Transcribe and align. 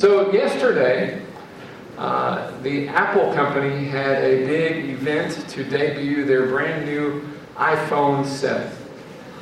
So, 0.00 0.32
yesterday, 0.32 1.20
uh, 1.96 2.56
the 2.60 2.86
Apple 2.86 3.32
company 3.34 3.86
had 3.86 4.22
a 4.22 4.46
big 4.46 4.90
event 4.90 5.32
to 5.48 5.64
debut 5.64 6.24
their 6.24 6.46
brand 6.46 6.86
new 6.86 7.28
iPhone 7.56 8.24
7. 8.24 8.70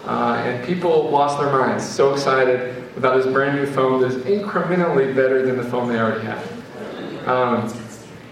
Uh, 0.07 0.43
and 0.47 0.65
people 0.65 1.11
lost 1.11 1.39
their 1.39 1.53
minds, 1.53 1.87
so 1.87 2.15
excited 2.15 2.75
about 2.97 3.23
this 3.23 3.31
brand 3.31 3.57
new 3.57 3.67
phone 3.67 4.01
that's 4.01 4.15
incrementally 4.25 5.15
better 5.15 5.45
than 5.45 5.59
the 5.59 5.65
phone 5.65 5.91
they 5.91 5.99
already 5.99 6.25
have. 6.25 7.29
Um, 7.29 7.71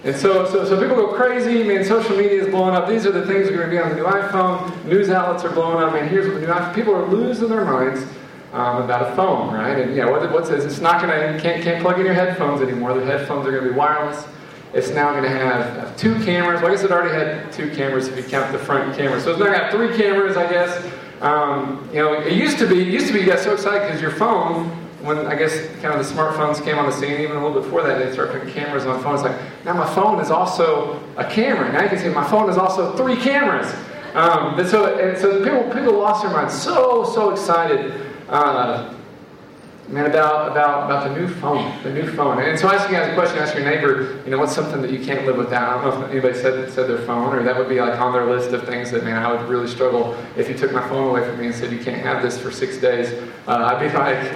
and 0.04 0.16
so, 0.16 0.50
so, 0.50 0.64
so 0.64 0.80
people 0.80 0.96
go 0.96 1.12
crazy. 1.12 1.62
Man, 1.62 1.84
social 1.84 2.16
media 2.16 2.43
is 2.43 2.48
blowing 2.48 2.75
up. 2.75 2.88
These 2.88 3.04
are 3.04 3.12
the 3.12 3.27
things 3.27 3.48
that 3.48 3.52
are 3.52 3.68
going 3.68 3.68
to 3.68 3.77
be 3.77 3.79
on 3.79 3.91
the 3.91 3.96
new 3.96 4.04
iPhone. 4.04 4.86
News 4.86 5.11
outlets 5.11 5.45
are 5.45 5.52
blowing 5.52 5.84
up. 5.84 5.93
Man, 5.93 6.09
here's 6.09 6.27
what 6.27 6.41
the 6.41 6.46
new 6.46 6.54
iPhone. 6.54 6.75
People 6.75 6.95
are 6.95 7.06
losing 7.06 7.50
their 7.50 7.66
minds 7.66 8.02
um, 8.55 8.82
about 8.82 9.11
a 9.11 9.16
phone, 9.16 9.52
right? 9.52 9.77
And 9.80 9.96
yeah, 9.96 10.09
what, 10.09 10.30
what 10.32 10.46
says 10.46 10.64
it's 10.64 10.80
not 10.80 11.02
going 11.02 11.11
to 11.11 11.41
can't 11.41 11.62
can't 11.62 11.82
plug 11.82 11.98
in 11.98 12.07
your 12.07 12.14
headphones 12.14 12.62
anymore. 12.62 12.95
The 12.95 13.05
headphones 13.05 13.46
are 13.48 13.50
going 13.50 13.64
to 13.64 13.70
be 13.70 13.77
wireless. 13.77 14.24
It's 14.73 14.91
now 14.91 15.11
going 15.11 15.24
to 15.24 15.28
have, 15.28 15.77
have, 15.77 15.97
two 15.97 16.15
cameras. 16.24 16.61
Well, 16.61 16.70
I 16.70 16.75
guess 16.75 16.84
it 16.84 16.91
already 16.91 17.14
had 17.14 17.52
two 17.52 17.70
cameras 17.75 18.09
if 18.09 18.16
you 18.16 18.23
count 18.25 18.51
the 18.52 18.59
front 18.59 18.97
camera. 18.97 19.20
So 19.20 19.33
it's 19.33 19.41
now 19.41 19.52
have 19.52 19.73
three 19.73 19.97
cameras, 19.97 20.37
I 20.37 20.48
guess. 20.48 20.84
Um, 21.20 21.88
you 21.92 21.98
know, 21.98 22.12
it 22.12 22.34
used 22.34 22.59
to 22.59 22.66
be 22.69 22.80
it 22.80 22.88
used 22.88 23.09
to 23.09 23.12
be 23.12 23.20
you 23.20 23.27
got 23.27 23.41
so 23.41 23.52
excited 23.52 23.87
because 23.87 24.01
your 24.01 24.12
phone, 24.12 24.66
when 25.02 25.27
I 25.27 25.34
guess 25.34 25.59
kind 25.80 25.98
of 25.98 26.06
the 26.06 26.14
smartphones 26.14 26.62
came 26.62 26.78
on 26.78 26.86
the 26.86 26.92
scene, 26.92 27.20
even 27.20 27.36
a 27.36 27.45
little 27.45 27.61
before 27.61 27.83
that, 27.83 27.98
they 27.98 28.12
started 28.12 28.39
putting 28.39 28.55
cameras 28.55 28.86
on 28.86 29.02
phones. 29.02 29.23
Like 29.23 29.36
now 29.64 29.75
my 29.75 29.95
phone 29.95 30.20
is 30.20 30.30
also 30.30 31.02
a 31.16 31.25
camera. 31.25 31.73
Now 31.73 31.83
you 31.83 31.89
can 31.89 31.98
see 31.98 32.09
my 32.09 32.28
phone 32.28 32.48
is 32.48 32.56
also 32.56 32.97
three 32.97 33.16
cameras. 33.16 33.73
Um, 34.14 34.61
and 34.61 34.69
so, 34.69 34.97
and 34.97 35.19
so 35.19 35.42
people 35.42 35.64
people 35.73 35.98
lost 35.98 36.23
their 36.23 36.33
minds. 36.33 36.55
So 36.55 37.05
so 37.05 37.30
excited 37.30 38.13
uh, 38.28 38.95
man, 39.88 40.06
about, 40.06 40.51
about, 40.51 40.84
about 40.84 41.09
the 41.09 41.20
new 41.20 41.28
phone, 41.28 41.83
the 41.83 41.92
new 41.92 42.10
phone. 42.12 42.41
And 42.41 42.59
so 42.59 42.70
ask 42.70 42.88
you 42.88 42.97
guys 42.97 43.10
a 43.10 43.14
question, 43.14 43.38
ask 43.38 43.55
your 43.55 43.64
neighbor, 43.64 44.23
you 44.24 44.30
know, 44.30 44.38
what's 44.38 44.55
something 44.55 44.80
that 44.83 44.91
you 44.91 45.05
can't 45.05 45.27
live 45.27 45.37
without? 45.37 45.78
I 45.78 45.84
don't 45.84 46.00
know 46.00 46.06
if 46.06 46.10
anybody 46.10 46.34
said, 46.34 46.72
said 46.72 46.89
their 46.89 47.05
phone, 47.06 47.34
or 47.34 47.42
that 47.42 47.56
would 47.56 47.69
be 47.69 47.80
like 47.80 47.98
on 48.00 48.12
their 48.12 48.27
list 48.27 48.50
of 48.52 48.64
things 48.67 48.91
that, 48.92 49.05
man, 49.05 49.22
I 49.22 49.33
would 49.33 49.48
really 49.48 49.69
struggle 49.69 50.17
if 50.36 50.48
you 50.48 50.56
took 50.56 50.72
my 50.72 50.86
phone 50.89 51.08
away 51.11 51.28
from 51.28 51.39
me 51.39 51.47
and 51.47 51.55
said, 51.55 51.70
you 51.72 51.80
can't 51.80 52.02
have 52.02 52.22
this 52.22 52.41
for 52.41 52.50
six 52.50 52.78
days. 52.78 53.12
Uh, 53.47 53.64
I'd 53.64 53.80
be 53.80 53.97
like, 53.97 54.33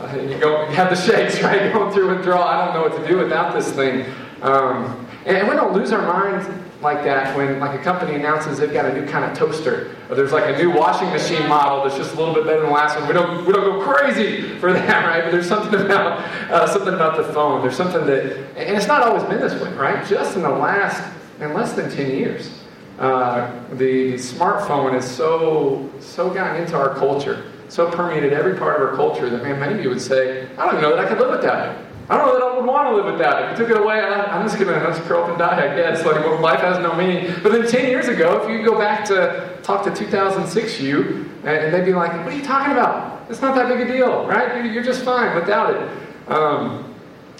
uh, 0.00 0.16
you 0.20 0.38
go, 0.38 0.68
you 0.68 0.74
have 0.74 0.90
the 0.90 0.96
shakes, 0.96 1.42
right? 1.42 1.72
Going 1.72 1.92
through 1.92 2.16
withdrawal. 2.16 2.42
I 2.42 2.64
don't 2.64 2.74
know 2.74 2.82
what 2.82 3.00
to 3.00 3.08
do 3.08 3.18
without 3.18 3.54
this 3.54 3.70
thing. 3.72 4.06
Um, 4.42 5.06
and 5.26 5.46
we 5.48 5.54
don't 5.54 5.74
lose 5.74 5.92
our 5.92 6.02
minds 6.02 6.48
like 6.80 7.04
that 7.04 7.36
when 7.36 7.60
like 7.60 7.78
a 7.78 7.82
company 7.82 8.14
announces 8.14 8.58
they've 8.58 8.72
got 8.72 8.86
a 8.86 8.92
new 8.92 9.06
kind 9.06 9.24
of 9.24 9.36
toaster 9.36 9.94
or 10.08 10.16
there's 10.16 10.32
like 10.32 10.54
a 10.54 10.58
new 10.58 10.70
washing 10.70 11.10
machine 11.10 11.46
model 11.46 11.84
that's 11.84 11.96
just 11.96 12.14
a 12.14 12.16
little 12.18 12.32
bit 12.32 12.44
better 12.44 12.60
than 12.60 12.68
the 12.68 12.74
last 12.74 12.98
one. 12.98 13.06
We 13.06 13.12
don't 13.12 13.46
we 13.46 13.52
don't 13.52 13.64
go 13.64 13.84
crazy 13.84 14.56
for 14.58 14.72
that 14.72 15.04
right? 15.06 15.22
But 15.24 15.30
there's 15.30 15.48
something 15.48 15.80
about 15.80 16.20
uh, 16.50 16.66
something 16.66 16.94
about 16.94 17.16
the 17.16 17.32
phone. 17.32 17.60
There's 17.60 17.76
something 17.76 18.06
that 18.06 18.36
and 18.56 18.76
it's 18.76 18.86
not 18.86 19.02
always 19.02 19.24
been 19.24 19.40
this 19.40 19.60
way 19.60 19.72
right? 19.74 20.06
Just 20.06 20.36
in 20.36 20.42
the 20.42 20.50
last 20.50 21.02
in 21.40 21.54
less 21.54 21.72
than 21.72 21.90
10 21.90 22.10
years 22.10 22.50
uh, 22.98 23.50
the, 23.72 24.14
smartphone 24.14 24.96
is 24.96 25.10
so 25.10 25.88
so 26.00 26.28
gotten 26.28 26.62
into 26.62 26.76
our 26.76 26.94
culture 26.94 27.50
so 27.68 27.90
permeated 27.90 28.32
every 28.32 28.54
part 28.54 28.80
of 28.80 28.86
our 28.86 28.94
culture 28.94 29.30
that 29.30 29.42
man 29.42 29.58
many 29.58 29.74
of 29.74 29.80
you 29.82 29.88
would 29.88 30.00
say 30.00 30.46
i 30.58 30.66
don't 30.66 30.74
even 30.74 30.82
know 30.82 30.94
that 30.94 31.04
i 31.04 31.08
could 31.08 31.18
live 31.18 31.30
without 31.30 31.68
it 31.68 31.86
I 32.10 32.16
don't 32.16 32.26
know 32.26 32.34
that 32.34 32.42
I 32.42 32.56
would 32.56 32.66
want 32.66 32.88
to 32.88 32.96
live 32.96 33.12
without 33.12 33.40
it. 33.40 33.52
If 33.52 33.58
you 33.58 33.64
took 33.64 33.76
it 33.76 33.80
away, 33.80 34.00
I'm 34.00 34.44
just 34.44 34.58
going 34.58 34.66
to 34.66 34.84
just 34.84 35.00
curl 35.02 35.22
up 35.22 35.28
and 35.28 35.38
die, 35.38 35.70
I 35.70 35.76
guess. 35.76 36.04
Like, 36.04 36.16
well, 36.16 36.40
life 36.40 36.58
has 36.58 36.80
no 36.80 36.92
meaning. 36.96 37.32
But 37.40 37.52
then 37.52 37.64
10 37.64 37.88
years 37.88 38.08
ago, 38.08 38.42
if 38.42 38.50
you 38.50 38.64
go 38.64 38.76
back 38.76 39.04
to 39.06 39.56
talk 39.62 39.84
to 39.84 39.94
2006 39.94 40.80
you, 40.80 41.30
and 41.44 41.72
they'd 41.72 41.84
be 41.84 41.94
like, 41.94 42.12
what 42.24 42.34
are 42.34 42.36
you 42.36 42.42
talking 42.42 42.72
about? 42.72 43.30
It's 43.30 43.40
not 43.40 43.54
that 43.54 43.68
big 43.68 43.88
a 43.88 43.92
deal, 43.92 44.26
right? 44.26 44.64
You're 44.72 44.82
just 44.82 45.04
fine 45.04 45.36
without 45.36 45.72
it. 45.72 45.88
Um, 46.28 46.92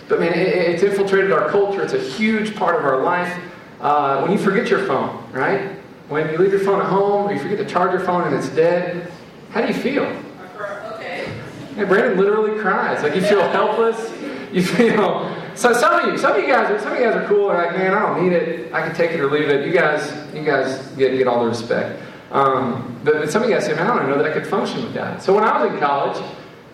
but 0.08 0.20
man, 0.20 0.34
it's 0.34 0.84
infiltrated 0.84 1.32
our 1.32 1.48
culture. 1.48 1.82
It's 1.82 1.92
a 1.92 1.98
huge 1.98 2.54
part 2.54 2.76
of 2.76 2.84
our 2.84 3.02
life. 3.02 3.36
Uh, 3.80 4.20
when 4.20 4.30
you 4.30 4.38
forget 4.38 4.70
your 4.70 4.86
phone, 4.86 5.28
right? 5.32 5.80
When 6.08 6.30
you 6.30 6.38
leave 6.38 6.52
your 6.52 6.60
phone 6.60 6.80
at 6.80 6.86
home, 6.86 7.28
or 7.28 7.32
you 7.32 7.40
forget 7.40 7.58
to 7.58 7.64
charge 7.66 7.90
your 7.90 8.02
phone 8.02 8.22
and 8.22 8.36
it's 8.36 8.48
dead, 8.50 9.10
how 9.50 9.62
do 9.62 9.66
you 9.66 9.74
feel? 9.74 10.04
Okay. 10.94 11.28
Brandon 11.74 12.16
literally 12.16 12.60
cries. 12.60 13.02
Like 13.02 13.16
you 13.16 13.20
feel 13.20 13.42
helpless. 13.50 14.12
You 14.80 14.96
know, 14.96 15.52
so 15.54 15.72
some 15.72 16.00
of 16.00 16.06
you, 16.06 16.18
some 16.18 16.36
of 16.36 16.42
you 16.42 16.48
guys, 16.48 16.70
are, 16.70 16.78
some 16.80 16.92
of 16.92 16.98
you 16.98 17.04
guys 17.04 17.16
are 17.16 17.26
cool. 17.28 17.48
Like, 17.48 17.72
man, 17.72 17.92
I 17.92 18.00
don't 18.00 18.22
need 18.22 18.32
it. 18.32 18.72
I 18.72 18.86
can 18.86 18.94
take 18.94 19.12
it 19.12 19.20
or 19.20 19.30
leave 19.30 19.48
it. 19.48 19.66
You 19.66 19.72
guys, 19.72 20.12
you 20.34 20.44
guys 20.44 20.86
get 20.96 21.16
get 21.16 21.26
all 21.28 21.40
the 21.42 21.48
respect. 21.48 22.02
Um, 22.32 22.98
but 23.04 23.30
some 23.30 23.42
of 23.42 23.48
you 23.48 23.54
guys 23.54 23.66
say, 23.66 23.74
man, 23.74 23.86
I 23.86 23.96
don't 23.96 24.08
know 24.08 24.18
that 24.22 24.30
I 24.30 24.32
could 24.32 24.46
function 24.46 24.82
with 24.82 24.94
that. 24.94 25.22
So 25.22 25.34
when 25.34 25.44
I 25.44 25.62
was 25.62 25.72
in 25.72 25.78
college, 25.80 26.22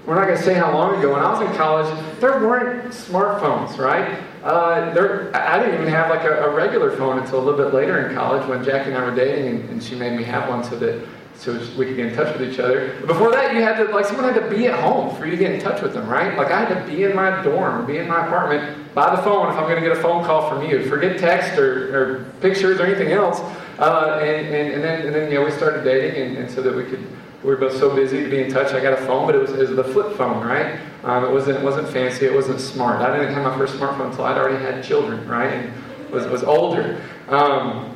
we're 0.07 0.15
not 0.15 0.27
going 0.27 0.39
to 0.39 0.43
say 0.43 0.55
how 0.55 0.73
long 0.73 0.99
ago. 0.99 1.13
When 1.13 1.23
I 1.23 1.33
was 1.33 1.41
in 1.49 1.57
college, 1.57 2.21
there 2.21 2.39
weren't 2.39 2.93
smartphones, 2.93 3.77
right? 3.77 4.23
Uh, 4.45 4.95
there, 4.95 5.35
I 5.35 5.59
didn't 5.59 5.75
even 5.75 5.89
have 5.89 6.09
like 6.09 6.23
a, 6.23 6.45
a, 6.45 6.55
regular 6.55 6.97
phone 6.97 7.19
until 7.19 7.41
a 7.41 7.45
little 7.45 7.59
bit 7.59 7.75
later 7.75 8.07
in 8.07 8.15
college 8.15 8.47
when 8.49 8.63
Jackie 8.63 8.91
and 8.91 8.97
I 8.97 9.05
were 9.05 9.15
dating, 9.15 9.49
and, 9.49 9.71
and 9.71 9.83
she 9.83 9.97
made 9.97 10.17
me 10.17 10.23
have 10.23 10.49
one 10.49 10.63
so 10.63 10.79
that 10.79 11.05
so 11.37 11.53
we 11.79 11.85
could 11.85 11.97
get 11.97 12.07
in 12.07 12.15
touch 12.15 12.37
with 12.39 12.51
each 12.51 12.59
other. 12.59 12.99
Before 13.07 13.31
that, 13.31 13.55
you 13.55 13.63
had 13.63 13.77
to, 13.77 13.85
like, 13.95 14.07
someone 14.07 14.25
had 14.25 14.41
to 14.41 14.49
be 14.49 14.67
at 14.67 14.81
home 14.81 15.15
for 15.17 15.27
you 15.27 15.33
to 15.33 15.37
get 15.37 15.53
in 15.53 15.61
touch 15.61 15.83
with 15.83 15.93
them, 15.93 16.09
right? 16.09 16.37
Like, 16.37 16.51
I 16.51 16.65
had 16.65 16.75
to 16.75 16.91
be 16.91 17.05
in 17.05 17.15
my 17.15 17.43
dorm, 17.43 17.87
be 17.87 17.99
in 17.99 18.09
my 18.09 18.27
apartment 18.27 18.95
by 18.95 19.15
the 19.15 19.23
phone 19.23 19.51
if 19.53 19.57
I'm 19.57 19.69
going 19.69 19.81
to 19.83 19.87
get 19.87 19.97
a 19.97 20.01
phone 20.01 20.25
call 20.25 20.49
from 20.49 20.65
you. 20.65 20.89
Forget 20.89 21.19
text 21.19 21.59
or, 21.59 21.95
or 21.95 22.25
pictures 22.41 22.81
or 22.81 22.87
anything 22.87 23.13
else. 23.13 23.41
Uh, 23.79 24.19
and, 24.23 24.47
and, 24.47 24.75
and, 24.75 24.83
then, 24.83 25.07
and 25.07 25.15
then, 25.15 25.31
you 25.31 25.39
know, 25.39 25.45
we 25.45 25.51
started 25.51 25.85
dating, 25.85 26.21
and, 26.21 26.37
and 26.39 26.51
so 26.51 26.63
that 26.63 26.75
we 26.75 26.85
could, 26.85 27.07
we 27.43 27.51
were 27.51 27.57
both 27.57 27.77
so 27.77 27.95
busy 27.95 28.25
to 28.25 28.31
be 28.31 28.43
in 28.43 28.51
touch. 28.51 28.73
I 28.73 28.81
got 28.81 28.95
a 28.95 29.07
phone, 29.07 29.27
but 29.27 29.35
it 29.35 29.39
was, 29.39 29.51
it 29.51 29.59
was 29.59 29.77
the 29.77 29.85
flip 29.85 30.17
phone, 30.17 30.45
right? 30.45 30.81
Um, 31.05 31.25
it, 31.25 31.31
wasn't, 31.31 31.59
it 31.59 31.63
wasn't 31.63 31.89
fancy, 31.89 32.27
it 32.27 32.35
wasn't 32.35 32.59
smart. 32.59 33.03
I 33.03 33.17
didn't 33.17 33.35
have 33.35 33.45
my 33.45 33.57
first 33.59 33.75
smartphone 33.75 34.11
until 34.11 34.25
I'd 34.25 34.39
already 34.39 34.65
had 34.65 34.83
children, 34.83 35.29
right? 35.29 35.53
And 35.53 36.11
was, 36.11 36.27
was 36.27 36.43
older. 36.43 37.01
Um, 37.29 37.96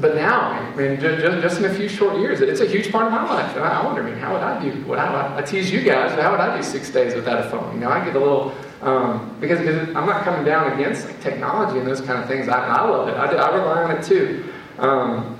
but 0.00 0.14
now, 0.14 0.50
I 0.50 0.74
mean, 0.76 1.00
just, 1.00 1.42
just 1.42 1.58
in 1.58 1.64
a 1.64 1.74
few 1.74 1.88
short 1.88 2.18
years, 2.18 2.40
it's 2.40 2.60
a 2.60 2.66
huge 2.66 2.92
part 2.92 3.06
of 3.06 3.12
my 3.12 3.24
life. 3.24 3.56
And 3.56 3.64
I 3.64 3.84
wonder, 3.84 4.02
I 4.02 4.10
mean, 4.10 4.18
how 4.18 4.32
would 4.32 4.42
I 4.42 4.62
do? 4.62 4.70
What 4.84 4.98
I, 4.98 5.38
I 5.38 5.42
tease 5.42 5.72
you 5.72 5.82
guys, 5.82 6.12
how 6.20 6.30
would 6.30 6.40
I 6.40 6.56
do 6.56 6.62
six 6.62 6.90
days 6.90 7.14
without 7.14 7.44
a 7.44 7.50
phone? 7.50 7.74
You 7.74 7.80
know, 7.80 7.90
I 7.90 8.04
get 8.04 8.14
a 8.14 8.18
little 8.18 8.54
um, 8.80 9.36
because, 9.40 9.58
because 9.58 9.88
I'm 9.96 10.06
not 10.06 10.22
coming 10.22 10.44
down 10.44 10.72
against 10.72 11.06
like, 11.06 11.20
technology 11.20 11.80
and 11.80 11.86
those 11.86 12.00
kind 12.00 12.22
of 12.22 12.28
things. 12.28 12.48
I, 12.48 12.64
I 12.64 12.88
love 12.88 13.08
it. 13.08 13.14
I, 13.16 13.26
I 13.26 13.56
rely 13.56 13.82
on 13.82 13.90
it 13.90 14.04
too. 14.04 14.52
Um, 14.78 15.36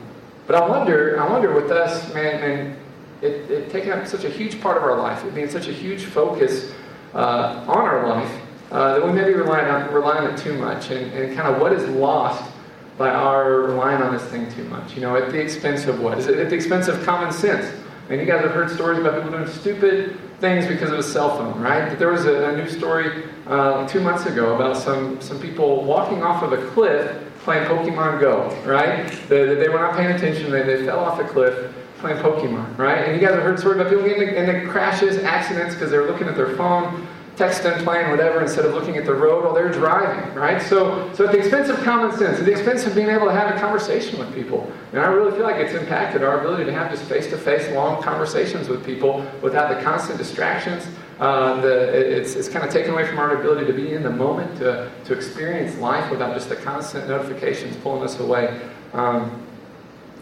but 0.49 0.57
I 0.57 0.69
wonder, 0.69 1.21
I 1.21 1.31
wonder 1.31 1.55
with 1.55 1.71
us, 1.71 2.13
man, 2.13 2.41
man, 2.41 2.77
it, 3.23 3.49
it 3.51 3.71
taking 3.71 3.93
up 3.93 4.07
such 4.09 4.25
a 4.25 4.31
huge 4.31 4.61
part 4.61 4.77
of 4.77 4.83
our 4.83 4.97
life, 4.97 5.25
it 5.25 5.35
being 5.35 5.51
such 5.51 5.69
a 5.69 5.73
huge 5.73 6.05
focus 6.05 6.73
uh, 7.15 7.65
on 7.69 7.79
our 7.79 8.09
life, 8.09 8.41
uh, 8.73 8.95
that 8.95 9.07
we 9.07 9.13
maybe 9.13 9.35
rely 9.35 9.61
on, 9.61 9.93
rely 9.95 10.17
on 10.19 10.31
it 10.33 10.37
too 10.37 10.55
much, 10.55 10.91
and, 10.91 11.13
and 11.13 11.37
kind 11.37 11.55
of 11.55 11.61
what 11.61 11.73
is 11.73 11.89
lost 11.91 12.51
by 12.99 13.11
our 13.11 13.63
relying 13.63 14.03
on 14.03 14.13
this 14.13 14.25
thing 14.25 14.51
too 14.53 14.65
much. 14.65 14.95
You 14.95 15.01
know, 15.01 15.17
at 15.17 15.31
the 15.31 15.41
expense 15.41 15.87
of 15.87 16.01
what? 16.01 16.19
Is 16.19 16.27
it 16.27 16.39
at 16.39 16.51
the 16.51 16.57
expense 16.57 16.89
of 16.89 17.03
common 17.05 17.33
sense? 17.33 17.73
And 18.11 18.21
you 18.21 18.27
guys 18.27 18.43
have 18.43 18.53
heard 18.53 18.71
stories 18.71 18.99
about 18.99 19.15
people 19.15 19.31
doing 19.31 19.49
stupid 19.49 20.19
things 20.41 20.67
because 20.67 20.91
of 20.91 20.99
a 20.99 21.03
cell 21.03 21.37
phone, 21.37 21.61
right? 21.61 21.89
But 21.89 21.99
there 21.99 22.11
was 22.11 22.27
a, 22.27 22.51
a 22.51 22.57
news 22.57 22.77
story 22.77 23.25
uh, 23.47 23.87
two 23.87 24.01
months 24.01 24.27
ago 24.27 24.55
about 24.55 24.77
some, 24.77 25.21
some 25.21 25.39
people 25.41 25.85
walking 25.85 26.23
off 26.23 26.43
of 26.43 26.53
a 26.53 26.71
cliff 26.71 27.23
playing 27.41 27.67
Pokemon 27.67 28.21
Go, 28.21 28.49
right? 28.65 29.07
They, 29.29 29.55
they 29.55 29.69
were 29.69 29.79
not 29.79 29.95
paying 29.95 30.11
attention, 30.11 30.51
they, 30.51 30.63
they 30.63 30.85
fell 30.85 31.01
off 31.01 31.21
a 31.21 31.25
cliff 31.25 31.75
playing 31.99 32.19
Pokemon, 32.19 32.79
right? 32.79 33.09
And 33.09 33.21
you 33.21 33.27
guys 33.27 33.35
have 33.35 33.43
heard 33.43 33.59
stories 33.59 33.81
about 33.81 33.91
people 33.91 34.05
getting 34.05 34.35
into 34.35 34.67
crashes, 34.69 35.19
accidents 35.19 35.75
because 35.75 35.91
they 35.91 35.99
were 35.99 36.07
looking 36.07 36.29
at 36.29 36.37
their 36.37 36.57
phone 36.57 37.07
texting, 37.38 37.82
playing, 37.84 38.10
whatever, 38.10 38.43
instead 38.43 38.65
of 38.65 38.75
looking 38.75 38.97
at 38.97 39.06
the 39.06 39.15
road 39.15 39.44
while 39.44 39.54
they're 39.54 39.71
driving, 39.71 40.34
right? 40.34 40.60
So, 40.60 41.10
so 41.15 41.26
at 41.26 41.32
the 41.32 41.38
expense 41.38 41.69
of 41.69 41.78
common 41.84 42.16
sense, 42.16 42.38
at 42.38 42.44
the 42.44 42.50
expense 42.50 42.84
of 42.84 42.94
being 42.94 43.09
able 43.09 43.26
to 43.26 43.32
have 43.32 43.54
a 43.54 43.59
conversation 43.59 44.19
with 44.19 44.34
people, 44.34 44.71
and 44.93 45.00
I 45.00 45.06
really 45.06 45.31
feel 45.32 45.44
like 45.44 45.56
it's 45.56 45.75
impacted 45.75 46.22
our 46.22 46.41
ability 46.41 46.65
to 46.65 46.72
have 46.72 46.91
just 46.91 47.04
face-to-face 47.04 47.72
long 47.75 48.03
conversations 48.03 48.69
with 48.69 48.84
people 48.84 49.25
without 49.41 49.75
the 49.75 49.82
constant 49.82 50.19
distractions. 50.19 50.87
Uh, 51.21 51.60
the, 51.60 52.19
it's, 52.19 52.34
it's 52.34 52.49
kind 52.49 52.65
of 52.65 52.72
taken 52.72 52.93
away 52.93 53.06
from 53.06 53.19
our 53.19 53.37
ability 53.41 53.66
to 53.66 53.72
be 53.72 53.93
in 53.93 54.03
the 54.03 54.10
moment, 54.10 54.59
to, 54.59 54.91
to 55.05 55.15
experience 55.15 55.76
life 55.79 56.11
without 56.11 56.34
just 56.34 56.49
the 56.49 56.56
constant 56.56 57.08
notifications 57.08 57.76
pulling 57.76 58.02
us 58.02 58.19
away. 58.19 58.61
Um, 58.93 59.44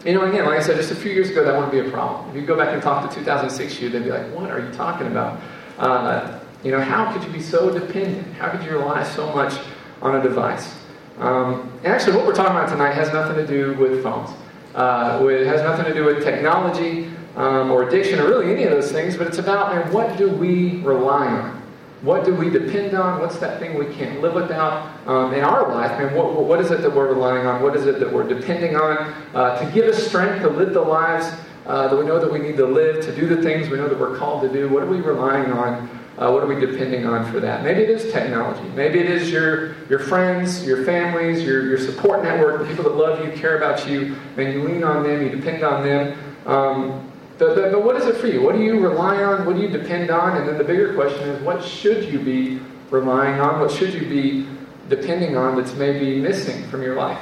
you 0.05 0.13
know, 0.13 0.25
again, 0.25 0.45
like 0.45 0.59
I 0.59 0.61
said, 0.61 0.77
just 0.77 0.91
a 0.91 0.95
few 0.95 1.11
years 1.11 1.29
ago, 1.31 1.43
that 1.43 1.53
wouldn't 1.53 1.71
be 1.71 1.79
a 1.79 1.91
problem. 1.91 2.29
If 2.29 2.35
you 2.35 2.45
go 2.45 2.55
back 2.55 2.69
and 2.69 2.81
talk 2.81 3.09
to 3.09 3.15
2006 3.15 3.81
you, 3.81 3.89
they'd 3.89 4.03
be 4.03 4.11
like, 4.11 4.31
what 4.33 4.49
are 4.49 4.59
you 4.59 4.71
talking 4.71 5.07
about? 5.07 5.39
Uh, 5.77 6.39
you 6.63 6.71
know, 6.71 6.81
how 6.81 7.11
could 7.11 7.23
you 7.23 7.31
be 7.31 7.41
so 7.41 7.71
dependent? 7.71 8.33
How 8.35 8.49
could 8.49 8.63
you 8.63 8.71
rely 8.71 9.03
so 9.03 9.33
much 9.33 9.53
on 10.01 10.15
a 10.15 10.23
device? 10.23 10.73
Um, 11.19 11.71
and 11.83 11.87
actually, 11.87 12.15
what 12.15 12.25
we're 12.25 12.35
talking 12.35 12.55
about 12.55 12.69
tonight 12.69 12.93
has 12.93 13.11
nothing 13.11 13.35
to 13.35 13.47
do 13.47 13.73
with 13.75 14.03
phones. 14.03 14.31
Uh, 14.75 15.25
it 15.29 15.47
has 15.47 15.61
nothing 15.61 15.85
to 15.85 15.93
do 15.93 16.05
with 16.05 16.23
technology 16.23 17.09
um, 17.35 17.71
or 17.71 17.87
addiction 17.87 18.19
or 18.19 18.27
really 18.27 18.51
any 18.51 18.63
of 18.63 18.71
those 18.71 18.91
things, 18.91 19.17
but 19.17 19.27
it's 19.27 19.39
about 19.39 19.73
man, 19.73 19.91
what 19.91 20.17
do 20.17 20.29
we 20.29 20.81
rely 20.81 21.27
on? 21.27 21.61
What 22.03 22.25
do 22.25 22.35
we 22.35 22.51
depend 22.51 22.93
on? 22.93 23.19
What's 23.19 23.39
that 23.39 23.59
thing 23.59 23.75
we 23.75 23.91
can't 23.95 24.21
live 24.21 24.35
without 24.35 24.91
um, 25.07 25.33
in 25.33 25.43
our 25.43 25.67
life? 25.67 25.99
And 25.99 26.15
what, 26.15 26.43
what 26.43 26.61
is 26.61 26.69
it 26.69 26.81
that 26.81 26.95
we're 26.95 27.07
relying 27.07 27.47
on? 27.47 27.63
What 27.63 27.75
is 27.75 27.87
it 27.87 27.99
that 27.99 28.11
we're 28.11 28.27
depending 28.27 28.75
on 28.75 28.97
uh, 29.33 29.59
to 29.59 29.71
give 29.71 29.85
us 29.85 30.05
strength 30.05 30.43
to 30.43 30.49
live 30.49 30.73
the 30.73 30.81
lives 30.81 31.27
uh, 31.65 31.87
that 31.87 31.95
we 31.97 32.05
know 32.05 32.19
that 32.19 32.31
we 32.31 32.37
need 32.37 32.57
to 32.57 32.67
live, 32.67 33.03
to 33.03 33.15
do 33.15 33.27
the 33.27 33.41
things 33.41 33.69
we 33.69 33.77
know 33.77 33.87
that 33.87 33.99
we're 33.99 34.15
called 34.15 34.43
to 34.43 34.49
do? 34.49 34.69
What 34.69 34.83
are 34.83 34.87
we 34.87 35.01
relying 35.01 35.51
on 35.51 35.89
Uh, 36.17 36.31
what 36.31 36.41
are 36.43 36.47
we 36.47 36.59
depending 36.59 37.05
on 37.05 37.31
for 37.31 37.39
that? 37.39 37.63
Maybe 37.63 37.83
it 37.83 37.91
is 37.91 38.11
technology. 38.11 38.67
Maybe 38.69 38.99
it 38.99 39.09
is 39.09 39.29
your, 39.29 39.75
your 39.87 39.99
friends, 39.99 40.65
your 40.65 40.83
families, 40.83 41.43
your, 41.43 41.67
your 41.67 41.77
support 41.77 42.23
network, 42.23 42.59
the 42.59 42.65
people 42.65 42.85
that 42.85 42.95
love 42.95 43.23
you, 43.23 43.31
care 43.33 43.57
about 43.57 43.87
you, 43.87 44.15
and 44.35 44.51
you 44.51 44.63
lean 44.63 44.83
on 44.83 45.03
them, 45.03 45.21
you 45.21 45.29
depend 45.29 45.63
on 45.63 45.83
them. 45.83 46.17
Um, 46.47 47.11
but, 47.37 47.83
what 47.83 47.95
is 47.97 48.07
it 48.07 48.17
for 48.17 48.25
you? 48.25 48.41
What 48.41 48.55
do 48.55 48.63
you 48.63 48.79
rely 48.79 49.23
on? 49.23 49.45
What 49.45 49.57
do 49.57 49.61
you 49.61 49.69
depend 49.69 50.09
on? 50.09 50.37
And 50.37 50.47
then 50.47 50.57
the 50.57 50.63
bigger 50.63 50.95
question 50.95 51.29
is, 51.29 51.41
what 51.43 51.63
should 51.63 52.11
you 52.11 52.17
be 52.17 52.59
relying 52.89 53.39
on? 53.39 53.59
What 53.59 53.69
should 53.69 53.93
you 53.93 54.07
be 54.07 54.47
depending 54.89 55.37
on 55.37 55.55
that's 55.55 55.75
maybe 55.75 56.19
missing 56.19 56.67
from 56.69 56.81
your 56.81 56.95
life? 56.95 57.19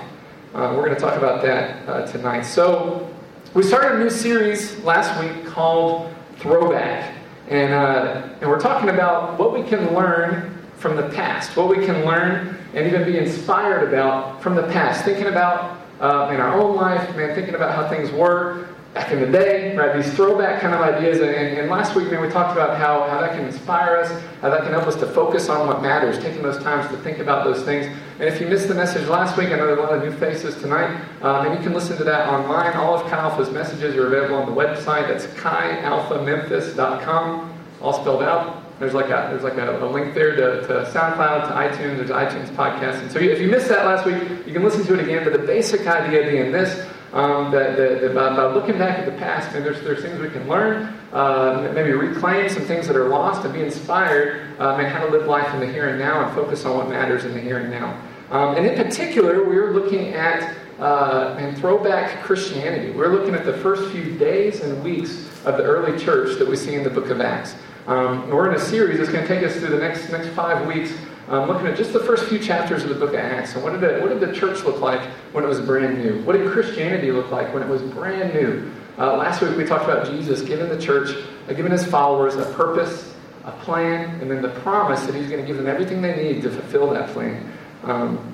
Uh, 0.53 0.73
we're 0.73 0.85
going 0.85 0.95
to 0.95 1.01
talk 1.01 1.17
about 1.17 1.41
that 1.41 1.89
uh, 1.89 2.07
tonight. 2.07 2.43
So, 2.43 3.13
we 3.53 3.63
started 3.63 3.99
a 3.99 4.03
new 4.03 4.09
series 4.09 4.79
last 4.83 5.19
week 5.21 5.45
called 5.45 6.13
Throwback. 6.37 7.14
And, 7.49 7.73
uh, 7.73 8.29
and 8.41 8.49
we're 8.49 8.59
talking 8.59 8.89
about 8.89 9.37
what 9.37 9.53
we 9.53 9.63
can 9.63 9.93
learn 9.93 10.51
from 10.77 10.95
the 10.95 11.09
past, 11.09 11.55
what 11.55 11.69
we 11.69 11.85
can 11.85 12.05
learn 12.05 12.57
and 12.73 12.87
even 12.87 13.05
be 13.05 13.17
inspired 13.17 13.87
about 13.87 14.41
from 14.41 14.55
the 14.55 14.63
past. 14.63 15.05
Thinking 15.05 15.27
about 15.27 15.79
uh, 15.99 16.31
in 16.33 16.41
our 16.41 16.59
own 16.59 16.75
life, 16.75 17.15
man, 17.15 17.33
thinking 17.35 17.55
about 17.55 17.73
how 17.73 17.87
things 17.87 18.11
were, 18.11 18.67
back 18.95 19.11
in 19.11 19.19
the 19.19 19.27
day, 19.27 19.75
right? 19.75 19.95
These 19.95 20.13
throwback 20.13 20.61
kind 20.61 20.73
of 20.73 20.81
ideas. 20.81 21.19
And, 21.19 21.29
and, 21.29 21.69
last 21.69 21.95
week, 21.95 22.09
man, 22.09 22.21
we 22.21 22.29
talked 22.29 22.53
about 22.53 22.77
how, 22.77 23.07
how 23.09 23.19
that 23.19 23.31
can 23.31 23.45
inspire 23.45 23.97
us, 23.97 24.09
how 24.41 24.49
that 24.49 24.61
can 24.61 24.71
help 24.71 24.87
us 24.87 24.95
to 24.95 25.05
focus 25.05 25.49
on 25.49 25.67
what 25.67 25.81
matters, 25.81 26.17
taking 26.17 26.41
those 26.41 26.61
times 26.63 26.89
to 26.91 26.97
think 27.03 27.19
about 27.19 27.43
those 27.43 27.63
things. 27.63 27.85
And 28.17 28.29
if 28.29 28.39
you 28.39 28.47
missed 28.47 28.69
the 28.69 28.73
message 28.73 29.09
last 29.09 29.37
week, 29.37 29.49
I 29.49 29.57
know 29.57 29.67
there 29.67 29.75
are 29.75 29.79
a 29.79 29.81
lot 29.81 29.93
of 29.93 30.01
new 30.01 30.13
faces 30.17 30.55
tonight, 30.55 30.89
um, 31.21 31.45
and 31.45 31.53
you 31.53 31.59
can 31.61 31.73
listen 31.73 31.97
to 31.97 32.05
that 32.05 32.29
online. 32.29 32.71
All 32.77 32.95
of 32.95 33.01
Chi 33.09 33.17
Alpha's 33.17 33.51
messages 33.51 33.93
are 33.97 34.07
available 34.07 34.37
on 34.37 34.45
the 34.45 34.53
website. 34.55 35.09
That's 35.09 35.25
chialphamemphis.com, 35.27 37.53
all 37.81 37.91
spelled 37.91 38.23
out. 38.23 38.63
There's 38.79 38.93
like 38.93 39.07
a 39.07 39.27
there's 39.29 39.43
like 39.43 39.57
a, 39.57 39.83
a 39.83 39.89
link 39.89 40.13
there 40.13 40.33
to, 40.33 40.65
to, 40.67 40.85
SoundCloud, 40.93 41.47
to 41.47 41.53
iTunes. 41.53 41.97
There's 41.97 42.09
iTunes 42.09 42.47
podcast. 42.55 43.01
And 43.01 43.11
so 43.11 43.19
if 43.19 43.41
you 43.41 43.49
missed 43.49 43.67
that 43.67 43.85
last 43.85 44.05
week, 44.05 44.15
you 44.47 44.53
can 44.53 44.63
listen 44.63 44.85
to 44.85 44.93
it 44.93 45.01
again. 45.01 45.25
But 45.25 45.33
the 45.33 45.39
basic 45.45 45.85
idea 45.85 46.23
being 46.29 46.53
this: 46.53 46.85
um, 47.15 47.49
that, 47.49 47.77
that, 47.77 48.01
that 48.01 48.13
by, 48.13 48.35
by, 48.35 48.45
looking 48.53 48.77
back 48.77 48.99
at 48.99 49.05
the 49.05 49.13
past, 49.13 49.55
and 49.55 49.65
there's, 49.65 49.81
there's 49.81 50.01
things 50.01 50.19
we 50.19 50.29
can 50.29 50.47
learn, 50.47 50.93
uh, 51.13 51.71
maybe 51.73 51.91
reclaim 51.93 52.49
some 52.49 52.63
things 52.63 52.87
that 52.87 52.97
are 52.97 53.07
lost 53.07 53.45
and 53.45 53.53
be 53.53 53.61
inspired 53.61 54.59
um, 54.59 54.81
and 54.81 54.87
how 54.89 55.03
to 55.03 55.09
live 55.09 55.25
life 55.25 55.51
in 55.53 55.61
the 55.61 55.65
here 55.65 55.87
and 55.87 55.97
now 55.97 56.25
and 56.25 56.35
focus 56.35 56.65
on 56.65 56.75
what 56.75 56.89
matters 56.89 57.23
in 57.23 57.33
the 57.33 57.39
here 57.39 57.59
and 57.59 57.71
now. 57.71 57.99
Um, 58.31 58.57
and 58.57 58.65
in 58.65 58.75
particular, 58.75 59.45
we're 59.45 59.73
looking 59.73 60.13
at 60.13 60.55
uh, 60.79 61.37
and 61.39 61.57
throwback 61.57 62.21
Christianity. 62.21 62.91
We're 62.91 63.13
looking 63.13 63.33
at 63.33 63.45
the 63.45 63.53
first 63.59 63.89
few 63.91 64.17
days 64.17 64.59
and 64.59 64.83
weeks 64.83 65.25
of 65.45 65.55
the 65.55 65.63
early 65.63 65.97
church 65.97 66.37
that 66.37 66.47
we 66.47 66.57
see 66.57 66.75
in 66.75 66.83
the 66.83 66.89
book 66.89 67.09
of 67.09 67.21
Acts. 67.21 67.55
Um, 67.87 68.29
we're 68.29 68.49
in 68.49 68.55
a 68.55 68.59
series 68.59 68.97
that's 68.97 69.09
going 69.09 69.25
to 69.25 69.27
take 69.27 69.45
us 69.45 69.55
through 69.55 69.69
the 69.69 69.77
next, 69.77 70.09
next 70.09 70.27
five 70.29 70.67
weeks 70.67 70.91
um, 71.27 71.47
looking 71.47 71.65
at 71.67 71.75
just 71.75 71.91
the 71.91 71.99
first 71.99 72.25
few 72.25 72.37
chapters 72.37 72.83
of 72.83 72.89
the 72.89 72.95
book 72.95 73.09
of 73.09 73.19
Acts. 73.19 73.55
And 73.55 73.63
what 73.63 73.71
did, 73.71 73.81
the, 73.81 73.99
what 73.99 74.09
did 74.09 74.19
the 74.19 74.33
church 74.33 74.63
look 74.63 74.79
like 74.79 75.01
when 75.31 75.43
it 75.43 75.47
was 75.47 75.59
brand 75.59 75.97
new? 75.97 76.21
What 76.23 76.33
did 76.33 76.49
Christianity 76.51 77.11
look 77.11 77.31
like 77.31 77.53
when 77.53 77.63
it 77.63 77.69
was 77.69 77.81
brand 77.81 78.33
new? 78.33 78.71
Uh, 78.97 79.17
last 79.17 79.41
week 79.41 79.57
we 79.57 79.65
talked 79.65 79.83
about 79.83 80.05
Jesus 80.05 80.41
giving 80.41 80.69
the 80.69 80.79
church, 80.79 81.15
uh, 81.49 81.53
giving 81.53 81.71
his 81.71 81.85
followers 81.85 82.35
a 82.35 82.45
purpose, 82.53 83.13
a 83.43 83.51
plan, 83.51 84.21
and 84.21 84.29
then 84.29 84.41
the 84.41 84.49
promise 84.61 85.05
that 85.05 85.15
he's 85.15 85.27
going 85.27 85.41
to 85.41 85.47
give 85.47 85.57
them 85.57 85.67
everything 85.67 86.01
they 86.01 86.15
need 86.15 86.41
to 86.43 86.49
fulfill 86.49 86.91
that 86.91 87.09
plan. 87.09 87.51
Um, 87.83 88.33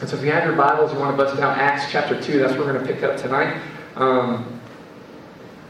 and 0.00 0.08
so 0.08 0.16
if 0.16 0.24
you 0.24 0.32
have 0.32 0.44
your 0.44 0.56
Bibles, 0.56 0.92
you 0.92 0.98
want 0.98 1.16
to 1.16 1.24
bust 1.24 1.40
out 1.40 1.56
Acts 1.56 1.90
chapter 1.90 2.20
2, 2.20 2.40
that's 2.40 2.52
what 2.52 2.66
we're 2.66 2.72
going 2.72 2.84
to 2.84 2.92
pick 2.92 3.02
up 3.04 3.16
tonight. 3.16 3.60
Um, 3.94 4.60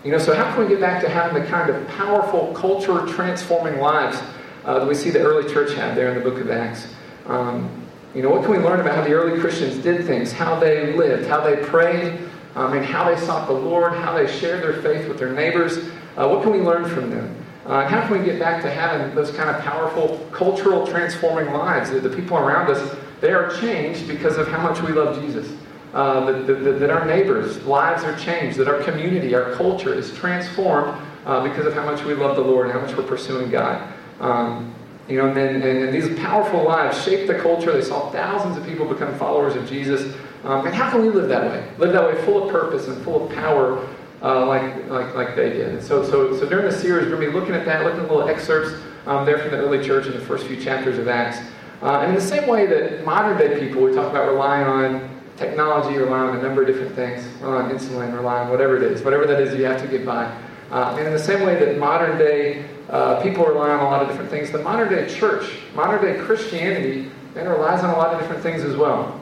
you 0.02 0.10
know, 0.10 0.18
so 0.18 0.34
how 0.34 0.52
can 0.54 0.64
we 0.64 0.68
get 0.68 0.80
back 0.80 1.02
to 1.02 1.08
having 1.08 1.42
the 1.42 1.48
kind 1.48 1.70
of 1.70 1.86
powerful, 1.88 2.52
culture 2.54 3.06
transforming 3.06 3.80
lives 3.80 4.20
uh, 4.64 4.78
that 4.78 4.88
we 4.88 4.94
see 4.94 5.10
the 5.10 5.20
early 5.20 5.52
church 5.52 5.74
had 5.74 5.96
there 5.96 6.08
in 6.08 6.14
the 6.22 6.28
book 6.28 6.40
of 6.40 6.50
Acts. 6.50 6.88
Um, 7.26 7.84
you 8.14 8.22
know, 8.22 8.30
what 8.30 8.42
can 8.42 8.52
we 8.52 8.58
learn 8.58 8.80
about 8.80 8.94
how 8.94 9.02
the 9.02 9.12
early 9.12 9.40
Christians 9.40 9.76
did 9.82 10.06
things, 10.06 10.32
how 10.32 10.58
they 10.58 10.92
lived, 10.94 11.28
how 11.28 11.40
they 11.40 11.56
prayed, 11.56 12.28
um, 12.54 12.72
and 12.72 12.84
how 12.84 13.12
they 13.12 13.20
sought 13.20 13.48
the 13.48 13.54
Lord, 13.54 13.92
how 13.92 14.16
they 14.16 14.26
shared 14.26 14.62
their 14.62 14.80
faith 14.82 15.08
with 15.08 15.18
their 15.18 15.32
neighbors? 15.32 15.78
Uh, 16.16 16.28
what 16.28 16.42
can 16.42 16.52
we 16.52 16.60
learn 16.60 16.88
from 16.88 17.10
them? 17.10 17.36
Uh, 17.66 17.88
how 17.88 18.06
can 18.06 18.18
we 18.18 18.24
get 18.24 18.38
back 18.38 18.62
to 18.62 18.70
having 18.70 19.14
those 19.14 19.30
kind 19.32 19.48
of 19.48 19.60
powerful, 19.62 20.18
cultural 20.32 20.86
transforming 20.86 21.52
lives? 21.52 21.90
That 21.90 22.02
the 22.02 22.10
people 22.10 22.36
around 22.36 22.70
us, 22.70 22.96
they 23.20 23.32
are 23.32 23.50
changed 23.60 24.06
because 24.06 24.36
of 24.36 24.46
how 24.48 24.62
much 24.62 24.80
we 24.82 24.92
love 24.92 25.20
Jesus. 25.20 25.50
Uh, 25.94 26.30
that, 26.30 26.46
that, 26.46 26.80
that, 26.80 26.90
our 26.90 27.06
neighbors' 27.06 27.62
lives 27.64 28.02
are 28.02 28.16
changed, 28.18 28.58
that 28.58 28.66
our 28.66 28.82
community, 28.82 29.32
our 29.32 29.52
culture 29.54 29.94
is 29.94 30.12
transformed 30.16 31.00
uh, 31.24 31.40
because 31.48 31.66
of 31.66 31.72
how 31.72 31.84
much 31.84 32.02
we 32.02 32.14
love 32.14 32.34
the 32.34 32.42
Lord 32.42 32.66
and 32.66 32.74
how 32.74 32.84
much 32.84 32.96
we're 32.96 33.06
pursuing 33.06 33.48
God. 33.48 33.93
Um, 34.20 34.74
you 35.08 35.18
know, 35.18 35.28
and, 35.28 35.38
and, 35.38 35.62
and, 35.62 35.92
these 35.92 36.18
powerful 36.18 36.64
lives 36.64 37.02
shaped 37.04 37.26
the 37.26 37.38
culture. 37.38 37.72
They 37.72 37.82
saw 37.82 38.10
thousands 38.10 38.56
of 38.56 38.64
people 38.64 38.86
become 38.86 39.14
followers 39.18 39.54
of 39.54 39.68
Jesus. 39.68 40.14
Um, 40.44 40.66
and 40.66 40.74
how 40.74 40.90
can 40.90 41.02
we 41.02 41.10
live 41.10 41.28
that 41.28 41.50
way? 41.50 41.68
Live 41.78 41.92
that 41.92 42.04
way 42.04 42.24
full 42.24 42.44
of 42.44 42.50
purpose 42.50 42.88
and 42.88 43.02
full 43.04 43.26
of 43.26 43.34
power 43.34 43.86
uh, 44.22 44.46
like, 44.46 44.88
like, 44.88 45.14
like 45.14 45.36
they 45.36 45.50
did. 45.50 45.74
And 45.74 45.82
so, 45.82 46.02
so, 46.02 46.34
so 46.38 46.48
during 46.48 46.64
the 46.64 46.72
series, 46.72 47.04
we're 47.04 47.16
going 47.16 47.26
to 47.26 47.32
be 47.32 47.38
looking 47.38 47.54
at 47.54 47.66
that, 47.66 47.84
looking 47.84 48.00
at 48.00 48.10
little 48.10 48.28
excerpts 48.28 48.80
um, 49.06 49.26
there 49.26 49.38
from 49.38 49.50
the 49.50 49.58
early 49.58 49.84
church 49.84 50.06
in 50.06 50.12
the 50.12 50.20
first 50.20 50.46
few 50.46 50.58
chapters 50.58 50.98
of 50.98 51.08
Acts. 51.08 51.38
Uh, 51.82 52.00
and 52.00 52.08
in 52.10 52.14
the 52.14 52.20
same 52.20 52.48
way 52.48 52.64
that 52.66 53.04
modern 53.04 53.36
day 53.36 53.60
people, 53.60 53.82
we 53.82 53.92
talk 53.92 54.10
about 54.10 54.30
relying 54.30 54.66
on 54.66 55.10
technology, 55.36 55.98
relying 55.98 56.30
on 56.30 56.36
a 56.38 56.42
number 56.42 56.62
of 56.62 56.68
different 56.68 56.94
things, 56.94 57.26
relying 57.42 57.70
on 57.70 57.78
insulin, 57.78 58.14
relying 58.14 58.46
on 58.46 58.50
whatever 58.50 58.76
it 58.76 58.82
is, 58.82 59.02
whatever 59.02 59.26
that 59.26 59.40
is 59.40 59.54
you 59.54 59.64
have 59.64 59.80
to 59.82 59.88
get 59.88 60.06
by. 60.06 60.24
Uh, 60.70 60.96
and 60.96 61.06
in 61.06 61.12
the 61.12 61.18
same 61.18 61.44
way 61.44 61.58
that 61.58 61.78
modern 61.78 62.16
day 62.16 62.64
uh, 62.90 63.22
people 63.22 63.44
rely 63.44 63.70
on 63.70 63.80
a 63.80 63.84
lot 63.84 64.02
of 64.02 64.08
different 64.08 64.30
things. 64.30 64.50
The 64.50 64.58
modern 64.58 64.90
day 64.92 65.12
church, 65.12 65.50
modern 65.74 66.02
day 66.02 66.20
Christianity, 66.22 67.10
then 67.34 67.48
relies 67.48 67.82
on 67.82 67.90
a 67.90 67.96
lot 67.96 68.14
of 68.14 68.20
different 68.20 68.42
things 68.42 68.62
as 68.62 68.76
well. 68.76 69.20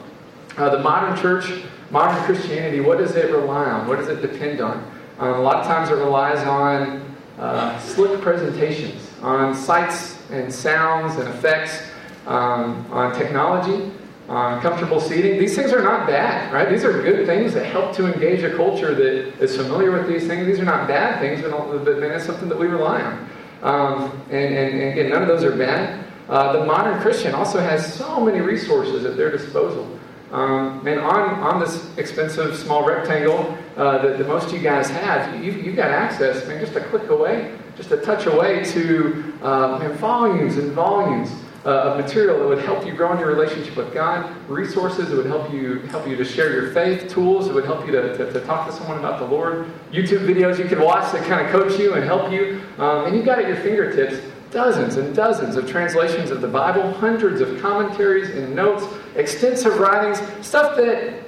Uh, 0.57 0.69
the 0.69 0.79
modern 0.79 1.17
church, 1.19 1.63
modern 1.89 2.21
Christianity, 2.25 2.79
what 2.79 2.97
does 2.97 3.15
it 3.15 3.31
rely 3.31 3.65
on? 3.65 3.87
What 3.87 3.97
does 3.97 4.09
it 4.09 4.21
depend 4.21 4.61
on? 4.61 4.91
Um, 5.19 5.29
a 5.29 5.41
lot 5.41 5.57
of 5.57 5.65
times 5.65 5.89
it 5.89 5.95
relies 5.95 6.45
on 6.45 7.15
uh, 7.39 7.79
slick 7.79 8.21
presentations, 8.21 9.09
on 9.21 9.55
sights 9.55 10.19
and 10.29 10.53
sounds 10.53 11.17
and 11.17 11.27
effects, 11.29 11.83
um, 12.27 12.85
on 12.91 13.13
technology, 13.13 13.91
on 14.29 14.61
comfortable 14.61 14.99
seating. 14.99 15.37
These 15.39 15.55
things 15.55 15.73
are 15.73 15.83
not 15.83 16.07
bad, 16.07 16.53
right? 16.53 16.69
These 16.69 16.83
are 16.83 16.91
good 17.01 17.25
things 17.25 17.53
that 17.53 17.65
help 17.65 17.95
to 17.95 18.11
engage 18.11 18.43
a 18.43 18.55
culture 18.55 18.93
that 18.95 19.41
is 19.41 19.55
familiar 19.57 19.91
with 19.91 20.07
these 20.07 20.27
things. 20.27 20.45
These 20.45 20.59
are 20.59 20.65
not 20.65 20.87
bad 20.87 21.19
things, 21.19 21.41
but, 21.41 21.83
but 21.83 21.97
it's 22.03 22.25
something 22.25 22.49
that 22.49 22.57
we 22.57 22.67
rely 22.67 23.01
on. 23.01 23.29
Um, 23.63 24.11
and, 24.29 24.55
and, 24.55 24.81
and, 24.81 24.91
again, 24.91 25.09
none 25.09 25.21
of 25.21 25.27
those 25.27 25.43
are 25.43 25.55
bad. 25.55 26.05
Uh, 26.29 26.53
the 26.53 26.65
modern 26.65 26.99
Christian 27.01 27.33
also 27.33 27.59
has 27.59 27.93
so 27.93 28.19
many 28.19 28.39
resources 28.39 29.05
at 29.05 29.17
their 29.17 29.31
disposal. 29.31 29.99
Um, 30.31 30.85
and 30.85 30.99
on, 30.99 31.29
on 31.39 31.59
this 31.59 31.95
expensive 31.97 32.57
small 32.57 32.85
rectangle 32.85 33.57
uh, 33.77 33.99
that, 33.99 34.17
that 34.17 34.27
most 34.27 34.47
of 34.47 34.53
you 34.53 34.59
guys 34.59 34.89
have, 34.89 35.43
you, 35.43 35.51
you've 35.51 35.75
got 35.75 35.91
access, 35.91 36.45
man, 36.47 36.59
just 36.59 36.75
a 36.75 36.81
click 36.81 37.07
away, 37.09 37.55
just 37.77 37.91
a 37.91 37.97
touch 37.97 38.25
away 38.25 38.63
to 38.65 39.33
uh, 39.41 39.77
man, 39.79 39.93
volumes 39.93 40.57
and 40.57 40.71
volumes 40.71 41.29
uh, 41.65 41.69
of 41.69 41.97
material 41.97 42.39
that 42.39 42.47
would 42.47 42.63
help 42.63 42.85
you 42.85 42.93
grow 42.93 43.13
in 43.13 43.19
your 43.19 43.29
relationship 43.29 43.75
with 43.75 43.93
God, 43.93 44.29
resources 44.49 45.09
that 45.09 45.15
would 45.15 45.25
help 45.25 45.51
you 45.51 45.79
help 45.89 46.07
you 46.07 46.15
to 46.15 46.25
share 46.25 46.51
your 46.51 46.71
faith, 46.73 47.09
tools 47.09 47.47
that 47.47 47.53
would 47.53 47.65
help 47.65 47.85
you 47.85 47.91
to, 47.91 48.17
to, 48.17 48.33
to 48.33 48.41
talk 48.41 48.67
to 48.67 48.73
someone 48.73 48.99
about 48.99 49.19
the 49.19 49.25
Lord, 49.25 49.67
YouTube 49.91 50.27
videos 50.27 50.59
you 50.59 50.65
can 50.65 50.81
watch 50.81 51.11
that 51.13 51.25
kind 51.27 51.45
of 51.45 51.51
coach 51.51 51.79
you 51.79 51.93
and 51.93 52.03
help 52.03 52.31
you. 52.31 52.61
Um, 52.77 53.05
and 53.05 53.15
you've 53.15 53.25
got 53.25 53.39
at 53.39 53.47
your 53.47 53.57
fingertips 53.57 54.17
dozens 54.51 54.97
and 54.97 55.15
dozens 55.15 55.55
of 55.55 55.67
translations 55.67 56.29
of 56.29 56.41
the 56.41 56.47
Bible, 56.47 56.93
hundreds 56.93 57.41
of 57.41 57.59
commentaries 57.59 58.29
and 58.29 58.55
notes, 58.55 58.85
extensive 59.15 59.79
writings, 59.79 60.21
stuff 60.45 60.75
that 60.77 61.22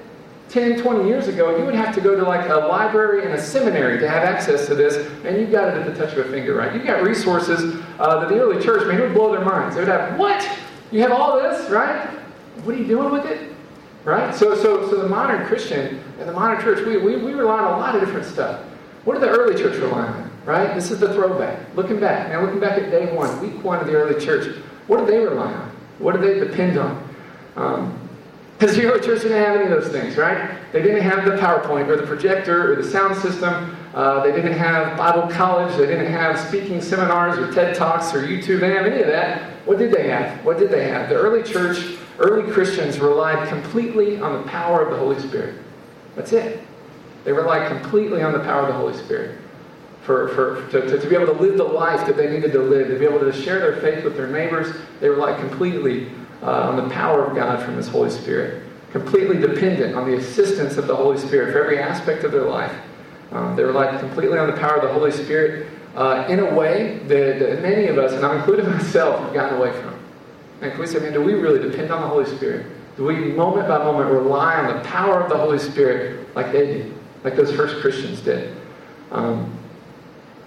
10, 0.50 0.82
20 0.82 1.08
years 1.08 1.28
ago, 1.28 1.58
you 1.58 1.66
would 1.66 1.76
have 1.76 1.94
to 1.96 2.02
go 2.02 2.16
to 2.16 2.24
like 2.24 2.50
a 2.50 2.56
library 2.56 3.26
and 3.26 3.34
a 3.34 3.42
seminary 3.42 4.00
to 4.00 4.08
have 4.08 4.24
access 4.24 4.68
to 4.68 4.76
this, 4.76 4.96
and 5.26 5.38
you've 5.38 5.52
got 5.52 5.68
it 5.68 5.76
at 5.76 5.86
the 5.86 5.96
touch 5.96 6.16
of 6.16 6.26
a 6.26 6.30
finger, 6.30 6.54
right? 6.54 6.74
You've 6.74 6.86
got 6.86 7.04
resources 7.04 7.82
uh, 8.00 8.20
that 8.20 8.30
the 8.30 8.40
early 8.40 8.64
church, 8.64 8.88
man, 8.88 9.00
it 9.00 9.04
would 9.04 9.14
blow 9.14 9.32
their 9.32 9.44
minds. 9.44 9.76
They 9.76 9.82
would 9.82 9.90
have, 9.90 10.18
what? 10.20 10.48
You 10.92 11.02
have 11.02 11.12
all 11.12 11.42
this, 11.42 11.70
right? 11.70 12.08
What 12.64 12.76
are 12.76 12.78
you 12.78 12.88
doing 12.88 13.12
with 13.12 13.26
it? 13.26 13.54
Right? 14.04 14.34
So, 14.36 14.56
so, 14.56 14.88
so 14.90 15.02
the 15.02 15.10
modern 15.10 15.46
Christian 15.48 16.00
and 16.20 16.30
the 16.30 16.34
modern 16.34 16.62
church, 16.62 16.86
we, 16.86 16.98
we, 16.98 17.18
we 17.18 17.34
rely 17.34 17.60
on 17.60 17.74
a 17.74 17.78
lot 17.78 17.96
of 17.96 18.02
different 18.02 18.26
stuff. 18.26 18.62
What 19.04 19.16
did 19.16 19.24
the 19.24 19.30
early 19.30 19.56
church 19.56 19.78
rely 19.78 20.08
on? 20.08 20.32
Right? 20.46 20.76
This 20.76 20.92
is 20.92 21.00
the 21.00 21.12
throwback. 21.14 21.76
Looking 21.76 22.00
back. 22.00 22.30
Now, 22.30 22.42
looking 22.42 22.60
back 22.60 22.78
at 22.80 22.92
day 22.92 23.12
one, 23.14 23.42
week 23.42 23.64
one 23.64 23.80
of 23.80 23.88
the 23.88 23.94
early 23.94 24.24
church, 24.24 24.56
what 24.88 25.00
did 25.00 25.08
they 25.08 25.18
rely 25.18 25.52
on? 25.52 25.70
What 25.98 26.14
did 26.14 26.22
they 26.22 26.40
depend 26.40 26.78
on? 26.78 27.16
Um, 27.56 28.05
because 28.58 28.78
early 28.78 29.02
church 29.02 29.22
didn't 29.22 29.44
have 29.44 29.56
any 29.58 29.66
of 29.66 29.70
those 29.70 29.92
things, 29.92 30.16
right? 30.16 30.58
They 30.72 30.82
didn't 30.82 31.02
have 31.02 31.26
the 31.26 31.32
PowerPoint 31.32 31.90
or 31.90 31.98
the 31.98 32.08
projector 32.08 32.72
or 32.72 32.76
the 32.82 32.90
sound 32.90 33.18
system. 33.18 33.76
Uh, 33.94 34.24
they 34.24 34.32
didn't 34.32 34.54
have 34.54 34.98
Bible 34.98 35.28
college. 35.28 35.76
They 35.78 35.86
didn't 35.86 36.12
have 36.12 36.40
speaking 36.40 36.82
seminars 36.82 37.38
or 37.38 37.52
TED 37.52 37.76
Talks 37.76 38.14
or 38.14 38.26
YouTube. 38.26 38.62
They 38.62 38.70
didn't 38.70 38.84
have 38.84 38.86
any 38.86 39.02
of 39.02 39.08
that. 39.08 39.52
What 39.66 39.78
did 39.78 39.92
they 39.92 40.08
have? 40.08 40.44
What 40.46 40.58
did 40.58 40.72
they 40.72 40.88
have? 40.88 41.10
The 41.10 41.16
early 41.16 41.44
church, 41.44 41.98
early 42.18 42.50
Christians 42.52 43.00
relied 43.00 43.50
completely 43.50 44.20
on 44.20 44.42
the 44.42 44.50
power 44.50 44.82
of 44.82 44.92
the 44.92 44.98
Holy 44.98 45.20
Spirit. 45.20 45.56
That's 46.16 46.32
it. 46.32 46.62
They 47.26 47.34
relied 47.34 47.68
completely 47.68 48.22
on 48.22 48.32
the 48.32 48.40
power 48.40 48.62
of 48.62 48.68
the 48.68 48.74
Holy 48.74 48.94
Spirit. 48.94 49.38
for, 50.04 50.30
for, 50.30 50.70
to, 50.70 50.82
to, 50.88 51.00
to, 51.00 51.10
be 51.10 51.16
able 51.16 51.26
to 51.26 51.42
live 51.42 51.58
the 51.58 51.64
life 51.64 52.06
that 52.06 52.16
they 52.16 52.30
needed 52.30 52.52
to 52.52 52.60
live, 52.60 52.88
to 52.88 53.00
be 53.00 53.06
able 53.06 53.20
to 53.20 53.34
share 53.34 53.60
their 53.60 53.82
faith 53.82 54.04
with 54.04 54.16
their 54.16 54.28
neighbors. 54.28 54.76
They 55.00 55.10
relied 55.10 55.40
completely 55.40 56.12
uh, 56.42 56.70
on 56.70 56.76
the 56.78 56.94
power 56.94 57.26
of 57.26 57.36
God 57.36 57.64
from 57.64 57.76
His 57.76 57.88
Holy 57.88 58.10
Spirit, 58.10 58.64
completely 58.92 59.38
dependent 59.38 59.96
on 59.96 60.10
the 60.10 60.18
assistance 60.18 60.78
of 60.78 60.88
the 60.88 60.96
Holy 60.96 61.18
Spirit 61.18 61.52
for 61.52 61.64
every 61.64 61.80
aspect 61.80 62.24
of 62.24 62.32
their 62.32 62.46
life. 62.46 62.74
Um, 63.32 63.56
they 63.56 63.64
relied 63.64 64.00
completely 64.00 64.38
on 64.38 64.48
the 64.48 64.58
power 64.58 64.76
of 64.78 64.84
the 64.84 64.94
Holy 64.94 65.12
Spirit 65.12 65.68
uh, 65.96 66.26
in 66.30 66.40
a 66.40 66.54
way 66.54 67.00
that, 67.08 67.40
that, 67.40 67.62
many 67.62 67.88
of 67.88 67.98
us, 67.98 68.14
and 68.14 68.26
I'm 68.26 68.38
including 68.38 68.70
myself, 68.72 69.20
have 69.22 69.34
gotten 69.34 69.58
away 69.58 69.72
from. 69.82 69.96
And 70.62 70.72
can 70.72 70.80
we 70.80 70.88
say, 70.88 71.00
man, 71.00 71.14
do 71.14 71.22
we 71.22 71.34
really 71.34 71.60
depend 71.60 71.92
on 71.92 72.02
the 72.02 72.08
Holy 72.08 72.26
Spirit? 72.26 72.66
Do 72.98 73.04
we, 73.04 73.16
moment 73.16 73.68
by 73.68 73.80
moment, 73.80 74.10
rely 74.10 74.56
on 74.56 74.74
the 74.74 74.82
power 74.84 75.22
of 75.22 75.30
the 75.30 75.38
Holy 75.38 75.60
Spirit 75.60 76.34
like 76.36 76.52
they 76.52 76.66
did, 76.66 76.94
like 77.24 77.36
those 77.36 77.54
first 77.54 77.82
Christians 77.82 78.22
did? 78.22 78.56
Um, 79.12 79.52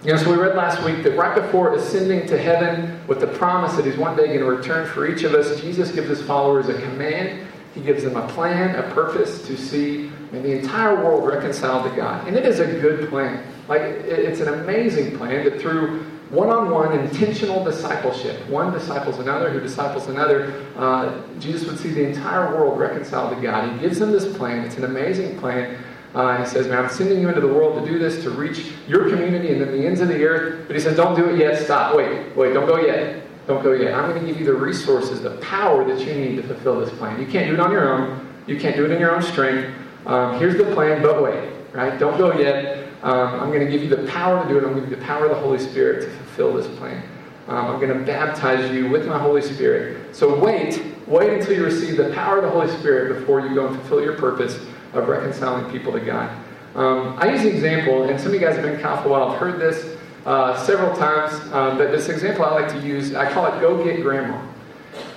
you 0.03 0.11
know, 0.11 0.17
so 0.17 0.31
we 0.31 0.37
read 0.37 0.55
last 0.55 0.83
week 0.83 1.03
that 1.03 1.17
right 1.17 1.35
before 1.35 1.75
ascending 1.75 2.27
to 2.27 2.37
heaven 2.37 3.05
with 3.07 3.19
the 3.19 3.27
promise 3.27 3.73
that 3.75 3.85
he's 3.85 3.97
one 3.97 4.15
day 4.15 4.27
going 4.27 4.39
to 4.39 4.45
return 4.45 4.87
for 4.87 5.07
each 5.07 5.23
of 5.23 5.33
us, 5.33 5.59
Jesus 5.59 5.91
gives 5.91 6.07
his 6.07 6.21
followers 6.21 6.69
a 6.69 6.81
command. 6.81 7.47
He 7.75 7.81
gives 7.81 8.03
them 8.03 8.15
a 8.15 8.27
plan, 8.29 8.75
a 8.75 8.83
purpose 8.93 9.45
to 9.47 9.57
see 9.57 10.09
and 10.31 10.45
the 10.45 10.59
entire 10.59 10.95
world 11.03 11.27
reconciled 11.27 11.89
to 11.89 11.95
God. 11.95 12.27
And 12.27 12.37
it 12.37 12.45
is 12.45 12.59
a 12.59 12.65
good 12.65 13.09
plan. 13.09 13.43
Like, 13.67 13.81
it's 13.81 14.39
an 14.41 14.47
amazing 14.47 15.17
plan 15.17 15.43
that 15.45 15.59
through 15.59 16.03
one 16.29 16.49
on 16.49 16.69
one 16.69 16.91
intentional 16.97 17.63
discipleship, 17.63 18.47
one 18.47 18.71
disciples 18.71 19.17
another, 19.17 19.49
who 19.49 19.59
disciples 19.59 20.07
another, 20.07 20.63
uh, 20.77 21.23
Jesus 21.39 21.67
would 21.67 21.79
see 21.79 21.89
the 21.89 22.07
entire 22.07 22.55
world 22.55 22.79
reconciled 22.79 23.35
to 23.35 23.41
God. 23.41 23.73
He 23.73 23.79
gives 23.79 23.97
them 23.97 24.11
this 24.11 24.37
plan. 24.37 24.63
It's 24.63 24.77
an 24.77 24.85
amazing 24.85 25.39
plan. 25.39 25.77
Uh, 26.13 26.37
he 26.37 26.45
says, 26.45 26.67
Man, 26.67 26.77
I'm 26.79 26.89
sending 26.89 27.19
you 27.19 27.29
into 27.29 27.41
the 27.41 27.47
world 27.47 27.83
to 27.83 27.91
do 27.91 27.99
this, 27.99 28.23
to 28.23 28.31
reach 28.31 28.71
your 28.87 29.09
community 29.09 29.51
and 29.51 29.61
then 29.61 29.71
the 29.71 29.85
ends 29.85 30.01
of 30.01 30.07
the 30.07 30.23
earth. 30.23 30.65
But 30.67 30.75
he 30.75 30.81
says, 30.81 30.95
Don't 30.95 31.15
do 31.15 31.29
it 31.29 31.37
yet. 31.37 31.63
Stop. 31.63 31.95
Wait, 31.95 32.35
wait, 32.35 32.53
don't 32.53 32.65
go 32.65 32.77
yet. 32.77 33.23
Don't 33.47 33.63
go 33.63 33.73
yet. 33.73 33.93
I'm 33.93 34.09
going 34.09 34.21
to 34.21 34.27
give 34.27 34.39
you 34.39 34.45
the 34.45 34.53
resources, 34.53 35.21
the 35.21 35.37
power 35.37 35.83
that 35.85 36.05
you 36.05 36.13
need 36.13 36.35
to 36.35 36.43
fulfill 36.43 36.79
this 36.79 36.91
plan. 36.97 37.19
You 37.19 37.27
can't 37.27 37.47
do 37.47 37.53
it 37.53 37.59
on 37.59 37.71
your 37.71 37.91
own. 37.91 38.27
You 38.47 38.59
can't 38.59 38.75
do 38.75 38.85
it 38.85 38.91
in 38.91 38.99
your 38.99 39.15
own 39.15 39.21
strength. 39.21 39.73
Um, 40.05 40.39
here's 40.39 40.57
the 40.57 40.71
plan, 40.73 41.01
but 41.01 41.21
wait, 41.21 41.51
right? 41.73 41.99
Don't 41.99 42.17
go 42.17 42.37
yet. 42.37 42.87
Um, 43.01 43.39
I'm 43.39 43.49
going 43.51 43.65
to 43.65 43.71
give 43.71 43.81
you 43.81 43.89
the 43.89 44.07
power 44.07 44.43
to 44.43 44.49
do 44.49 44.57
it. 44.57 44.63
I'm 44.63 44.71
going 44.71 44.75
to 44.75 44.81
give 44.81 44.91
you 44.91 44.95
the 44.97 45.05
power 45.05 45.25
of 45.25 45.31
the 45.31 45.41
Holy 45.41 45.59
Spirit 45.59 46.05
to 46.05 46.09
fulfill 46.09 46.53
this 46.53 46.67
plan. 46.77 47.03
Um, 47.47 47.67
I'm 47.67 47.79
going 47.79 47.97
to 47.97 48.05
baptize 48.05 48.71
you 48.71 48.89
with 48.89 49.07
my 49.07 49.17
Holy 49.17 49.41
Spirit. 49.41 50.15
So 50.15 50.37
wait, 50.37 50.83
wait 51.07 51.33
until 51.33 51.55
you 51.55 51.63
receive 51.63 51.97
the 51.97 52.11
power 52.13 52.37
of 52.37 52.43
the 52.43 52.49
Holy 52.49 52.67
Spirit 52.77 53.19
before 53.19 53.41
you 53.41 53.55
go 53.55 53.67
and 53.67 53.75
fulfill 53.75 54.01
your 54.01 54.15
purpose 54.15 54.59
of 54.93 55.07
reconciling 55.07 55.71
people 55.71 55.91
to 55.93 55.99
God. 55.99 56.29
Um, 56.75 57.17
I 57.19 57.31
use 57.31 57.41
the 57.41 57.49
example, 57.49 58.09
and 58.09 58.19
some 58.19 58.29
of 58.29 58.33
you 58.33 58.39
guys 58.39 58.55
have 58.55 58.63
been 58.63 58.79
Cal 58.79 59.01
for 59.01 59.09
a 59.09 59.11
while, 59.11 59.29
I've 59.29 59.39
heard 59.39 59.59
this 59.59 59.97
uh, 60.25 60.55
several 60.65 60.95
times, 60.95 61.33
um, 61.53 61.77
but 61.77 61.91
this 61.91 62.09
example 62.09 62.45
I 62.45 62.51
like 62.51 62.69
to 62.69 62.79
use, 62.79 63.15
I 63.15 63.31
call 63.31 63.45
it 63.47 63.59
go 63.59 63.83
get 63.83 64.01
grandma. 64.01 64.45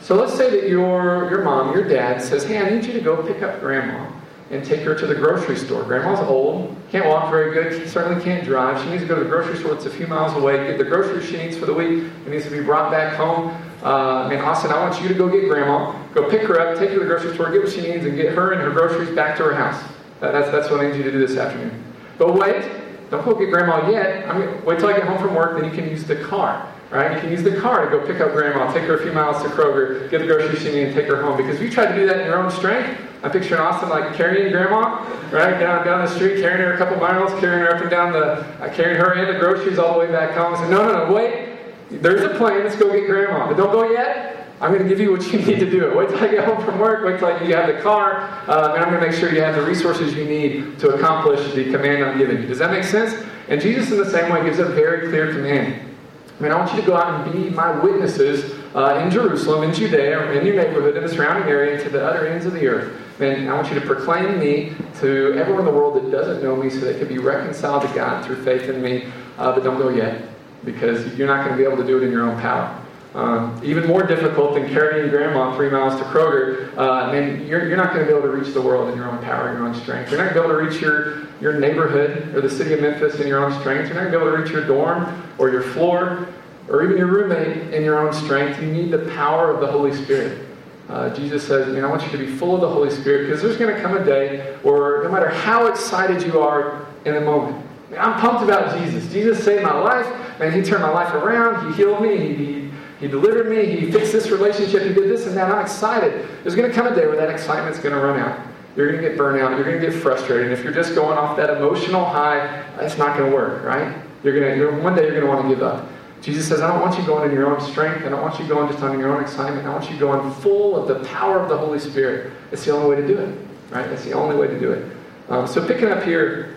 So 0.01 0.15
let's 0.15 0.35
say 0.35 0.51
that 0.51 0.69
your, 0.69 1.31
your 1.31 1.43
mom, 1.43 1.73
your 1.73 1.89
dad 1.89 2.21
says, 2.21 2.45
hey, 2.45 2.59
I 2.59 2.69
need 2.71 2.85
you 2.85 2.93
to 2.93 3.01
go 3.01 3.23
pick 3.23 3.43
up 3.43 3.61
grandma 3.61 4.12
and 4.53 4.63
take 4.63 4.81
her 4.81 4.95
to 4.95 5.07
the 5.07 5.15
grocery 5.15 5.57
store. 5.57 5.83
Grandma's 5.83 6.21
old, 6.21 6.77
can't 6.91 7.07
walk 7.07 7.31
very 7.31 7.55
good, 7.55 7.81
she 7.81 7.89
certainly 7.89 8.23
can't 8.23 8.45
drive. 8.45 8.81
She 8.85 8.91
needs 8.91 9.03
to 9.03 9.09
go 9.09 9.17
to 9.17 9.25
the 9.25 9.29
grocery 9.29 9.59
store, 9.59 9.73
it's 9.73 9.87
a 9.87 9.91
few 9.91 10.07
miles 10.07 10.35
away, 10.35 10.59
get 10.67 10.77
the 10.77 10.85
groceries 10.85 11.27
she 11.27 11.39
needs 11.39 11.57
for 11.57 11.65
the 11.65 11.73
week, 11.73 12.05
it 12.27 12.29
needs 12.29 12.45
to 12.45 12.51
be 12.51 12.61
brought 12.61 12.91
back 12.91 13.17
home. 13.17 13.49
Uh, 13.83 14.29
and 14.29 14.41
Austin, 14.43 14.71
I 14.71 14.79
want 14.79 15.01
you 15.03 15.09
to 15.09 15.15
go 15.15 15.29
get 15.29 15.49
grandma, 15.49 15.93
go 16.13 16.29
pick 16.29 16.43
her 16.43 16.61
up, 16.61 16.79
take 16.79 16.91
her 16.91 16.97
to 16.97 17.01
the 17.01 17.07
grocery 17.07 17.33
store, 17.35 17.51
get 17.51 17.63
what 17.63 17.73
she 17.73 17.81
needs, 17.81 18.05
and 18.05 18.15
get 18.15 18.35
her 18.35 18.53
and 18.53 18.61
her 18.61 18.71
groceries 18.71 19.15
back 19.17 19.39
to 19.39 19.45
her 19.45 19.55
house. 19.55 19.83
That's, 20.21 20.51
that's 20.51 20.71
what 20.71 20.81
I 20.81 20.91
need 20.91 20.99
you 20.99 21.03
to 21.03 21.11
do 21.11 21.27
this 21.27 21.39
afternoon. 21.39 21.83
But 22.19 22.35
wait, 22.35 22.71
don't 23.11 23.25
go 23.25 23.35
get 23.35 23.51
grandma 23.51 23.91
yet. 23.91 24.29
I 24.29 24.39
mean, 24.39 24.65
wait 24.67 24.79
till 24.79 24.89
I 24.89 24.93
get 24.99 25.05
home 25.05 25.19
from 25.19 25.35
work, 25.35 25.59
then 25.59 25.69
you 25.69 25.75
can 25.75 25.89
use 25.89 26.05
the 26.05 26.17
car. 26.17 26.69
Right? 26.91 27.15
You 27.15 27.21
can 27.21 27.31
use 27.31 27.43
the 27.43 27.59
car 27.59 27.87
to 27.87 27.91
go 27.91 28.07
pick 28.07 28.21
up 28.21 28.33
grandma, 28.33 28.71
take 28.71 28.85
her 28.85 28.99
a 28.99 29.03
few 29.03 29.13
miles 29.13 29.43
to 29.43 29.49
Kroger, 29.49 30.11
get 30.11 30.19
the 30.19 30.27
groceries 30.27 30.61
she 30.63 30.73
needs, 30.73 30.89
and 30.89 30.95
take 30.95 31.07
her 31.07 31.23
home. 31.23 31.39
Because 31.39 31.57
if 31.57 31.63
you 31.63 31.71
try 31.71 31.87
to 31.87 31.95
do 31.95 32.07
that 32.07 32.21
in 32.21 32.27
your 32.27 32.37
own 32.37 32.51
strength, 32.51 33.01
I'm 33.23 33.31
picturing 33.31 33.61
Austin 33.61 33.89
like 33.89 34.15
carrying 34.15 34.51
grandma, 34.51 35.05
right, 35.31 35.59
down 35.61 35.85
down 35.85 36.05
the 36.05 36.09
street, 36.09 36.41
carrying 36.41 36.61
her 36.61 36.75
a 36.75 36.79
couple 36.79 36.97
miles, 36.97 37.31
carrying 37.39 37.61
her 37.61 37.75
up 37.75 37.81
and 37.81 37.91
down 37.91 38.13
the, 38.13 38.45
uh, 38.61 38.75
carrying 38.75 38.99
her 38.99 39.13
and 39.13 39.33
the 39.33 39.39
groceries 39.39 39.79
all 39.79 39.95
the 39.95 40.01
way 40.01 40.11
back 40.11 40.37
home. 40.37 40.55
I 40.55 40.59
said, 40.59 40.71
no, 40.71 40.85
no, 40.85 41.07
no, 41.07 41.13
wait. 41.13 41.51
There's 41.91 42.23
a 42.23 42.35
plan. 42.37 42.65
Let's 42.65 42.77
go 42.77 42.91
get 42.93 43.07
grandma. 43.07 43.47
But 43.47 43.57
don't 43.57 43.71
go 43.71 43.89
yet. 43.91 44.47
I'm 44.61 44.71
going 44.71 44.83
to 44.83 44.89
give 44.89 45.01
you 45.01 45.13
what 45.13 45.25
you 45.33 45.39
need 45.47 45.61
to 45.61 45.71
do 45.71 45.89
it. 45.89 45.97
Wait 45.97 46.09
till 46.09 46.19
I 46.19 46.29
get 46.29 46.45
home 46.45 46.65
from 46.65 46.79
work. 46.79 47.05
Wait 47.05 47.19
till 47.19 47.47
you 47.47 47.55
have 47.55 47.75
the 47.75 47.81
car. 47.81 48.23
Uh, 48.49 48.75
and 48.75 48.83
I'm 48.83 48.91
going 48.91 49.01
to 49.01 49.09
make 49.09 49.17
sure 49.17 49.33
you 49.33 49.41
have 49.43 49.55
the 49.55 49.63
resources 49.63 50.15
you 50.15 50.25
need 50.25 50.79
to 50.81 50.95
accomplish 50.95 51.53
the 51.53 51.65
command 51.65 52.05
I'm 52.05 52.19
giving 52.19 52.41
you. 52.41 52.47
Does 52.47 52.59
that 52.59 52.71
make 52.71 52.85
sense? 52.85 53.15
And 53.49 53.61
Jesus, 53.61 53.91
in 53.91 53.99
the 53.99 54.11
same 54.11 54.33
way, 54.33 54.43
gives 54.45 54.59
a 54.59 54.65
very 54.65 55.09
clear 55.09 55.33
command. 55.33 55.91
I 56.39 56.43
mean, 56.43 56.53
I 56.53 56.57
want 56.57 56.73
you 56.73 56.81
to 56.81 56.87
go 56.87 56.97
out 56.97 57.27
and 57.27 57.33
be 57.33 57.51
my 57.51 57.71
witnesses 57.83 58.55
uh, 58.75 59.01
in 59.03 59.11
Jerusalem, 59.11 59.65
in 59.65 59.75
Judea, 59.75 60.33
in 60.33 60.47
your 60.47 60.57
neighborhood, 60.57 60.97
in 60.97 61.03
the 61.03 61.09
surrounding 61.09 61.49
area, 61.49 61.75
and 61.75 61.83
to 61.83 61.91
the 61.91 62.05
other 62.05 62.27
ends 62.27 62.47
of 62.47 62.53
the 62.53 62.67
earth. 62.67 63.02
And 63.23 63.49
I 63.49 63.55
want 63.55 63.69
you 63.69 63.79
to 63.79 63.87
proclaim 63.87 64.41
me 64.41 64.73
to 65.01 65.35
everyone 65.35 65.61
in 65.61 65.67
the 65.67 65.73
world 65.73 65.95
that 65.97 66.11
doesn't 66.11 66.43
know 66.43 66.57
me 66.57 66.69
so 66.71 66.81
they 66.81 66.99
can 66.99 67.09
be 67.09 67.19
reconciled 67.19 67.83
to 67.83 67.95
God 67.95 68.25
through 68.25 68.43
faith 68.45 68.69
in 68.69 68.83
me. 68.83 69.07
Uh, 69.39 69.53
but 69.55 69.63
don't 69.63 69.79
go 69.79 69.89
yet, 69.89 70.29
because 70.65 71.17
you're 71.17 71.29
not 71.29 71.45
going 71.45 71.57
to 71.57 71.63
be 71.63 71.65
able 71.65 71.81
to 71.81 71.87
do 71.87 71.99
it 71.99 72.03
in 72.03 72.11
your 72.11 72.29
own 72.29 72.41
power. 72.41 72.79
Um, 73.15 73.61
even 73.63 73.87
more 73.87 74.03
difficult 74.03 74.55
than 74.55 74.69
carrying 74.71 75.11
grandma 75.11 75.55
three 75.55 75.71
miles 75.71 75.97
to 76.01 76.05
Kroger, 76.05 76.77
uh, 76.77 77.11
and 77.13 77.47
you're, 77.47 77.69
you're 77.69 77.77
not 77.77 77.93
going 77.93 78.07
to 78.07 78.11
be 78.11 78.17
able 78.17 78.27
to 78.27 78.35
reach 78.35 78.55
the 78.55 78.63
world 78.63 78.91
in 78.91 78.97
your 78.97 79.09
own 79.09 79.23
power, 79.23 79.53
your 79.53 79.67
own 79.67 79.75
strength. 79.75 80.11
You're 80.11 80.25
not 80.25 80.35
going 80.35 80.49
to 80.49 80.55
be 80.55 80.61
able 80.61 80.65
to 80.65 80.71
reach 80.71 80.81
your, 80.81 81.29
your 81.41 81.61
neighborhood 81.61 82.35
or 82.35 82.41
the 82.41 82.51
city 82.51 82.73
of 82.73 82.81
Memphis 82.81 83.21
in 83.21 83.29
your 83.29 83.45
own 83.45 83.53
strength. 83.61 83.89
You're 83.89 84.03
not 84.03 84.11
going 84.11 84.13
to 84.13 84.19
be 84.19 84.25
able 84.25 84.37
to 84.37 84.43
reach 84.43 84.53
your 84.53 84.67
dorm 84.67 85.23
or 85.39 85.51
your 85.51 85.63
floor 85.63 86.27
or 86.69 86.83
even 86.83 86.97
your 86.97 87.09
roommate 87.09 87.75
in 87.75 87.85
your 87.85 87.99
own 87.99 88.13
strength. 88.15 88.61
You 88.63 88.73
need 88.73 88.91
the 88.91 89.11
power 89.15 89.51
of 89.51 89.61
the 89.61 89.67
Holy 89.67 89.95
Spirit. 89.95 90.49
Uh, 90.89 91.15
Jesus 91.15 91.47
says, 91.47 91.75
I 91.77 91.89
want 91.89 92.03
you 92.03 92.11
to 92.11 92.19
be 92.19 92.27
full 92.27 92.55
of 92.55 92.61
the 92.61 92.69
Holy 92.69 92.91
Spirit 92.91 93.27
because 93.27 93.41
there's 93.41 93.57
going 93.57 93.75
to 93.75 93.81
come 93.81 93.97
a 93.97 94.05
day 94.05 94.57
where 94.63 95.03
no 95.05 95.11
matter 95.11 95.29
how 95.29 95.67
excited 95.67 96.23
you 96.23 96.41
are 96.41 96.87
in 97.05 97.15
the 97.15 97.21
moment, 97.21 97.67
I'm 97.99 98.19
pumped 98.21 98.43
about 98.43 98.79
Jesus. 98.79 99.11
Jesus 99.13 99.43
saved 99.45 99.63
my 99.63 99.75
life, 99.75 100.07
and 100.41 100.55
He 100.55 100.63
turned 100.63 100.83
my 100.83 100.91
life 100.91 101.13
around. 101.15 101.71
He 101.71 101.77
healed 101.77 102.03
me. 102.03 102.17
He, 102.17 102.35
he, 102.35 102.71
he 103.01 103.09
delivered 103.09 103.49
me. 103.49 103.67
He 103.67 103.91
fixed 103.91 104.13
this 104.13 104.31
relationship. 104.31 104.83
He 104.83 104.93
did 104.93 105.11
this 105.11 105.27
and 105.27 105.37
that. 105.37 105.51
I'm 105.51 105.61
excited. 105.61 106.27
There's 106.43 106.55
going 106.55 106.69
to 106.69 106.75
come 106.75 106.87
a 106.87 106.95
day 106.95 107.07
where 107.07 107.17
that 107.17 107.31
excitement's 107.31 107.79
going 107.79 107.95
to 107.95 108.01
run 108.01 108.19
out. 108.19 108.47
You're 108.77 108.91
going 108.91 109.03
to 109.03 109.09
get 109.09 109.19
burnt 109.19 109.43
out. 109.43 109.51
You're 109.51 109.65
going 109.65 109.81
to 109.81 109.87
get 109.91 110.01
frustrated. 110.01 110.47
And 110.47 110.53
if 110.53 110.65
you're 110.65 110.73
just 110.73 110.95
going 110.95 111.19
off 111.19 111.37
that 111.37 111.51
emotional 111.51 112.05
high, 112.05 112.65
it's 112.81 112.97
not 112.97 113.17
going 113.17 113.31
to 113.31 113.37
work, 113.37 113.63
right? 113.65 113.95
You're 114.25 114.39
going 114.39 114.59
to, 114.59 114.83
one 114.83 114.95
day 114.95 115.03
you're 115.03 115.21
going 115.21 115.27
to 115.27 115.29
want 115.29 115.49
to 115.49 115.55
give 115.55 115.63
up. 115.63 115.89
Jesus 116.23 116.49
says, 116.49 116.61
I 116.61 116.69
don't 116.69 116.81
want 116.81 116.97
you 116.97 117.05
going 117.05 117.29
in 117.29 117.35
your 117.35 117.53
own 117.53 117.61
strength. 117.61 118.07
I 118.07 118.09
don't 118.09 118.23
want 118.23 118.39
you 118.39 118.47
going 118.47 118.69
just 118.71 118.83
on 118.83 118.97
your 118.99 119.15
own 119.15 119.23
excitement. 119.23 119.67
I 119.67 119.73
want 119.73 119.91
you 119.91 119.99
going 119.99 120.33
full 120.35 120.77
of 120.77 120.87
the 120.87 121.05
power 121.09 121.41
of 121.41 121.49
the 121.49 121.59
Holy 121.59 121.81
Spirit. 121.81 122.33
It's 122.53 122.65
the 122.65 122.71
only 122.71 122.95
way 122.95 123.03
to 123.03 123.07
do 123.07 123.19
it, 123.19 123.39
right? 123.71 123.89
That's 123.89 124.05
the 124.05 124.13
only 124.13 124.37
way 124.37 124.47
to 124.47 124.59
do 124.59 124.71
it. 124.71 124.97
Um, 125.29 125.49
so 125.49 125.67
picking 125.67 125.89
up 125.89 126.05
here 126.05 126.57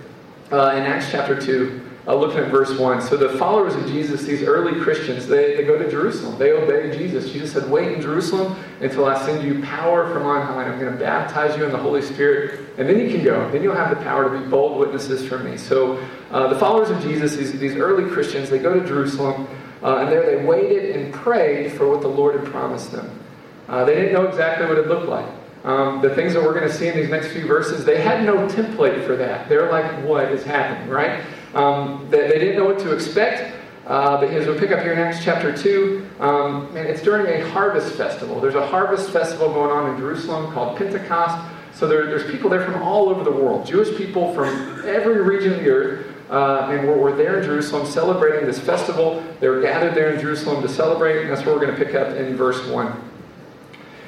uh, 0.52 0.76
in 0.76 0.84
Acts 0.84 1.10
chapter 1.10 1.40
2, 1.40 1.82
uh, 2.08 2.16
looking 2.16 2.38
at 2.38 2.52
verse 2.52 2.78
1. 2.78 3.02
So 3.02 3.18
the 3.18 3.38
followers 3.38 3.74
of 3.76 3.88
Jesus, 3.88 4.24
these 4.24 4.44
early 4.44 4.80
Christians, 4.82 5.28
they, 5.28 5.56
they 5.56 5.64
go 5.64 5.78
to 5.78 5.90
Jerusalem. 5.90 6.38
They 6.38 6.52
obey 6.52 6.96
Jesus. 6.96 7.32
Jesus 7.32 7.52
said, 7.52 7.70
Wait 7.70 7.94
in 7.94 8.02
Jerusalem 8.02 8.56
until 8.80 9.06
I 9.06 9.26
send 9.26 9.44
you 9.44 9.64
power 9.64 10.12
from 10.14 10.24
on 10.24 10.46
high. 10.46 10.66
I'm 10.66 10.80
going 10.80 10.92
to 10.92 11.00
baptize 11.00 11.58
you 11.58 11.66
in 11.66 11.72
the 11.72 11.78
Holy 11.78 12.02
Spirit. 12.02 12.60
And 12.78 12.88
then 12.88 13.00
you 13.00 13.10
can 13.10 13.24
go. 13.24 13.50
Then 13.50 13.64
you'll 13.64 13.76
have 13.76 13.90
the 13.90 14.04
power 14.04 14.30
to 14.30 14.40
be 14.40 14.48
bold 14.48 14.80
witnesses 14.80 15.28
for 15.28 15.40
me. 15.40 15.58
So 15.58 15.98
uh, 16.30 16.48
the 16.48 16.60
followers 16.60 16.92
of 16.92 17.02
Jesus, 17.02 17.36
these, 17.36 17.58
these 17.58 17.76
early 17.76 18.08
Christians, 18.10 18.50
they 18.50 18.60
go 18.60 18.80
to 18.80 18.86
Jerusalem. 18.86 19.48
Uh, 19.86 19.98
and 19.98 20.12
there 20.12 20.26
they 20.26 20.44
waited 20.44 20.96
and 20.96 21.14
prayed 21.14 21.72
for 21.74 21.88
what 21.88 22.02
the 22.02 22.08
Lord 22.08 22.40
had 22.40 22.52
promised 22.52 22.92
them. 22.92 23.20
Uh, 23.68 23.86
they 23.86 23.94
didn't 23.94 24.14
know 24.14 24.26
exactly 24.26 24.66
what 24.66 24.80
it 24.80 24.88
looked 24.88 25.08
like. 25.08 25.32
Um, 25.64 26.02
the 26.02 26.14
things 26.16 26.34
that 26.34 26.42
we're 26.42 26.56
going 26.56 26.68
to 26.68 26.74
see 26.74 26.88
in 26.88 26.98
these 26.98 27.10
next 27.10 27.28
few 27.28 27.46
verses, 27.46 27.86
they 27.86 28.02
had 28.02 28.26
no 28.26 28.48
template 28.48 29.06
for 29.06 29.16
that. 29.16 29.48
They're 29.48 29.70
like, 29.72 30.04
what 30.04 30.32
is 30.32 30.44
happening, 30.44 30.90
right? 30.90 31.24
Um, 31.54 32.08
they, 32.10 32.28
they, 32.28 32.40
didn't 32.40 32.58
know 32.58 32.66
what 32.66 32.80
to 32.80 32.94
expect. 32.94 33.56
Uh, 33.86 34.20
but 34.20 34.32
as 34.32 34.48
we 34.48 34.58
pick 34.58 34.72
up 34.72 34.82
here 34.82 34.94
in 34.94 34.98
Acts 35.00 35.24
chapter 35.24 35.56
2, 35.56 36.10
um, 36.20 36.76
and 36.76 36.88
it's 36.88 37.04
during 37.04 37.42
a 37.42 37.48
harvest 37.52 37.94
festival. 37.94 38.42
There's 38.42 38.56
a 38.56 38.66
harvest 38.66 39.12
festival 39.12 39.54
going 39.54 39.70
on 39.70 39.94
in 39.94 39.98
Jerusalem 40.00 40.52
called 40.52 40.80
Pentecost. 40.80 41.54
So 41.76 41.88
there, 41.88 42.08
there's 42.08 42.30
people 42.32 42.50
there 42.50 42.66
from 42.66 42.82
all 42.82 43.10
over 43.10 43.24
the 43.24 43.32
world, 43.32 43.68
Jewish 43.68 43.96
people 43.96 44.34
from 44.34 44.82
every 44.86 45.22
region 45.22 45.54
of 45.54 45.60
the 45.60 45.70
earth. 45.70 46.15
Uh, 46.30 46.70
and 46.72 46.88
we're, 46.88 46.98
we're, 46.98 47.16
there 47.16 47.40
in 47.40 47.44
Jerusalem 47.44 47.86
celebrating 47.86 48.48
this 48.48 48.60
festival. 48.60 49.24
They're 49.40 49.62
gathered 49.62 49.94
there 49.94 50.12
in 50.12 50.20
Jerusalem 50.20 50.62
to 50.64 50.70
celebrate, 50.70 51.22
and 51.22 51.30
that's 51.30 51.46
what 51.46 51.56
we're 51.56 51.66
going 51.66 51.78
to 51.78 51.86
pick 51.86 51.94
up 51.94 52.16
in 52.16 52.36
verse 52.36 52.66
1. 52.68 53.12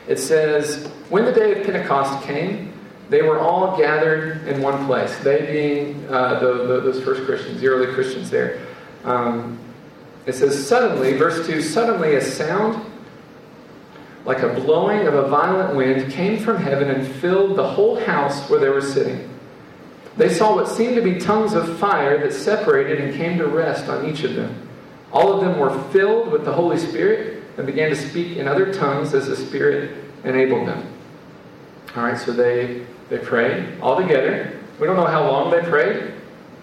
It 0.08 0.18
says, 0.18 0.88
When 1.10 1.26
the 1.26 1.32
day 1.32 1.60
of 1.60 1.66
Pentecost 1.66 2.26
came, 2.26 2.74
they 3.10 3.22
were 3.22 3.40
all 3.40 3.78
gathered 3.78 4.48
in 4.48 4.62
one 4.62 4.86
place. 4.88 5.16
They 5.20 5.46
being 5.46 6.06
uh, 6.10 6.40
the, 6.40 6.54
the, 6.54 6.82
those 6.82 7.04
first 7.04 7.24
Christians, 7.26 7.62
the 7.62 7.68
early 7.68 7.94
Christians 7.94 8.30
there. 8.30 8.66
Um, 9.04 9.60
it 10.26 10.34
says, 10.34 10.68
suddenly, 10.68 11.18
verse 11.18 11.46
2 11.46 11.62
suddenly 11.62 12.16
a 12.16 12.22
sound 12.22 12.84
like 14.26 14.40
a 14.40 14.50
blowing 14.50 15.08
of 15.08 15.14
a 15.14 15.30
violent 15.30 15.74
wind 15.76 16.12
came 16.12 16.38
from 16.38 16.58
heaven 16.58 16.90
and 16.90 17.08
filled 17.08 17.56
the 17.56 17.66
whole 17.68 17.98
house 17.98 18.50
where 18.50 18.60
they 18.60 18.68
were 18.68 18.82
sitting. 18.82 19.30
They 20.18 20.34
saw 20.34 20.56
what 20.56 20.68
seemed 20.68 20.96
to 20.96 21.02
be 21.02 21.20
tongues 21.20 21.54
of 21.54 21.78
fire 21.78 22.18
that 22.18 22.34
separated 22.34 23.00
and 23.00 23.16
came 23.16 23.38
to 23.38 23.48
rest 23.48 23.88
on 23.88 24.06
each 24.10 24.24
of 24.24 24.34
them. 24.34 24.68
All 25.12 25.32
of 25.32 25.42
them 25.42 25.60
were 25.60 25.82
filled 25.92 26.32
with 26.32 26.44
the 26.44 26.52
Holy 26.52 26.78
Spirit 26.78 27.44
and 27.58 27.66
began 27.66 27.90
to 27.90 27.96
speak 27.96 28.38
in 28.38 28.48
other 28.48 28.74
tongues 28.74 29.14
as 29.14 29.28
the 29.28 29.36
Spirit 29.36 29.96
enabled 30.24 30.68
them. 30.68 30.92
All 31.96 32.04
right, 32.04 32.18
so 32.18 32.32
they, 32.32 32.86
they 33.10 33.20
prayed 33.20 33.80
all 33.80 33.96
together. 33.96 34.60
We 34.80 34.88
don't 34.88 34.96
know 34.96 35.06
how 35.06 35.30
long 35.30 35.52
they 35.52 35.62
prayed 35.62 36.14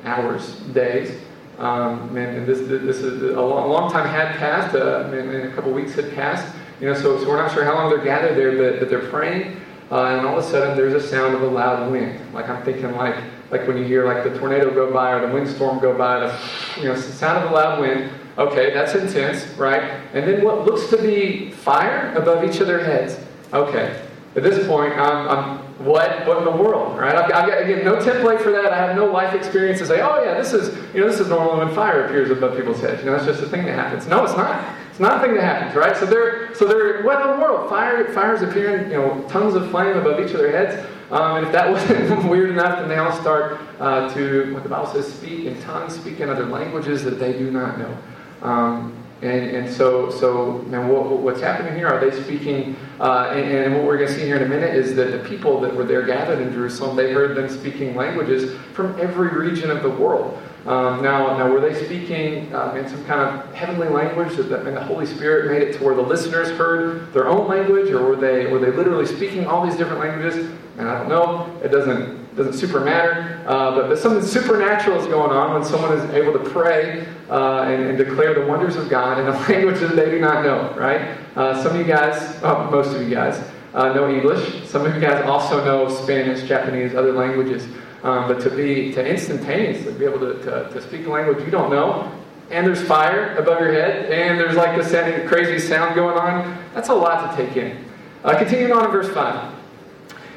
hours, 0.04 0.56
days. 0.73 1.16
Um, 1.58 2.16
and, 2.16 2.38
and 2.38 2.46
this, 2.46 2.58
this 2.61 2.99
is 2.99 3.23
a 3.23 3.40
long, 3.40 3.70
long 3.70 3.90
time 3.90 4.06
had 4.06 4.37
passed, 4.37 4.75
uh, 4.75 5.11
and, 5.12 5.30
a 5.30 5.54
couple 5.54 5.73
weeks 5.73 5.94
had 5.94 6.12
passed. 6.14 6.54
You 6.80 6.88
know, 6.88 6.94
so, 6.94 7.18
so 7.23 7.28
we're 7.28 7.37
not 7.37 7.52
sure 7.52 7.64
how 7.64 7.75
long 7.75 7.88
they're 7.88 8.04
gathered 8.04 8.37
there, 8.37 8.56
but, 8.56 8.80
but 8.80 8.90
they're 8.90 9.08
praying, 9.08 9.61
uh, 9.92 10.06
and 10.06 10.26
all 10.26 10.38
of 10.38 10.44
a 10.44 10.49
sudden 10.49 10.76
there's 10.76 10.92
a 10.92 11.08
sound 11.08 11.34
of 11.34 11.42
a 11.42 11.46
loud 11.46 11.90
wind. 11.90 12.20
Like 12.34 12.49
I'm 12.49 12.62
thinking, 12.64 12.92
like 12.96 13.16
like 13.51 13.67
when 13.67 13.77
you 13.77 13.85
hear 13.85 14.07
like 14.07 14.25
the 14.25 14.39
tornado 14.39 14.73
go 14.73 14.93
by 14.93 15.13
or 15.13 15.27
the 15.27 15.33
windstorm 15.33 15.79
go 15.79 15.97
by, 15.97 16.21
the 16.21 16.81
you 16.81 16.89
know 16.89 16.97
sound 16.97 17.45
of 17.45 17.51
a 17.51 17.55
loud 17.55 17.81
wind. 17.81 18.11
Okay, 18.37 18.75
that's 18.75 18.95
intense, 18.95 19.47
right? 19.57 19.83
And 20.13 20.27
then 20.27 20.45
what 20.45 20.65
looks 20.65 20.89
to 20.91 20.97
be 20.97 21.51
fire 21.51 22.13
above 22.17 22.43
each 22.45 22.61
of 22.61 22.67
their 22.67 22.83
heads. 22.85 23.17
Okay, 23.53 24.03
at 24.35 24.43
this 24.43 24.67
point, 24.67 24.93
I'm, 24.95 25.29
I'm 25.29 25.59
what? 25.85 26.27
What 26.27 26.39
in 26.39 26.45
the 26.45 26.51
world, 26.51 26.99
right? 26.99 27.15
I've, 27.15 27.29
got 27.29 27.63
again 27.63 27.85
no 27.85 27.97
template 27.97 28.41
for 28.41 28.51
that. 28.51 28.73
I 28.73 28.77
have 28.79 28.97
no 28.97 29.07
life 29.07 29.35
experience 29.35 29.79
to 29.81 29.87
say, 29.87 30.01
oh 30.01 30.23
yeah, 30.25 30.35
this 30.35 30.53
is 30.53 30.77
you 30.95 31.01
know 31.01 31.09
this 31.09 31.21
is 31.21 31.29
normal 31.29 31.59
when 31.59 31.73
fire 31.75 32.05
appears 32.05 32.31
above 32.31 32.57
people's 32.57 32.81
heads. 32.81 33.01
You 33.05 33.11
know, 33.11 33.17
it's 33.17 33.27
just 33.27 33.43
a 33.43 33.49
thing 33.49 33.65
that 33.67 33.75
happens. 33.75 34.07
No, 34.07 34.25
it's 34.25 34.37
not. 34.37 34.75
It's 34.91 35.01
not 35.01 35.19
a 35.19 35.27
thing 35.27 35.35
that 35.35 35.43
happens, 35.43 35.75
right? 35.75 35.97
So 35.97 36.07
they're 36.07 36.55
so 36.55 36.67
they're 36.67 37.03
what 37.03 37.21
in 37.23 37.29
the 37.29 37.37
world? 37.37 37.69
Fire 37.69 38.05
fires 38.13 38.43
appearing, 38.43 38.91
you 38.91 38.97
know, 38.97 39.25
tongues 39.29 39.55
of 39.55 39.71
flame 39.71 39.97
above 39.97 40.21
each 40.21 40.33
of 40.33 40.39
their 40.39 40.53
heads. 40.53 40.89
Um, 41.14 41.37
and 41.37 41.47
if 41.47 41.52
that 41.52 41.71
wasn't 41.73 42.28
weird 42.28 42.50
enough, 42.50 42.80
then 42.80 42.88
they 42.88 42.97
all 42.97 43.12
start 43.12 43.61
uh, 43.78 44.12
to 44.14 44.52
what 44.52 44.64
the 44.64 44.68
Bible 44.68 44.88
says, 44.88 45.11
speak 45.12 45.47
in 45.47 45.61
tongues, 45.62 45.94
speak 45.94 46.18
in 46.18 46.28
other 46.28 46.44
languages 46.44 47.04
that 47.04 47.21
they 47.21 47.33
do 47.33 47.52
not 47.52 47.78
know. 47.78 47.97
Um, 48.42 48.97
and, 49.23 49.56
and 49.56 49.73
so, 49.73 50.11
so 50.11 50.59
what, 50.64 51.21
what's 51.21 51.40
happening 51.40 51.75
here? 51.76 51.87
Are 51.87 52.00
they 52.00 52.21
speaking? 52.21 52.76
Uh, 52.99 53.30
and, 53.33 53.47
and, 53.47 53.75
what 53.75 53.85
we're 53.85 53.97
going 53.97 54.09
to 54.09 54.14
see 54.14 54.26
here 54.26 54.37
in 54.37 54.42
a 54.42 54.49
minute 54.49 54.75
is 54.75 54.97
that 54.97 55.12
the 55.12 55.28
people 55.28 55.61
that 55.61 55.75
were 55.75 55.85
there 55.85 56.02
gathered 56.02 56.40
in 56.40 56.52
Jerusalem, 56.52 56.97
they 56.97 57.12
heard 57.12 57.37
them 57.37 57.49
speaking 57.49 57.94
languages 57.94 58.59
from 58.73 58.99
every 59.00 59.28
region 59.28 59.71
of 59.71 59.83
the 59.83 59.90
world. 59.90 60.37
Um, 60.66 61.02
now, 61.02 61.38
now, 61.38 61.49
were 61.49 61.61
they 61.61 61.85
speaking 61.85 62.52
um, 62.54 62.76
in 62.76 62.88
some 62.88 63.04
kind 63.04 63.21
of 63.21 63.54
heavenly 63.54 63.88
language 63.88 64.37
that 64.37 64.44
the, 64.44 64.66
and 64.66 64.76
the 64.76 64.83
Holy 64.83 65.06
Spirit 65.06 65.50
made 65.50 65.62
it 65.62 65.78
to 65.78 65.85
where 65.85 65.94
the 65.94 66.02
listeners 66.02 66.50
heard 66.50 67.12
their 67.12 67.28
own 67.28 67.47
language, 67.47 67.90
or 67.90 68.02
were 68.02 68.16
they 68.16 68.47
were 68.47 68.59
they 68.59 68.71
literally 68.71 69.06
speaking 69.06 69.47
all 69.47 69.64
these 69.64 69.76
different 69.76 70.00
languages? 70.00 70.50
And 70.78 70.88
I 70.88 70.99
don't 70.99 71.09
know. 71.09 71.61
It 71.62 71.69
doesn't 71.69 72.25
doesn't 72.37 72.54
super 72.54 72.81
matter. 72.81 73.43
Uh, 73.47 73.75
but, 73.75 73.88
but 73.88 73.99
something 73.99 74.23
supernatural 74.23 74.99
is 75.00 75.07
going 75.07 75.31
on 75.31 75.54
when 75.54 75.64
someone 75.64 75.93
is 75.93 76.04
able 76.11 76.33
to 76.33 76.50
pray 76.50 77.07
uh, 77.31 77.62
and, 77.62 77.85
and, 77.85 77.99
declare 77.99 78.35
the 78.35 78.45
wonders 78.45 78.76
of 78.76 78.88
God 78.88 79.19
in 79.19 79.26
a 79.26 79.31
language 79.49 79.81
that 79.81 79.95
they 79.95 80.11
do 80.11 80.21
not 80.21 80.45
know, 80.45 80.75
right? 80.76 81.16
Uh, 81.37 81.62
some 81.62 81.73
of 81.73 81.78
you 81.78 81.85
guys, 81.85 82.38
oh, 82.43 82.69
most 82.71 82.95
of 82.95 83.02
you 83.02 83.14
guys, 83.14 83.43
uh, 83.75 83.93
know 83.93 84.09
English. 84.09 84.69
Some 84.69 84.85
of 84.85 84.95
you 84.95 85.00
guys 85.00 85.25
also 85.25 85.64
know 85.64 85.88
Spanish, 85.88 86.47
Japanese, 86.47 86.95
other 86.95 87.12
languages. 87.12 87.66
Um, 88.02 88.28
but 88.28 88.40
to 88.43 88.50
be, 88.50 88.93
to 88.93 89.04
instantaneously 89.04 89.93
be 89.95 90.04
able 90.04 90.21
to, 90.21 90.35
to, 90.43 90.71
to 90.71 90.83
speak 90.83 91.07
a 91.07 91.11
language 91.11 91.43
you 91.45 91.50
don't 91.50 91.71
know, 91.71 92.12
and 92.50 92.66
there's 92.66 92.83
fire 92.83 93.35
above 93.37 93.59
your 93.61 93.73
head, 93.73 94.12
and 94.12 94.38
there's 94.38 94.57
like 94.57 94.76
this 94.76 94.90
crazy 95.26 95.59
sound 95.59 95.95
going 95.95 96.19
on, 96.19 96.62
that's 96.75 96.90
a 96.90 96.95
lot 96.95 97.31
to 97.31 97.37
take 97.37 97.57
in. 97.57 97.83
Uh, 98.23 98.37
continuing 98.37 98.73
on 98.73 98.85
in 98.85 98.90
verse 98.90 99.09
5. 99.09 99.54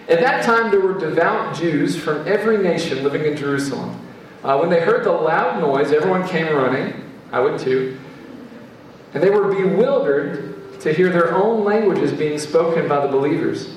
At 0.07 0.21
that 0.21 0.45
time, 0.45 0.71
there 0.71 0.79
were 0.79 0.97
devout 0.97 1.55
Jews 1.55 2.01
from 2.01 2.25
every 2.27 2.57
nation 2.57 3.03
living 3.03 3.25
in 3.25 3.35
Jerusalem. 3.35 3.99
Uh, 4.43 4.57
when 4.57 4.69
they 4.69 4.79
heard 4.79 5.03
the 5.03 5.11
loud 5.11 5.59
noise, 5.59 5.91
everyone 5.91 6.25
came 6.27 6.47
running. 6.55 7.03
I 7.31 7.41
would 7.41 7.59
too. 7.59 7.99
And 9.13 9.21
they 9.21 9.29
were 9.29 9.53
bewildered 9.53 10.79
to 10.81 10.93
hear 10.93 11.09
their 11.09 11.35
own 11.35 11.65
languages 11.65 12.13
being 12.13 12.37
spoken 12.39 12.87
by 12.87 13.05
the 13.05 13.11
believers. 13.11 13.75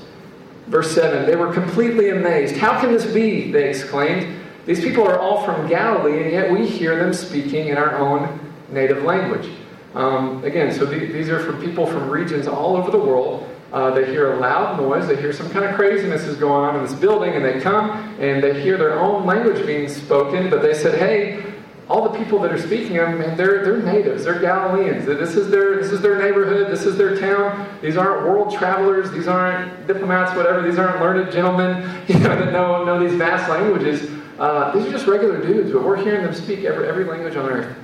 Verse 0.66 0.94
7 0.94 1.26
They 1.26 1.34
were 1.34 1.52
completely 1.52 2.10
amazed. 2.10 2.56
How 2.56 2.80
can 2.80 2.92
this 2.92 3.12
be? 3.12 3.50
They 3.50 3.68
exclaimed. 3.68 4.36
These 4.66 4.80
people 4.80 5.04
are 5.08 5.18
all 5.18 5.44
from 5.44 5.68
Galilee, 5.68 6.22
and 6.22 6.30
yet 6.30 6.50
we 6.50 6.68
hear 6.68 6.96
them 6.96 7.12
speaking 7.12 7.68
in 7.68 7.76
our 7.76 7.96
own 7.96 8.38
native 8.68 9.02
language. 9.02 9.50
Um, 9.94 10.44
again, 10.44 10.72
so 10.72 10.84
these 10.84 11.28
are 11.28 11.40
from 11.40 11.60
people 11.60 11.86
from 11.86 12.08
regions 12.08 12.46
all 12.46 12.76
over 12.76 12.92
the 12.92 12.98
world. 12.98 13.49
Uh, 13.72 13.90
they 13.92 14.04
hear 14.06 14.32
a 14.32 14.40
loud 14.40 14.80
noise. 14.80 15.06
They 15.06 15.16
hear 15.16 15.32
some 15.32 15.48
kind 15.50 15.64
of 15.64 15.76
craziness 15.76 16.24
is 16.24 16.36
going 16.36 16.64
on 16.64 16.76
in 16.76 16.82
this 16.82 16.94
building, 16.94 17.34
and 17.34 17.44
they 17.44 17.60
come 17.60 17.90
and 18.18 18.42
they 18.42 18.60
hear 18.60 18.76
their 18.76 18.98
own 18.98 19.26
language 19.26 19.64
being 19.64 19.88
spoken. 19.88 20.50
But 20.50 20.62
they 20.62 20.74
said, 20.74 20.98
"Hey, 20.98 21.44
all 21.88 22.08
the 22.08 22.18
people 22.18 22.40
that 22.40 22.52
are 22.52 22.58
speaking 22.58 22.96
them, 22.96 23.18
man, 23.18 23.36
they're 23.36 23.64
they're 23.64 23.82
natives. 23.82 24.24
They're 24.24 24.40
Galileans. 24.40 25.06
This 25.06 25.36
is 25.36 25.50
their 25.50 25.76
this 25.76 25.92
is 25.92 26.00
their 26.00 26.18
neighborhood. 26.18 26.72
This 26.72 26.84
is 26.84 26.96
their 26.96 27.16
town. 27.18 27.68
These 27.80 27.96
aren't 27.96 28.26
world 28.26 28.52
travelers. 28.52 29.10
These 29.12 29.28
aren't 29.28 29.86
diplomats. 29.86 30.34
Whatever. 30.36 30.62
These 30.62 30.78
aren't 30.78 31.00
learned 31.00 31.30
gentlemen, 31.32 31.88
you 32.08 32.18
know, 32.18 32.36
that 32.36 32.52
know 32.52 32.84
know 32.84 32.98
these 32.98 33.16
vast 33.16 33.48
languages. 33.48 34.10
Uh, 34.38 34.72
these 34.72 34.86
are 34.86 34.90
just 34.90 35.06
regular 35.06 35.40
dudes, 35.40 35.70
but 35.70 35.84
we're 35.84 35.96
hearing 35.96 36.24
them 36.24 36.34
speak 36.34 36.64
every 36.64 36.88
every 36.88 37.04
language 37.04 37.36
on 37.36 37.48
earth." 37.48 37.76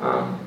Um, 0.00 0.45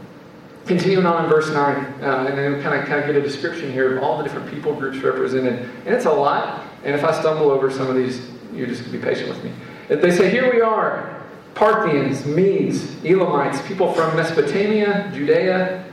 Continuing 0.69 1.07
on 1.07 1.23
in 1.23 1.29
verse 1.31 1.49
9, 1.49 1.55
uh, 1.55 2.27
and 2.29 2.37
then 2.37 2.61
kind 2.61 2.79
of 2.79 2.87
kind 2.87 3.01
of 3.01 3.07
get 3.07 3.15
a 3.15 3.21
description 3.21 3.71
here 3.71 3.97
of 3.97 4.03
all 4.03 4.19
the 4.19 4.23
different 4.23 4.51
people 4.51 4.71
groups 4.71 4.99
represented. 4.99 5.67
And 5.87 5.95
it's 5.95 6.05
a 6.05 6.11
lot, 6.11 6.63
and 6.83 6.93
if 6.93 7.03
I 7.03 7.11
stumble 7.19 7.49
over 7.49 7.71
some 7.71 7.87
of 7.87 7.95
these, 7.95 8.29
you're 8.53 8.67
just 8.67 8.91
be 8.91 8.99
patient 8.99 9.29
with 9.29 9.43
me. 9.43 9.51
They 9.87 10.11
say, 10.11 10.29
Here 10.29 10.53
we 10.53 10.61
are 10.61 11.25
Parthians, 11.55 12.23
Medes, 12.27 13.03
Elamites, 13.03 13.67
people 13.67 13.91
from 13.93 14.15
Mesopotamia, 14.15 15.11
Judea, 15.11 15.91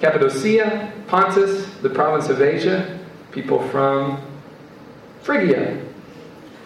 Cappadocia, 0.00 0.92
Pontus, 1.08 1.66
the 1.82 1.90
province 1.90 2.28
of 2.28 2.40
Asia, 2.40 3.00
people 3.32 3.68
from 3.70 4.22
Phrygia, 5.22 5.84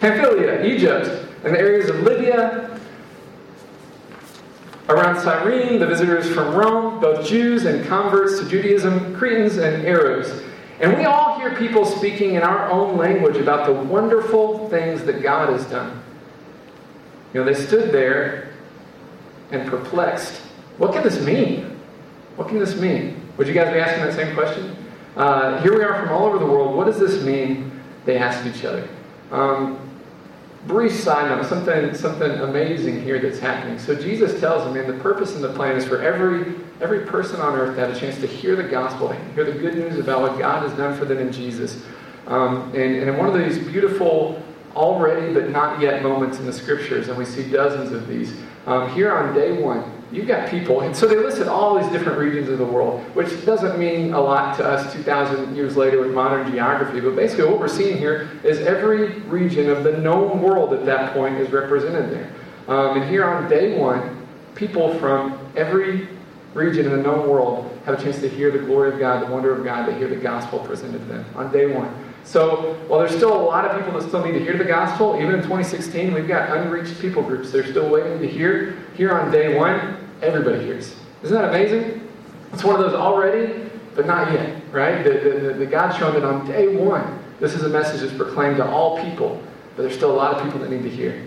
Pamphylia, 0.01 0.63
Egypt, 0.65 1.25
and 1.43 1.55
the 1.55 1.59
areas 1.59 1.89
of 1.89 2.01
Libya, 2.01 2.78
Around 4.89 5.21
Cyrene, 5.21 5.79
the 5.79 5.85
visitors 5.85 6.27
from 6.33 6.55
Rome, 6.55 6.99
both 6.99 7.27
Jews 7.27 7.65
and 7.65 7.85
converts 7.87 8.39
to 8.39 8.49
Judaism, 8.49 9.15
Cretans 9.15 9.57
and 9.57 9.85
Arabs. 9.85 10.31
And 10.79 10.97
we 10.97 11.05
all 11.05 11.37
hear 11.39 11.55
people 11.55 11.85
speaking 11.85 12.33
in 12.33 12.41
our 12.41 12.71
own 12.71 12.97
language 12.97 13.37
about 13.37 13.67
the 13.67 13.73
wonderful 13.73 14.67
things 14.69 15.03
that 15.03 15.21
God 15.21 15.49
has 15.49 15.63
done. 15.65 16.01
You 17.33 17.41
know, 17.41 17.45
they 17.45 17.53
stood 17.53 17.91
there 17.91 18.51
and 19.51 19.69
perplexed. 19.69 20.41
What 20.79 20.93
can 20.93 21.03
this 21.03 21.23
mean? 21.23 21.79
What 22.35 22.47
can 22.47 22.57
this 22.57 22.75
mean? 22.75 23.21
Would 23.37 23.47
you 23.47 23.53
guys 23.53 23.71
be 23.71 23.79
asking 23.79 24.05
that 24.05 24.15
same 24.15 24.33
question? 24.33 24.75
Uh, 25.15 25.61
here 25.61 25.77
we 25.77 25.83
are 25.83 26.01
from 26.01 26.09
all 26.09 26.25
over 26.25 26.39
the 26.39 26.45
world. 26.45 26.75
What 26.75 26.85
does 26.85 26.97
this 26.97 27.23
mean? 27.23 27.79
They 28.05 28.17
asked 28.17 28.45
each 28.47 28.65
other. 28.65 28.87
Um, 29.31 29.88
brief 30.67 30.91
side 30.91 31.29
note, 31.29 31.45
something, 31.47 31.93
something 31.93 32.31
amazing 32.31 33.01
here 33.01 33.19
that's 33.19 33.39
happening. 33.39 33.79
So 33.79 33.95
Jesus 33.95 34.39
tells 34.39 34.63
them, 34.63 34.75
and 34.75 34.89
the 34.89 35.01
purpose 35.01 35.35
and 35.35 35.43
the 35.43 35.53
plan 35.53 35.77
is 35.77 35.85
for 35.85 36.01
every, 36.01 36.55
every 36.81 37.05
person 37.05 37.39
on 37.39 37.55
earth 37.55 37.75
to 37.75 37.81
have 37.81 37.95
a 37.95 37.99
chance 37.99 38.19
to 38.19 38.27
hear 38.27 38.55
the 38.55 38.63
gospel, 38.63 39.11
hear 39.35 39.45
the 39.45 39.57
good 39.57 39.75
news 39.75 39.97
about 39.99 40.21
what 40.21 40.37
God 40.37 40.67
has 40.67 40.77
done 40.77 40.97
for 40.97 41.05
them 41.05 41.17
in 41.17 41.31
Jesus. 41.31 41.83
Um, 42.27 42.63
and, 42.75 42.95
and 42.95 43.09
in 43.09 43.17
one 43.17 43.27
of 43.27 43.33
these 43.33 43.57
beautiful, 43.57 44.41
already 44.75 45.33
but 45.33 45.49
not 45.49 45.81
yet 45.81 46.03
moments 46.03 46.39
in 46.39 46.45
the 46.45 46.53
scriptures, 46.53 47.07
and 47.07 47.17
we 47.17 47.25
see 47.25 47.49
dozens 47.49 47.91
of 47.91 48.07
these, 48.07 48.33
um, 48.65 48.93
here 48.93 49.11
on 49.11 49.33
day 49.33 49.61
one, 49.61 49.98
you've 50.11 50.27
got 50.27 50.49
people, 50.49 50.81
and 50.81 50.95
so 50.95 51.07
they 51.07 51.15
listed 51.15 51.47
all 51.47 51.79
these 51.79 51.91
different 51.91 52.17
regions 52.17 52.49
of 52.49 52.57
the 52.57 52.65
world, 52.65 53.01
which 53.15 53.45
doesn't 53.45 53.77
mean 53.77 54.13
a 54.13 54.19
lot 54.19 54.57
to 54.57 54.65
us 54.65 54.91
2,000 54.93 55.55
years 55.55 55.77
later 55.77 56.01
with 56.01 56.13
modern 56.13 56.51
geography, 56.51 56.99
but 56.99 57.15
basically 57.15 57.45
what 57.45 57.59
we're 57.59 57.67
seeing 57.67 57.97
here 57.97 58.29
is 58.43 58.59
every 58.59 59.19
region 59.21 59.69
of 59.69 59.83
the 59.83 59.97
known 59.97 60.41
world 60.41 60.73
at 60.73 60.85
that 60.85 61.13
point 61.13 61.35
is 61.35 61.51
represented 61.51 62.11
there. 62.11 62.31
Um, 62.67 63.01
and 63.01 63.09
here 63.09 63.25
on 63.25 63.49
day 63.49 63.77
one, 63.77 64.27
people 64.55 64.97
from 64.99 65.39
every 65.55 66.07
region 66.53 66.85
in 66.85 66.91
the 66.91 67.01
known 67.01 67.29
world 67.29 67.79
have 67.85 67.99
a 67.99 68.03
chance 68.03 68.19
to 68.19 68.29
hear 68.29 68.51
the 68.51 68.59
glory 68.59 68.91
of 68.91 68.99
God, 68.99 69.27
the 69.27 69.31
wonder 69.31 69.53
of 69.53 69.63
God, 69.63 69.85
to 69.85 69.93
hear 69.95 70.07
the 70.07 70.15
gospel 70.15 70.59
presented 70.59 70.99
to 70.99 71.05
them 71.05 71.25
on 71.35 71.51
day 71.51 71.73
one. 71.73 71.93
So 72.23 72.75
while 72.87 72.99
there's 72.99 73.15
still 73.15 73.35
a 73.35 73.41
lot 73.41 73.65
of 73.65 73.75
people 73.77 73.99
that 73.99 74.07
still 74.07 74.23
need 74.23 74.33
to 74.33 74.39
hear 74.39 74.57
the 74.57 74.65
gospel, 74.65 75.15
even 75.15 75.33
in 75.33 75.41
2016, 75.41 76.13
we've 76.13 76.27
got 76.27 76.55
unreached 76.55 76.99
people 76.99 77.23
groups. 77.23 77.51
They're 77.51 77.65
still 77.65 77.89
waiting 77.89 78.19
to 78.19 78.27
hear. 78.27 78.77
Here 78.99 79.13
on 79.13 79.31
day 79.31 79.57
one, 79.57 79.97
everybody 80.21 80.59
hears. 80.59 80.93
Isn't 81.23 81.33
that 81.33 81.47
amazing? 81.47 82.05
It's 82.51 82.65
one 82.65 82.75
of 82.75 82.81
those 82.81 82.93
already, 82.93 83.69
but 83.95 84.05
not 84.05 84.33
yet, 84.33 84.61
right? 84.73 85.01
The, 85.05 85.11
the, 85.11 85.53
the 85.53 85.65
God's 85.65 85.95
shown 85.97 86.15
that 86.15 86.25
on 86.25 86.45
day 86.45 86.75
one, 86.75 87.17
this 87.39 87.53
is 87.53 87.63
a 87.63 87.69
message 87.69 88.01
that's 88.01 88.13
proclaimed 88.13 88.57
to 88.57 88.69
all 88.69 89.01
people, 89.01 89.41
but 89.77 89.83
there's 89.83 89.95
still 89.95 90.11
a 90.11 90.19
lot 90.19 90.35
of 90.35 90.43
people 90.43 90.59
that 90.59 90.69
need 90.69 90.83
to 90.83 90.89
hear. 90.89 91.25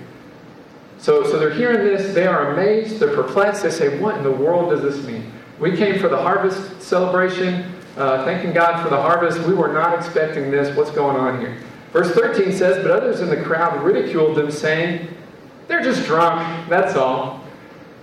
So, 0.98 1.24
so 1.24 1.38
they're 1.38 1.54
hearing 1.54 1.78
this, 1.78 2.14
they 2.14 2.26
are 2.26 2.52
amazed, 2.52 3.00
they're 3.00 3.16
perplexed, 3.16 3.62
they 3.62 3.70
say, 3.70 3.98
What 3.98 4.18
in 4.18 4.22
the 4.22 4.30
world 4.30 4.68
does 4.68 4.82
this 4.82 5.06
mean? 5.06 5.32
We 5.58 5.74
came 5.74 5.98
for 5.98 6.10
the 6.10 6.20
harvest 6.20 6.82
celebration 6.82 7.72
uh, 7.96 8.22
thanking 8.26 8.52
God 8.52 8.82
for 8.82 8.90
the 8.90 9.00
harvest. 9.00 9.46
We 9.46 9.54
were 9.54 9.72
not 9.72 9.96
expecting 9.96 10.50
this. 10.50 10.76
What's 10.76 10.90
going 10.90 11.16
on 11.16 11.40
here? 11.40 11.56
Verse 11.90 12.10
13 12.10 12.52
says, 12.52 12.82
But 12.82 12.90
others 12.90 13.20
in 13.20 13.30
the 13.30 13.42
crowd 13.42 13.82
ridiculed 13.82 14.36
them, 14.36 14.50
saying, 14.50 15.08
They're 15.68 15.82
just 15.82 16.04
drunk, 16.04 16.68
that's 16.68 16.96
all. 16.96 17.41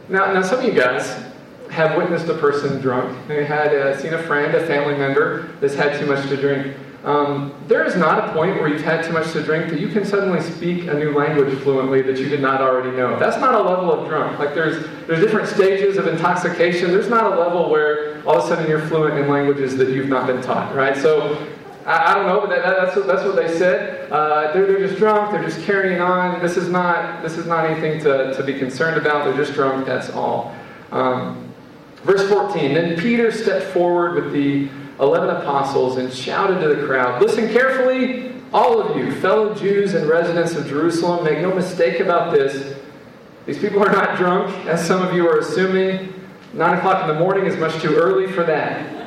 Now, 0.10 0.34
now 0.34 0.42
some 0.42 0.60
of 0.60 0.66
you 0.66 0.74
guys 0.74 1.24
have 1.70 1.96
witnessed 1.96 2.28
a 2.28 2.34
person 2.34 2.82
drunk. 2.82 3.16
They 3.28 3.46
had 3.46 3.74
uh, 3.74 3.98
seen 3.98 4.14
a 4.14 4.24
friend, 4.24 4.56
a 4.56 4.66
family 4.66 4.98
member 4.98 5.50
that's 5.62 5.76
had 5.76 6.00
too 6.00 6.08
much 6.08 6.28
to 6.30 6.36
drink. 6.36 6.76
Um, 7.04 7.54
there 7.68 7.86
is 7.86 7.96
not 7.96 8.28
a 8.28 8.34
point 8.34 8.60
where 8.60 8.68
you've 8.68 8.82
had 8.82 9.06
too 9.06 9.14
much 9.14 9.32
to 9.32 9.42
drink 9.42 9.70
that 9.70 9.80
you 9.80 9.88
can 9.88 10.04
suddenly 10.04 10.42
speak 10.42 10.88
a 10.88 10.94
new 10.96 11.18
language 11.18 11.58
fluently 11.60 12.02
that 12.02 12.18
you 12.18 12.28
did 12.28 12.42
not 12.42 12.60
already 12.60 12.92
know. 12.92 13.18
That's 13.18 13.38
not 13.38 13.54
a 13.54 13.62
level 13.62 13.92
of 13.92 14.10
drunk. 14.10 14.38
Like 14.38 14.54
there's 14.54 14.86
there's 15.08 15.22
different 15.22 15.48
stages 15.48 15.96
of 15.96 16.08
intoxication. 16.08 16.92
There's 16.92 17.08
not 17.08 17.32
a 17.32 17.40
level 17.40 17.70
where 17.70 18.22
all 18.26 18.40
of 18.40 18.44
a 18.44 18.48
sudden 18.48 18.70
you're 18.70 18.86
fluent 18.88 19.18
in 19.18 19.30
languages 19.30 19.78
that 19.78 19.90
you've 19.90 20.10
not 20.10 20.28
been 20.28 20.42
taught, 20.42 20.76
right? 20.76 20.98
So 20.98 21.48
I, 21.90 22.12
I 22.12 22.16
don't 22.16 22.28
know, 22.28 22.40
but 22.42 22.50
that, 22.50 22.64
that's, 22.64 22.96
what, 22.96 23.08
that's 23.08 23.24
what 23.24 23.36
they 23.36 23.58
said. 23.58 24.12
Uh, 24.12 24.54
they're, 24.54 24.68
they're 24.68 24.88
just 24.88 25.00
drunk. 25.00 25.32
They're 25.32 25.44
just 25.44 25.62
carrying 25.66 26.00
on. 26.00 26.40
This 26.40 26.56
is 26.56 26.70
not 26.70 27.24
this 27.24 27.38
is 27.38 27.48
not 27.48 27.66
anything 27.66 28.00
to, 28.02 28.34
to 28.36 28.44
be 28.44 28.54
concerned 28.54 28.98
about. 28.98 29.26
They're 29.26 29.36
just 29.36 29.54
drunk. 29.54 29.88
That's 29.88 30.12
all. 30.12 30.56
Um, 30.92 31.52
verse 32.04 32.30
14. 32.30 32.76
Then 32.76 33.00
Peter 33.00 33.32
stepped 33.32 33.74
forward 33.74 34.24
with 34.24 34.32
the 34.32 34.70
11 35.00 35.30
apostles 35.38 35.98
and 35.98 36.14
shouted 36.14 36.60
to 36.62 36.76
the 36.76 36.86
crowd, 36.86 37.22
Listen 37.22 37.52
carefully, 37.52 38.34
all 38.54 38.82
of 38.82 38.96
you, 38.96 39.12
fellow 39.14 39.56
Jews 39.56 39.96
and 39.96 40.08
residents 40.08 40.54
of 40.54 40.68
Jerusalem, 40.68 41.24
make 41.24 41.40
no 41.40 41.54
mistake 41.54 42.02
about 42.02 42.34
this. 42.34 42.78
These 43.46 43.58
people 43.58 43.82
are 43.84 43.92
not 43.92 44.18
drunk, 44.18 44.54
as 44.68 44.86
some 44.86 45.02
of 45.02 45.16
you 45.16 45.28
are 45.28 45.40
assuming. 45.40 46.14
Nine 46.54 46.78
o'clock 46.78 47.02
in 47.02 47.08
the 47.08 47.20
morning 47.20 47.46
is 47.46 47.58
much 47.58 47.82
too 47.82 47.96
early 47.96 48.32
for 48.32 48.44
that. 48.44 48.99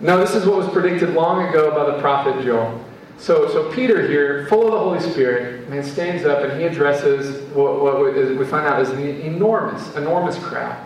No, 0.00 0.18
this 0.18 0.36
is 0.36 0.46
what 0.46 0.58
was 0.58 0.68
predicted 0.68 1.10
long 1.10 1.48
ago 1.48 1.72
by 1.72 1.90
the 1.90 2.00
prophet 2.00 2.44
Joel. 2.44 2.84
So, 3.18 3.48
so 3.48 3.72
Peter 3.72 4.06
here, 4.06 4.46
full 4.46 4.66
of 4.66 4.72
the 4.72 4.78
Holy 4.78 5.00
Spirit, 5.00 5.68
man, 5.68 5.82
stands 5.82 6.24
up 6.24 6.44
and 6.44 6.60
he 6.60 6.66
addresses 6.68 7.42
what, 7.52 7.82
what 7.82 8.14
we 8.14 8.44
find 8.44 8.64
out 8.64 8.80
is 8.80 8.90
an 8.90 9.00
enormous, 9.00 9.96
enormous 9.96 10.38
crowd. 10.38 10.78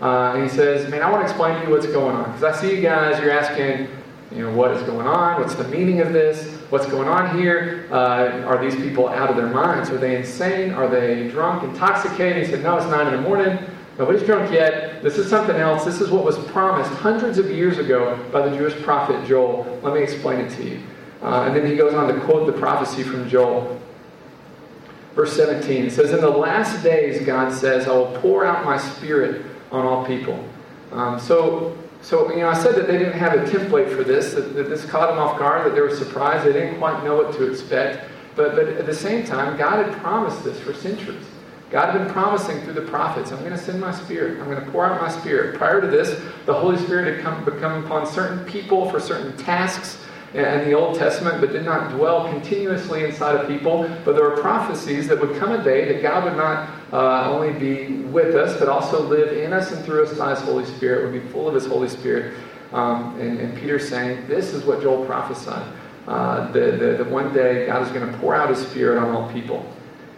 Uh, 0.00 0.32
and 0.34 0.42
he 0.42 0.48
says, 0.48 0.90
Man, 0.90 1.02
I 1.02 1.10
want 1.10 1.26
to 1.26 1.30
explain 1.30 1.60
to 1.60 1.66
you 1.66 1.74
what's 1.74 1.86
going 1.86 2.16
on. 2.16 2.32
Because 2.32 2.42
I 2.42 2.58
see 2.58 2.74
you 2.74 2.80
guys, 2.80 3.20
you're 3.22 3.32
asking, 3.32 3.88
you 4.32 4.44
know, 4.44 4.54
what 4.54 4.70
is 4.70 4.82
going 4.84 5.06
on? 5.06 5.42
What's 5.42 5.54
the 5.54 5.68
meaning 5.68 6.00
of 6.00 6.14
this? 6.14 6.54
What's 6.70 6.86
going 6.86 7.06
on 7.06 7.38
here? 7.38 7.86
Uh, 7.92 8.44
are 8.46 8.58
these 8.58 8.74
people 8.76 9.10
out 9.10 9.28
of 9.28 9.36
their 9.36 9.48
minds? 9.48 9.90
Are 9.90 9.98
they 9.98 10.16
insane? 10.16 10.72
Are 10.72 10.88
they 10.88 11.28
drunk, 11.28 11.64
intoxicated? 11.64 12.42
He 12.46 12.50
said, 12.50 12.62
No, 12.62 12.78
it's 12.78 12.86
nine 12.86 13.08
in 13.08 13.22
the 13.22 13.28
morning. 13.28 13.58
Nobody's 13.98 14.24
drunk 14.24 14.52
yet. 14.52 15.02
This 15.02 15.18
is 15.18 15.30
something 15.30 15.54
else. 15.54 15.84
This 15.84 16.00
is 16.00 16.10
what 16.10 16.24
was 16.24 16.36
promised 16.46 16.90
hundreds 16.90 17.38
of 17.38 17.50
years 17.50 17.78
ago 17.78 18.18
by 18.32 18.46
the 18.46 18.56
Jewish 18.56 18.74
prophet 18.82 19.24
Joel. 19.26 19.80
Let 19.82 19.94
me 19.94 20.02
explain 20.02 20.40
it 20.40 20.50
to 20.56 20.64
you. 20.64 20.80
Uh, 21.22 21.44
and 21.46 21.56
then 21.56 21.64
he 21.66 21.76
goes 21.76 21.94
on 21.94 22.12
to 22.12 22.20
quote 22.22 22.46
the 22.46 22.58
prophecy 22.58 23.04
from 23.04 23.28
Joel. 23.28 23.80
Verse 25.14 25.32
17 25.34 25.86
it 25.86 25.92
says, 25.92 26.12
In 26.12 26.20
the 26.20 26.28
last 26.28 26.82
days, 26.82 27.24
God 27.24 27.52
says, 27.52 27.86
I 27.86 27.92
will 27.92 28.18
pour 28.20 28.44
out 28.44 28.64
my 28.64 28.78
spirit 28.78 29.46
on 29.70 29.86
all 29.86 30.04
people. 30.04 30.44
Um, 30.90 31.20
so, 31.20 31.78
so, 32.02 32.30
you 32.32 32.40
know, 32.40 32.48
I 32.48 32.54
said 32.54 32.74
that 32.74 32.88
they 32.88 32.98
didn't 32.98 33.18
have 33.18 33.32
a 33.34 33.44
template 33.44 33.96
for 33.96 34.02
this, 34.02 34.34
that, 34.34 34.54
that, 34.54 34.68
this 34.68 34.84
caught 34.84 35.08
them 35.08 35.18
off 35.18 35.38
guard, 35.38 35.66
that 35.66 35.74
they 35.74 35.80
were 35.80 35.94
surprised, 35.94 36.44
they 36.44 36.52
didn't 36.52 36.78
quite 36.78 37.02
know 37.04 37.16
what 37.16 37.32
to 37.34 37.50
expect. 37.50 38.10
But, 38.34 38.56
but 38.56 38.66
at 38.66 38.86
the 38.86 38.94
same 38.94 39.24
time, 39.24 39.56
God 39.56 39.86
had 39.86 39.96
promised 40.02 40.42
this 40.42 40.58
for 40.60 40.74
centuries. 40.74 41.24
God 41.74 41.90
had 41.90 42.04
been 42.04 42.12
promising 42.12 42.60
through 42.60 42.74
the 42.74 42.82
prophets, 42.82 43.32
I'm 43.32 43.40
going 43.40 43.50
to 43.50 43.58
send 43.58 43.80
my 43.80 43.92
spirit. 43.92 44.38
I'm 44.38 44.48
going 44.48 44.64
to 44.64 44.70
pour 44.70 44.86
out 44.86 45.00
my 45.00 45.10
spirit. 45.10 45.56
Prior 45.56 45.80
to 45.80 45.88
this, 45.88 46.22
the 46.46 46.54
Holy 46.54 46.76
Spirit 46.76 47.12
had 47.12 47.24
come, 47.24 47.44
become 47.44 47.84
upon 47.84 48.06
certain 48.06 48.44
people 48.44 48.88
for 48.90 49.00
certain 49.00 49.36
tasks 49.38 49.98
in 50.34 50.68
the 50.68 50.72
Old 50.72 50.96
Testament, 50.96 51.40
but 51.40 51.50
did 51.50 51.64
not 51.64 51.90
dwell 51.90 52.28
continuously 52.28 53.02
inside 53.02 53.34
of 53.34 53.48
people. 53.48 53.90
But 54.04 54.14
there 54.14 54.22
were 54.22 54.36
prophecies 54.36 55.08
that 55.08 55.20
would 55.20 55.36
come 55.36 55.50
a 55.50 55.64
day 55.64 55.92
that 55.92 56.00
God 56.00 56.22
would 56.22 56.36
not 56.36 56.70
uh, 56.92 57.28
only 57.28 57.52
be 57.58 58.04
with 58.04 58.36
us, 58.36 58.56
but 58.60 58.68
also 58.68 59.02
live 59.08 59.36
in 59.36 59.52
us 59.52 59.72
and 59.72 59.84
through 59.84 60.04
us 60.04 60.16
by 60.16 60.30
His 60.30 60.42
Holy 60.42 60.64
Spirit, 60.64 61.02
would 61.10 61.24
be 61.24 61.28
full 61.32 61.48
of 61.48 61.56
His 61.56 61.66
Holy 61.66 61.88
Spirit. 61.88 62.36
Um, 62.72 63.18
and, 63.18 63.40
and 63.40 63.58
Peter's 63.58 63.88
saying, 63.88 64.28
this 64.28 64.54
is 64.54 64.64
what 64.64 64.80
Joel 64.80 65.04
prophesied. 65.06 65.66
Uh, 66.06 66.52
the, 66.52 67.04
one 67.08 67.34
day 67.34 67.66
God 67.66 67.82
is 67.82 67.88
going 67.88 68.08
to 68.08 68.18
pour 68.18 68.36
out 68.36 68.48
His 68.48 68.64
Spirit 68.64 69.02
on 69.02 69.10
all 69.10 69.32
people. 69.32 69.68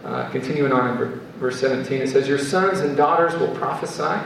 Uh, 0.03 0.29
continuing 0.29 0.71
on 0.71 1.01
in 1.01 1.26
verse 1.37 1.59
17, 1.59 2.01
it 2.01 2.09
says, 2.09 2.27
Your 2.27 2.37
sons 2.37 2.79
and 2.79 2.97
daughters 2.97 3.33
will 3.39 3.53
prophesy. 3.55 4.19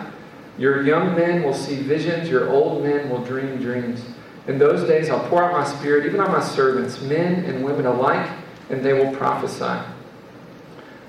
Your 0.57 0.83
young 0.83 1.15
men 1.15 1.43
will 1.43 1.53
see 1.53 1.81
visions. 1.81 2.29
Your 2.29 2.49
old 2.49 2.83
men 2.83 3.09
will 3.09 3.23
dream 3.23 3.57
dreams. 3.61 4.03
In 4.47 4.57
those 4.57 4.87
days 4.87 5.09
I'll 5.09 5.27
pour 5.29 5.43
out 5.43 5.51
my 5.53 5.63
spirit 5.63 6.05
even 6.05 6.19
on 6.19 6.31
my 6.31 6.43
servants, 6.43 7.01
men 7.01 7.45
and 7.45 7.63
women 7.63 7.85
alike, 7.85 8.29
and 8.69 8.83
they 8.83 8.93
will 8.93 9.15
prophesy. 9.15 9.87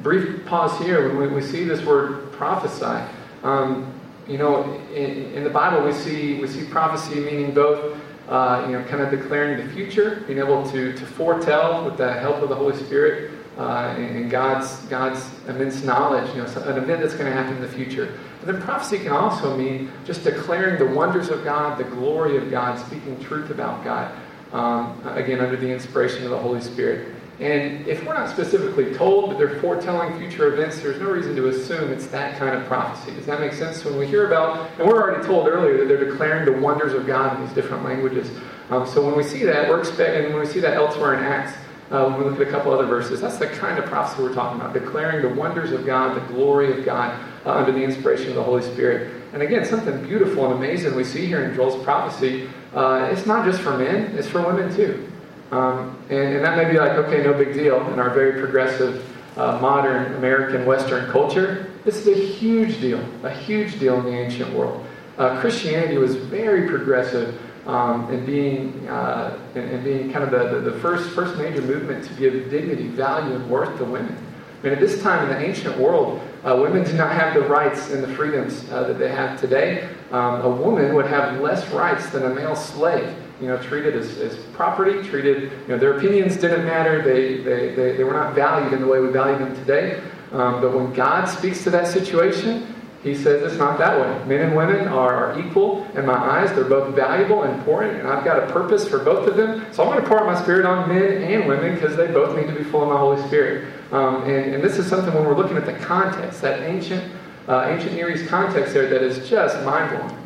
Brief 0.02 0.44
pause 0.46 0.78
here 0.84 1.16
when 1.16 1.32
we, 1.32 1.40
see 1.40 1.64
this 1.64 1.84
word 1.84 2.32
prophesy. 2.32 3.08
Um, 3.42 3.92
you 4.28 4.38
know, 4.38 4.74
in, 4.94 5.32
in, 5.32 5.44
the 5.44 5.50
Bible 5.50 5.84
we 5.84 5.92
see 5.92 6.40
we 6.40 6.46
see 6.46 6.64
prophecy 6.64 7.20
meaning 7.20 7.52
both 7.52 7.98
uh, 8.28 8.64
you 8.66 8.72
know 8.72 8.84
kind 8.84 9.02
of 9.02 9.10
declaring 9.10 9.66
the 9.66 9.72
future, 9.72 10.22
being 10.26 10.38
able 10.38 10.68
to 10.70 10.92
to 10.92 11.06
foretell 11.06 11.84
with 11.84 11.96
the 11.96 12.12
help 12.12 12.36
of 12.36 12.48
the 12.48 12.54
Holy 12.54 12.76
Spirit 12.84 13.30
uh, 13.58 13.94
and 13.96 14.30
God's 14.30 14.76
God's 14.86 15.24
immense 15.48 15.82
knowledge. 15.82 16.28
You 16.34 16.42
know, 16.42 16.48
an 16.62 16.78
event 16.78 17.02
that's 17.02 17.14
going 17.14 17.26
to 17.26 17.32
happen 17.32 17.56
in 17.56 17.62
the 17.62 17.68
future. 17.68 18.18
But 18.40 18.52
then 18.52 18.62
prophecy 18.62 18.98
can 18.98 19.12
also 19.12 19.56
mean 19.56 19.90
just 20.04 20.24
declaring 20.24 20.78
the 20.78 20.94
wonders 20.94 21.28
of 21.28 21.44
God, 21.44 21.78
the 21.78 21.84
glory 21.84 22.36
of 22.36 22.50
God, 22.50 22.78
speaking 22.78 23.22
truth 23.22 23.50
about 23.50 23.84
God, 23.84 24.12
um, 24.52 25.00
again, 25.06 25.40
under 25.40 25.56
the 25.56 25.70
inspiration 25.70 26.24
of 26.24 26.30
the 26.30 26.38
Holy 26.38 26.60
Spirit. 26.60 27.14
And 27.40 27.86
if 27.88 28.04
we're 28.04 28.14
not 28.14 28.30
specifically 28.30 28.94
told 28.94 29.30
that 29.30 29.38
they're 29.38 29.58
foretelling 29.60 30.16
future 30.18 30.52
events, 30.52 30.80
there's 30.80 31.00
no 31.00 31.10
reason 31.10 31.34
to 31.36 31.48
assume 31.48 31.90
it's 31.90 32.06
that 32.08 32.38
kind 32.38 32.56
of 32.56 32.64
prophecy. 32.66 33.12
Does 33.16 33.26
that 33.26 33.40
make 33.40 33.52
sense? 33.52 33.84
When 33.84 33.98
we 33.98 34.06
hear 34.06 34.26
about, 34.26 34.70
and 34.78 34.86
we're 34.86 35.02
already 35.02 35.26
told 35.26 35.48
earlier 35.48 35.78
that 35.78 35.88
they're 35.88 36.04
declaring 36.10 36.44
the 36.44 36.60
wonders 36.60 36.92
of 36.92 37.06
God 37.06 37.36
in 37.36 37.44
these 37.44 37.54
different 37.54 37.84
languages. 37.84 38.30
Um, 38.70 38.86
so 38.86 39.04
when 39.04 39.16
we 39.16 39.24
see 39.24 39.42
that, 39.44 39.68
we're 39.68 39.80
expecting, 39.80 40.32
when 40.32 40.40
we 40.40 40.46
see 40.46 40.60
that 40.60 40.74
elsewhere 40.74 41.14
in 41.14 41.24
Acts, 41.24 41.52
uh, 41.92 42.08
when 42.08 42.18
we 42.18 42.24
look 42.24 42.40
at 42.40 42.48
a 42.48 42.50
couple 42.50 42.72
other 42.72 42.86
verses, 42.86 43.20
that's 43.20 43.36
the 43.36 43.46
kind 43.46 43.78
of 43.78 43.84
prophecy 43.84 44.22
we're 44.22 44.34
talking 44.34 44.58
about, 44.58 44.72
declaring 44.72 45.20
the 45.20 45.40
wonders 45.40 45.72
of 45.72 45.84
God, 45.84 46.16
the 46.16 46.32
glory 46.32 46.76
of 46.76 46.84
God 46.86 47.20
uh, 47.44 47.52
under 47.52 47.70
the 47.70 47.82
inspiration 47.82 48.30
of 48.30 48.34
the 48.34 48.42
Holy 48.42 48.62
Spirit. 48.62 49.22
And 49.34 49.42
again, 49.42 49.64
something 49.66 50.02
beautiful 50.02 50.46
and 50.46 50.54
amazing 50.54 50.94
we 50.94 51.04
see 51.04 51.26
here 51.26 51.44
in 51.44 51.54
Joel's 51.54 51.82
prophecy. 51.84 52.48
Uh, 52.74 53.10
it's 53.12 53.26
not 53.26 53.44
just 53.44 53.60
for 53.60 53.76
men, 53.76 54.16
it's 54.16 54.26
for 54.26 54.40
women 54.40 54.74
too. 54.74 55.06
Um, 55.50 56.02
and, 56.08 56.36
and, 56.36 56.44
that 56.44 56.56
may 56.56 56.70
be 56.70 56.78
like, 56.78 56.92
okay, 56.92 57.22
no 57.22 57.34
big 57.34 57.52
deal 57.52 57.86
in 57.92 57.98
our 57.98 58.08
very 58.08 58.40
progressive, 58.40 59.06
uh, 59.36 59.58
modern 59.60 60.14
American 60.14 60.64
Western 60.64 61.10
culture. 61.10 61.70
This 61.84 62.06
is 62.06 62.06
a 62.06 62.26
huge 62.26 62.80
deal, 62.80 63.04
a 63.22 63.30
huge 63.30 63.78
deal 63.78 63.98
in 63.98 64.06
the 64.06 64.18
ancient 64.18 64.50
world. 64.54 64.86
Uh, 65.18 65.38
Christianity 65.40 65.98
was 65.98 66.16
very 66.16 66.68
progressive 66.68 67.38
um, 67.66 68.10
and 68.10 68.26
being 68.26 68.88
uh, 68.88 69.38
and, 69.54 69.70
and, 69.70 69.84
being 69.84 70.12
kind 70.12 70.24
of 70.24 70.30
the, 70.30 70.58
the, 70.58 70.70
the, 70.70 70.80
first 70.80 71.10
first 71.10 71.36
major 71.38 71.62
movement 71.62 72.04
to 72.04 72.14
give 72.14 72.50
dignity, 72.50 72.88
value, 72.88 73.34
and 73.34 73.48
worth 73.48 73.78
to 73.78 73.84
women. 73.84 74.16
I 74.62 74.64
mean, 74.64 74.72
at 74.74 74.80
this 74.80 75.00
time 75.02 75.28
in 75.28 75.28
the 75.28 75.44
ancient 75.44 75.76
world, 75.76 76.20
uh, 76.44 76.56
women 76.60 76.84
did 76.84 76.96
not 76.96 77.12
have 77.12 77.34
the 77.34 77.42
rights 77.42 77.90
and 77.90 78.02
the 78.02 78.12
freedoms 78.14 78.68
uh, 78.70 78.84
that 78.84 78.98
they 78.98 79.08
have 79.08 79.40
today. 79.40 79.88
Um, 80.10 80.40
a 80.42 80.50
woman 80.50 80.94
would 80.94 81.06
have 81.06 81.40
less 81.40 81.68
rights 81.70 82.10
than 82.10 82.24
a 82.24 82.34
male 82.34 82.56
slave. 82.56 83.14
You 83.40 83.48
know, 83.48 83.60
treated 83.60 83.96
as, 83.96 84.18
as 84.18 84.36
property, 84.52 85.02
treated, 85.08 85.50
you 85.50 85.68
know, 85.68 85.78
their 85.78 85.96
opinions 85.96 86.36
didn't 86.36 86.64
matter. 86.64 87.02
They, 87.02 87.38
they, 87.38 87.74
they, 87.74 87.96
they 87.96 88.04
were 88.04 88.12
not 88.12 88.34
valued 88.34 88.72
in 88.72 88.80
the 88.80 88.86
way 88.86 89.00
we 89.00 89.08
value 89.08 89.38
them 89.38 89.54
today. 89.56 90.00
Um, 90.30 90.60
but 90.60 90.72
when 90.72 90.92
God 90.92 91.26
speaks 91.26 91.64
to 91.64 91.70
that 91.70 91.88
situation, 91.88 92.72
he 93.02 93.16
says 93.16 93.42
it's 93.42 93.58
not 93.58 93.78
that 93.78 93.98
way. 93.98 94.26
Men 94.26 94.46
and 94.46 94.56
women 94.56 94.86
are, 94.86 95.32
are, 95.32 95.40
equal 95.40 95.84
in 95.96 96.06
my 96.06 96.14
eyes. 96.14 96.52
They're 96.52 96.64
both 96.64 96.94
valuable 96.94 97.42
and 97.42 97.58
important, 97.58 97.98
and 97.98 98.06
I've 98.06 98.24
got 98.24 98.40
a 98.40 98.52
purpose 98.52 98.86
for 98.88 99.00
both 99.00 99.26
of 99.26 99.36
them. 99.36 99.66
So 99.72 99.82
I'm 99.82 99.90
going 99.90 100.00
to 100.00 100.08
pour 100.08 100.20
out 100.20 100.26
my 100.26 100.40
spirit 100.40 100.64
on 100.64 100.88
men 100.88 101.22
and 101.22 101.48
women 101.48 101.74
because 101.74 101.96
they 101.96 102.06
both 102.06 102.36
need 102.36 102.46
to 102.46 102.54
be 102.54 102.62
full 102.62 102.82
of 102.82 102.88
my 102.88 102.98
Holy 102.98 103.20
Spirit. 103.26 103.72
Um, 103.90 104.22
and, 104.22 104.54
and, 104.54 104.62
this 104.62 104.78
is 104.78 104.86
something 104.86 105.12
when 105.12 105.24
we're 105.24 105.36
looking 105.36 105.56
at 105.56 105.66
the 105.66 105.74
context, 105.74 106.40
that 106.42 106.60
ancient, 106.62 107.12
uh, 107.48 107.66
ancient 107.68 107.92
Near 107.94 108.10
East 108.10 108.28
context 108.28 108.72
there, 108.72 108.88
that 108.88 109.02
is 109.02 109.28
just 109.28 109.62
mind 109.64 109.90
blowing. 109.90 110.18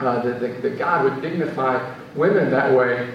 Uh, 0.00 0.20
that, 0.22 0.40
that, 0.40 0.62
that 0.62 0.78
God 0.78 1.04
would 1.04 1.22
dignify 1.22 1.94
women 2.14 2.50
that 2.50 2.72
way 2.76 3.08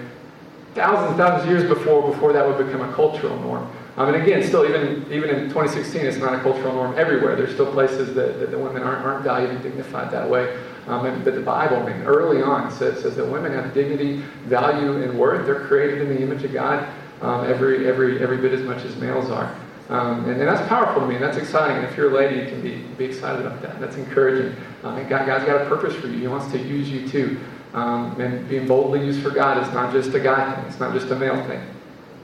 thousands 0.74 1.10
and 1.10 1.16
thousands 1.16 1.44
of 1.44 1.50
years 1.50 1.68
before, 1.68 2.10
before 2.10 2.32
that 2.32 2.46
would 2.46 2.64
become 2.64 2.80
a 2.80 2.92
cultural 2.94 3.38
norm. 3.40 3.70
And 3.96 4.16
again, 4.16 4.42
still, 4.42 4.64
even, 4.64 5.06
even 5.12 5.30
in 5.30 5.48
2016, 5.48 6.04
it's 6.04 6.16
not 6.16 6.34
a 6.34 6.40
cultural 6.40 6.74
norm 6.74 6.98
everywhere. 6.98 7.36
There's 7.36 7.54
still 7.54 7.70
places 7.72 8.14
that, 8.14 8.40
that 8.40 8.50
the 8.50 8.58
women 8.58 8.82
aren't, 8.82 9.04
aren't 9.04 9.22
valued 9.22 9.50
and 9.50 9.62
dignified 9.62 10.10
that 10.10 10.28
way. 10.28 10.58
Um, 10.88 11.06
and, 11.06 11.24
but 11.24 11.34
the 11.34 11.40
Bible, 11.40 11.76
I 11.76 11.92
mean, 11.92 12.02
early 12.02 12.42
on 12.42 12.72
says, 12.72 13.00
says 13.02 13.14
that 13.16 13.26
women 13.26 13.52
have 13.52 13.72
dignity, 13.72 14.16
value, 14.46 15.02
and 15.02 15.18
worth. 15.18 15.46
They're 15.46 15.66
created 15.66 16.02
in 16.02 16.08
the 16.08 16.20
image 16.20 16.42
of 16.42 16.52
God 16.52 16.88
um, 17.22 17.46
every, 17.46 17.88
every, 17.88 18.20
every 18.20 18.36
bit 18.38 18.52
as 18.52 18.62
much 18.62 18.84
as 18.84 18.96
males 18.96 19.30
are. 19.30 19.54
Um, 19.90 20.24
and, 20.24 20.40
and, 20.40 20.48
that's 20.48 20.66
powerful 20.66 21.02
to 21.02 21.06
me, 21.06 21.14
and 21.14 21.22
that's 21.22 21.36
exciting. 21.36 21.76
And 21.76 21.86
if 21.86 21.96
you're 21.96 22.10
a 22.10 22.14
lady, 22.14 22.40
you 22.40 22.46
can 22.46 22.62
be, 22.62 22.78
be 22.96 23.04
excited 23.04 23.44
about 23.44 23.60
that. 23.62 23.78
That's 23.80 23.96
encouraging. 23.96 24.56
Um, 24.82 24.96
and 24.96 25.08
God, 25.08 25.26
God's 25.26 25.44
got 25.44 25.60
a 25.60 25.66
purpose 25.66 25.94
for 25.94 26.06
you. 26.06 26.18
He 26.18 26.26
wants 26.26 26.50
to 26.52 26.58
use 26.58 26.90
you 26.90 27.06
too. 27.06 27.38
Um, 27.74 28.18
and 28.20 28.48
being 28.48 28.66
boldly 28.66 29.04
used 29.04 29.22
for 29.22 29.30
God 29.30 29.62
is 29.62 29.72
not 29.74 29.92
just 29.92 30.14
a 30.14 30.20
guy 30.20 30.54
thing. 30.54 30.64
It's 30.66 30.80
not 30.80 30.94
just 30.94 31.10
a 31.10 31.16
male 31.16 31.36
thing. 31.46 31.60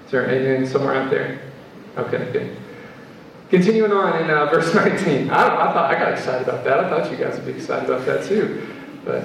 Is 0.07 0.11
there 0.11 0.29
amen 0.31 0.67
somewhere 0.67 0.95
out 0.95 1.11
there? 1.11 1.41
Okay, 2.01 2.33
good. 2.33 2.57
Continuing 3.51 3.93
on 3.93 4.23
in 4.23 4.31
uh, 4.31 4.47
verse 4.47 4.73
19. 4.75 5.29
I, 5.29 5.35
I, 5.35 5.73
thought 5.73 5.95
I 5.95 5.99
got 5.99 6.13
excited 6.13 6.49
about 6.49 6.65
that. 6.65 6.79
I 6.79 6.89
thought 6.89 7.11
you 7.11 7.19
guys 7.19 7.37
would 7.37 7.47
be 7.47 7.53
excited 7.53 7.91
about 7.91 8.07
that 8.07 8.25
too. 8.25 8.67
But 9.05 9.25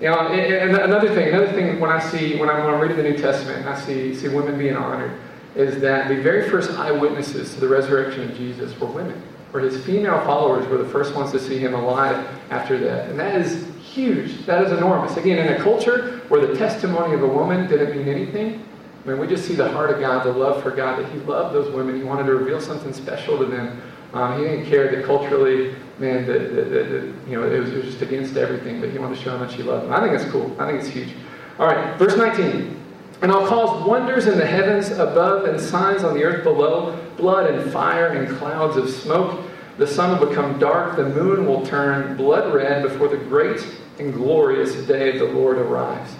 you 0.00 0.08
know, 0.08 0.28
and, 0.28 0.72
and 0.72 0.76
another 0.82 1.08
thing, 1.14 1.28
another 1.28 1.52
thing 1.52 1.80
when 1.80 1.90
I 1.90 1.98
see 1.98 2.38
when 2.38 2.48
I'm, 2.48 2.64
when 2.64 2.74
I'm 2.74 2.80
reading 2.80 2.96
the 2.96 3.02
New 3.02 3.16
Testament 3.16 3.60
and 3.60 3.68
I 3.68 3.80
see 3.80 4.14
see 4.14 4.28
women 4.28 4.58
being 4.58 4.76
honored, 4.76 5.18
is 5.56 5.80
that 5.80 6.08
the 6.08 6.16
very 6.16 6.48
first 6.48 6.70
eyewitnesses 6.72 7.54
to 7.54 7.60
the 7.60 7.68
resurrection 7.68 8.30
of 8.30 8.36
Jesus 8.36 8.78
were 8.78 8.88
women. 8.88 9.20
Where 9.50 9.62
his 9.62 9.84
female 9.84 10.18
followers 10.24 10.66
were 10.68 10.78
the 10.78 10.88
first 10.88 11.14
ones 11.14 11.30
to 11.32 11.38
see 11.38 11.58
him 11.58 11.74
alive 11.74 12.26
after 12.50 12.78
that, 12.78 13.10
and 13.10 13.20
that 13.20 13.38
is 13.38 13.66
huge. 13.82 14.46
That 14.46 14.64
is 14.64 14.72
enormous. 14.72 15.16
Again, 15.18 15.46
in 15.46 15.60
a 15.60 15.62
culture 15.62 16.22
where 16.28 16.46
the 16.46 16.56
testimony 16.56 17.14
of 17.14 17.22
a 17.22 17.28
woman 17.28 17.68
didn't 17.68 17.94
mean 17.94 18.08
anything, 18.08 18.66
I 19.04 19.08
mean, 19.08 19.18
we 19.18 19.26
just 19.26 19.46
see 19.46 19.54
the 19.54 19.68
heart 19.68 19.90
of 19.90 20.00
God, 20.00 20.24
the 20.24 20.32
love 20.32 20.62
for 20.62 20.70
God, 20.70 20.98
that 20.98 21.10
He 21.10 21.18
loved 21.20 21.54
those 21.54 21.72
women. 21.74 21.96
He 21.96 22.04
wanted 22.04 22.24
to 22.24 22.34
reveal 22.34 22.60
something 22.60 22.92
special 22.92 23.36
to 23.38 23.46
them. 23.46 23.82
Um, 24.12 24.38
he 24.38 24.44
didn't 24.44 24.66
care 24.66 24.94
that 24.94 25.04
culturally, 25.04 25.74
man, 25.98 26.26
that, 26.26 27.14
you 27.26 27.40
know, 27.40 27.44
it 27.44 27.58
was, 27.58 27.72
it 27.72 27.76
was, 27.76 27.86
just 27.86 28.02
against 28.02 28.36
everything, 28.36 28.80
but 28.80 28.90
He 28.90 28.98
wanted 28.98 29.16
to 29.16 29.22
show 29.22 29.30
them 29.30 29.40
that 29.40 29.50
He 29.50 29.62
loved 29.62 29.86
them. 29.86 29.92
I 29.92 30.00
think 30.00 30.20
it's 30.20 30.30
cool. 30.30 30.54
I 30.60 30.66
think 30.66 30.80
it's 30.80 30.88
huge. 30.88 31.14
All 31.58 31.66
right, 31.66 31.96
verse 31.98 32.16
19. 32.16 32.78
And 33.22 33.30
I'll 33.32 33.46
cause 33.46 33.86
wonders 33.86 34.26
in 34.26 34.36
the 34.36 34.46
heavens 34.46 34.90
above 34.90 35.44
and 35.44 35.60
signs 35.60 36.04
on 36.04 36.14
the 36.14 36.24
earth 36.24 36.44
below, 36.44 36.98
blood 37.16 37.50
and 37.50 37.72
fire 37.72 38.08
and 38.08 38.36
clouds 38.36 38.76
of 38.76 38.90
smoke. 38.90 39.40
The 39.78 39.86
sun 39.86 40.18
will 40.18 40.28
become 40.28 40.58
dark, 40.58 40.96
the 40.96 41.08
moon 41.08 41.46
will 41.46 41.64
turn 41.64 42.16
blood 42.16 42.52
red 42.52 42.82
before 42.82 43.08
the 43.08 43.16
great 43.16 43.66
and 43.98 44.12
glorious 44.12 44.74
day 44.86 45.12
of 45.12 45.18
the 45.18 45.34
Lord 45.34 45.56
arrives. 45.58 46.12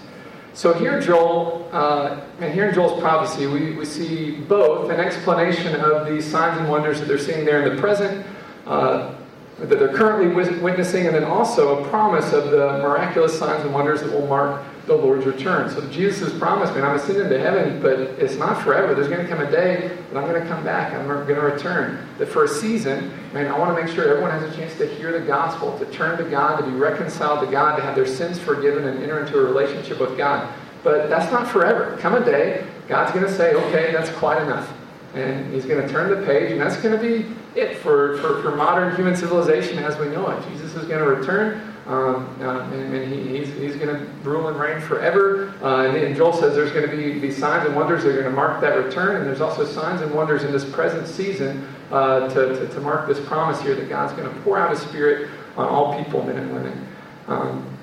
So 0.53 0.71
here, 0.71 1.01
Joel, 1.01 1.67
uh, 1.71 2.21
and 2.39 2.53
here 2.53 2.69
in 2.69 2.75
Joel's 2.75 3.01
prophecy, 3.01 3.47
we, 3.47 3.71
we 3.71 3.85
see 3.85 4.31
both 4.31 4.91
an 4.91 4.99
explanation 4.99 5.75
of 5.81 6.05
these 6.05 6.29
signs 6.29 6.59
and 6.59 6.69
wonders 6.69 6.99
that 6.99 7.07
they're 7.07 7.17
seeing 7.17 7.43
there 7.43 7.65
in 7.65 7.75
the 7.75 7.81
present, 7.81 8.23
uh, 8.67 9.15
that 9.57 9.79
they're 9.79 9.95
currently 9.95 10.27
witnessing, 10.61 11.07
and 11.07 11.15
then 11.15 11.23
also 11.23 11.83
a 11.83 11.89
promise 11.89 12.33
of 12.33 12.51
the 12.51 12.77
miraculous 12.83 13.37
signs 13.37 13.63
and 13.65 13.73
wonders 13.73 14.01
that 14.01 14.11
will 14.11 14.27
mark 14.27 14.63
the 14.85 14.95
Lord's 14.95 15.25
return. 15.25 15.69
So 15.69 15.87
Jesus 15.89 16.29
has 16.29 16.37
promised 16.37 16.75
me, 16.75 16.81
I'm 16.81 16.95
ascending 16.95 17.29
to 17.29 17.39
heaven, 17.39 17.81
but 17.81 17.99
it's 17.99 18.35
not 18.35 18.61
forever. 18.61 18.93
There's 18.93 19.07
going 19.07 19.21
to 19.21 19.27
come 19.27 19.39
a 19.39 19.49
day 19.49 19.87
that 20.11 20.17
I'm 20.17 20.29
going 20.29 20.41
to 20.41 20.47
come 20.47 20.63
back. 20.63 20.93
I'm 20.93 21.07
going 21.07 21.25
to 21.25 21.41
return. 21.41 22.05
That 22.17 22.27
for 22.27 22.43
a 22.43 22.47
season, 22.47 23.13
man, 23.31 23.47
I 23.47 23.57
want 23.57 23.75
to 23.75 23.81
make 23.81 23.93
sure 23.93 24.07
everyone 24.07 24.31
has 24.31 24.43
a 24.43 24.55
chance 24.55 24.77
to 24.79 24.87
hear 24.87 25.17
the 25.17 25.25
gospel, 25.25 25.77
to 25.79 25.85
turn 25.85 26.17
to 26.17 26.29
God, 26.29 26.57
to 26.57 26.65
be 26.65 26.73
reconciled 26.73 27.45
to 27.45 27.51
God, 27.51 27.77
to 27.77 27.81
have 27.81 27.95
their 27.95 28.05
sins 28.05 28.39
forgiven 28.39 28.85
and 28.85 29.01
enter 29.01 29.19
into 29.19 29.39
a 29.39 29.43
relationship 29.43 29.99
with 29.99 30.17
God. 30.17 30.53
But 30.83 31.09
that's 31.09 31.31
not 31.31 31.47
forever. 31.47 31.97
Come 32.01 32.15
a 32.15 32.25
day, 32.25 32.67
God's 32.89 33.13
going 33.13 33.25
to 33.25 33.33
say, 33.33 33.53
okay, 33.53 33.93
that's 33.93 34.09
quite 34.17 34.41
enough. 34.41 34.71
And 35.13 35.53
he's 35.53 35.65
going 35.65 35.85
to 35.85 35.87
turn 35.87 36.09
the 36.09 36.25
page, 36.25 36.51
and 36.51 36.59
that's 36.59 36.75
going 36.77 36.97
to 36.97 37.01
be 37.01 37.33
it 37.55 37.77
for, 37.77 38.17
for, 38.17 38.41
for 38.41 38.55
modern 38.55 38.95
human 38.95 39.15
civilization 39.15 39.77
as 39.79 39.97
we 39.97 40.07
know 40.07 40.29
it. 40.31 40.49
Jesus 40.49 40.75
is 40.75 40.87
going 40.87 40.99
to 40.99 41.05
return. 41.05 41.72
Um, 41.85 42.33
uh, 42.39 42.61
and, 42.71 42.95
and 42.95 43.13
he, 43.13 43.37
he's, 43.37 43.53
he's 43.55 43.75
going 43.75 43.93
to 43.93 44.05
rule 44.23 44.47
and 44.47 44.57
reign 44.57 44.79
forever. 44.79 45.53
Uh, 45.61 45.85
and, 45.85 45.97
and, 45.97 46.15
Joel 46.15 46.31
says 46.31 46.55
there's 46.55 46.71
going 46.71 46.89
to 46.89 46.95
be, 46.95 47.19
be 47.19 47.29
signs 47.29 47.67
and 47.67 47.75
wonders 47.75 48.03
that 48.03 48.09
are 48.09 48.13
going 48.13 48.23
to 48.23 48.31
mark 48.31 48.61
that 48.61 48.77
return. 48.77 49.17
And 49.17 49.25
there's 49.25 49.41
also 49.41 49.65
signs 49.65 50.01
and 50.01 50.13
wonders 50.13 50.43
in 50.43 50.53
this 50.53 50.63
present 50.63 51.07
season 51.07 51.67
uh, 51.91 52.29
to, 52.29 52.57
to, 52.57 52.67
to, 52.67 52.79
mark 52.79 53.07
this 53.09 53.19
promise 53.27 53.61
here 53.61 53.75
that 53.75 53.89
God's 53.89 54.13
going 54.13 54.33
to 54.33 54.41
pour 54.41 54.57
out 54.57 54.69
His 54.69 54.79
Spirit 54.79 55.29
on 55.57 55.67
all 55.67 56.01
people, 56.01 56.23
men 56.23 56.37
and 56.37 56.53
women. 56.53 56.87
Um, 57.27 57.77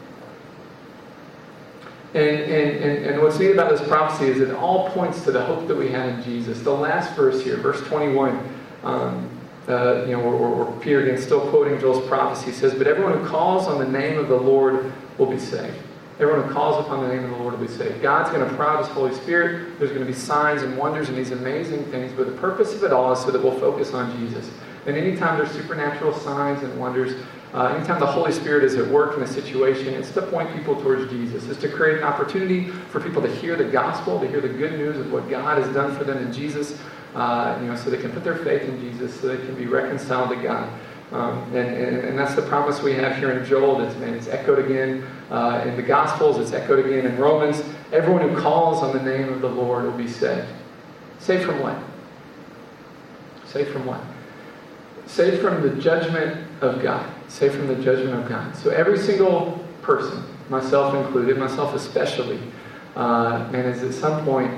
and, 2.14 2.40
and, 2.40 2.84
and, 2.84 3.06
and, 3.06 3.22
what's 3.22 3.38
neat 3.38 3.52
about 3.52 3.70
this 3.70 3.86
prophecy 3.86 4.26
is 4.26 4.40
it 4.40 4.52
all 4.52 4.90
points 4.90 5.22
to 5.24 5.30
the 5.30 5.44
hope 5.44 5.68
that 5.68 5.76
we 5.76 5.90
have 5.90 6.08
in 6.08 6.22
Jesus. 6.24 6.60
The 6.60 6.70
last 6.70 7.14
verse 7.14 7.44
here, 7.44 7.56
verse 7.56 7.80
21, 7.82 8.48
um, 8.82 9.29
uh, 9.70 10.04
you 10.06 10.12
know, 10.12 10.20
where, 10.20 10.36
where, 10.36 10.80
Peter 10.80 11.02
again 11.02 11.20
still 11.20 11.40
quoting 11.50 11.78
Joel's 11.80 12.06
prophecy 12.08 12.52
says, 12.52 12.74
"But 12.74 12.86
everyone 12.86 13.18
who 13.18 13.26
calls 13.26 13.66
on 13.66 13.78
the 13.78 13.88
name 13.88 14.18
of 14.18 14.28
the 14.28 14.36
Lord 14.36 14.92
will 15.18 15.30
be 15.30 15.38
saved." 15.38 15.76
Everyone 16.20 16.46
who 16.46 16.52
calls 16.52 16.84
upon 16.84 17.02
the 17.02 17.14
name 17.14 17.24
of 17.24 17.30
the 17.30 17.36
Lord 17.36 17.58
will 17.58 17.66
be 17.66 17.72
saved. 17.72 18.02
God's 18.02 18.28
going 18.30 18.46
to 18.46 18.62
out 18.62 18.80
His 18.80 18.88
Holy 18.88 19.14
Spirit. 19.14 19.78
There's 19.78 19.90
going 19.90 20.04
to 20.04 20.06
be 20.06 20.12
signs 20.12 20.62
and 20.62 20.76
wonders 20.76 21.08
and 21.08 21.16
these 21.16 21.30
amazing 21.30 21.84
things, 21.86 22.12
but 22.12 22.26
the 22.26 22.32
purpose 22.32 22.74
of 22.74 22.84
it 22.84 22.92
all 22.92 23.12
is 23.12 23.20
so 23.20 23.30
that 23.30 23.42
we'll 23.42 23.58
focus 23.58 23.94
on 23.94 24.14
Jesus. 24.18 24.50
And 24.84 24.96
anytime 24.96 25.38
there's 25.38 25.50
supernatural 25.50 26.12
signs 26.12 26.62
and 26.62 26.78
wonders, 26.78 27.22
uh, 27.52 27.74
anytime 27.76 27.98
the 27.98 28.06
Holy 28.06 28.30
Spirit 28.30 28.62
is 28.62 28.76
at 28.76 28.86
work 28.86 29.16
in 29.16 29.22
a 29.22 29.26
situation, 29.26 29.94
it's 29.94 30.12
to 30.12 30.22
point 30.22 30.54
people 30.54 30.80
towards 30.80 31.10
Jesus. 31.10 31.46
It's 31.48 31.60
to 31.60 31.68
create 31.68 31.98
an 31.98 32.04
opportunity 32.04 32.68
for 32.68 33.00
people 33.00 33.20
to 33.22 33.34
hear 33.36 33.56
the 33.56 33.64
gospel, 33.64 34.20
to 34.20 34.28
hear 34.28 34.40
the 34.40 34.48
good 34.48 34.74
news 34.74 34.98
of 34.98 35.12
what 35.12 35.28
God 35.28 35.58
has 35.58 35.72
done 35.74 35.96
for 35.96 36.04
them 36.04 36.18
in 36.18 36.32
Jesus, 36.32 36.78
uh, 37.14 37.58
you 37.60 37.66
know, 37.66 37.74
so 37.74 37.90
they 37.90 38.00
can 38.00 38.12
put 38.12 38.22
their 38.22 38.36
faith 38.36 38.62
in 38.62 38.78
Jesus, 38.80 39.18
so 39.20 39.26
they 39.26 39.44
can 39.44 39.56
be 39.56 39.66
reconciled 39.66 40.30
to 40.30 40.36
God. 40.36 40.72
Um, 41.12 41.42
and, 41.56 41.56
and, 41.56 41.98
and, 41.98 42.16
that's 42.16 42.36
the 42.36 42.42
promise 42.42 42.80
we 42.82 42.92
have 42.92 43.16
here 43.16 43.32
in 43.32 43.44
Joel. 43.44 43.80
It's, 43.80 44.28
echoed 44.28 44.60
again 44.60 45.04
uh, 45.28 45.64
in 45.66 45.74
the 45.74 45.82
Gospels. 45.82 46.38
It's 46.38 46.52
echoed 46.52 46.86
again 46.86 47.04
in 47.04 47.18
Romans. 47.18 47.64
Everyone 47.92 48.28
who 48.28 48.40
calls 48.40 48.80
on 48.84 48.96
the 48.96 49.02
name 49.02 49.28
of 49.28 49.40
the 49.40 49.48
Lord 49.48 49.86
will 49.86 49.98
be 49.98 50.06
saved. 50.06 50.46
Saved 51.18 51.42
from 51.42 51.58
what? 51.58 51.76
Saved 53.44 53.72
from 53.72 53.86
what? 53.86 54.00
Saved 55.06 55.42
from 55.42 55.62
the 55.62 55.82
judgment 55.82 56.46
of 56.60 56.80
God. 56.80 57.09
Saved 57.30 57.54
from 57.54 57.68
the 57.68 57.76
judgment 57.76 58.20
of 58.20 58.28
God. 58.28 58.56
So 58.56 58.70
every 58.70 58.98
single 58.98 59.64
person, 59.82 60.24
myself 60.48 60.94
included, 60.96 61.38
myself 61.38 61.74
especially, 61.76 62.40
uh, 62.96 63.48
man, 63.52 63.66
is 63.66 63.84
at 63.84 63.94
some 63.94 64.24
point 64.24 64.52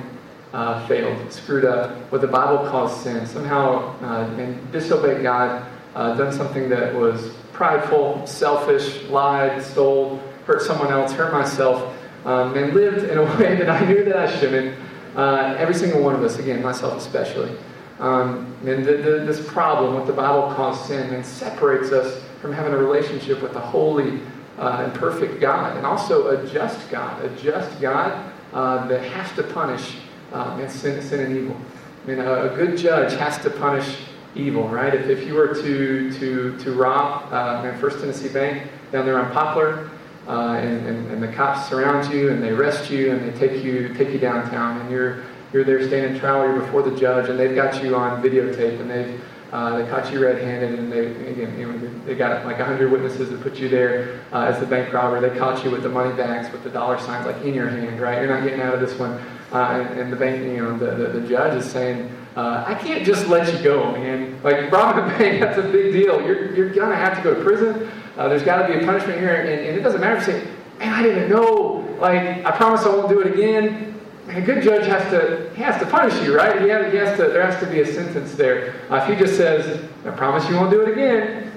uh, 0.54 0.86
failed, 0.86 1.30
screwed 1.30 1.66
up, 1.66 1.90
what 2.10 2.22
the 2.22 2.26
Bible 2.26 2.66
calls 2.70 2.98
sin, 3.02 3.26
somehow 3.26 3.94
uh, 4.00 4.40
and 4.40 4.72
disobeyed 4.72 5.22
God, 5.22 5.66
uh, 5.94 6.14
done 6.14 6.32
something 6.32 6.70
that 6.70 6.94
was 6.94 7.34
prideful, 7.52 8.26
selfish, 8.26 9.02
lied, 9.04 9.62
stole, 9.62 10.16
hurt 10.46 10.62
someone 10.62 10.90
else, 10.90 11.12
hurt 11.12 11.30
myself, 11.30 11.94
um, 12.24 12.56
and 12.56 12.72
lived 12.72 13.04
in 13.04 13.18
a 13.18 13.22
way 13.38 13.54
that 13.56 13.68
I 13.68 13.84
knew 13.84 14.02
that 14.04 14.16
I 14.16 14.38
shouldn't. 14.38 14.78
Uh, 15.14 15.56
every 15.58 15.74
single 15.74 16.02
one 16.02 16.14
of 16.14 16.22
us, 16.22 16.38
again, 16.38 16.62
myself 16.62 16.96
especially. 16.96 17.54
Um, 17.98 18.56
and 18.64 18.82
the, 18.82 18.96
the, 18.96 19.10
this 19.26 19.46
problem, 19.46 19.92
what 19.94 20.06
the 20.06 20.12
Bible 20.14 20.54
calls 20.54 20.82
sin, 20.86 21.12
and 21.12 21.24
separates 21.24 21.92
us 21.92 22.22
from 22.42 22.52
having 22.52 22.74
a 22.74 22.76
relationship 22.76 23.40
with 23.40 23.54
a 23.54 23.60
holy 23.60 24.20
uh, 24.58 24.82
and 24.84 24.92
perfect 24.94 25.40
God, 25.40 25.76
and 25.76 25.86
also 25.86 26.36
a 26.36 26.46
just 26.52 26.90
God, 26.90 27.24
a 27.24 27.28
just 27.36 27.80
God 27.80 28.32
uh, 28.52 28.86
that 28.88 29.02
has 29.04 29.34
to 29.36 29.44
punish 29.44 29.96
um, 30.32 30.68
sin, 30.68 31.00
sin 31.00 31.20
and 31.20 31.36
evil. 31.36 31.56
I 32.02 32.06
mean, 32.06 32.18
a, 32.18 32.52
a, 32.52 32.56
good 32.56 32.76
judge 32.76 33.12
has 33.14 33.38
to 33.44 33.50
punish 33.50 33.96
evil, 34.34 34.68
right? 34.68 34.92
If, 34.92 35.08
if 35.08 35.26
you 35.26 35.34
were 35.34 35.54
to, 35.54 36.12
to, 36.18 36.58
to 36.58 36.72
rob 36.72 37.32
uh, 37.32 37.76
First 37.78 38.00
Tennessee 38.00 38.28
Bank 38.28 38.68
down 38.90 39.06
there 39.06 39.18
on 39.18 39.30
Poplar, 39.32 39.88
uh, 40.26 40.54
and, 40.54 40.86
and, 40.86 41.10
and, 41.10 41.22
the 41.22 41.28
cops 41.28 41.68
surround 41.68 42.12
you 42.12 42.30
and 42.30 42.40
they 42.40 42.50
arrest 42.50 42.90
you 42.90 43.10
and 43.10 43.20
they 43.20 43.36
take 43.40 43.64
you 43.64 43.92
take 43.94 44.10
you 44.10 44.20
downtown 44.20 44.80
and 44.80 44.88
you're 44.88 45.24
you're 45.52 45.64
there 45.64 45.84
standing 45.84 46.16
trial 46.20 46.44
you're 46.44 46.60
before 46.60 46.80
the 46.80 46.96
judge 46.96 47.28
and 47.28 47.36
they've 47.36 47.56
got 47.56 47.82
you 47.82 47.96
on 47.96 48.22
videotape 48.22 48.78
and 48.80 48.88
they've 48.88 49.20
uh, 49.52 49.78
they 49.78 49.88
caught 49.88 50.10
you 50.12 50.22
red-handed 50.22 50.78
and 50.78 50.90
they 50.90 51.06
again 51.30 51.58
you 51.58 51.70
know, 51.70 52.04
they 52.04 52.14
got 52.14 52.44
like 52.44 52.58
100 52.58 52.90
witnesses 52.90 53.30
that 53.30 53.40
put 53.42 53.56
you 53.56 53.68
there 53.68 54.20
uh, 54.32 54.46
as 54.46 54.58
the 54.58 54.66
bank 54.66 54.92
robber 54.92 55.20
they 55.20 55.38
caught 55.38 55.62
you 55.64 55.70
with 55.70 55.82
the 55.82 55.88
money 55.88 56.14
bags 56.16 56.50
with 56.52 56.64
the 56.64 56.70
dollar 56.70 56.98
signs 56.98 57.26
like 57.26 57.40
in 57.44 57.54
your 57.54 57.68
hand 57.68 58.00
right 58.00 58.18
you're 58.18 58.34
not 58.34 58.42
getting 58.42 58.60
out 58.60 58.74
of 58.74 58.80
this 58.80 58.98
one 58.98 59.20
uh, 59.52 59.84
and, 59.86 60.00
and, 60.00 60.12
the 60.12 60.16
bank, 60.16 60.42
you 60.42 60.62
know, 60.62 60.78
the, 60.78 60.94
the, 60.94 61.20
the 61.20 61.28
judge 61.28 61.54
is 61.62 61.70
saying, 61.70 62.10
uh, 62.36 62.64
I 62.66 62.74
can't 62.74 63.04
just 63.04 63.28
let 63.28 63.52
you 63.52 63.62
go, 63.62 63.92
man. 63.92 64.40
Like, 64.42 64.72
robbing 64.72 65.04
a 65.04 65.18
bank, 65.18 65.40
that's 65.40 65.58
a 65.58 65.62
big 65.62 65.92
deal. 65.92 66.22
You're, 66.22 66.54
you're 66.54 66.70
to 66.70 66.96
have 66.96 67.18
to 67.18 67.22
go 67.22 67.34
to 67.34 67.44
prison. 67.44 67.90
Uh, 68.16 68.28
there's 68.28 68.42
got 68.42 68.66
to 68.66 68.72
be 68.72 68.82
a 68.82 68.86
punishment 68.86 69.20
here. 69.20 69.34
And, 69.34 69.50
and, 69.50 69.76
it 69.76 69.82
doesn't 69.82 70.00
matter 70.00 70.16
if 70.16 70.26
you 70.26 70.32
say, 70.40 70.50
man, 70.78 70.94
I 70.94 71.02
didn't 71.02 71.28
know. 71.28 71.86
Like, 72.00 72.46
I 72.46 72.50
promise 72.52 72.80
I 72.86 72.88
won't 72.88 73.10
do 73.10 73.20
it 73.20 73.34
again. 73.34 73.91
A 74.28 74.40
good 74.40 74.62
judge 74.62 74.86
has 74.86 75.10
to, 75.10 75.50
he 75.54 75.62
has 75.62 75.80
to 75.80 75.86
punish 75.86 76.14
you, 76.22 76.36
right? 76.36 76.62
He 76.62 76.68
has, 76.68 76.92
he 76.92 76.98
has 76.98 77.16
to, 77.18 77.24
there 77.28 77.44
has 77.44 77.58
to 77.60 77.66
be 77.66 77.80
a 77.80 77.86
sentence 77.86 78.34
there. 78.34 78.74
Uh, 78.90 78.96
if 78.96 79.08
he 79.08 79.16
just 79.16 79.36
says, 79.36 79.84
I 80.06 80.10
promise 80.10 80.48
you 80.48 80.56
won't 80.56 80.70
do 80.70 80.82
it 80.82 80.92
again, 80.92 81.52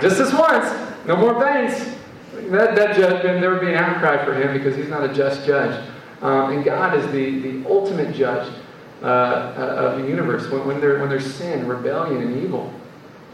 just 0.00 0.18
this 0.18 0.32
once, 0.32 0.68
no 1.06 1.16
more 1.16 1.38
banks, 1.38 1.94
that, 2.50 2.74
that 2.76 2.96
judge, 2.96 3.22
there 3.22 3.50
would 3.50 3.60
be 3.60 3.68
an 3.68 3.76
outcry 3.76 4.24
for 4.24 4.34
him 4.34 4.52
because 4.52 4.76
he's 4.76 4.88
not 4.88 5.08
a 5.08 5.12
just 5.12 5.46
judge. 5.46 5.88
Um, 6.20 6.52
and 6.52 6.64
God 6.64 6.98
is 6.98 7.06
the, 7.12 7.38
the 7.40 7.68
ultimate 7.68 8.14
judge 8.14 8.52
uh, 9.02 9.06
uh, 9.06 9.92
of 9.92 10.02
the 10.02 10.08
universe. 10.08 10.50
When, 10.50 10.66
when, 10.66 10.80
there, 10.80 10.98
when 10.98 11.08
there's 11.08 11.32
sin, 11.32 11.68
rebellion, 11.68 12.20
and 12.20 12.42
evil, 12.42 12.72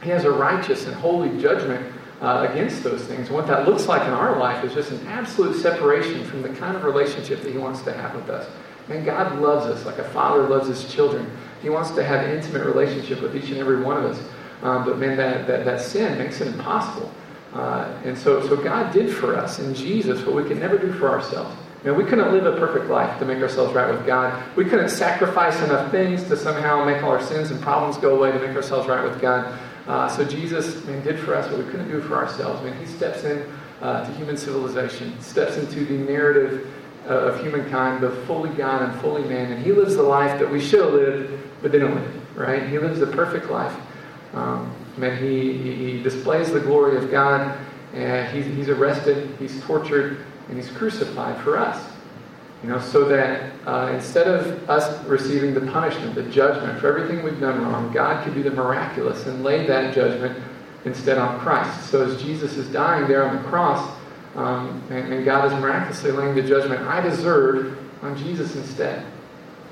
He 0.03 0.11
has 0.11 0.25
a 0.25 0.31
righteous 0.31 0.87
and 0.87 0.95
holy 0.95 1.41
judgment 1.41 1.91
uh, 2.21 2.47
against 2.51 2.83
those 2.83 3.03
things. 3.05 3.29
And 3.29 3.37
what 3.37 3.47
that 3.47 3.67
looks 3.67 3.87
like 3.87 4.03
in 4.03 4.13
our 4.13 4.39
life 4.39 4.63
is 4.65 4.75
just 4.75 4.91
an 4.91 5.07
absolute 5.07 5.57
separation 5.61 6.25
from 6.25 6.43
the 6.43 6.51
kind 6.51 6.77
of 6.77 6.85
relationship 6.85 7.43
that 7.43 7.51
He 7.51 7.59
wants 7.59 7.81
to 7.83 7.93
have 7.95 8.15
with 8.15 8.29
us. 8.29 8.47
And 8.89 9.05
God 9.05 9.41
loves 9.41 9.67
us 9.67 9.87
like 9.87 9.99
a 9.99 10.09
father 10.11 10.49
loves 10.49 10.69
his 10.69 10.93
children. 10.93 11.31
He 11.63 11.71
wants 11.71 11.91
to 11.93 12.05
have 12.05 12.27
an 12.27 12.37
intimate 12.37 12.67
relationship 12.67 13.23
with 13.23 13.35
each 13.35 13.51
and 13.51 13.59
every 13.59 13.83
one 13.83 13.97
of 13.97 14.05
us. 14.05 14.23
Um, 14.63 14.85
but 14.85 14.99
man, 14.99 15.17
that, 15.17 15.47
that, 15.47 15.65
that 15.65 15.81
sin 15.81 16.19
makes 16.19 16.41
it 16.41 16.49
impossible. 16.49 17.11
Uh, 17.55 17.97
and 18.05 18.17
so, 18.17 18.47
so 18.47 18.57
God 18.57 18.93
did 18.93 19.15
for 19.15 19.37
us 19.37 19.59
in 19.59 19.75
Jesus 19.75 20.25
what 20.27 20.35
we 20.35 20.45
could 20.45 20.59
never 20.59 20.77
do 20.77 20.93
for 20.93 21.09
ourselves. 21.09 21.57
You 21.85 21.93
we 21.93 22.05
couldn't 22.05 22.33
live 22.33 22.47
a 22.47 22.59
perfect 22.59 22.91
life 22.91 23.19
to 23.19 23.27
make 23.27 23.43
ourselves 23.43 23.75
right 23.75 23.91
with 23.91 24.07
God. 24.07 24.43
We 24.57 24.65
couldn't 24.65 24.89
sacrifice 24.89 25.61
enough 25.61 25.91
things 25.91 26.23
to 26.25 26.37
somehow 26.37 26.83
make 26.83 27.03
all 27.03 27.11
our 27.11 27.23
sins 27.23 27.51
and 27.51 27.61
problems 27.61 27.99
go 27.99 28.17
away 28.17 28.33
to 28.33 28.39
make 28.39 28.57
ourselves 28.57 28.89
right 28.89 29.05
with 29.05 29.21
God. 29.21 29.59
Uh, 29.87 30.09
so 30.09 30.25
Jesus, 30.25 30.83
man, 30.87 31.05
did 31.05 31.21
for 31.21 31.35
us 31.35 31.51
what 31.51 31.63
we 31.63 31.71
couldn't 31.71 31.89
do 31.89 32.01
for 32.01 32.17
ourselves. 32.17 32.63
Man, 32.63 32.79
he 32.81 32.87
steps 32.87 33.25
in 33.25 33.47
uh, 33.83 34.07
to 34.07 34.13
human 34.15 34.39
civilization, 34.39 35.21
steps 35.21 35.59
into 35.59 35.85
the 35.85 35.99
narrative 35.99 36.73
of 37.07 37.41
humankind, 37.43 38.01
both 38.01 38.27
fully 38.27 38.51
God 38.51 38.83
and 38.83 39.01
fully 39.01 39.25
man, 39.25 39.53
and 39.53 39.65
he 39.65 39.73
lives 39.73 39.97
the 39.97 40.03
life 40.03 40.39
that 40.39 40.51
we 40.51 40.61
should 40.61 40.81
have 40.81 40.95
lived 40.95 41.43
but 41.63 41.73
didn't 41.73 41.95
live. 41.95 42.37
Right? 42.37 42.69
He 42.69 42.79
lives 42.79 43.01
the 43.01 43.07
perfect 43.07 43.51
life. 43.51 43.75
Um, 44.33 44.75
man, 44.97 45.23
he, 45.23 45.53
he 45.53 46.03
displays 46.03 46.51
the 46.51 46.61
glory 46.61 46.97
of 46.97 47.11
God. 47.11 47.57
And 47.95 48.37
he's, 48.37 48.47
he's 48.57 48.69
arrested, 48.69 49.37
he's 49.39 49.63
tortured, 49.63 50.27
and 50.49 50.57
he's 50.57 50.69
crucified 50.69 51.41
for 51.45 51.57
us. 51.57 51.93
You 52.61 52.71
know, 52.71 52.81
so 52.81 53.05
that 53.05 53.53
uh, 53.67 53.93
instead 53.95 54.27
of 54.27 54.69
us 54.69 55.05
receiving 55.05 55.55
the 55.55 55.61
punishment, 55.71 56.17
the 56.17 56.25
judgment 56.25 56.81
for 56.81 56.89
everything 56.89 57.23
we've 57.23 57.39
done 57.39 57.63
wrong, 57.63 57.93
God 57.93 58.25
could 58.25 58.35
do 58.35 58.43
the 58.43 58.51
miraculous 58.51 59.27
and 59.27 59.45
lay 59.45 59.65
that 59.67 59.95
judgment 59.95 60.43
instead 60.85 61.19
on 61.19 61.39
Christ. 61.39 61.89
So 61.89 62.05
as 62.05 62.21
Jesus 62.21 62.57
is 62.57 62.67
dying 62.73 63.07
there 63.07 63.23
on 63.23 63.37
the 63.37 63.49
cross, 63.49 63.97
um, 64.37 64.83
and, 64.91 65.13
and, 65.13 65.25
God 65.25 65.47
is 65.47 65.53
miraculously 65.53 66.11
laying 66.11 66.35
the 66.35 66.43
judgment 66.43 66.81
I 66.83 67.01
deserve 67.01 67.79
on 68.03 68.17
Jesus 68.17 68.57
instead. 68.57 69.07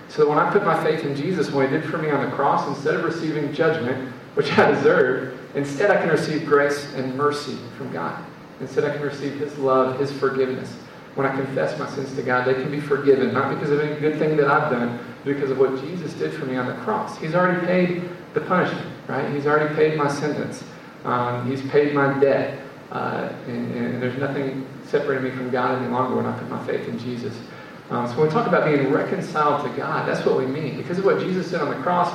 So 0.08 0.22
that 0.22 0.28
when 0.28 0.38
I 0.38 0.52
put 0.52 0.64
my 0.64 0.82
faith 0.84 1.04
in 1.04 1.16
Jesus, 1.16 1.50
what 1.50 1.68
He 1.68 1.72
did 1.72 1.84
for 1.84 1.98
me 1.98 2.10
on 2.10 2.24
the 2.24 2.34
cross, 2.36 2.68
instead 2.68 2.94
of 2.94 3.04
receiving 3.04 3.52
judgment, 3.52 4.12
which 4.34 4.56
I 4.56 4.70
deserve, 4.70 5.38
instead 5.56 5.90
I 5.90 6.00
can 6.00 6.10
receive 6.10 6.46
grace 6.46 6.92
and 6.94 7.16
mercy 7.16 7.58
from 7.76 7.92
God. 7.92 8.24
Instead, 8.62 8.84
I 8.84 8.92
can 8.96 9.02
receive 9.02 9.34
His 9.34 9.56
love, 9.58 9.98
His 9.98 10.12
forgiveness. 10.12 10.72
When 11.14 11.26
I 11.26 11.34
confess 11.34 11.78
my 11.78 11.90
sins 11.90 12.14
to 12.14 12.22
God, 12.22 12.46
they 12.46 12.54
can 12.54 12.70
be 12.70 12.80
forgiven, 12.80 13.34
not 13.34 13.52
because 13.52 13.70
of 13.70 13.80
any 13.80 14.00
good 14.00 14.18
thing 14.18 14.36
that 14.36 14.48
I've 14.48 14.70
done, 14.70 14.98
but 15.24 15.34
because 15.34 15.50
of 15.50 15.58
what 15.58 15.78
Jesus 15.80 16.14
did 16.14 16.32
for 16.32 16.46
me 16.46 16.56
on 16.56 16.66
the 16.66 16.74
cross. 16.84 17.18
He's 17.18 17.34
already 17.34 17.66
paid 17.66 18.08
the 18.32 18.40
punishment, 18.40 18.86
right? 19.08 19.30
He's 19.34 19.46
already 19.46 19.74
paid 19.74 19.98
my 19.98 20.08
sentence. 20.08 20.64
Um, 21.04 21.50
he's 21.50 21.60
paid 21.70 21.92
my 21.92 22.18
debt. 22.18 22.61
Uh, 22.92 23.32
and, 23.46 23.74
and, 23.74 24.02
there's 24.02 24.18
nothing 24.18 24.66
separating 24.84 25.24
me 25.24 25.30
from 25.30 25.48
God 25.50 25.80
any 25.80 25.90
longer 25.90 26.14
when 26.14 26.26
I 26.26 26.38
put 26.38 26.50
my 26.50 26.62
faith 26.66 26.86
in 26.86 26.98
Jesus. 26.98 27.34
Um, 27.88 28.06
so 28.06 28.18
when 28.18 28.26
we 28.26 28.32
talk 28.32 28.46
about 28.46 28.66
being 28.66 28.92
reconciled 28.92 29.64
to 29.64 29.74
God, 29.74 30.06
that's 30.06 30.26
what 30.26 30.36
we 30.36 30.44
mean. 30.44 30.76
Because 30.76 30.98
of 30.98 31.06
what 31.06 31.18
Jesus 31.18 31.50
did 31.50 31.62
on 31.62 31.70
the 31.70 31.82
cross, 31.82 32.14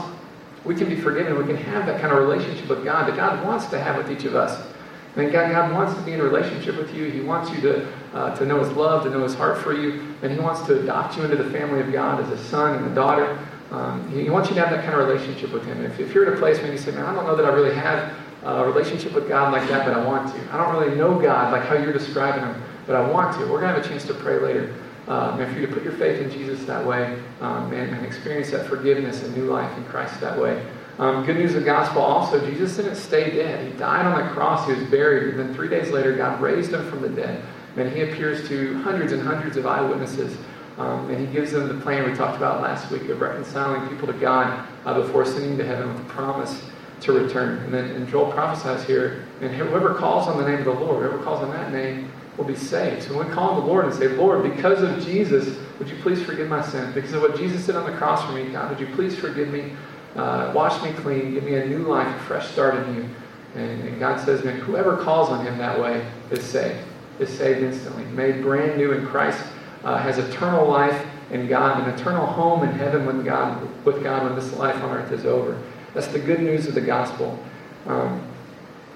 we 0.65 0.75
can 0.75 0.87
be 0.87 0.95
forgiven. 0.95 1.35
We 1.35 1.45
can 1.45 1.55
have 1.55 1.87
that 1.87 1.99
kind 1.99 2.13
of 2.13 2.19
relationship 2.19 2.69
with 2.69 2.83
God 2.83 3.07
that 3.07 3.15
God 3.15 3.43
wants 3.43 3.65
to 3.67 3.79
have 3.79 3.97
with 3.97 4.11
each 4.11 4.25
of 4.25 4.35
us. 4.35 4.67
And 5.15 5.31
God, 5.31 5.51
God 5.51 5.73
wants 5.73 5.95
to 5.95 6.01
be 6.01 6.13
in 6.13 6.19
a 6.19 6.23
relationship 6.23 6.77
with 6.77 6.93
you. 6.93 7.05
He 7.09 7.21
wants 7.21 7.49
you 7.49 7.59
to, 7.61 7.87
uh, 8.13 8.35
to 8.35 8.45
know 8.45 8.59
His 8.59 8.69
love, 8.73 9.03
to 9.05 9.09
know 9.09 9.23
His 9.23 9.33
heart 9.33 9.57
for 9.57 9.73
you. 9.73 10.15
And 10.21 10.31
He 10.31 10.37
wants 10.39 10.61
to 10.67 10.79
adopt 10.79 11.17
you 11.17 11.23
into 11.23 11.37
the 11.37 11.49
family 11.49 11.79
of 11.79 11.91
God 11.91 12.23
as 12.23 12.29
a 12.29 12.43
son 12.45 12.75
and 12.75 12.91
a 12.91 12.93
daughter. 12.93 13.39
Um, 13.71 14.07
he, 14.11 14.23
he, 14.23 14.29
wants 14.29 14.49
you 14.49 14.55
to 14.55 14.61
have 14.61 14.69
that 14.69 14.85
kind 14.85 14.99
of 14.99 15.07
relationship 15.07 15.51
with 15.51 15.65
Him. 15.65 15.83
If, 15.83 15.99
if 15.99 16.13
you're 16.13 16.27
at 16.27 16.33
a 16.33 16.37
place 16.37 16.59
where 16.59 16.71
you 16.71 16.77
say, 16.77 16.91
man, 16.91 17.05
I 17.05 17.15
don't 17.15 17.25
know 17.25 17.35
that 17.35 17.45
I 17.45 17.49
really 17.49 17.73
have 17.73 18.15
a 18.55 18.65
relationship 18.65 19.13
with 19.13 19.27
God 19.27 19.51
like 19.51 19.67
that, 19.69 19.85
but 19.85 19.95
I 19.95 20.05
want 20.05 20.33
to. 20.33 20.53
I 20.53 20.57
don't 20.57 20.73
really 20.73 20.95
know 20.95 21.19
God 21.19 21.51
like 21.51 21.63
how 21.63 21.75
you're 21.75 21.93
describing 21.93 22.43
Him, 22.43 22.63
but 22.85 22.95
I 22.95 23.09
want 23.09 23.33
to. 23.35 23.41
We're 23.41 23.59
going 23.59 23.73
to 23.73 23.75
have 23.75 23.85
a 23.85 23.87
chance 23.87 24.05
to 24.05 24.13
pray 24.13 24.39
later. 24.39 24.73
Um, 25.07 25.39
and 25.39 25.53
for 25.53 25.57
you 25.57 25.65
to 25.65 25.73
put 25.73 25.83
your 25.83 25.93
faith 25.93 26.21
in 26.21 26.29
Jesus 26.29 26.65
that 26.65 26.85
way 26.85 27.17
um, 27.39 27.71
and, 27.71 27.95
and 27.95 28.05
experience 28.05 28.51
that 28.51 28.67
forgiveness 28.67 29.23
and 29.23 29.33
new 29.37 29.45
life 29.45 29.75
in 29.77 29.85
Christ 29.85 30.19
that 30.19 30.37
way. 30.37 30.61
Um, 30.99 31.25
good 31.25 31.37
news 31.37 31.55
of 31.55 31.63
gospel 31.63 32.01
also, 32.01 32.45
Jesus 32.45 32.75
didn't 32.75 32.95
stay 32.95 33.31
dead. 33.31 33.71
He 33.71 33.77
died 33.77 34.05
on 34.05 34.21
the 34.21 34.33
cross, 34.33 34.67
he 34.67 34.73
was 34.73 34.83
buried, 34.89 35.29
and 35.29 35.39
then 35.39 35.53
three 35.53 35.69
days 35.69 35.91
later, 35.91 36.13
God 36.13 36.41
raised 36.41 36.73
him 36.73 36.89
from 36.89 37.01
the 37.01 37.09
dead. 37.09 37.41
And 37.77 37.89
he 37.89 38.01
appears 38.01 38.49
to 38.49 38.77
hundreds 38.79 39.13
and 39.13 39.21
hundreds 39.21 39.55
of 39.55 39.65
eyewitnesses. 39.65 40.35
Um, 40.77 41.09
and 41.09 41.25
he 41.25 41.31
gives 41.31 41.51
them 41.51 41.67
the 41.67 41.81
plan 41.81 42.09
we 42.09 42.15
talked 42.15 42.35
about 42.35 42.61
last 42.61 42.91
week 42.91 43.07
of 43.09 43.21
reconciling 43.21 43.87
people 43.89 44.07
to 44.07 44.13
God 44.13 44.67
uh, 44.85 44.99
before 44.99 45.23
sending 45.23 45.57
to 45.57 45.65
heaven 45.65 45.93
with 45.93 46.01
a 46.01 46.09
promise 46.09 46.63
to 47.01 47.11
return. 47.13 47.59
And 47.63 47.73
then 47.73 47.85
and 47.91 48.07
Joel 48.07 48.31
prophesies 48.31 48.85
here, 48.85 49.25
and 49.41 49.53
whoever 49.53 49.93
calls 49.93 50.27
on 50.27 50.37
the 50.37 50.47
name 50.47 50.59
of 50.59 50.65
the 50.65 50.71
Lord, 50.71 51.03
whoever 51.03 51.23
calls 51.23 51.43
on 51.43 51.51
that 51.51 51.71
name, 51.71 52.11
will 52.37 52.45
be 52.45 52.55
saved. 52.55 53.03
So 53.03 53.17
when 53.17 53.27
we 53.27 53.33
call 53.33 53.51
on 53.51 53.61
the 53.61 53.65
Lord 53.65 53.85
and 53.85 53.93
say, 53.93 54.07
Lord, 54.09 54.43
because 54.43 54.81
of 54.81 55.03
Jesus, 55.03 55.57
would 55.79 55.89
you 55.89 55.95
please 55.97 56.21
forgive 56.21 56.47
my 56.47 56.63
sin? 56.63 56.91
Because 56.93 57.13
of 57.13 57.21
what 57.21 57.35
Jesus 57.35 57.65
did 57.65 57.75
on 57.75 57.89
the 57.89 57.97
cross 57.97 58.23
for 58.25 58.31
me, 58.31 58.51
God, 58.51 58.69
would 58.69 58.79
you 58.79 58.93
please 58.95 59.15
forgive 59.15 59.49
me? 59.49 59.73
uh, 60.17 60.51
wash 60.53 60.81
me 60.83 60.91
clean, 60.93 61.33
give 61.33 61.43
me 61.43 61.55
a 61.55 61.65
new 61.65 61.79
life, 61.79 62.07
a 62.07 62.19
fresh 62.25 62.47
start 62.49 62.75
in 62.75 62.95
you. 62.95 63.09
And, 63.55 63.87
and 63.87 63.99
God 63.99 64.23
says, 64.23 64.43
man, 64.43 64.59
whoever 64.59 64.97
calls 64.97 65.29
on 65.29 65.45
him 65.45 65.57
that 65.57 65.79
way 65.79 66.05
is 66.31 66.43
saved, 66.43 66.79
is 67.19 67.29
saved 67.29 67.61
instantly, 67.61 68.03
made 68.05 68.41
brand 68.41 68.77
new 68.77 68.91
in 68.91 69.05
Christ, 69.07 69.43
uh, 69.83 69.97
has 69.97 70.17
eternal 70.17 70.67
life 70.67 71.05
in 71.31 71.47
God, 71.47 71.87
an 71.87 71.93
eternal 71.93 72.25
home 72.25 72.63
in 72.63 72.71
heaven 72.71 73.05
when 73.05 73.23
God, 73.23 73.61
with 73.85 74.03
God 74.03 74.23
when 74.23 74.35
this 74.35 74.53
life 74.53 74.75
on 74.83 74.91
earth 74.91 75.11
is 75.11 75.25
over. 75.25 75.61
That's 75.97 76.09
the 76.09 76.19
good 76.19 76.41
news 76.41 76.67
of 76.67 76.75
the 76.75 76.81
gospel. 76.81 77.43
Um, 77.87 78.21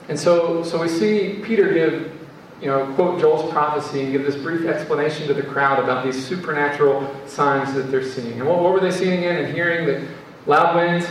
and 0.07 0.19
so, 0.19 0.61
so 0.61 0.79
we 0.79 0.87
see 0.87 1.41
Peter 1.43 1.73
give, 1.73 2.15
you 2.61 2.67
know, 2.67 2.93
quote 2.93 3.19
Joel's 3.19 3.51
prophecy 3.51 4.03
and 4.03 4.11
give 4.11 4.23
this 4.23 4.35
brief 4.35 4.67
explanation 4.67 5.25
to 5.25 5.33
the 5.33 5.41
crowd 5.41 5.83
about 5.83 6.05
these 6.05 6.23
supernatural 6.23 7.11
signs 7.25 7.73
that 7.73 7.89
they're 7.89 8.07
seeing. 8.07 8.33
And 8.33 8.47
what, 8.47 8.59
what 8.59 8.73
were 8.73 8.79
they 8.79 8.91
seeing 8.91 9.17
again 9.17 9.43
and 9.43 9.51
hearing? 9.51 9.87
That 9.87 10.07
loud 10.45 10.75
winds, 10.75 11.07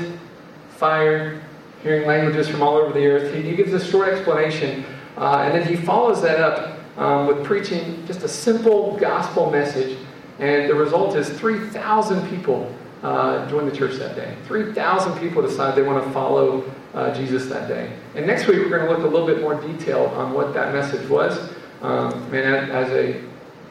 fire, 0.76 1.42
hearing 1.82 2.06
languages 2.06 2.46
from 2.46 2.62
all 2.62 2.76
over 2.76 2.92
the 2.92 3.04
earth. 3.06 3.34
He, 3.34 3.42
he 3.42 3.56
gives 3.56 3.72
this 3.72 3.90
short 3.90 4.10
explanation, 4.10 4.84
uh, 5.16 5.38
and 5.38 5.52
then 5.52 5.66
he 5.66 5.74
follows 5.74 6.22
that 6.22 6.38
up 6.38 6.78
um, 6.98 7.26
with 7.26 7.44
preaching 7.44 8.06
just 8.06 8.22
a 8.22 8.28
simple 8.28 8.96
gospel 8.98 9.50
message. 9.50 9.98
And 10.38 10.70
the 10.70 10.74
result 10.76 11.16
is 11.16 11.28
3,000 11.30 12.30
people 12.30 12.72
uh, 13.02 13.48
join 13.48 13.68
the 13.68 13.74
church 13.74 13.96
that 13.96 14.14
day. 14.14 14.36
3,000 14.46 15.18
people 15.18 15.42
decide 15.42 15.74
they 15.74 15.82
want 15.82 16.04
to 16.04 16.10
follow 16.12 16.70
uh, 16.94 17.14
Jesus 17.14 17.46
that 17.46 17.68
day. 17.68 17.92
And 18.14 18.26
next 18.26 18.46
week, 18.46 18.58
we're 18.58 18.68
going 18.68 18.86
to 18.86 18.90
look 18.90 19.00
a 19.00 19.08
little 19.08 19.26
bit 19.26 19.40
more 19.40 19.54
detail 19.54 20.06
on 20.16 20.32
what 20.32 20.52
that 20.54 20.74
message 20.74 21.08
was. 21.08 21.38
Um, 21.82 22.12
and 22.34 22.70
as 22.70 22.90
a 22.90 23.22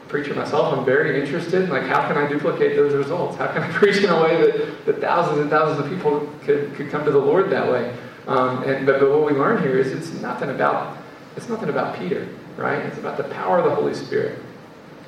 preacher 0.08 0.34
myself, 0.34 0.76
I'm 0.76 0.84
very 0.84 1.20
interested. 1.20 1.68
Like, 1.68 1.84
how 1.84 2.06
can 2.08 2.16
I 2.16 2.28
duplicate 2.28 2.74
those 2.74 2.94
results? 2.94 3.36
How 3.36 3.46
can 3.52 3.62
I 3.62 3.70
preach 3.72 3.98
in 3.98 4.10
a 4.10 4.20
way 4.20 4.40
that, 4.40 4.86
that 4.86 5.00
thousands 5.00 5.38
and 5.38 5.50
thousands 5.50 5.84
of 5.84 5.92
people 5.92 6.28
could, 6.42 6.74
could 6.74 6.90
come 6.90 7.04
to 7.04 7.12
the 7.12 7.18
Lord 7.18 7.50
that 7.50 7.70
way? 7.70 7.96
Um, 8.26 8.62
and 8.64 8.84
but, 8.84 9.00
but 9.00 9.10
what 9.10 9.24
we 9.26 9.38
learn 9.38 9.62
here 9.62 9.78
is 9.78 9.92
it's 9.92 10.12
nothing 10.20 10.50
about 10.50 10.98
it's 11.36 11.48
nothing 11.48 11.68
about 11.68 11.96
Peter, 11.96 12.28
right? 12.56 12.78
It's 12.80 12.98
about 12.98 13.16
the 13.16 13.24
power 13.24 13.58
of 13.58 13.64
the 13.64 13.74
Holy 13.74 13.94
Spirit. 13.94 14.38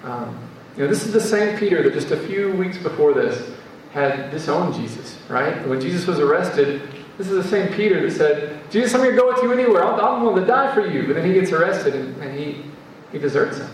Um, 0.04 0.48
you 0.76 0.82
know, 0.82 0.88
this 0.88 1.04
is 1.04 1.12
the 1.12 1.20
same 1.20 1.58
Peter 1.58 1.82
that 1.82 1.92
just 1.92 2.10
a 2.12 2.16
few 2.16 2.52
weeks 2.52 2.78
before 2.78 3.12
this 3.12 3.50
had 3.92 4.30
disowned 4.30 4.74
Jesus, 4.74 5.18
right? 5.28 5.66
When 5.68 5.80
Jesus 5.80 6.06
was 6.06 6.18
arrested, 6.18 6.82
this 7.18 7.28
is 7.28 7.42
the 7.42 7.48
same 7.48 7.72
Peter 7.74 8.00
that 8.00 8.10
said, 8.10 8.70
Jesus, 8.70 8.94
I'm 8.94 9.02
going 9.02 9.14
to 9.14 9.20
go 9.20 9.28
with 9.28 9.42
you 9.42 9.52
anywhere. 9.52 9.84
i 9.84 10.16
am 10.16 10.22
willing 10.22 10.40
to 10.40 10.46
die 10.46 10.74
for 10.74 10.86
you. 10.86 11.06
But 11.06 11.16
then 11.16 11.26
he 11.26 11.34
gets 11.34 11.52
arrested 11.52 11.94
and, 11.94 12.16
and 12.22 12.38
he, 12.38 12.64
he 13.12 13.18
deserts 13.18 13.58
him. 13.58 13.70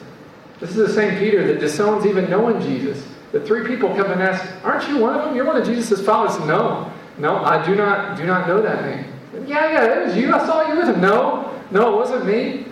This 0.61 0.71
is 0.71 0.77
the 0.77 0.93
same 0.93 1.19
Peter 1.19 1.47
that 1.47 1.61
disowns 1.61 2.05
even 2.05 2.29
knowing 2.29 2.61
Jesus. 2.61 3.07
The 3.31 3.41
three 3.41 3.67
people 3.67 3.95
come 3.95 4.11
and 4.11 4.21
ask, 4.21 4.45
Aren't 4.65 4.89
you 4.89 4.99
one 4.99 5.15
of 5.15 5.25
them? 5.25 5.37
You're 5.37 5.45
one 5.45 5.57
of 5.57 5.65
Jesus' 5.65 6.05
followers. 6.05 6.39
No, 6.41 6.91
no, 7.19 7.37
I 7.45 7.65
do 7.65 7.77
not 7.77 8.17
do 8.17 8.25
not 8.25 8.49
know 8.49 8.61
that 8.63 8.85
name. 8.85 9.05
Yeah, 9.47 9.71
yeah, 9.71 10.01
it 10.01 10.07
was 10.07 10.17
you. 10.17 10.35
I 10.35 10.45
saw 10.47 10.67
you 10.67 10.77
with 10.77 10.89
him. 10.89 11.01
No, 11.01 11.55
no, 11.71 11.93
it 11.93 11.97
wasn't 11.97 12.27
me. 12.27 12.65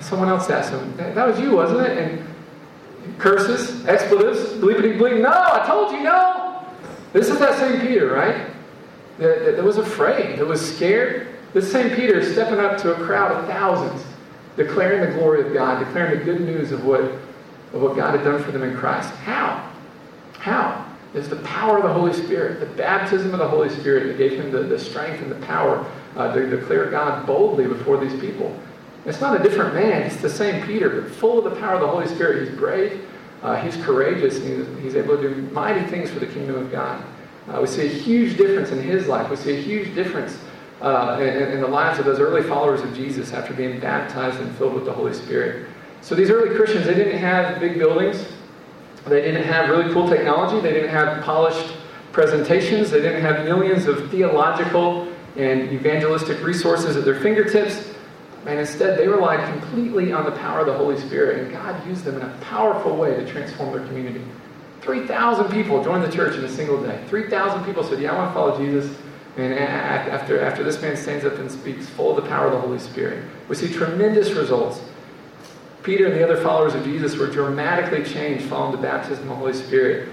Someone 0.00 0.28
else 0.28 0.48
asked 0.50 0.70
him, 0.70 0.96
that, 0.96 1.14
that, 1.14 1.26
was 1.26 1.38
you, 1.38 1.52
wasn't 1.52 1.80
it? 1.80 1.98
And 1.98 3.18
curses, 3.18 3.84
expletives, 3.86 4.40
bleepity 4.54 4.98
bleep. 4.98 5.20
No, 5.20 5.30
I 5.30 5.66
told 5.66 5.92
you 5.92 6.02
no. 6.02 6.39
This 7.12 7.28
is 7.28 7.38
that 7.38 7.58
same 7.58 7.80
Peter, 7.80 8.12
right? 8.12 8.46
That, 9.18 9.44
that, 9.44 9.56
that 9.56 9.64
was 9.64 9.78
afraid, 9.78 10.38
that 10.38 10.46
was 10.46 10.76
scared. 10.76 11.28
This 11.52 11.70
same 11.70 11.94
Peter 11.96 12.24
stepping 12.32 12.60
up 12.60 12.78
to 12.82 12.92
a 12.92 13.04
crowd 13.04 13.32
of 13.32 13.46
thousands, 13.46 14.04
declaring 14.56 15.00
the 15.00 15.18
glory 15.18 15.46
of 15.46 15.52
God, 15.52 15.84
declaring 15.84 16.18
the 16.18 16.24
good 16.24 16.40
news 16.40 16.72
of 16.72 16.84
what 16.84 17.02
of 17.72 17.82
what 17.82 17.96
God 17.96 18.16
had 18.16 18.24
done 18.24 18.42
for 18.42 18.50
them 18.50 18.62
in 18.62 18.76
Christ. 18.76 19.10
How? 19.10 19.70
How? 20.34 20.86
Is 21.14 21.28
the 21.28 21.36
power 21.36 21.78
of 21.78 21.82
the 21.84 21.92
Holy 21.92 22.12
Spirit, 22.12 22.60
the 22.60 22.66
baptism 22.66 23.32
of 23.32 23.38
the 23.38 23.48
Holy 23.48 23.68
Spirit 23.68 24.06
that 24.08 24.18
gave 24.18 24.32
him 24.32 24.50
the, 24.50 24.62
the 24.62 24.78
strength 24.78 25.22
and 25.22 25.30
the 25.30 25.46
power 25.46 25.84
uh, 26.16 26.32
to 26.34 26.48
declare 26.48 26.90
God 26.90 27.26
boldly 27.26 27.66
before 27.66 27.96
these 27.96 28.18
people. 28.20 28.56
It's 29.06 29.20
not 29.20 29.40
a 29.40 29.42
different 29.42 29.74
man, 29.74 30.02
it's 30.02 30.16
the 30.16 30.30
same 30.30 30.64
Peter, 30.66 31.00
but 31.00 31.10
full 31.10 31.38
of 31.38 31.52
the 31.52 31.60
power 31.60 31.74
of 31.74 31.80
the 31.80 31.88
Holy 31.88 32.06
Spirit. 32.06 32.48
He's 32.48 32.56
brave, 32.56 33.04
uh, 33.42 33.56
he's 33.56 33.76
courageous, 33.84 34.36
he's, 34.36 34.66
he's, 34.82 34.94
able 34.94 35.16
to 35.16 35.34
do 35.34 35.42
mighty 35.52 35.88
things 35.88 36.10
for 36.10 36.18
the 36.18 36.26
kingdom 36.26 36.56
of 36.56 36.70
God. 36.70 37.02
Uh, 37.48 37.58
we 37.60 37.66
see 37.66 37.86
a 37.86 37.88
huge 37.88 38.36
difference 38.36 38.70
in 38.70 38.82
his 38.82 39.06
life. 39.06 39.30
We 39.30 39.36
see 39.36 39.56
a 39.56 39.60
huge 39.60 39.94
difference 39.94 40.38
uh, 40.82 41.18
in, 41.20 41.52
in 41.52 41.60
the 41.60 41.66
lives 41.66 41.98
of 41.98 42.04
those 42.04 42.20
early 42.20 42.42
followers 42.42 42.82
of 42.82 42.94
Jesus 42.94 43.32
after 43.32 43.54
being 43.54 43.80
baptized 43.80 44.40
and 44.40 44.54
filled 44.56 44.74
with 44.74 44.84
the 44.84 44.92
Holy 44.92 45.14
Spirit. 45.14 45.68
So 46.02 46.14
these 46.14 46.30
early 46.30 46.54
Christians, 46.54 46.86
they 46.86 46.94
didn't 46.94 47.18
have 47.18 47.60
big 47.60 47.78
buildings. 47.78 48.26
They 49.06 49.22
didn't 49.22 49.44
have 49.44 49.70
really 49.70 49.92
cool 49.92 50.08
technology. 50.08 50.60
They 50.60 50.72
didn't 50.72 50.90
have 50.90 51.22
polished 51.22 51.74
presentations. 52.12 52.90
They 52.90 53.00
didn't 53.00 53.22
have 53.22 53.44
millions 53.44 53.86
of 53.86 54.10
theological 54.10 55.08
and 55.36 55.72
evangelistic 55.72 56.42
resources 56.42 56.96
at 56.96 57.04
their 57.04 57.20
fingertips. 57.20 57.94
Man, 58.44 58.58
instead, 58.58 58.98
they 58.98 59.06
relied 59.06 59.46
completely 59.52 60.12
on 60.12 60.24
the 60.24 60.32
power 60.32 60.60
of 60.60 60.66
the 60.66 60.74
Holy 60.74 60.98
Spirit, 60.98 61.40
and 61.40 61.52
God 61.52 61.86
used 61.86 62.04
them 62.04 62.16
in 62.16 62.22
a 62.22 62.38
powerful 62.40 62.96
way 62.96 63.14
to 63.14 63.30
transform 63.30 63.72
their 63.76 63.86
community. 63.86 64.24
3,000 64.80 65.50
people 65.50 65.84
joined 65.84 66.02
the 66.02 66.10
church 66.10 66.36
in 66.36 66.44
a 66.44 66.48
single 66.48 66.82
day. 66.82 67.04
3,000 67.08 67.64
people 67.64 67.84
said, 67.84 68.00
Yeah, 68.00 68.12
I 68.12 68.16
want 68.16 68.30
to 68.30 68.34
follow 68.34 68.58
Jesus. 68.58 68.96
And 69.36 69.54
after, 69.54 70.40
after 70.40 70.64
this 70.64 70.80
man 70.82 70.96
stands 70.96 71.24
up 71.24 71.34
and 71.34 71.50
speaks, 71.50 71.86
full 71.86 72.16
of 72.16 72.22
the 72.22 72.28
power 72.28 72.46
of 72.46 72.52
the 72.52 72.60
Holy 72.60 72.78
Spirit, 72.78 73.24
we 73.48 73.56
see 73.56 73.72
tremendous 73.72 74.32
results. 74.32 74.80
Peter 75.82 76.06
and 76.06 76.14
the 76.14 76.24
other 76.24 76.42
followers 76.42 76.74
of 76.74 76.84
Jesus 76.84 77.16
were 77.16 77.28
dramatically 77.28 78.04
changed 78.04 78.44
following 78.46 78.72
the 78.72 78.82
baptism 78.82 79.24
of 79.24 79.28
the 79.28 79.34
Holy 79.34 79.52
Spirit. 79.52 80.08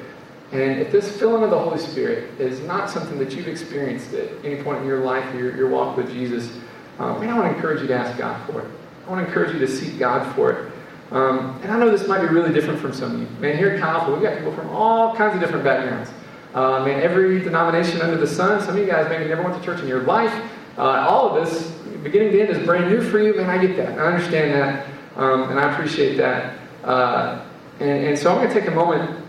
And 0.51 0.79
if 0.79 0.91
this 0.91 1.17
filling 1.17 1.43
of 1.43 1.49
the 1.49 1.59
Holy 1.59 1.79
Spirit 1.79 2.39
is 2.39 2.61
not 2.61 2.89
something 2.89 3.17
that 3.19 3.33
you've 3.33 3.49
experienced 3.49 4.13
at 4.13 4.29
any 4.45 4.61
point 4.63 4.79
in 4.79 4.87
your 4.87 4.99
life 4.99 5.33
your, 5.35 5.55
your 5.55 5.69
walk 5.69 5.97
with 5.97 6.09
Jesus, 6.09 6.57
um, 6.99 7.19
man, 7.19 7.29
I 7.29 7.39
want 7.39 7.51
to 7.51 7.55
encourage 7.55 7.81
you 7.81 7.87
to 7.87 7.95
ask 7.95 8.17
God 8.17 8.43
for 8.45 8.61
it. 8.61 8.67
I 9.05 9.09
want 9.09 9.21
to 9.21 9.27
encourage 9.27 9.53
you 9.53 9.59
to 9.59 9.67
seek 9.67 9.99
God 9.99 10.35
for 10.35 10.51
it. 10.51 10.71
Um, 11.11 11.59
and 11.63 11.71
I 11.71 11.79
know 11.79 11.89
this 11.89 12.07
might 12.07 12.21
be 12.21 12.27
really 12.27 12.53
different 12.53 12.79
from 12.79 12.93
some 12.93 13.15
of 13.15 13.21
you. 13.21 13.27
Man, 13.39 13.57
here 13.57 13.69
at 13.69 13.79
Chi 13.79 13.87
Alpha, 13.87 14.11
we've 14.11 14.21
got 14.21 14.37
people 14.37 14.53
from 14.53 14.69
all 14.69 15.15
kinds 15.15 15.35
of 15.35 15.39
different 15.39 15.63
backgrounds. 15.63 16.09
Uh, 16.53 16.83
man, 16.83 17.01
every 17.01 17.39
denomination 17.39 18.01
under 18.01 18.17
the 18.17 18.27
sun. 18.27 18.61
Some 18.61 18.75
of 18.75 18.77
you 18.77 18.87
guys 18.87 19.07
maybe 19.09 19.25
never 19.25 19.43
went 19.43 19.57
to 19.57 19.63
church 19.63 19.79
in 19.81 19.87
your 19.87 20.03
life. 20.03 20.33
Uh, 20.77 21.05
all 21.07 21.29
of 21.29 21.45
this, 21.45 21.71
beginning 22.03 22.31
to 22.31 22.41
end, 22.41 22.49
is 22.49 22.65
brand 22.65 22.89
new 22.89 23.01
for 23.01 23.19
you. 23.19 23.33
Man, 23.35 23.49
I 23.49 23.63
get 23.63 23.77
that. 23.77 23.97
I 23.97 24.07
understand 24.07 24.53
that. 24.53 24.87
Um, 25.15 25.49
and 25.49 25.59
I 25.59 25.71
appreciate 25.71 26.17
that. 26.17 26.57
Uh, 26.83 27.43
and, 27.79 28.05
and, 28.07 28.17
so 28.17 28.31
I'm 28.31 28.37
going 28.37 28.47
to 28.47 28.59
take 28.59 28.69
a 28.69 28.73
moment 28.73 29.23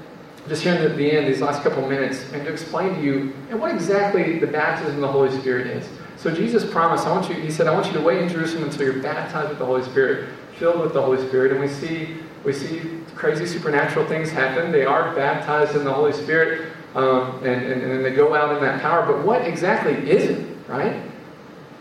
just 0.48 0.62
here 0.62 0.74
at 0.74 0.96
the 0.96 1.12
end, 1.12 1.26
these 1.26 1.40
last 1.40 1.62
couple 1.62 1.86
minutes, 1.88 2.24
and 2.32 2.44
to 2.44 2.52
explain 2.52 2.94
to 2.94 3.02
you 3.02 3.34
and 3.50 3.60
what 3.60 3.70
exactly 3.70 4.38
the 4.38 4.46
baptism 4.46 4.96
of 4.96 5.00
the 5.00 5.08
Holy 5.08 5.30
Spirit 5.40 5.66
is. 5.66 5.86
So 6.18 6.34
Jesus 6.34 6.68
promised, 6.68 7.06
I 7.06 7.12
want 7.12 7.28
you, 7.28 7.36
he 7.36 7.50
said, 7.50 7.66
I 7.66 7.72
want 7.72 7.86
you 7.86 7.92
to 7.92 8.00
wait 8.00 8.20
in 8.20 8.28
Jerusalem 8.28 8.64
until 8.64 8.82
you're 8.82 9.02
baptized 9.02 9.50
with 9.50 9.58
the 9.58 9.66
Holy 9.66 9.84
Spirit, 9.84 10.28
filled 10.58 10.80
with 10.80 10.92
the 10.92 11.00
Holy 11.00 11.24
Spirit. 11.28 11.52
And 11.52 11.60
we 11.60 11.68
see 11.68 12.16
we 12.44 12.52
see 12.52 13.00
crazy 13.14 13.46
supernatural 13.46 14.06
things 14.06 14.30
happen. 14.30 14.70
They 14.70 14.84
are 14.84 15.14
baptized 15.14 15.76
in 15.76 15.84
the 15.84 15.92
Holy 15.92 16.12
Spirit, 16.12 16.72
um, 16.94 17.44
and, 17.44 17.62
and, 17.62 17.82
and 17.82 18.04
they 18.04 18.10
go 18.10 18.34
out 18.34 18.56
in 18.56 18.62
that 18.62 18.80
power. 18.80 19.04
But 19.04 19.24
what 19.24 19.42
exactly 19.42 19.92
is 20.08 20.30
it, 20.30 20.46
right? 20.68 21.02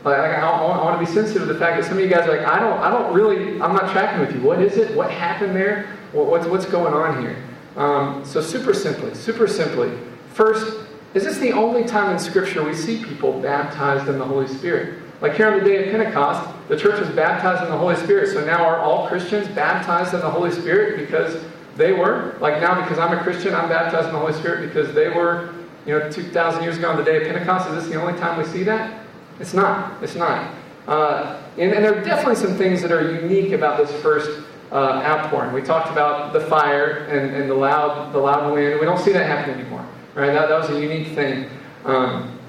Like, 0.03 0.17
I, 0.17 0.35
I, 0.35 0.49
I, 0.49 0.83
want 0.83 0.99
to 0.99 1.05
be 1.05 1.11
sensitive 1.11 1.47
to 1.47 1.53
the 1.53 1.59
fact 1.59 1.79
that 1.79 1.87
some 1.87 1.97
of 1.97 2.03
you 2.03 2.09
guys 2.09 2.27
are 2.27 2.37
like, 2.37 2.47
I 2.47 2.59
don't, 2.59 2.79
I 2.79 2.89
don't 2.89 3.13
really, 3.13 3.61
I'm 3.61 3.73
not 3.73 3.91
tracking 3.91 4.19
with 4.19 4.33
you. 4.33 4.41
What 4.41 4.61
is 4.61 4.77
it? 4.77 4.95
What 4.95 5.11
happened 5.11 5.55
there? 5.55 5.87
What, 6.11 6.27
what's, 6.27 6.47
what's 6.47 6.65
going 6.65 6.93
on 6.93 7.21
here? 7.21 7.43
Um, 7.75 8.25
so 8.25 8.41
super 8.41 8.73
simply, 8.73 9.13
super 9.13 9.47
simply, 9.47 9.91
first, 10.33 10.86
is 11.17 11.23
this 11.23 11.39
the 11.39 11.51
only 11.51 11.83
time 11.83 12.11
in 12.11 12.19
Scripture 12.19 12.63
we 12.63 12.75
see 12.75 13.03
people 13.03 13.41
baptized 13.41 14.07
in 14.07 14.19
the 14.19 14.23
Holy 14.23 14.47
Spirit? 14.47 15.01
Like 15.19 15.33
here 15.33 15.51
on 15.51 15.57
the 15.57 15.65
day 15.65 15.83
of 15.83 15.91
Pentecost, 15.91 16.47
the 16.67 16.77
church 16.77 16.99
was 16.99 17.09
baptized 17.09 17.63
in 17.63 17.71
the 17.71 17.77
Holy 17.77 17.95
Spirit. 17.95 18.29
So 18.29 18.45
now 18.45 18.63
are 18.63 18.77
all 18.77 19.07
Christians 19.07 19.47
baptized 19.47 20.13
in 20.13 20.19
the 20.19 20.29
Holy 20.29 20.51
Spirit 20.51 20.99
because 20.99 21.43
they 21.75 21.91
were? 21.91 22.37
Like 22.39 22.61
now, 22.61 22.79
because 22.79 22.99
I'm 22.99 23.17
a 23.17 23.23
Christian, 23.23 23.55
I'm 23.55 23.67
baptized 23.67 24.09
in 24.09 24.13
the 24.13 24.19
Holy 24.19 24.33
Spirit 24.33 24.67
because 24.67 24.93
they 24.93 25.09
were, 25.09 25.55
you 25.87 25.97
know, 25.97 26.07
2,000 26.07 26.61
years 26.61 26.77
ago 26.77 26.91
on 26.91 26.97
the 26.97 27.03
day 27.03 27.17
of 27.17 27.23
Pentecost? 27.23 27.67
Is 27.69 27.83
this 27.83 27.91
the 27.91 27.99
only 27.99 28.17
time 28.19 28.37
we 28.37 28.45
see 28.45 28.61
that? 28.63 29.03
It's 29.39 29.55
not. 29.55 30.03
It's 30.03 30.15
not. 30.15 30.53
Uh, 30.87 31.41
and, 31.57 31.73
and, 31.73 31.83
there 31.83 31.97
are 31.97 32.03
definitely 32.03 32.35
some 32.35 32.55
things 32.55 32.83
that 32.83 32.91
are 32.91 33.11
unique 33.21 33.53
about 33.53 33.77
this 33.77 33.91
first 34.01 34.39
uh, 34.71 35.01
outpouring. 35.03 35.51
We 35.51 35.61
talked 35.61 35.91
about 35.91 36.31
the 36.31 36.41
fire 36.41 37.07
and, 37.09 37.35
and, 37.35 37.49
the 37.49 37.55
loud 37.55 38.13
the 38.13 38.19
loud 38.19 38.53
wind. 38.53 38.79
We 38.79 38.85
don't 38.85 38.99
see 38.99 39.11
that 39.11 39.25
happen 39.25 39.59
anymore. 39.59 39.85
Right? 40.17 40.33
That, 40.33 40.49
that 40.49 40.59
was 40.59 40.71
a 40.71 40.81
unique 40.81 41.09
thing. 41.09 41.47
Um, 41.85 42.39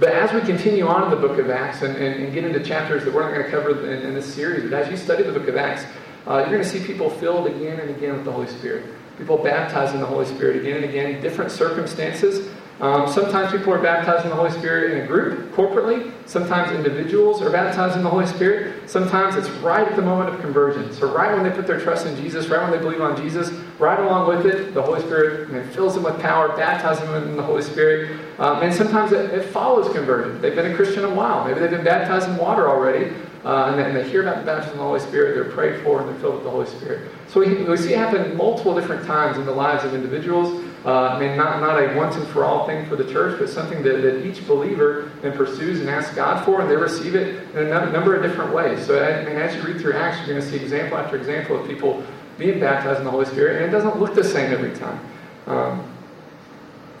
but 0.00 0.08
as 0.08 0.32
we 0.32 0.40
continue 0.40 0.88
on 0.88 1.04
in 1.04 1.10
the 1.10 1.28
book 1.28 1.38
of 1.38 1.50
Acts 1.50 1.82
and, 1.82 1.96
and, 1.96 2.24
and 2.24 2.34
get 2.34 2.42
into 2.42 2.58
chapters 2.58 3.04
that 3.04 3.14
we're 3.14 3.22
not 3.22 3.32
going 3.32 3.44
to 3.44 3.50
cover 3.50 3.88
in, 3.88 4.02
in, 4.02 4.12
this 4.12 4.34
series, 4.34 4.68
but 4.68 4.72
as 4.72 4.90
you 4.90 4.96
study 4.96 5.22
the 5.22 5.32
book 5.32 5.46
of 5.46 5.54
Acts, 5.54 5.84
uh, 6.26 6.38
you're 6.38 6.46
going 6.46 6.62
to 6.62 6.68
see 6.68 6.84
people 6.84 7.08
filled 7.08 7.46
again 7.46 7.78
and 7.78 7.90
again 7.90 8.14
with 8.14 8.24
the 8.24 8.32
Holy 8.32 8.48
Spirit. 8.48 8.86
People 9.18 9.38
baptized 9.38 9.94
in 9.94 10.00
the 10.00 10.06
Holy 10.06 10.26
Spirit 10.26 10.56
again 10.56 10.78
and 10.78 10.84
again, 10.84 11.22
different 11.22 11.52
circumstances. 11.52 12.50
Um, 12.82 13.06
sometimes 13.06 13.52
people 13.52 13.72
are 13.72 13.80
baptized 13.80 14.24
in 14.24 14.30
the 14.30 14.34
Holy 14.34 14.50
Spirit 14.50 14.90
in 14.90 15.04
a 15.04 15.06
group, 15.06 15.52
corporately. 15.52 16.10
Sometimes 16.26 16.72
individuals 16.72 17.40
are 17.40 17.48
baptized 17.48 17.96
in 17.96 18.02
the 18.02 18.10
Holy 18.10 18.26
Spirit. 18.26 18.90
Sometimes 18.90 19.36
it's 19.36 19.48
right 19.60 19.86
at 19.86 19.94
the 19.94 20.02
moment 20.02 20.34
of 20.34 20.40
conversion. 20.40 20.92
So, 20.92 21.14
right 21.14 21.32
when 21.32 21.44
they 21.44 21.54
put 21.54 21.68
their 21.68 21.78
trust 21.78 22.06
in 22.06 22.16
Jesus, 22.16 22.48
right 22.48 22.60
when 22.60 22.72
they 22.72 22.84
believe 22.84 23.00
on 23.00 23.16
Jesus, 23.16 23.50
right 23.78 24.00
along 24.00 24.28
with 24.28 24.46
it, 24.46 24.74
the 24.74 24.82
Holy 24.82 25.00
Spirit 25.00 25.48
fills 25.72 25.94
them 25.94 26.02
with 26.02 26.18
power, 26.20 26.56
baptizes 26.56 27.04
them 27.04 27.22
in 27.22 27.36
the 27.36 27.42
Holy 27.42 27.62
Spirit. 27.62 28.18
Um, 28.40 28.62
and 28.64 28.74
sometimes 28.74 29.12
it, 29.12 29.30
it, 29.32 29.44
follows 29.50 29.92
conversion. 29.92 30.40
They've 30.40 30.56
been 30.56 30.72
a 30.72 30.74
Christian 30.74 31.04
a 31.04 31.14
while. 31.14 31.44
Maybe 31.44 31.60
they've 31.60 31.70
been 31.70 31.84
baptized 31.84 32.28
in 32.28 32.36
water 32.36 32.68
already. 32.68 33.14
Uh, 33.44 33.66
and, 33.66 33.78
they, 33.78 33.84
and, 33.84 33.96
they, 33.96 34.08
hear 34.08 34.22
about 34.22 34.38
the 34.38 34.44
baptism 34.44 34.74
of 34.74 34.78
the 34.78 34.84
Holy 34.84 35.00
Spirit, 35.00 35.34
they're 35.34 35.52
prayed 35.52 35.82
for, 35.82 36.00
and 36.00 36.08
they're 36.08 36.18
filled 36.20 36.34
with 36.34 36.44
the 36.44 36.50
Holy 36.50 36.66
Spirit. 36.66 37.10
So 37.26 37.40
we, 37.40 37.62
we 37.64 37.76
see 37.76 37.92
it 37.92 37.98
happen 37.98 38.36
multiple 38.36 38.72
different 38.72 39.04
times 39.04 39.36
in 39.36 39.44
the 39.46 39.52
lives 39.52 39.84
of 39.84 39.94
individuals. 39.94 40.61
Uh, 40.84 41.08
I 41.08 41.20
mean, 41.20 41.36
not, 41.36 41.60
not 41.60 41.80
a 41.80 41.96
once 41.96 42.16
and 42.16 42.26
for 42.28 42.44
all 42.44 42.66
thing 42.66 42.86
for 42.86 42.96
the 42.96 43.04
church, 43.04 43.38
but 43.38 43.48
something 43.48 43.84
that, 43.84 44.02
that 44.02 44.26
each 44.26 44.46
believer 44.48 45.12
then 45.22 45.36
pursues 45.36 45.80
and 45.80 45.88
asks 45.88 46.12
God 46.14 46.44
for, 46.44 46.60
and 46.60 46.68
they 46.68 46.74
receive 46.74 47.14
it 47.14 47.44
in 47.54 47.68
a 47.68 47.90
number 47.92 48.16
of 48.16 48.22
different 48.22 48.52
ways. 48.52 48.84
So, 48.84 49.00
I 49.00 49.24
mean, 49.24 49.36
as 49.36 49.54
you 49.54 49.62
read 49.62 49.80
through 49.80 49.92
Acts, 49.92 50.18
you're 50.18 50.26
going 50.26 50.40
to 50.40 50.46
see 50.46 50.56
example 50.62 50.98
after 50.98 51.16
example 51.16 51.60
of 51.60 51.68
people 51.68 52.02
being 52.36 52.58
baptized 52.58 52.98
in 52.98 53.04
the 53.04 53.10
Holy 53.12 53.26
Spirit, 53.26 53.62
and 53.62 53.66
it 53.66 53.70
doesn't 53.70 54.00
look 54.00 54.14
the 54.14 54.24
same 54.24 54.52
every 54.52 54.74
time. 54.74 54.98
Um, 55.46 55.88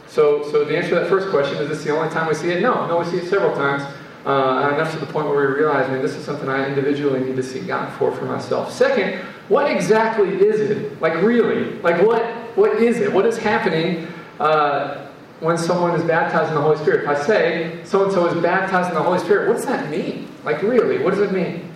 so, 0.06 0.48
so 0.52 0.64
the 0.64 0.76
answer 0.76 0.90
to 0.90 0.94
that 0.96 1.08
first 1.08 1.30
question 1.30 1.56
is 1.56 1.68
this 1.68 1.82
the 1.82 1.90
only 1.90 2.12
time 2.12 2.28
we 2.28 2.34
see 2.34 2.50
it? 2.50 2.62
No, 2.62 2.86
no, 2.86 2.98
we 2.98 3.04
see 3.06 3.16
it 3.16 3.28
several 3.28 3.54
times. 3.56 3.82
Uh, 4.24 4.62
and 4.62 4.76
enough 4.76 4.92
to 4.92 5.00
the 5.00 5.06
point 5.06 5.26
where 5.26 5.48
we 5.48 5.54
realize, 5.54 5.88
man, 5.88 6.00
this 6.00 6.14
is 6.14 6.24
something 6.24 6.48
I 6.48 6.68
individually 6.68 7.18
need 7.18 7.34
to 7.34 7.42
seek 7.42 7.66
God 7.66 7.92
for 7.98 8.12
for 8.12 8.26
myself. 8.26 8.72
Second, 8.72 9.18
what 9.48 9.68
exactly 9.68 10.28
is 10.28 10.60
it? 10.60 11.00
Like, 11.00 11.14
really? 11.22 11.72
Like, 11.80 12.00
what, 12.06 12.22
what 12.54 12.82
is 12.82 12.98
it? 12.98 13.12
What 13.12 13.26
is 13.26 13.38
happening 13.38 14.08
uh, 14.40 15.08
when 15.40 15.58
someone 15.58 15.98
is 15.98 16.04
baptized 16.04 16.48
in 16.48 16.54
the 16.54 16.60
Holy 16.60 16.76
Spirit? 16.78 17.04
If 17.04 17.08
I 17.08 17.22
say 17.22 17.80
so 17.84 18.04
and 18.04 18.12
so 18.12 18.26
is 18.26 18.42
baptized 18.42 18.90
in 18.90 18.94
the 18.94 19.02
Holy 19.02 19.18
Spirit, 19.18 19.48
what 19.48 19.56
does 19.56 19.66
that 19.66 19.90
mean? 19.90 20.28
Like, 20.44 20.62
really? 20.62 21.02
What 21.02 21.10
does 21.10 21.20
it 21.20 21.32
mean? 21.32 21.72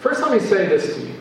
First, 0.00 0.22
let 0.22 0.32
me 0.32 0.40
say 0.40 0.66
this 0.66 0.94
to 0.94 1.00
you. 1.00 1.14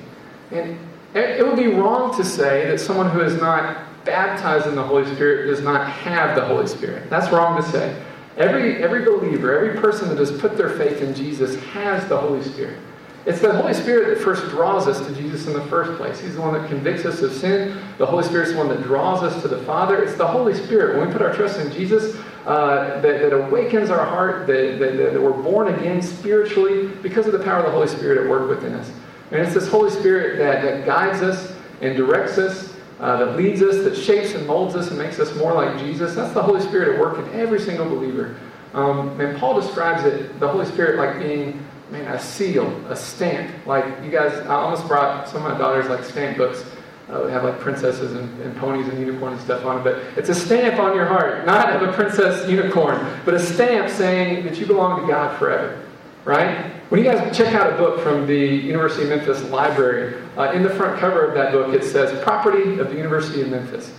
And 0.52 0.80
it 1.14 1.46
would 1.46 1.58
be 1.58 1.68
wrong 1.68 2.16
to 2.18 2.24
say 2.24 2.68
that 2.70 2.80
someone 2.80 3.10
who 3.10 3.22
is 3.22 3.36
not 3.36 3.88
baptized 4.06 4.68
in 4.68 4.76
the 4.76 4.84
Holy 4.84 5.06
Spirit 5.14 5.48
does 5.48 5.62
not 5.62 5.90
have 5.90 6.36
the 6.36 6.46
Holy 6.46 6.68
Spirit. 6.68 7.10
That's 7.10 7.32
wrong 7.32 7.62
to 7.62 7.70
say. 7.70 8.02
Every, 8.38 8.84
every 8.84 9.04
believer, 9.04 9.58
every 9.58 9.82
person 9.82 10.10
that 10.10 10.20
has 10.20 10.32
put 10.32 10.58
their 10.58 10.70
faith 10.70 11.02
in 11.02 11.14
Jesus 11.16 11.56
has 11.72 12.08
the 12.08 12.18
Holy 12.18 12.44
Spirit. 12.44 12.80
It's 13.28 13.42
the 13.42 13.52
Holy 13.52 13.74
Spirit 13.74 14.16
that 14.16 14.24
first 14.24 14.48
draws 14.48 14.88
us 14.88 15.06
to 15.06 15.14
Jesus 15.14 15.48
in 15.48 15.54
the 15.54 15.64
first 15.64 15.98
place. 15.98 16.18
He's 16.18 16.36
the 16.36 16.42
one 16.42 16.54
that 16.54 16.70
convicts 16.70 17.04
us 17.04 17.22
of 17.22 17.34
sin. 17.34 17.78
The 17.98 18.06
Holy 18.06 18.24
Spirit's 18.24 18.54
the 18.54 18.58
one 18.58 18.70
that 18.70 18.82
draws 18.84 19.22
us 19.22 19.42
to 19.42 19.50
the 19.50 19.58
Father. 19.66 20.02
It's 20.02 20.16
the 20.16 20.26
Holy 20.26 20.54
Spirit. 20.54 20.98
When 20.98 21.08
we 21.08 21.12
put 21.12 21.22
our 21.22 21.34
trust 21.34 21.60
in 21.60 21.70
Jesus, 21.74 22.16
uh, 22.46 23.02
that, 23.02 23.20
that, 23.20 23.34
awakens 23.34 23.90
our 23.90 24.06
heart, 24.06 24.48
that, 24.48 24.80
that, 24.80 25.12
that, 25.12 25.22
we're 25.22 25.34
born 25.34 25.74
again 25.74 26.02
spiritually 26.02 26.88
because 27.04 27.26
of 27.26 27.34
the 27.34 27.40
power 27.40 27.58
of 27.60 27.66
the 27.66 27.72
Holy 27.72 27.90
Spirit 27.90 28.24
at 28.24 28.30
work 28.30 28.48
within 28.48 28.72
us. 28.72 28.90
And 29.32 29.42
it's 29.42 29.54
this 29.54 29.68
Holy 29.68 29.90
Spirit 29.90 30.38
that, 30.38 30.62
that 30.62 30.86
guides 30.86 31.22
us 31.22 31.54
and 31.82 31.98
directs 31.98 32.38
us, 32.38 32.74
uh, 33.02 33.26
that 33.26 33.36
leads 33.36 33.62
us, 33.62 33.84
that 33.84 33.98
shapes 33.98 34.36
and 34.36 34.48
molds 34.48 34.74
us 34.74 34.88
and 34.88 34.98
makes 34.98 35.20
us 35.20 35.36
more 35.36 35.52
like 35.52 35.78
Jesus. 35.80 36.16
That's 36.16 36.34
the 36.34 36.42
Holy 36.42 36.62
Spirit 36.62 36.96
at 36.96 37.02
work 37.02 37.18
in 37.18 37.38
every 37.38 37.60
single 37.60 37.90
believer. 37.90 38.38
Um, 38.74 39.20
and 39.20 39.38
Paul 39.38 39.60
describes 39.60 40.06
it, 40.06 40.40
the 40.40 40.48
Holy 40.48 40.66
Spirit, 40.66 40.96
like 40.98 41.20
being 41.20 41.67
man, 41.92 42.08
a 42.12 42.20
seal, 42.20 42.68
a 42.88 42.96
stamp. 42.96 43.66
Like 43.66 43.86
you 44.04 44.12
guys, 44.12 44.34
I 44.46 44.56
almost 44.56 44.88
brought 44.88 45.28
some 45.28 45.46
of 45.46 45.52
my 45.52 45.58
daughters 45.58 45.88
like 45.90 46.04
stamp 46.04 46.38
books. 46.38 46.64
Uh, 47.10 47.26
have 47.28 47.46
like 47.46 47.58
princesses 47.62 48.12
and, 48.16 48.42
and, 48.42 48.54
ponies 48.58 48.86
and 48.90 49.00
unicorns 49.00 49.36
and 49.36 49.42
stuff 49.42 49.64
on 49.64 49.80
it, 49.80 49.84
but 49.86 49.96
it's 50.18 50.28
a 50.28 50.36
stamp 50.36 50.78
on 50.78 50.94
your 50.94 51.06
heart, 51.06 51.46
not 51.46 51.74
of 51.74 51.88
a 51.88 51.94
princess 51.94 52.50
unicorn, 52.50 53.00
but 53.24 53.34
a 53.34 53.40
stamp 53.40 53.90
saying 53.90 54.44
that 54.44 54.58
you 54.58 54.66
belong 54.66 55.00
to 55.00 55.08
God 55.08 55.40
forever, 55.40 55.82
right? 56.26 56.70
When 56.90 57.02
you 57.02 57.10
guys 57.10 57.36
check 57.36 57.54
out 57.54 57.72
a 57.72 57.78
book 57.78 58.02
from 58.02 58.28
the 58.28 58.36
University 58.36 59.04
of 59.04 59.10
Memphis 59.10 59.42
library, 59.50 60.22
uh, 60.36 60.52
in 60.52 60.64
the 60.64 60.70
front 60.70 61.00
cover 61.00 61.26
of 61.26 61.34
that 61.36 61.54
book 61.54 61.74
it 61.74 61.86
says 61.86 62.22
"Property 62.24 62.78
of 62.78 62.90
the 62.90 62.98
University 62.98 63.42
of 63.42 63.52
Memphis." 63.52 63.90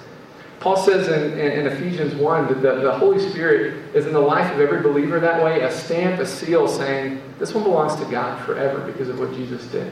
Paul 0.68 0.76
says 0.76 1.08
in, 1.08 1.38
in, 1.38 1.60
in, 1.60 1.66
Ephesians 1.66 2.14
1 2.14 2.48
that 2.48 2.60
the, 2.60 2.80
the 2.82 2.92
Holy 2.92 3.18
Spirit 3.30 3.96
is 3.96 4.06
in 4.06 4.12
the 4.12 4.20
life 4.20 4.52
of 4.52 4.60
every 4.60 4.82
believer 4.82 5.18
that 5.18 5.42
way, 5.42 5.62
a 5.62 5.72
stamp, 5.72 6.20
a 6.20 6.26
seal 6.26 6.68
saying, 6.68 7.22
this 7.38 7.54
one 7.54 7.64
belongs 7.64 7.96
to 7.96 8.04
God 8.04 8.44
forever 8.44 8.80
because 8.80 9.08
of 9.08 9.18
what 9.18 9.32
Jesus 9.32 9.64
did. 9.68 9.90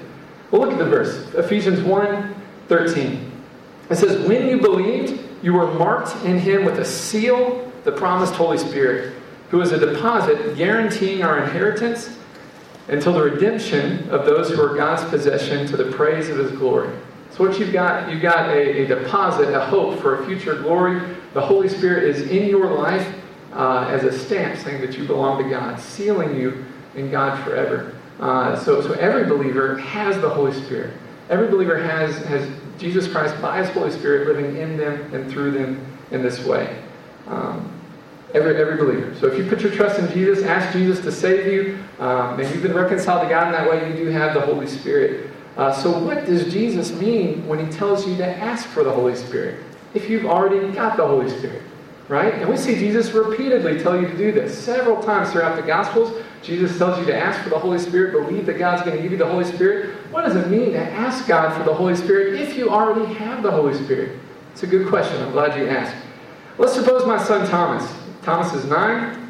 Well, 0.51 0.61
look 0.61 0.73
at 0.73 0.79
the 0.79 0.85
verse 0.85 1.33
Ephesians 1.33 1.81
1 1.81 2.35
13. 2.69 3.33
It 3.89 3.97
says, 3.97 4.29
When 4.29 4.49
you 4.49 4.61
believed, 4.61 5.19
you 5.43 5.55
were 5.55 5.73
marked 5.73 6.15
in 6.27 6.39
him 6.39 6.67
with 6.67 6.79
a 6.79 6.85
seal, 6.85 7.73
the 7.85 7.93
promised 7.93 8.35
Holy 8.35 8.59
Spirit, 8.59 9.15
who 9.49 9.63
is 9.63 9.73
a 9.73 9.79
deposit 9.79 10.59
guaranteeing 10.59 11.23
our 11.23 11.43
inheritance 11.43 12.15
until 12.89 13.15
the 13.15 13.23
redemption 13.23 14.11
of 14.11 14.27
those 14.27 14.51
who 14.51 14.61
are 14.61 14.77
God's 14.77 15.09
possession 15.09 15.67
to 15.69 15.79
the 15.79 15.91
praise 15.93 16.29
of 16.29 16.37
his 16.37 16.51
glory. 16.53 16.91
So 17.37 17.47
what 17.47 17.59
you've 17.59 17.73
got, 17.73 18.11
you've 18.11 18.23
got 18.23 18.49
a, 18.49 18.85
a 18.85 18.87
deposit, 18.87 19.53
a 19.53 19.61
hope 19.61 20.01
for 20.01 20.23
a 20.23 20.27
future 20.27 20.55
glory. 20.55 21.17
The 21.35 21.41
Holy 21.41 21.69
Spirit 21.69 22.05
is 22.05 22.31
in 22.31 22.49
your 22.49 22.73
life 22.79 23.15
uh, 23.53 23.89
as 23.91 24.05
a 24.05 24.19
stamp 24.19 24.59
saying 24.59 24.81
that 24.81 24.97
you 24.97 25.07
belong 25.07 25.43
to 25.43 25.51
God, 25.51 25.79
sealing 25.79 26.35
you 26.35 26.65
in 26.95 27.11
God 27.11 27.43
forever. 27.45 27.95
Uh, 28.21 28.59
so, 28.59 28.81
so 28.81 28.95
every 28.95 29.25
believer 29.25 29.77
has 29.77 30.19
the 30.23 30.29
Holy 30.31 30.53
Spirit. 30.65 30.97
Every 31.29 31.49
believer 31.49 31.79
has, 31.79 32.17
has 32.25 32.49
Jesus 32.79 33.07
Christ 33.07 33.39
by 33.43 33.59
His 33.63 33.69
Holy 33.69 33.91
Spirit 33.91 34.29
living 34.29 34.57
in 34.57 34.79
them 34.79 35.15
and 35.15 35.31
through 35.31 35.51
them 35.51 35.85
in 36.13 36.23
this 36.23 36.43
way. 36.43 36.83
Um, 37.27 37.71
every, 38.35 38.57
every 38.57 38.79
believer. 38.79 39.15
So 39.15 39.27
if 39.27 39.37
you 39.37 39.45
put 39.47 39.61
your 39.61 39.73
trust 39.73 39.99
in 39.99 40.11
Jesus, 40.11 40.43
ask 40.43 40.73
Jesus 40.73 41.01
to 41.01 41.13
save 41.13 41.53
you, 41.53 41.79
um, 41.99 42.41
and 42.41 42.49
you've 42.49 42.63
been 42.63 42.75
reconciled 42.75 43.25
to 43.25 43.29
God 43.29 43.49
in 43.49 43.53
that 43.53 43.69
way, 43.69 43.91
you 43.91 44.05
do 44.05 44.11
have 44.11 44.33
the 44.33 44.41
Holy 44.41 44.67
Spirit. 44.67 45.26
Uh, 45.57 45.73
so 45.73 45.99
what 45.99 46.27
does 46.27 46.53
Jesus 46.53 46.93
mean 46.93 47.47
when 47.47 47.65
He 47.65 47.73
tells 47.73 48.07
you 48.07 48.17
to 48.17 48.27
ask 48.27 48.69
for 48.69 48.85
the 48.85 48.93
Holy 48.93 49.17
Spirit? 49.17 49.63
If 49.95 50.11
you've 50.11 50.27
already 50.27 50.71
got 50.73 50.97
the 50.97 51.07
Holy 51.07 51.31
Spirit, 51.31 51.63
right? 52.09 52.35
And 52.35 52.49
we 52.49 52.57
see 52.57 52.75
Jesus 52.75 53.13
repeatedly 53.13 53.81
tell 53.81 53.99
you 53.99 54.07
to 54.07 54.17
do 54.17 54.33
this. 54.33 54.57
Several 54.57 55.03
times 55.03 55.33
throughout 55.33 55.57
the 55.57 55.63
Gospels, 55.63 56.23
Jesus 56.43 56.77
tells 56.77 56.99
you 56.99 57.07
to 57.07 57.17
ask 57.17 57.43
for 57.43 57.49
the 57.49 57.59
Holy 57.59 57.79
Spirit, 57.79 58.13
believe 58.13 58.45
that 58.47 58.59
God's 58.59 58.83
going 58.83 58.97
to 58.97 59.03
give 59.03 59.13
you 59.13 59.19
the 59.19 59.27
Holy 59.27 59.45
Spirit. 59.45 59.95
What 60.13 60.23
does 60.23 60.37
it 60.37 60.49
mean 60.49 60.73
to 60.73 60.81
ask 60.81 61.27
God 61.27 61.57
for 61.57 61.65
the 61.65 61.75
Holy 61.75 61.97
Spirit 61.97 62.41
if 62.41 62.57
you 62.57 62.69
already 62.69 63.13
have 63.15 63.43
the 63.43 63.51
Holy 63.51 63.75
Spirit? 63.75 64.19
It's 64.53 64.63
a 64.63 64.67
good 64.67 64.89
question. 64.89 65.21
I'm 65.23 65.33
glad 65.33 65.59
you 65.59 65.69
asked. 65.69 65.97
Let's 66.59 66.75
suppose 66.75 67.07
my 67.07 67.23
son 67.23 67.47
Thomas. 67.49 67.93
Thomas 68.23 68.53
is 68.55 68.65
nine. 68.67 69.26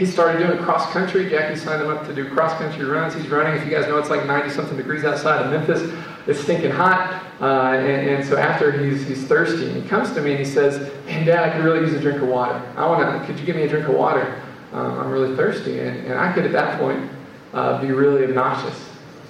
He 0.00 0.06
started 0.06 0.38
doing 0.38 0.56
cross 0.64 0.90
country. 0.94 1.28
Jackie 1.28 1.56
signed 1.56 1.82
him 1.82 1.90
up 1.90 2.06
to 2.06 2.14
do 2.14 2.26
cross 2.30 2.58
country 2.58 2.86
runs. 2.86 3.12
He's 3.12 3.28
running. 3.28 3.60
If 3.60 3.66
you 3.66 3.70
guys 3.70 3.86
know, 3.86 3.98
it's 3.98 4.08
like 4.08 4.24
90 4.24 4.48
something 4.48 4.74
degrees 4.74 5.04
outside 5.04 5.44
of 5.44 5.50
Memphis. 5.50 5.94
It's 6.26 6.40
stinking 6.40 6.70
hot. 6.70 7.22
Uh, 7.38 7.74
and, 7.74 8.08
and, 8.08 8.26
so 8.26 8.38
after 8.38 8.72
he's, 8.72 9.06
he's 9.06 9.22
thirsty, 9.26 9.66
and 9.70 9.82
he 9.82 9.86
comes 9.86 10.10
to 10.12 10.22
me 10.22 10.30
and 10.30 10.38
he 10.38 10.44
says, 10.46 10.90
Man, 11.04 11.26
Dad, 11.26 11.46
I 11.46 11.52
could 11.52 11.62
really 11.62 11.80
use 11.80 11.92
a 11.92 12.00
drink 12.00 12.22
of 12.22 12.28
water. 12.28 12.54
I 12.78 12.86
want 12.86 13.20
to, 13.20 13.26
could 13.26 13.38
you 13.38 13.44
give 13.44 13.56
me 13.56 13.64
a 13.64 13.68
drink 13.68 13.88
of 13.88 13.94
water? 13.94 14.40
Um, 14.72 15.00
I'm 15.00 15.10
really 15.10 15.36
thirsty. 15.36 15.80
And, 15.80 16.06
and 16.06 16.18
I 16.18 16.32
could 16.32 16.46
at 16.46 16.52
that 16.52 16.80
point 16.80 17.10
uh, 17.52 17.78
be 17.82 17.92
really 17.92 18.24
obnoxious. 18.24 18.82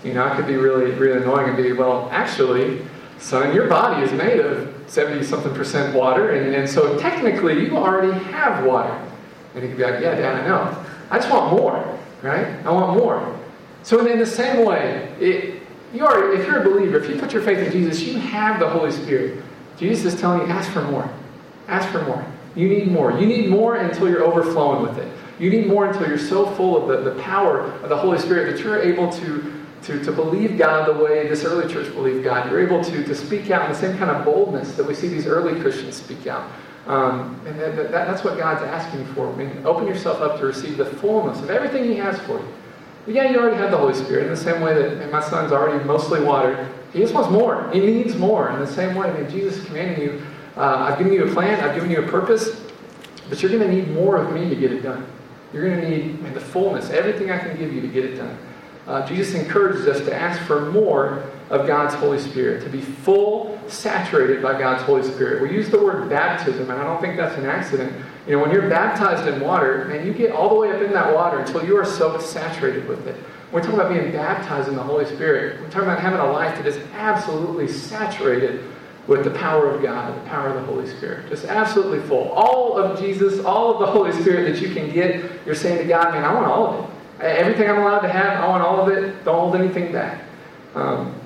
You 0.05 0.15
know, 0.15 0.25
I 0.25 0.37
could 0.37 0.47
be 0.47 0.57
really, 0.57 0.93
really 0.93 1.21
annoying 1.21 1.49
and 1.49 1.57
be, 1.57 1.73
Well, 1.73 2.09
actually, 2.13 2.87
son, 3.19 3.53
your 3.57 3.67
body 3.67 4.05
is 4.05 4.13
made 4.13 4.39
of 4.39 4.73
70 4.87 5.25
something 5.25 5.53
percent 5.53 5.97
water. 5.97 6.31
And, 6.31 6.55
and 6.55 6.71
so 6.71 6.97
technically, 6.97 7.67
you 7.67 7.77
already 7.77 8.13
have 8.27 8.65
water. 8.65 9.10
And 9.55 9.63
he 9.63 9.69
could 9.69 9.79
be 9.79 9.85
like, 9.85 10.01
Yeah, 10.01 10.15
Dad, 10.15 10.43
I 10.43 10.47
know. 10.47 10.85
I 11.11 11.19
just 11.19 11.31
want 11.31 11.53
more, 11.53 11.99
right? 12.23 12.47
I 12.65 12.71
want 12.71 12.97
more. 12.97 13.39
So, 13.83 14.05
in 14.07 14.19
the 14.19 14.27
same 14.27 14.65
way, 14.65 15.13
it, 15.19 15.63
you 15.93 16.07
are, 16.07 16.33
if 16.33 16.47
you're 16.47 16.61
a 16.61 16.65
believer, 16.65 16.99
if 16.99 17.09
you 17.09 17.17
put 17.17 17.33
your 17.33 17.43
faith 17.43 17.59
in 17.59 17.73
Jesus, 17.73 18.03
you 18.03 18.19
have 18.19 18.61
the 18.61 18.69
Holy 18.69 18.93
Spirit. 18.93 19.43
Jesus 19.77 20.15
is 20.15 20.21
telling 20.21 20.43
you, 20.43 20.47
ask 20.47 20.71
for 20.71 20.83
more. 20.83 21.11
Ask 21.67 21.89
for 21.89 22.03
more. 22.05 22.25
You 22.55 22.69
need 22.69 22.89
more. 22.89 23.19
You 23.19 23.27
need 23.27 23.49
more 23.49 23.77
until 23.77 24.09
you're 24.09 24.23
overflowing 24.23 24.83
with 24.83 24.99
it. 24.99 25.11
You 25.39 25.51
need 25.51 25.67
more 25.67 25.87
until 25.87 26.07
you're 26.07 26.19
so 26.19 26.47
full 26.55 26.77
of 26.77 26.89
the, 27.05 27.11
the 27.11 27.21
power 27.23 27.61
of 27.61 27.89
the 27.89 27.97
Holy 27.97 28.19
Spirit 28.19 28.53
that 28.53 28.63
you're 28.63 28.83
able 28.83 29.11
to, 29.11 29.65
to, 29.83 30.05
to 30.05 30.13
believe 30.13 30.59
God 30.59 30.87
the 30.87 31.03
way 31.03 31.27
this 31.29 31.45
early 31.45 31.73
church 31.73 31.93
believed 31.95 32.25
God. 32.25 32.51
You're 32.51 32.61
able 32.61 32.85
to, 32.85 33.05
to 33.05 33.15
speak 33.15 33.51
out 33.51 33.65
in 33.65 33.73
the 33.73 33.79
same 33.79 33.97
kind 33.97 34.11
of 34.11 34.25
boldness 34.25 34.77
that 34.77 34.87
we 34.87 34.95
see 34.95 35.09
these 35.09 35.27
early 35.27 35.59
Christians 35.61 35.97
speak 35.97 36.27
out. 36.27 36.51
Um, 36.87 37.41
and 37.47 37.59
that, 37.61 37.77
that, 37.77 37.91
that's 37.91 38.25
what 38.25 38.39
God's 38.39 38.63
asking 38.63 39.05
for. 39.15 39.31
I 39.33 39.37
mean, 39.37 39.63
open 39.65 39.87
yourself 39.87 40.21
up 40.21 40.39
to 40.41 40.47
receive 40.47 40.77
the 40.77 40.87
fullness 40.87 41.41
of 41.41 41.51
everything 41.51 41.85
He 41.85 41.97
has 41.97 42.19
for 42.21 42.39
you. 42.39 42.49
But 43.05 43.15
yeah, 43.15 43.31
you 43.31 43.39
already 43.39 43.57
have 43.57 43.71
the 43.71 43.79
Holy 43.79 43.95
Spirit 43.95 44.25
in 44.25 44.31
the 44.31 44.37
same 44.37 44.61
way 44.61 44.75
that 44.75 45.11
my 45.11 45.21
son's 45.21 45.53
already 45.53 45.83
mostly 45.85 46.23
watered. 46.23 46.69
He 46.93 47.01
just 47.01 47.15
wants 47.15 47.31
more. 47.31 47.71
He 47.73 47.81
needs 47.81 48.17
more. 48.17 48.51
In 48.51 48.59
the 48.59 48.67
same 48.67 48.95
way, 48.95 49.09
I 49.09 49.21
mean, 49.21 49.31
Jesus 49.31 49.59
is 49.59 49.65
commanding 49.67 50.03
you, 50.03 50.23
uh, 50.57 50.89
I've 50.91 50.99
given 50.99 51.13
you 51.13 51.25
a 51.25 51.33
plan, 51.33 51.61
I've 51.61 51.75
given 51.75 51.91
you 51.91 52.03
a 52.03 52.09
purpose, 52.09 52.61
but 53.29 53.41
you're 53.43 53.51
going 53.51 53.63
to 53.63 53.75
need 53.75 53.91
more 53.91 54.17
of 54.17 54.33
me 54.33 54.49
to 54.49 54.57
get 54.57 54.73
it 54.73 54.83
done. 54.83 55.07
You're 55.53 55.69
going 55.69 55.81
to 55.81 55.89
need 55.89 56.35
the 56.35 56.41
fullness, 56.41 56.91
everything 56.91 57.31
I 57.31 57.39
can 57.39 57.57
give 57.57 57.73
you 57.73 57.81
to 57.81 57.89
get 57.89 58.05
it 58.05 58.17
done. 58.17 58.39
Uh, 58.87 59.07
Jesus 59.07 59.35
encourages 59.35 59.87
us 59.87 60.01
to 60.01 60.15
ask 60.15 60.41
for 60.43 60.71
more 60.73 61.25
of 61.49 61.67
God's 61.67 61.95
Holy 61.95 62.19
Spirit, 62.19 62.63
to 62.65 62.69
be 62.69 62.81
full, 62.81 63.60
saturated 63.71 64.43
by 64.43 64.59
God's 64.59 64.83
Holy 64.83 65.03
Spirit. 65.03 65.43
We 65.43 65.53
use 65.55 65.69
the 65.69 65.83
word 65.83 66.09
baptism, 66.09 66.71
and 66.71 66.81
I 66.81 66.85
don't 66.85 67.01
think 67.01 67.17
that's 67.17 67.37
an 67.37 67.47
accident. 67.47 67.93
You 68.27 68.37
know, 68.37 68.43
when 68.43 68.51
you're 68.51 68.69
baptized 68.69 69.27
in 69.27 69.41
water, 69.41 69.85
man, 69.87 70.07
you 70.07 70.13
get 70.13 70.33
all 70.33 70.49
the 70.49 70.55
way 70.55 70.73
up 70.73 70.83
in 70.83 70.93
that 70.93 71.15
water 71.15 71.39
until 71.39 71.65
you 71.65 71.77
are 71.77 71.85
so 71.85 72.19
saturated 72.19 72.87
with 72.89 73.07
it. 73.07 73.17
We're 73.53 73.61
talking 73.61 73.81
about 73.81 73.93
being 73.93 74.13
baptized 74.13 74.69
in 74.69 74.77
the 74.77 74.83
Holy 74.83 75.07
Spirit. 75.07 75.61
We're 75.61 75.71
talking 75.71 75.89
about 75.89 76.01
having 76.01 76.21
a 76.21 76.31
life 76.31 76.57
that 76.57 76.67
is 76.67 76.77
absolutely 76.93 77.67
saturated 77.67 78.65
with 79.07 79.25
the 79.25 79.31
power 79.31 79.69
of 79.69 79.83
God, 79.83 80.17
the 80.17 80.29
power 80.29 80.49
of 80.49 80.55
the 80.55 80.73
Holy 80.73 80.89
Spirit. 80.89 81.29
Just 81.29 81.45
absolutely 81.47 82.01
full. 82.07 82.29
All 82.29 82.79
of 82.79 82.99
Jesus, 83.01 83.45
all 83.45 83.73
of 83.73 83.81
the 83.81 83.87
Holy 83.87 84.13
Spirit 84.13 84.53
that 84.53 84.63
you 84.63 84.73
can 84.73 84.91
get, 84.93 85.31
you're 85.45 85.55
saying 85.55 85.79
to 85.79 85.85
God, 85.85 86.13
man, 86.13 86.25
I 86.25 86.33
want 86.33 86.47
all 86.47 86.67
of 86.67 86.85
it. 86.85 86.91
Everything 87.25 87.69
I'm 87.69 87.79
allowed 87.79 88.01
to 88.01 88.09
have, 88.09 88.43
I 88.43 88.49
want 88.49 88.63
all 88.63 88.81
of 88.81 88.89
it. 88.97 89.25
Don't 89.25 89.39
hold 89.39 89.57
anything 89.57 89.93
back. 89.93 90.23
Um, 90.75 91.20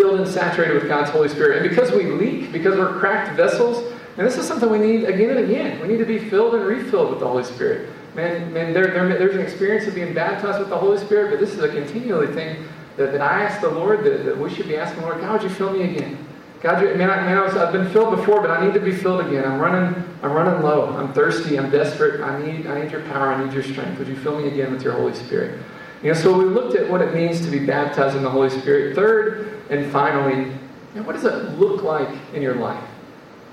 filled 0.00 0.18
and 0.18 0.28
saturated 0.28 0.74
with 0.74 0.88
God's 0.88 1.10
Holy 1.10 1.28
Spirit. 1.28 1.60
And 1.60 1.68
because 1.68 1.92
we 1.92 2.06
leak, 2.06 2.52
because 2.52 2.78
we're 2.78 2.98
cracked 2.98 3.36
vessels, 3.36 3.92
and 4.16 4.26
this 4.26 4.38
is 4.38 4.46
something 4.48 4.70
we 4.70 4.78
need 4.78 5.04
again 5.04 5.30
and 5.30 5.40
again. 5.40 5.78
We 5.80 5.88
need 5.88 5.98
to 5.98 6.06
be 6.06 6.18
filled 6.18 6.54
and 6.54 6.64
refilled 6.64 7.10
with 7.10 7.20
the 7.20 7.26
Holy 7.26 7.44
Spirit. 7.44 7.90
Man, 8.14 8.50
man 8.52 8.72
there, 8.72 8.88
there, 8.88 9.08
there's 9.08 9.34
an 9.34 9.42
experience 9.42 9.86
of 9.86 9.94
being 9.94 10.14
baptized 10.14 10.58
with 10.58 10.70
the 10.70 10.78
Holy 10.78 10.96
Spirit, 10.96 11.30
but 11.30 11.38
this 11.38 11.54
is 11.54 11.62
a 11.62 11.68
continually 11.68 12.32
thing 12.32 12.66
that, 12.96 13.12
that 13.12 13.20
I 13.20 13.42
ask 13.42 13.60
the 13.60 13.68
Lord 13.68 14.02
that, 14.04 14.24
that 14.24 14.38
we 14.38 14.52
should 14.52 14.68
be 14.68 14.76
asking, 14.76 15.02
Lord, 15.02 15.20
God, 15.20 15.34
would 15.34 15.42
you 15.42 15.54
fill 15.54 15.72
me 15.72 15.82
again? 15.82 16.26
God, 16.62 16.82
man, 16.82 17.10
I, 17.10 17.16
man 17.16 17.36
I 17.36 17.42
was, 17.42 17.54
I've 17.54 17.72
been 17.72 17.90
filled 17.90 18.16
before, 18.16 18.40
but 18.40 18.50
I 18.50 18.64
need 18.64 18.72
to 18.74 18.80
be 18.80 18.92
filled 18.92 19.26
again. 19.26 19.44
I'm 19.44 19.58
running, 19.58 20.02
I'm 20.22 20.32
running 20.32 20.62
low. 20.62 20.94
I'm 20.96 21.12
thirsty. 21.12 21.58
I'm 21.58 21.70
desperate. 21.70 22.22
I 22.22 22.42
need, 22.42 22.66
I 22.66 22.82
need 22.82 22.90
your 22.90 23.02
power. 23.02 23.32
I 23.32 23.44
need 23.44 23.52
your 23.52 23.62
strength. 23.62 23.98
Would 23.98 24.08
you 24.08 24.16
fill 24.16 24.38
me 24.38 24.48
again 24.48 24.72
with 24.72 24.82
your 24.82 24.94
Holy 24.94 25.14
Spirit? 25.14 25.60
You 26.02 26.14
know, 26.14 26.18
so 26.18 26.36
we 26.36 26.44
looked 26.44 26.74
at 26.76 26.88
what 26.88 27.02
it 27.02 27.14
means 27.14 27.44
to 27.44 27.50
be 27.50 27.58
baptized 27.58 28.16
in 28.16 28.22
the 28.22 28.30
Holy 28.30 28.48
Spirit. 28.48 28.94
Third 28.94 29.62
and 29.68 29.90
finally, 29.92 30.44
you 30.44 31.00
know, 31.00 31.02
what 31.02 31.12
does 31.12 31.24
it 31.24 31.58
look 31.58 31.82
like 31.82 32.08
in 32.32 32.40
your 32.40 32.54
life? 32.54 32.82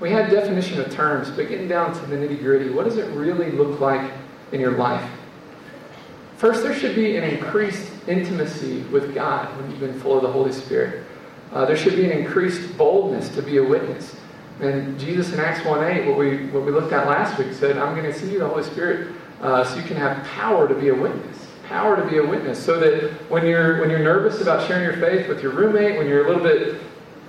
We 0.00 0.10
had 0.10 0.30
definition 0.30 0.80
of 0.80 0.90
terms, 0.90 1.30
but 1.30 1.48
getting 1.48 1.68
down 1.68 1.92
to 1.92 2.06
the 2.06 2.16
nitty 2.16 2.40
gritty, 2.40 2.70
what 2.70 2.84
does 2.84 2.96
it 2.96 3.10
really 3.14 3.50
look 3.50 3.80
like 3.80 4.10
in 4.52 4.60
your 4.60 4.72
life? 4.72 5.08
First, 6.38 6.62
there 6.62 6.74
should 6.74 6.94
be 6.94 7.16
an 7.16 7.24
increased 7.24 7.92
intimacy 8.06 8.82
with 8.84 9.14
God 9.14 9.54
when 9.58 9.70
you've 9.70 9.80
been 9.80 9.98
full 10.00 10.16
of 10.16 10.22
the 10.22 10.30
Holy 10.30 10.52
Spirit. 10.52 11.04
Uh, 11.52 11.66
there 11.66 11.76
should 11.76 11.96
be 11.96 12.04
an 12.04 12.12
increased 12.12 12.78
boldness 12.78 13.28
to 13.30 13.42
be 13.42 13.58
a 13.58 13.62
witness. 13.62 14.16
And 14.60 14.98
Jesus 14.98 15.32
in 15.32 15.40
Acts 15.40 15.60
1.8, 15.60 16.06
what 16.06 16.16
we, 16.16 16.46
what 16.46 16.64
we 16.64 16.72
looked 16.72 16.92
at 16.92 17.06
last 17.06 17.38
week, 17.38 17.52
said, 17.52 17.76
I'm 17.76 17.94
going 17.94 18.10
to 18.10 18.18
send 18.18 18.32
you 18.32 18.38
the 18.38 18.48
Holy 18.48 18.62
Spirit 18.62 19.12
uh, 19.42 19.64
so 19.64 19.76
you 19.76 19.82
can 19.82 19.96
have 19.96 20.24
power 20.28 20.66
to 20.66 20.74
be 20.74 20.88
a 20.88 20.94
witness. 20.94 21.47
Power 21.68 21.96
to 21.96 22.10
be 22.10 22.16
a 22.16 22.26
witness. 22.26 22.62
So 22.62 22.80
that 22.80 23.10
when 23.30 23.46
you're, 23.46 23.80
when 23.80 23.90
you're 23.90 23.98
nervous 23.98 24.40
about 24.40 24.66
sharing 24.66 24.84
your 24.84 24.96
faith 24.96 25.28
with 25.28 25.42
your 25.42 25.52
roommate, 25.52 25.98
when 25.98 26.08
you're 26.08 26.24
a 26.24 26.28
little 26.28 26.42
bit, 26.42 26.80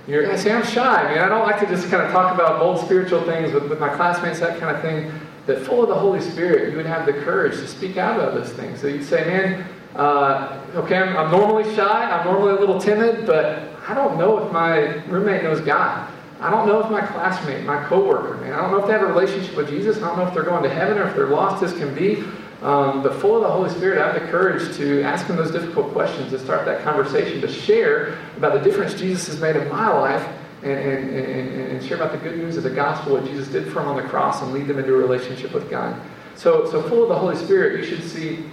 you're, 0.07 0.31
I 0.31 0.35
say, 0.37 0.51
I'm 0.51 0.65
shy. 0.65 1.03
I 1.03 1.13
mean, 1.13 1.21
I 1.21 1.27
don't 1.27 1.45
like 1.45 1.59
to 1.59 1.67
just 1.67 1.89
kind 1.89 2.01
of 2.01 2.11
talk 2.11 2.33
about 2.33 2.59
bold 2.59 2.79
spiritual 2.79 3.23
things 3.23 3.53
with, 3.53 3.69
with 3.69 3.79
my 3.79 3.89
classmates, 3.89 4.39
that 4.39 4.59
kind 4.59 4.75
of 4.75 4.81
thing. 4.81 5.11
That 5.45 5.65
full 5.65 5.81
of 5.81 5.89
the 5.89 5.95
Holy 5.95 6.21
Spirit, 6.21 6.71
you 6.71 6.77
would 6.77 6.85
have 6.85 7.05
the 7.05 7.13
courage 7.13 7.53
to 7.53 7.67
speak 7.67 7.97
out 7.97 8.19
about 8.19 8.33
those 8.33 8.51
things. 8.53 8.79
So 8.79 8.87
you'd 8.87 9.03
say, 9.03 9.25
man, 9.25 9.65
uh, 9.95 10.63
okay, 10.75 10.97
I'm, 10.97 11.17
I'm 11.17 11.31
normally 11.31 11.63
shy, 11.75 12.11
I'm 12.11 12.25
normally 12.25 12.55
a 12.55 12.59
little 12.59 12.79
timid, 12.79 13.25
but 13.25 13.67
I 13.87 13.93
don't 13.93 14.17
know 14.17 14.37
if 14.45 14.51
my 14.51 15.03
roommate 15.05 15.43
knows 15.43 15.59
God. 15.61 16.07
I 16.39 16.49
don't 16.49 16.67
know 16.67 16.79
if 16.79 16.89
my 16.89 17.01
classmate, 17.01 17.65
my 17.65 17.83
coworker, 17.85 18.37
man, 18.37 18.53
I 18.53 18.61
don't 18.61 18.71
know 18.71 18.79
if 18.79 18.85
they 18.85 18.93
have 18.93 19.01
a 19.01 19.07
relationship 19.07 19.57
with 19.57 19.69
Jesus. 19.69 19.97
I 19.97 20.07
don't 20.07 20.17
know 20.17 20.27
if 20.27 20.33
they're 20.33 20.43
going 20.43 20.63
to 20.63 20.69
heaven 20.69 20.97
or 20.97 21.07
if 21.07 21.15
they're 21.15 21.27
lost 21.27 21.63
as 21.63 21.73
can 21.73 21.93
be. 21.93 22.23
Um, 22.61 23.01
but 23.01 23.15
full 23.21 23.37
of 23.37 23.41
the 23.41 23.49
Holy 23.49 23.69
Spirit, 23.69 23.99
I 23.99 24.11
have 24.11 24.21
the 24.21 24.27
courage 24.27 24.75
to 24.77 25.01
ask 25.03 25.27
them 25.27 25.37
those 25.37 25.51
difficult 25.51 25.93
questions, 25.93 26.31
to 26.31 26.39
start 26.39 26.65
that 26.65 26.83
conversation, 26.83 27.39
to 27.41 27.47
share 27.47 28.17
about 28.35 28.53
the 28.53 28.59
difference 28.59 28.93
Jesus 28.93 29.27
has 29.27 29.39
made 29.39 29.55
in 29.55 29.67
my 29.69 29.87
life, 29.87 30.27
and, 30.61 30.71
and, 30.71 31.09
and, 31.09 31.71
and 31.71 31.85
share 31.85 31.95
about 31.95 32.11
the 32.11 32.17
good 32.17 32.37
news 32.37 32.57
of 32.57 32.63
the 32.63 32.69
gospel, 32.69 33.13
what 33.13 33.25
Jesus 33.25 33.47
did 33.47 33.65
for 33.67 33.75
them 33.75 33.87
on 33.87 33.95
the 33.95 34.03
cross, 34.09 34.41
and 34.41 34.51
lead 34.51 34.67
them 34.67 34.77
into 34.77 34.93
a 34.93 34.97
relationship 34.97 35.53
with 35.53 35.69
God. 35.69 35.99
So, 36.35 36.69
so 36.69 36.81
full 36.83 37.03
of 37.03 37.09
the 37.09 37.17
Holy 37.17 37.37
Spirit, 37.37 37.79
you 37.79 37.85
should 37.85 38.03
see, 38.03 38.43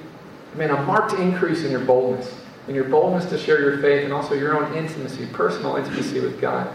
man, 0.54 0.70
a 0.70 0.80
marked 0.84 1.14
increase 1.14 1.64
in 1.64 1.72
your 1.72 1.84
boldness 1.84 2.32
in 2.68 2.74
your 2.74 2.84
boldness 2.84 3.26
to 3.26 3.38
share 3.38 3.60
your 3.60 3.78
faith 3.78 4.04
and 4.04 4.12
also 4.12 4.34
your 4.34 4.56
own 4.56 4.74
intimacy, 4.74 5.26
personal 5.26 5.76
intimacy 5.76 6.20
with 6.20 6.40
God. 6.40 6.72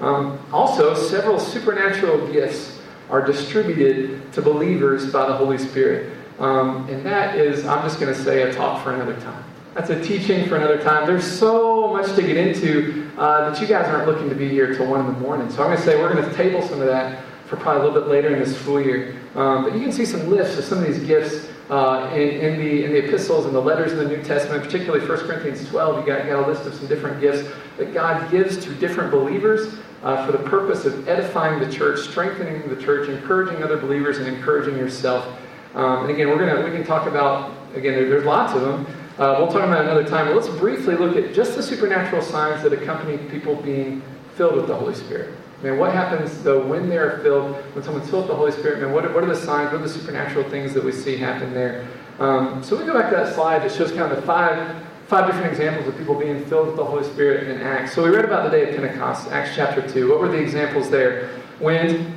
Um, 0.00 0.38
also, 0.52 0.94
several 0.94 1.38
supernatural 1.38 2.30
gifts 2.32 2.78
are 3.08 3.24
distributed 3.24 4.32
to 4.32 4.42
believers 4.42 5.10
by 5.12 5.26
the 5.26 5.36
Holy 5.36 5.58
Spirit. 5.58 6.16
Um, 6.40 6.88
and 6.88 7.04
that 7.04 7.36
is, 7.36 7.66
I'm 7.66 7.82
just 7.82 8.00
going 8.00 8.12
to 8.12 8.20
say, 8.20 8.42
a 8.42 8.52
talk 8.52 8.82
for 8.82 8.94
another 8.94 9.14
time. 9.20 9.44
That's 9.74 9.90
a 9.90 10.02
teaching 10.02 10.48
for 10.48 10.56
another 10.56 10.82
time. 10.82 11.06
There's 11.06 11.24
so 11.24 11.92
much 11.92 12.14
to 12.16 12.22
get 12.22 12.36
into 12.36 13.08
uh, 13.18 13.50
that 13.50 13.60
you 13.60 13.66
guys 13.66 13.86
aren't 13.86 14.08
looking 14.08 14.28
to 14.30 14.34
be 14.34 14.48
here 14.48 14.74
till 14.74 14.86
1 14.86 15.00
in 15.00 15.06
the 15.06 15.20
morning. 15.20 15.50
So 15.50 15.62
I'm 15.62 15.68
going 15.68 15.76
to 15.76 15.84
say 15.84 16.00
we're 16.00 16.12
going 16.12 16.28
to 16.28 16.34
table 16.34 16.62
some 16.62 16.80
of 16.80 16.86
that 16.86 17.22
for 17.46 17.56
probably 17.56 17.82
a 17.82 17.84
little 17.84 18.00
bit 18.02 18.10
later 18.10 18.34
in 18.34 18.38
this 18.38 18.58
school 18.58 18.80
year. 18.80 19.16
Um, 19.34 19.64
but 19.64 19.74
you 19.74 19.80
can 19.80 19.92
see 19.92 20.06
some 20.06 20.28
lists 20.28 20.58
of 20.58 20.64
some 20.64 20.78
of 20.78 20.86
these 20.86 20.98
gifts 21.00 21.48
uh, 21.68 22.10
in, 22.14 22.28
in, 22.40 22.58
the, 22.58 22.84
in 22.84 22.92
the 22.92 23.06
epistles 23.06 23.44
and 23.46 23.54
the 23.54 23.60
letters 23.60 23.92
in 23.92 23.98
the 23.98 24.08
New 24.08 24.22
Testament, 24.22 24.64
particularly 24.64 25.06
1 25.06 25.18
Corinthians 25.18 25.68
12. 25.68 26.00
You 26.00 26.06
got, 26.06 26.24
you 26.24 26.30
got 26.32 26.48
a 26.48 26.50
list 26.50 26.66
of 26.66 26.74
some 26.74 26.88
different 26.88 27.20
gifts 27.20 27.48
that 27.76 27.94
God 27.94 28.28
gives 28.30 28.56
to 28.64 28.74
different 28.74 29.10
believers 29.12 29.78
uh, 30.02 30.26
for 30.26 30.32
the 30.32 30.42
purpose 30.48 30.84
of 30.84 31.06
edifying 31.06 31.60
the 31.60 31.70
church, 31.70 32.00
strengthening 32.00 32.68
the 32.68 32.80
church, 32.80 33.08
encouraging 33.08 33.62
other 33.62 33.76
believers, 33.76 34.18
and 34.18 34.26
encouraging 34.26 34.76
yourself. 34.76 35.38
Um, 35.74 36.02
and 36.02 36.10
again, 36.10 36.28
we're 36.28 36.38
gonna 36.38 36.64
we 36.64 36.70
can 36.70 36.84
talk 36.84 37.06
about 37.06 37.52
again. 37.74 37.94
There, 37.94 38.08
there's 38.08 38.24
lots 38.24 38.54
of 38.54 38.62
them. 38.62 38.86
Uh, 39.20 39.36
we'll 39.38 39.48
talk 39.48 39.64
about 39.64 39.84
another 39.84 40.02
time, 40.02 40.34
let's 40.34 40.48
briefly 40.48 40.96
look 40.96 41.14
at 41.14 41.34
just 41.34 41.54
the 41.54 41.62
supernatural 41.62 42.22
signs 42.22 42.62
that 42.62 42.72
accompany 42.72 43.18
people 43.28 43.54
being 43.56 44.02
filled 44.34 44.56
with 44.56 44.66
the 44.66 44.74
Holy 44.74 44.94
Spirit. 44.94 45.34
Man, 45.62 45.78
what 45.78 45.92
happens 45.92 46.42
though 46.42 46.66
when 46.66 46.88
they're 46.88 47.18
filled, 47.18 47.54
when 47.74 47.84
someone's 47.84 48.08
filled 48.08 48.22
with 48.22 48.30
the 48.30 48.36
Holy 48.36 48.52
Spirit? 48.52 48.80
Man, 48.80 48.92
what 48.92 49.04
what 49.12 49.22
are 49.22 49.26
the 49.26 49.36
signs? 49.36 49.72
What 49.72 49.82
are 49.82 49.86
the 49.86 49.90
supernatural 49.90 50.48
things 50.48 50.72
that 50.72 50.82
we 50.82 50.90
see 50.90 51.18
happen 51.18 51.52
there? 51.52 51.86
Um, 52.18 52.62
so 52.64 52.78
we 52.78 52.86
go 52.86 52.94
back 52.94 53.10
to 53.10 53.16
that 53.16 53.34
slide 53.34 53.62
that 53.62 53.72
shows 53.72 53.90
kind 53.90 54.10
of 54.10 54.16
the 54.16 54.22
five 54.22 54.74
five 55.08 55.26
different 55.26 55.48
examples 55.48 55.86
of 55.86 55.98
people 55.98 56.14
being 56.14 56.42
filled 56.46 56.68
with 56.68 56.76
the 56.76 56.84
Holy 56.84 57.04
Spirit 57.04 57.48
in 57.48 57.60
Acts. 57.60 57.92
So 57.92 58.02
we 58.02 58.08
read 58.08 58.24
about 58.24 58.44
the 58.44 58.56
day 58.56 58.70
of 58.70 58.76
Pentecost, 58.76 59.28
Acts 59.32 59.56
chapter 59.56 59.86
2. 59.86 60.08
What 60.08 60.20
were 60.20 60.28
the 60.28 60.38
examples 60.38 60.88
there? 60.88 61.30
Wind, 61.58 62.14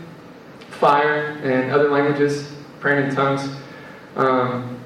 fire, 0.69 1.39
and 1.43 1.71
other 1.71 1.89
languages, 1.89 2.52
praying 2.83 3.07
in 3.07 3.15
tongues. 3.15 3.49
Um, 4.17 4.77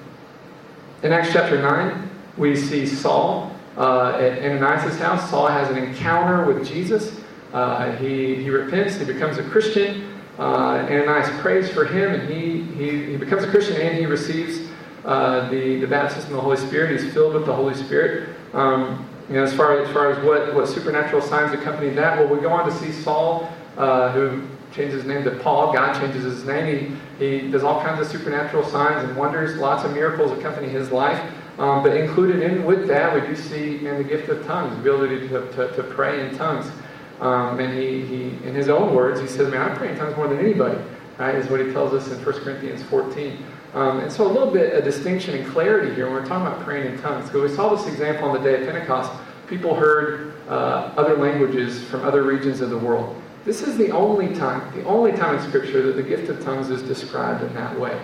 in 1.01 1.11
Acts 1.11 1.33
chapter 1.33 1.59
9, 1.59 2.09
we 2.37 2.55
see 2.55 2.85
Saul 2.85 3.51
uh, 3.75 4.09
at 4.11 4.37
Ananias' 4.37 4.99
house. 4.99 5.27
Saul 5.31 5.47
has 5.47 5.71
an 5.71 5.77
encounter 5.77 6.45
with 6.45 6.65
Jesus. 6.65 7.19
Uh, 7.53 7.91
he, 7.93 8.35
he 8.35 8.51
repents, 8.51 8.97
he 8.97 9.05
becomes 9.05 9.39
a 9.39 9.43
Christian. 9.43 10.13
Uh, 10.37 10.85
Ananias 10.87 11.27
prays 11.41 11.71
for 11.71 11.85
him, 11.85 12.13
and 12.13 12.29
he, 12.29 12.61
he, 12.75 13.13
he 13.13 13.17
becomes 13.17 13.43
a 13.43 13.49
Christian 13.49 13.81
and 13.81 13.97
he 13.97 14.05
receives 14.05 14.69
uh, 15.03 15.49
the, 15.49 15.79
the 15.79 15.87
baptism 15.87 16.29
of 16.29 16.35
the 16.35 16.41
Holy 16.41 16.57
Spirit. 16.57 17.01
He's 17.01 17.11
filled 17.11 17.33
with 17.33 17.47
the 17.47 17.55
Holy 17.55 17.73
Spirit. 17.73 18.29
Um, 18.53 19.09
you 19.27 19.37
know, 19.37 19.43
as 19.43 19.55
far 19.55 19.81
as 19.81 19.91
far 19.91 20.11
as 20.11 20.23
what, 20.23 20.53
what 20.53 20.69
supernatural 20.69 21.23
signs 21.23 21.51
accompany 21.51 21.89
that, 21.95 22.19
well, 22.19 22.27
we 22.27 22.39
go 22.41 22.51
on 22.51 22.69
to 22.69 22.77
see 22.77 22.91
Saul, 22.91 23.51
uh, 23.75 24.11
who 24.11 24.43
changes 24.77 25.01
his 25.01 25.05
name 25.05 25.23
to 25.25 25.31
Paul. 25.31 25.73
God 25.73 25.99
changes 25.99 26.23
his 26.23 26.45
name. 26.45 27.01
He, 27.19 27.39
he 27.39 27.51
does 27.51 27.63
all 27.63 27.81
kinds 27.81 27.99
of 27.99 28.07
supernatural 28.07 28.63
signs 28.63 29.03
and 29.03 29.17
wonders. 29.17 29.57
Lots 29.57 29.83
of 29.83 29.93
miracles 29.93 30.31
accompany 30.31 30.69
his 30.69 30.91
life. 30.91 31.19
Um, 31.57 31.81
but 31.81 31.97
included 31.97 32.43
in 32.43 32.63
with 32.63 32.87
that, 32.87 33.13
we 33.13 33.21
do 33.21 33.35
see 33.35 33.85
in 33.85 33.97
the 33.97 34.03
gift 34.03 34.29
of 34.29 34.45
tongues, 34.45 34.75
the 34.75 34.81
ability 34.81 35.27
to, 35.27 35.51
to, 35.53 35.75
to 35.75 35.83
pray 35.83 36.27
in 36.27 36.37
tongues. 36.37 36.71
Um, 37.19 37.59
and 37.59 37.77
he, 37.77 38.05
he, 38.05 38.23
in 38.47 38.53
his 38.53 38.69
own 38.69 38.93
words, 38.93 39.19
he 39.19 39.27
says, 39.27 39.49
"Man, 39.49 39.61
I 39.61 39.75
pray 39.75 39.89
in 39.89 39.97
tongues 39.97 40.15
more 40.15 40.27
than 40.27 40.37
anybody." 40.37 40.79
Right, 41.17 41.33
is 41.33 41.49
what 41.49 41.59
he 41.59 41.71
tells 41.71 41.93
us 41.93 42.11
in 42.11 42.23
1 42.23 42.43
Corinthians 42.43 42.83
14. 42.83 43.43
Um, 43.73 44.01
and 44.01 44.11
so 44.11 44.27
a 44.27 44.31
little 44.31 44.51
bit 44.51 44.73
of 44.73 44.83
distinction 44.83 45.33
and 45.33 45.51
clarity 45.51 45.95
here 45.95 46.05
when 46.05 46.13
we're 46.13 46.27
talking 46.27 46.45
about 46.45 46.63
praying 46.63 46.93
in 46.93 47.01
tongues. 47.01 47.25
Because 47.25 47.49
we 47.49 47.55
saw 47.55 47.73
this 47.73 47.87
example 47.87 48.29
on 48.29 48.35
the 48.35 48.43
day 48.47 48.61
of 48.61 48.67
Pentecost. 48.67 49.11
People 49.47 49.73
heard 49.73 50.33
uh, 50.47 50.93
other 50.95 51.17
languages 51.17 51.83
from 51.85 52.03
other 52.03 52.21
regions 52.21 52.61
of 52.61 52.69
the 52.69 52.77
world. 52.77 53.19
This 53.47 53.61
is 53.61 53.77
the 53.77 53.91
only 53.91 54.35
time, 54.35 54.75
the 54.75 54.83
only 54.83 55.13
time 55.13 55.37
in 55.37 55.47
Scripture 55.47 55.81
that 55.83 55.93
the 55.93 56.03
gift 56.03 56.27
of 56.27 56.43
tongues 56.43 56.69
is 56.69 56.83
described 56.83 57.45
in 57.45 57.53
that 57.53 57.79
way. 57.79 57.97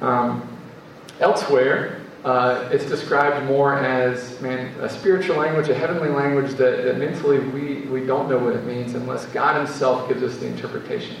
Um, 0.00 0.48
elsewhere, 1.20 2.00
uh, 2.24 2.70
it's 2.72 2.86
described 2.86 3.44
more 3.44 3.74
as 3.74 4.40
man, 4.40 4.74
a 4.80 4.88
spiritual 4.88 5.36
language, 5.36 5.68
a 5.68 5.74
heavenly 5.74 6.08
language 6.08 6.52
that, 6.52 6.84
that 6.84 6.96
mentally 6.96 7.38
we, 7.38 7.82
we 7.88 8.06
don't 8.06 8.30
know 8.30 8.38
what 8.38 8.56
it 8.56 8.64
means 8.64 8.94
unless 8.94 9.26
God 9.26 9.58
Himself 9.58 10.08
gives 10.08 10.22
us 10.22 10.38
the 10.38 10.46
interpretation. 10.46 11.16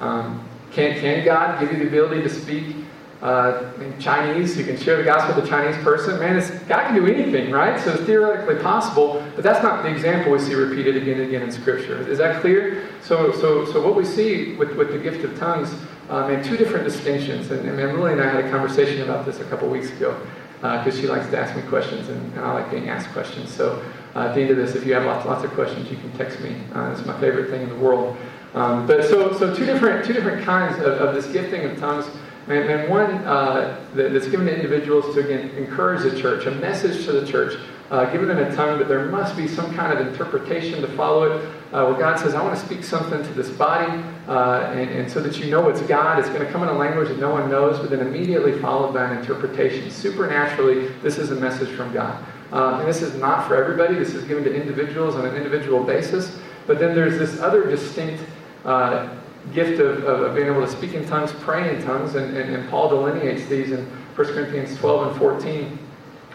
Um, 0.00 0.44
can, 0.72 0.98
can 0.98 1.24
God 1.24 1.60
give 1.60 1.70
you 1.70 1.78
the 1.78 1.86
ability 1.86 2.20
to 2.22 2.28
speak 2.28 2.74
uh, 3.22 3.72
Chinese, 3.98 4.56
you 4.56 4.64
can 4.64 4.76
share 4.76 4.96
the 4.96 5.04
gospel 5.04 5.34
with 5.34 5.44
a 5.44 5.48
Chinese 5.48 5.76
person. 5.82 6.18
Man, 6.18 6.36
God 6.68 6.86
can 6.88 6.94
do 6.94 7.06
anything, 7.06 7.50
right? 7.50 7.80
So 7.80 7.94
it's 7.94 8.04
theoretically 8.04 8.56
possible, 8.56 9.24
but 9.34 9.42
that's 9.42 9.62
not 9.62 9.82
the 9.82 9.88
example 9.88 10.32
we 10.32 10.38
see 10.38 10.54
repeated 10.54 10.96
again 10.96 11.20
and 11.20 11.28
again 11.28 11.42
in 11.42 11.50
Scripture. 11.50 12.06
Is 12.08 12.18
that 12.18 12.40
clear? 12.40 12.88
So, 13.02 13.32
so, 13.32 13.64
so 13.72 13.82
what 13.84 13.96
we 13.96 14.04
see 14.04 14.56
with, 14.56 14.76
with 14.76 14.92
the 14.92 14.98
gift 14.98 15.24
of 15.24 15.38
tongues, 15.38 15.74
um, 16.10 16.30
and 16.30 16.44
two 16.44 16.56
different 16.56 16.84
distinctions. 16.84 17.50
And, 17.50 17.68
and 17.68 17.98
Lily 17.98 18.12
and 18.12 18.20
I 18.20 18.30
had 18.30 18.44
a 18.44 18.50
conversation 18.50 19.02
about 19.02 19.24
this 19.24 19.40
a 19.40 19.44
couple 19.44 19.68
weeks 19.68 19.90
ago 19.90 20.18
because 20.56 20.96
uh, 20.96 21.00
she 21.00 21.06
likes 21.06 21.28
to 21.28 21.38
ask 21.38 21.54
me 21.54 21.62
questions, 21.62 22.08
and, 22.08 22.32
and, 22.32 22.40
I 22.40 22.52
like 22.54 22.70
being 22.70 22.88
asked 22.88 23.10
questions. 23.10 23.52
So 23.52 23.84
uh, 24.14 24.28
at 24.28 24.34
the 24.34 24.40
end 24.40 24.50
of 24.50 24.56
this, 24.56 24.74
if 24.74 24.86
you 24.86 24.94
have 24.94 25.04
lots, 25.04 25.26
lots 25.26 25.44
of 25.44 25.50
questions, 25.50 25.90
you 25.90 25.96
can 25.98 26.10
text 26.12 26.40
me. 26.40 26.56
Uh, 26.74 26.90
it's 26.90 27.04
my 27.04 27.18
favorite 27.20 27.50
thing 27.50 27.62
in 27.62 27.68
the 27.68 27.76
world. 27.76 28.16
Um, 28.54 28.86
but 28.86 29.04
so, 29.04 29.36
so 29.36 29.54
two 29.54 29.66
different, 29.66 30.06
two 30.06 30.12
different 30.12 30.44
kinds 30.44 30.78
of, 30.78 30.86
of 30.86 31.14
this 31.14 31.26
gifting 31.26 31.64
of 31.64 31.78
tongues. 31.78 32.06
And, 32.46 32.68
and 32.68 32.90
one 32.90 33.10
uh, 33.24 33.80
that's 33.94 34.28
given 34.28 34.46
to 34.46 34.54
individuals 34.54 35.14
to, 35.14 35.20
again, 35.20 35.50
encourage 35.56 36.02
the 36.02 36.20
church, 36.20 36.44
a 36.46 36.50
message 36.50 37.06
to 37.06 37.12
the 37.12 37.26
church, 37.26 37.58
uh, 37.90 38.04
given 38.12 38.30
in 38.30 38.38
a 38.38 38.54
tongue, 38.54 38.78
but 38.78 38.88
there 38.88 39.06
must 39.06 39.36
be 39.36 39.46
some 39.46 39.74
kind 39.74 39.98
of 39.98 40.06
interpretation 40.06 40.80
to 40.82 40.88
follow 40.88 41.24
it, 41.24 41.46
uh, 41.72 41.86
where 41.86 41.98
God 41.98 42.18
says, 42.18 42.34
I 42.34 42.42
want 42.42 42.58
to 42.58 42.64
speak 42.64 42.84
something 42.84 43.22
to 43.22 43.32
this 43.34 43.50
body, 43.50 44.02
uh, 44.28 44.72
and, 44.74 44.90
and, 44.90 45.10
so 45.10 45.20
that 45.20 45.38
you 45.38 45.50
know 45.50 45.68
it's 45.68 45.80
God. 45.82 46.18
It's 46.18 46.28
going 46.28 46.44
to 46.44 46.50
come 46.50 46.62
in 46.62 46.68
a 46.68 46.72
language 46.72 47.08
that 47.08 47.18
no 47.18 47.30
one 47.30 47.50
knows, 47.50 47.78
but 47.78 47.90
then 47.90 48.00
immediately 48.00 48.58
followed 48.60 48.92
by 48.92 49.04
an 49.04 49.18
interpretation. 49.18 49.90
Supernaturally, 49.90 50.88
this 51.02 51.18
is 51.18 51.30
a 51.30 51.36
message 51.36 51.70
from 51.70 51.92
God. 51.92 52.24
Uh, 52.52 52.78
and 52.78 52.88
this 52.88 53.02
is 53.02 53.14
not 53.16 53.48
for 53.48 53.56
everybody, 53.56 53.94
this 53.94 54.14
is 54.14 54.24
given 54.24 54.44
to 54.44 54.54
individuals 54.54 55.14
on 55.14 55.26
an 55.26 55.34
individual 55.34 55.82
basis. 55.82 56.38
But 56.66 56.78
then 56.78 56.94
there's 56.94 57.18
this 57.18 57.40
other 57.40 57.68
distinct 57.68 58.22
uh, 58.64 59.08
gift 59.52 59.80
of, 59.80 60.04
of, 60.04 60.34
being 60.34 60.46
able 60.46 60.64
to 60.64 60.70
speak 60.70 60.94
in 60.94 61.06
tongues, 61.06 61.32
pray 61.40 61.74
in 61.74 61.82
tongues, 61.84 62.14
and, 62.14 62.36
and, 62.36 62.54
and 62.54 62.68
Paul 62.70 62.88
delineates 62.88 63.46
these 63.46 63.72
in 63.72 63.84
1 64.16 64.26
Corinthians 64.28 64.76
12 64.78 65.08
and 65.08 65.18
14. 65.18 65.78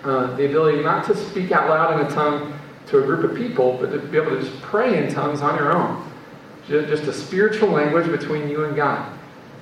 Uh, 0.03 0.36
the 0.36 0.45
ability 0.45 0.82
not 0.82 1.05
to 1.05 1.16
speak 1.16 1.51
out 1.51 1.70
loud 1.70 1.99
in 1.99 2.05
a 2.05 2.10
tongue 2.10 2.57
to 2.88 2.99
a 2.99 3.01
group 3.01 3.30
of 3.30 3.36
people, 3.36 3.78
but 3.80 3.91
to 3.91 3.99
be 3.99 4.18
able 4.18 4.32
to 4.32 4.41
just 4.41 4.62
pray 4.62 5.03
in 5.03 5.14
tongues 5.14 5.41
on 5.41 5.55
your 5.55 5.76
own. 5.76 6.05
Just 6.68 7.03
a 7.03 7.14
spiritual 7.14 7.70
language 7.70 8.07
between 8.07 8.47
you 8.47 8.66
and 8.66 8.76
God. 8.76 9.12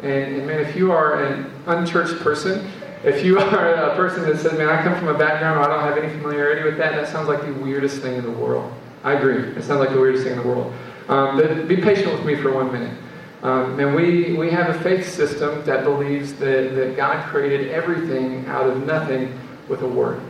And, 0.03 0.35
and 0.35 0.47
man, 0.47 0.59
if 0.59 0.75
you 0.75 0.91
are 0.91 1.23
an 1.23 1.49
unchurched 1.65 2.19
person, 2.19 2.69
if 3.03 3.23
you 3.23 3.39
are 3.39 3.73
a 3.73 3.95
person 3.95 4.23
that 4.23 4.37
says, 4.39 4.53
man, 4.57 4.69
I 4.69 4.81
come 4.83 4.97
from 4.97 5.07
a 5.07 5.17
background 5.17 5.59
where 5.59 5.69
I 5.69 5.73
don't 5.73 5.83
have 5.83 6.03
any 6.03 6.11
familiarity 6.19 6.63
with 6.63 6.77
that, 6.77 6.95
that 6.95 7.07
sounds 7.07 7.27
like 7.27 7.41
the 7.41 7.53
weirdest 7.53 8.01
thing 8.01 8.15
in 8.15 8.23
the 8.23 8.31
world. 8.31 8.71
I 9.03 9.13
agree. 9.13 9.37
It 9.37 9.63
sounds 9.63 9.79
like 9.79 9.91
the 9.91 9.99
weirdest 9.99 10.23
thing 10.23 10.33
in 10.33 10.39
the 10.39 10.47
world. 10.47 10.73
Um, 11.07 11.37
but 11.37 11.67
be 11.67 11.77
patient 11.77 12.11
with 12.11 12.25
me 12.25 12.35
for 12.35 12.51
one 12.51 12.71
minute. 12.71 12.95
Um, 13.43 13.79
and 13.79 13.95
we, 13.95 14.33
we 14.33 14.49
have 14.49 14.75
a 14.75 14.79
faith 14.81 15.07
system 15.07 15.63
that 15.65 15.83
believes 15.83 16.33
that, 16.33 16.75
that 16.75 16.95
God 16.95 17.23
created 17.27 17.69
everything 17.69 18.45
out 18.47 18.67
of 18.67 18.85
nothing 18.85 19.39
with 19.69 19.83
a 19.83 19.87
word, 19.87 20.21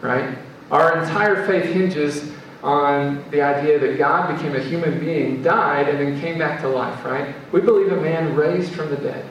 right? 0.00 0.38
Our 0.70 1.02
entire 1.02 1.46
faith 1.46 1.72
hinges 1.72 2.32
on 2.62 3.22
the 3.30 3.42
idea 3.42 3.78
that 3.78 3.98
God 3.98 4.34
became 4.34 4.56
a 4.56 4.60
human 4.60 4.98
being, 4.98 5.42
died, 5.42 5.88
and 5.88 5.98
then 5.98 6.18
came 6.20 6.38
back 6.38 6.62
to 6.62 6.68
life, 6.68 7.04
right? 7.04 7.34
We 7.52 7.60
believe 7.60 7.92
a 7.92 8.00
man 8.00 8.34
raised 8.34 8.72
from 8.72 8.88
the 8.88 8.96
dead. 8.96 9.28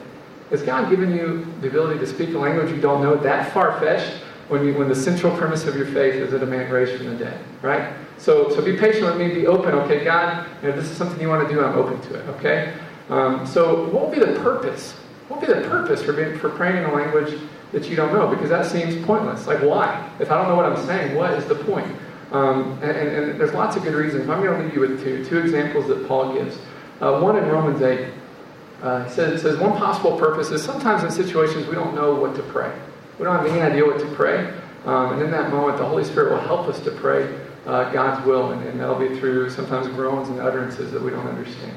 Has 0.52 0.62
God 0.62 0.92
given 0.92 1.16
you 1.16 1.52
the 1.62 1.68
ability 1.68 2.00
to 2.00 2.06
speak 2.06 2.36
a 2.36 2.38
language 2.38 2.70
you 2.70 2.80
don't 2.80 3.02
know 3.02 3.16
that 3.16 3.52
far 3.52 3.80
fetched 3.80 4.22
when, 4.50 4.78
when 4.78 4.88
the 4.88 4.96
central 4.96 5.36
premise 5.36 5.66
of 5.66 5.76
your 5.76 5.88
faith 5.88 6.14
is 6.14 6.30
that 6.30 6.44
a 6.44 6.46
man 6.46 6.72
raised 6.72 6.96
from 6.96 7.08
the 7.08 7.16
dead, 7.16 7.40
right? 7.64 7.96
So, 8.20 8.52
so 8.52 8.62
be 8.62 8.78
patient 8.78 9.06
with 9.06 9.18
me, 9.18 9.34
be 9.34 9.48
open, 9.48 9.74
okay? 9.74 10.04
God, 10.04 10.46
you 10.62 10.70
know, 10.70 10.76
this 10.76 10.92
is 10.92 10.96
something 10.96 11.20
you 11.20 11.30
want 11.30 11.48
to 11.48 11.52
do, 11.52 11.64
I'm 11.64 11.76
open 11.76 12.00
to 12.10 12.20
it, 12.20 12.30
okay? 12.36 12.74
Um, 13.14 13.46
so, 13.46 13.90
what 13.90 14.10
would 14.10 14.20
be 14.20 14.26
the 14.26 14.40
purpose? 14.40 14.94
What 15.28 15.40
would 15.40 15.48
be 15.48 15.54
the 15.54 15.70
purpose 15.70 16.02
for, 16.02 16.14
being, 16.14 16.36
for 16.40 16.50
praying 16.50 16.78
in 16.78 16.86
a 16.86 16.92
language 16.92 17.40
that 17.72 17.88
you 17.88 17.96
don't 17.96 18.12
know? 18.12 18.28
Because 18.28 18.50
that 18.50 18.66
seems 18.66 19.06
pointless. 19.06 19.46
Like, 19.46 19.60
why? 19.60 20.12
If 20.20 20.32
I 20.32 20.38
don't 20.38 20.48
know 20.48 20.56
what 20.56 20.66
I'm 20.66 20.84
saying, 20.88 21.16
what 21.16 21.32
is 21.34 21.46
the 21.46 21.54
point? 21.54 21.96
Um, 22.32 22.80
and, 22.82 22.98
and, 22.98 23.10
and, 23.10 23.40
there's 23.40 23.54
lots 23.54 23.76
of 23.76 23.84
good 23.84 23.94
reasons. 23.94 24.28
I'm 24.28 24.42
going 24.42 24.58
to 24.58 24.64
leave 24.64 24.74
you 24.74 24.80
with 24.80 25.04
two, 25.04 25.24
two 25.26 25.38
examples 25.38 25.88
that 25.90 26.08
Paul 26.08 26.34
gives. 26.34 26.58
Uh, 27.00 27.20
one 27.20 27.38
in 27.38 27.46
Romans 27.46 27.84
8. 27.84 28.12
Uh, 28.82 29.04
he 29.04 29.12
says, 29.12 29.44
says, 29.44 29.60
one 29.60 29.78
possible 29.78 30.18
purpose 30.18 30.50
is 30.50 30.64
sometimes 30.64 31.04
in 31.04 31.12
situations 31.12 31.68
we 31.68 31.76
don't 31.76 31.94
know 31.94 32.16
what 32.16 32.36
to 32.36 32.42
pray. 32.42 32.76
We 33.20 33.26
don't 33.26 33.36
have 33.36 33.46
any 33.46 33.62
idea 33.62 33.86
what 33.86 34.00
to 34.00 34.08
pray. 34.16 34.52
Um, 34.86 35.14
and 35.14 35.22
in 35.22 35.30
that 35.30 35.52
moment, 35.52 35.78
the 35.78 35.86
Holy 35.86 36.04
Spirit 36.04 36.32
will 36.32 36.42
help 36.42 36.68
us 36.68 36.80
to 36.80 36.90
pray 36.90 37.40
uh, 37.68 37.92
God's 37.92 38.26
will, 38.26 38.52
and, 38.52 38.68
and, 38.68 38.80
that'll 38.80 39.00
be 39.00 39.20
through 39.20 39.52
sometimes 39.52 39.88
groans 39.90 40.30
and 40.30 40.40
utterances 40.40 40.92
that 40.92 41.02
we 41.02 41.12
don't 41.12 41.28
understand. 41.28 41.74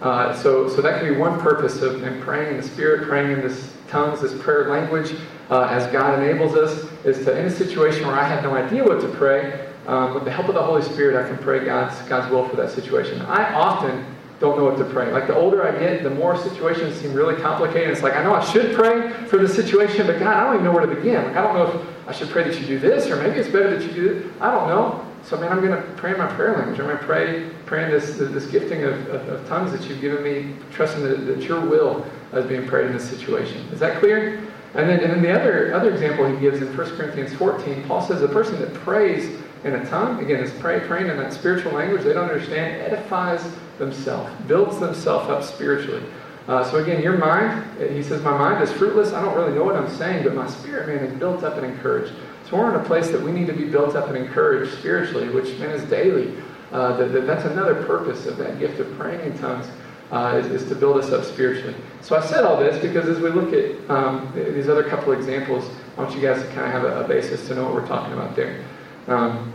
Uh, 0.00 0.34
so, 0.34 0.68
so 0.68 0.82
that 0.82 1.00
can 1.00 1.12
be 1.12 1.18
one 1.18 1.40
purpose 1.40 1.80
of 1.80 2.02
praying 2.20 2.50
in 2.50 2.56
the 2.56 2.62
Spirit, 2.62 3.08
praying 3.08 3.32
in 3.32 3.40
this 3.40 3.72
tongues, 3.88 4.20
this 4.20 4.34
prayer 4.42 4.68
language, 4.68 5.14
uh, 5.50 5.62
as 5.70 5.90
God 5.92 6.20
enables 6.20 6.54
us, 6.54 6.84
is 7.04 7.24
to 7.24 7.38
in 7.38 7.46
a 7.46 7.50
situation 7.50 8.06
where 8.06 8.16
I 8.16 8.24
have 8.24 8.42
no 8.42 8.54
idea 8.54 8.84
what 8.84 9.00
to 9.00 9.08
pray, 9.08 9.68
um, 9.86 10.14
with 10.14 10.24
the 10.24 10.30
help 10.30 10.48
of 10.48 10.54
the 10.54 10.62
Holy 10.62 10.82
Spirit, 10.82 11.22
I 11.22 11.28
can 11.28 11.38
pray 11.38 11.64
God's 11.64 11.96
God's 12.08 12.30
will 12.30 12.48
for 12.48 12.56
that 12.56 12.70
situation. 12.70 13.20
I 13.22 13.54
often 13.54 14.04
don't 14.40 14.58
know 14.58 14.64
what 14.64 14.78
to 14.78 14.84
pray. 14.84 15.12
Like 15.12 15.26
the 15.26 15.36
older 15.36 15.66
I 15.66 15.78
get, 15.78 16.02
the 16.02 16.10
more 16.10 16.36
situations 16.36 16.96
seem 16.96 17.12
really 17.12 17.40
complicated. 17.40 17.90
It's 17.90 18.02
like 18.02 18.14
I 18.14 18.24
know 18.24 18.34
I 18.34 18.44
should 18.44 18.74
pray 18.74 19.12
for 19.28 19.38
the 19.38 19.48
situation, 19.48 20.06
but 20.06 20.18
God, 20.18 20.36
I 20.36 20.44
don't 20.44 20.54
even 20.54 20.64
know 20.64 20.72
where 20.72 20.84
to 20.84 20.94
begin. 20.94 21.22
Like 21.24 21.36
I 21.36 21.42
don't 21.42 21.54
know 21.54 21.66
if 21.66 22.08
I 22.08 22.12
should 22.12 22.30
pray 22.30 22.44
that 22.44 22.58
you 22.60 22.66
do 22.66 22.78
this, 22.78 23.08
or 23.08 23.16
maybe 23.16 23.38
it's 23.38 23.48
better 23.48 23.76
that 23.76 23.86
you 23.86 23.92
do 23.92 24.14
this. 24.14 24.32
I 24.40 24.50
don't 24.50 24.68
know. 24.68 25.06
So, 25.24 25.38
man, 25.38 25.50
I'm 25.50 25.62
going 25.62 25.70
to 25.70 25.88
pray 25.92 26.12
in 26.12 26.18
my 26.18 26.26
prayer 26.26 26.54
language. 26.54 26.78
I'm 26.78 26.86
going 26.86 26.98
to 26.98 27.04
pray, 27.04 27.50
pray 27.66 27.84
in 27.84 27.90
this, 27.90 28.16
this 28.16 28.46
gifting 28.46 28.84
of, 28.84 29.08
of, 29.08 29.28
of 29.28 29.48
tongues 29.48 29.72
that 29.72 29.88
you've 29.88 30.00
given 30.00 30.22
me, 30.22 30.54
trusting 30.72 31.02
that, 31.02 31.26
that 31.26 31.42
your 31.42 31.60
will 31.60 32.04
is 32.32 32.46
being 32.46 32.66
prayed 32.66 32.86
in 32.86 32.92
this 32.92 33.08
situation. 33.08 33.62
Is 33.72 33.80
that 33.80 33.98
clear? 33.98 34.38
And 34.74 34.88
then, 34.88 35.00
and 35.00 35.12
then 35.12 35.22
the 35.22 35.32
other, 35.32 35.72
other 35.72 35.92
example 35.92 36.26
he 36.26 36.38
gives 36.40 36.60
in 36.60 36.76
1 36.76 36.96
Corinthians 36.96 37.32
14, 37.34 37.84
Paul 37.84 38.02
says 38.02 38.20
the 38.20 38.28
person 38.28 38.58
that 38.60 38.74
prays 38.74 39.40
in 39.62 39.74
a 39.74 39.84
tongue, 39.88 40.22
again, 40.22 40.42
is 40.42 40.50
pray, 40.60 40.80
praying 40.80 41.08
in 41.08 41.16
that 41.16 41.32
spiritual 41.32 41.72
language 41.72 42.02
they 42.02 42.12
don't 42.12 42.28
understand, 42.28 42.82
edifies 42.82 43.42
themselves, 43.78 44.30
builds 44.46 44.78
themselves 44.78 45.30
up 45.30 45.42
spiritually. 45.42 46.02
Uh, 46.46 46.62
so 46.62 46.76
again, 46.76 47.02
your 47.02 47.16
mind, 47.16 47.64
he 47.90 48.02
says, 48.02 48.20
my 48.22 48.36
mind 48.36 48.62
is 48.62 48.70
fruitless. 48.72 49.14
I 49.14 49.22
don't 49.22 49.34
really 49.34 49.54
know 49.54 49.64
what 49.64 49.76
I'm 49.76 49.88
saying, 49.88 50.24
but 50.24 50.34
my 50.34 50.46
spirit, 50.46 50.88
man, 50.88 50.98
is 50.98 51.18
built 51.18 51.42
up 51.42 51.56
and 51.56 51.64
encouraged. 51.64 52.12
So 52.50 52.58
we're 52.58 52.74
in 52.74 52.78
a 52.78 52.84
place 52.84 53.08
that 53.08 53.20
we 53.20 53.32
need 53.32 53.46
to 53.46 53.54
be 53.54 53.64
built 53.64 53.96
up 53.96 54.08
and 54.08 54.16
encouraged 54.16 54.78
spiritually, 54.78 55.30
which, 55.30 55.58
man, 55.58 55.70
is 55.70 55.82
daily. 55.84 56.34
Uh, 56.74 56.96
that, 56.96 57.12
that, 57.12 57.24
that's 57.24 57.44
another 57.44 57.84
purpose 57.84 58.26
of 58.26 58.36
that 58.36 58.58
gift 58.58 58.80
of 58.80 58.98
praying 58.98 59.20
in 59.20 59.38
tongues, 59.38 59.64
uh, 60.10 60.42
is, 60.42 60.62
is, 60.62 60.68
to 60.68 60.74
build 60.74 60.96
us 60.98 61.12
up 61.12 61.24
spiritually. 61.24 61.72
So 62.00 62.16
I 62.16 62.26
said 62.26 62.42
all 62.42 62.58
this 62.58 62.82
because 62.82 63.08
as 63.08 63.20
we 63.20 63.30
look 63.30 63.52
at 63.52 63.88
um, 63.88 64.32
these 64.34 64.68
other 64.68 64.82
couple 64.82 65.12
examples, 65.12 65.64
I 65.96 66.02
want 66.02 66.16
you 66.16 66.20
guys 66.20 66.42
to 66.42 66.48
kind 66.48 66.66
of 66.66 66.72
have 66.72 66.82
a, 66.82 67.04
a 67.04 67.08
basis 67.08 67.46
to 67.46 67.54
know 67.54 67.62
what 67.62 67.74
we're 67.74 67.86
talking 67.86 68.12
about 68.12 68.34
there. 68.34 68.64
Um, 69.06 69.52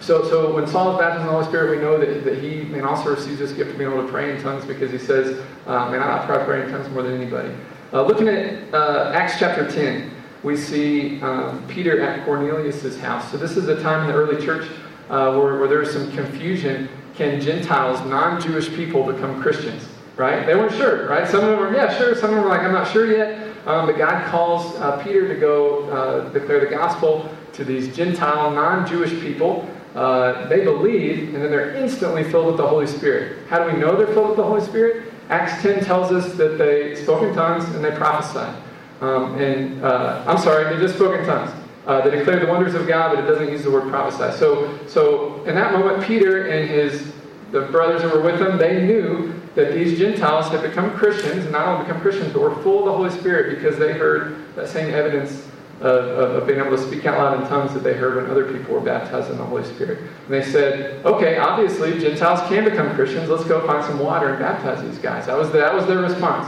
so, 0.00 0.28
so 0.28 0.54
when 0.54 0.66
Saul 0.66 0.92
is 0.92 0.98
baptized 0.98 1.22
in 1.22 1.26
the 1.28 1.32
Holy 1.32 1.46
Spirit, 1.46 1.78
we 1.78 1.82
know 1.82 1.98
that, 1.98 2.24
that 2.24 2.42
he 2.42 2.64
man, 2.64 2.84
also 2.84 3.14
receives 3.14 3.38
this 3.38 3.52
gift 3.52 3.70
of 3.70 3.78
being 3.78 3.90
able 3.90 4.04
to 4.04 4.12
pray 4.12 4.36
in 4.36 4.42
tongues 4.42 4.66
because 4.66 4.90
he 4.90 4.98
says, 4.98 5.42
uh, 5.66 5.90
man, 5.90 6.02
I 6.02 6.26
probably 6.26 6.44
pray 6.44 6.62
in 6.62 6.70
tongues 6.70 6.90
more 6.90 7.02
than 7.02 7.18
anybody. 7.18 7.54
Uh, 7.94 8.02
looking 8.02 8.28
at 8.28 8.74
uh, 8.74 9.12
Acts 9.14 9.38
chapter 9.38 9.66
10, 9.66 10.10
we 10.42 10.58
see 10.58 11.22
um, 11.22 11.66
Peter 11.68 12.02
at 12.02 12.22
Cornelius' 12.26 12.98
house. 12.98 13.30
So 13.30 13.38
this 13.38 13.56
is 13.56 13.68
a 13.68 13.82
time 13.82 14.02
in 14.02 14.08
the 14.08 14.14
early 14.14 14.44
church 14.44 14.68
uh, 15.10 15.36
where, 15.36 15.58
where 15.58 15.78
was 15.78 15.92
some 15.92 16.10
confusion. 16.12 16.88
Can 17.14 17.40
Gentiles, 17.40 18.00
non-Jewish 18.08 18.70
people, 18.70 19.02
become 19.02 19.42
Christians? 19.42 19.86
Right? 20.16 20.46
They 20.46 20.54
weren't 20.54 20.72
sure, 20.72 21.08
right? 21.08 21.28
Some 21.28 21.44
of 21.44 21.50
them 21.50 21.58
were, 21.58 21.74
yeah, 21.74 21.96
sure. 21.98 22.14
Some 22.14 22.30
of 22.30 22.36
them 22.36 22.44
were 22.44 22.50
like, 22.50 22.62
I'm 22.62 22.72
not 22.72 22.90
sure 22.90 23.10
yet. 23.10 23.48
Um, 23.66 23.86
but 23.86 23.98
God 23.98 24.26
calls 24.30 24.74
uh, 24.76 25.02
Peter 25.02 25.28
to 25.28 25.38
go 25.38 25.90
uh, 25.90 26.28
declare 26.30 26.60
the 26.60 26.66
gospel 26.66 27.28
to 27.52 27.64
these 27.64 27.94
Gentile, 27.94 28.50
non-Jewish 28.50 29.20
people. 29.20 29.68
Uh, 29.94 30.46
they 30.48 30.62
believe, 30.64 31.34
and 31.34 31.42
then 31.42 31.50
they're 31.50 31.74
instantly 31.74 32.22
filled 32.24 32.46
with 32.46 32.56
the 32.56 32.66
Holy 32.66 32.86
Spirit. 32.86 33.46
How 33.48 33.64
do 33.64 33.72
we 33.72 33.78
know 33.78 33.96
they're 33.96 34.06
filled 34.14 34.28
with 34.28 34.36
the 34.36 34.44
Holy 34.44 34.60
Spirit? 34.60 35.12
Acts 35.28 35.60
10 35.62 35.84
tells 35.84 36.12
us 36.12 36.34
that 36.34 36.58
they 36.58 36.94
spoke 36.94 37.22
in 37.22 37.34
tongues 37.34 37.64
and 37.74 37.84
they 37.84 37.90
prophesied. 37.90 38.54
Um, 39.00 39.40
and 39.40 39.82
uh, 39.84 40.24
I'm 40.26 40.38
sorry, 40.38 40.74
they 40.74 40.80
just 40.80 40.94
spoke 40.94 41.18
in 41.18 41.26
tongues. 41.26 41.50
Uh, 41.86 42.02
they 42.02 42.10
declared 42.10 42.42
the 42.42 42.46
wonders 42.46 42.74
of 42.74 42.86
God, 42.86 43.14
but 43.14 43.24
it 43.24 43.26
doesn't 43.26 43.48
use 43.48 43.64
the 43.64 43.70
word 43.70 43.88
prophesy. 43.90 44.36
So, 44.38 44.78
so 44.86 45.42
in 45.44 45.54
that 45.54 45.72
moment, 45.72 46.04
Peter 46.04 46.48
and 46.48 46.68
his 46.68 47.12
the 47.52 47.62
brothers 47.62 48.02
that 48.02 48.14
were 48.14 48.22
with 48.22 48.40
him, 48.40 48.58
they 48.58 48.84
knew 48.84 49.34
that 49.54 49.74
these 49.74 49.98
Gentiles 49.98 50.48
had 50.48 50.62
become 50.62 50.92
Christians, 50.92 51.44
and 51.44 51.52
not 51.52 51.66
only 51.66 51.84
become 51.84 52.00
Christians, 52.00 52.32
but 52.32 52.42
were 52.42 52.54
full 52.62 52.80
of 52.80 52.84
the 52.84 52.92
Holy 52.92 53.10
Spirit 53.10 53.56
because 53.56 53.78
they 53.78 53.92
heard 53.92 54.36
that 54.54 54.68
same 54.68 54.94
evidence 54.94 55.46
of, 55.80 56.04
of, 56.42 56.46
being 56.46 56.60
able 56.60 56.76
to 56.76 56.78
speak 56.78 57.06
out 57.06 57.18
loud 57.18 57.40
in 57.40 57.48
tongues 57.48 57.72
that 57.72 57.82
they 57.82 57.94
heard 57.94 58.16
when 58.16 58.30
other 58.30 58.52
people 58.52 58.74
were 58.74 58.80
baptized 58.80 59.30
in 59.30 59.38
the 59.38 59.44
Holy 59.44 59.64
Spirit. 59.64 59.98
And 59.98 60.28
they 60.28 60.42
said, 60.42 61.04
okay, 61.06 61.38
obviously 61.38 61.98
Gentiles 61.98 62.46
can 62.48 62.64
become 62.64 62.94
Christians. 62.94 63.30
Let's 63.30 63.44
go 63.44 63.66
find 63.66 63.84
some 63.84 63.98
water 63.98 64.28
and 64.28 64.38
baptize 64.38 64.82
these 64.82 64.98
guys. 64.98 65.26
That 65.26 65.38
was, 65.38 65.50
the, 65.50 65.58
that 65.58 65.74
was 65.74 65.86
their 65.86 65.98
response. 65.98 66.46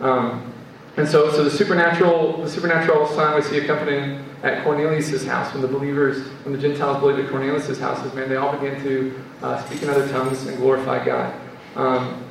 Um, 0.00 0.52
and 0.96 1.06
so, 1.06 1.30
so 1.30 1.44
the 1.44 1.50
supernatural, 1.50 2.42
the 2.42 2.48
supernatural 2.48 3.06
sign 3.08 3.36
we 3.36 3.42
see 3.42 3.58
accompanying 3.58 4.24
at 4.42 4.64
Cornelius' 4.64 5.24
house, 5.24 5.52
when 5.52 5.62
the 5.62 5.68
believers, 5.68 6.26
when 6.44 6.54
the 6.54 6.60
Gentiles 6.60 6.98
believed 7.00 7.20
at 7.20 7.30
Cornelius' 7.30 7.78
house, 7.78 8.02
man, 8.14 8.28
they 8.28 8.36
all 8.36 8.56
began 8.56 8.82
to 8.82 9.22
uh, 9.42 9.62
speak 9.64 9.82
in 9.82 9.90
other 9.90 10.08
tongues 10.08 10.46
and 10.46 10.56
glorify 10.56 11.04
God. 11.04 11.34
Um, 11.76 12.24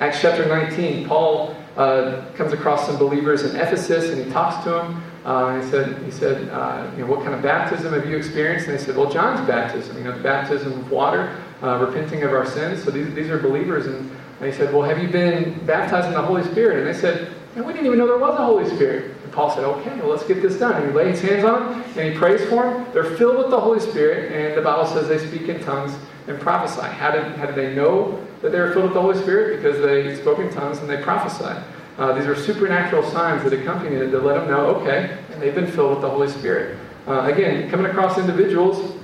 Acts 0.00 0.20
chapter 0.20 0.46
19, 0.46 1.06
Paul 1.06 1.56
uh, 1.76 2.24
comes 2.34 2.52
across 2.52 2.86
some 2.86 2.98
believers 2.98 3.42
in 3.42 3.56
Ephesus 3.56 4.10
and 4.10 4.24
he 4.24 4.30
talks 4.32 4.62
to 4.64 4.70
them. 4.70 5.02
Uh, 5.24 5.60
he 5.60 5.70
said, 5.70 6.02
he 6.02 6.10
said 6.10 6.48
uh, 6.50 6.90
you 6.96 7.04
know, 7.04 7.10
what 7.10 7.22
kind 7.22 7.34
of 7.34 7.42
baptism 7.42 7.92
have 7.92 8.08
you 8.08 8.16
experienced? 8.16 8.68
And 8.68 8.78
they 8.78 8.82
said, 8.82 8.96
well, 8.96 9.10
John's 9.10 9.46
baptism, 9.46 9.96
you 9.98 10.04
know, 10.04 10.16
the 10.16 10.22
baptism 10.22 10.72
of 10.72 10.90
water, 10.90 11.36
uh, 11.62 11.84
repenting 11.84 12.22
of 12.22 12.32
our 12.32 12.46
sins. 12.46 12.82
So 12.82 12.90
these, 12.90 13.12
these 13.14 13.28
are 13.28 13.38
believers. 13.38 13.86
And, 13.86 14.10
and 14.40 14.52
he 14.52 14.56
said, 14.56 14.72
well, 14.72 14.82
have 14.82 15.02
you 15.02 15.08
been 15.08 15.64
baptized 15.66 16.06
in 16.08 16.14
the 16.14 16.22
Holy 16.22 16.44
Spirit? 16.44 16.78
And 16.78 16.86
they 16.86 16.98
said, 16.98 17.32
and 17.56 17.66
we 17.66 17.72
didn't 17.72 17.86
even 17.86 17.98
know 17.98 18.06
there 18.06 18.18
was 18.18 18.38
a 18.38 18.44
Holy 18.44 18.68
Spirit. 18.76 19.16
Paul 19.38 19.54
said, 19.54 19.62
okay, 19.62 20.02
let's 20.02 20.24
get 20.24 20.42
this 20.42 20.58
done. 20.58 20.82
And 20.82 20.90
he 20.90 20.92
lays 20.92 21.20
hands 21.20 21.44
on 21.44 21.70
them 21.70 21.84
and 21.96 22.12
he 22.12 22.18
prays 22.18 22.40
for 22.48 22.64
them. 22.64 22.84
They're 22.92 23.16
filled 23.16 23.38
with 23.38 23.50
the 23.50 23.60
Holy 23.60 23.78
Spirit, 23.78 24.32
and 24.32 24.58
the 24.58 24.62
Bible 24.62 24.84
says 24.84 25.06
they 25.06 25.24
speak 25.24 25.48
in 25.48 25.62
tongues 25.62 25.94
and 26.26 26.40
prophesy. 26.40 26.88
How 26.88 27.12
did, 27.12 27.22
how 27.36 27.46
did 27.46 27.54
they 27.54 27.72
know 27.72 28.20
that 28.42 28.50
they 28.50 28.58
were 28.58 28.72
filled 28.72 28.86
with 28.86 28.94
the 28.94 29.00
Holy 29.00 29.16
Spirit? 29.16 29.62
Because 29.62 29.80
they 29.80 30.16
spoke 30.16 30.40
in 30.40 30.50
tongues 30.50 30.78
and 30.78 30.90
they 30.90 31.00
prophesied. 31.00 31.62
Uh, 31.98 32.14
these 32.14 32.26
are 32.26 32.34
supernatural 32.34 33.08
signs 33.12 33.44
that 33.44 33.52
accompany 33.52 33.94
it 33.94 34.10
to 34.10 34.18
let 34.18 34.34
them 34.34 34.48
know, 34.48 34.74
okay, 34.74 35.16
and 35.30 35.40
they've 35.40 35.54
been 35.54 35.70
filled 35.70 35.92
with 35.92 36.00
the 36.00 36.10
Holy 36.10 36.28
Spirit. 36.28 36.76
Uh, 37.06 37.20
again, 37.32 37.70
coming 37.70 37.86
across 37.86 38.18
individuals, 38.18 39.00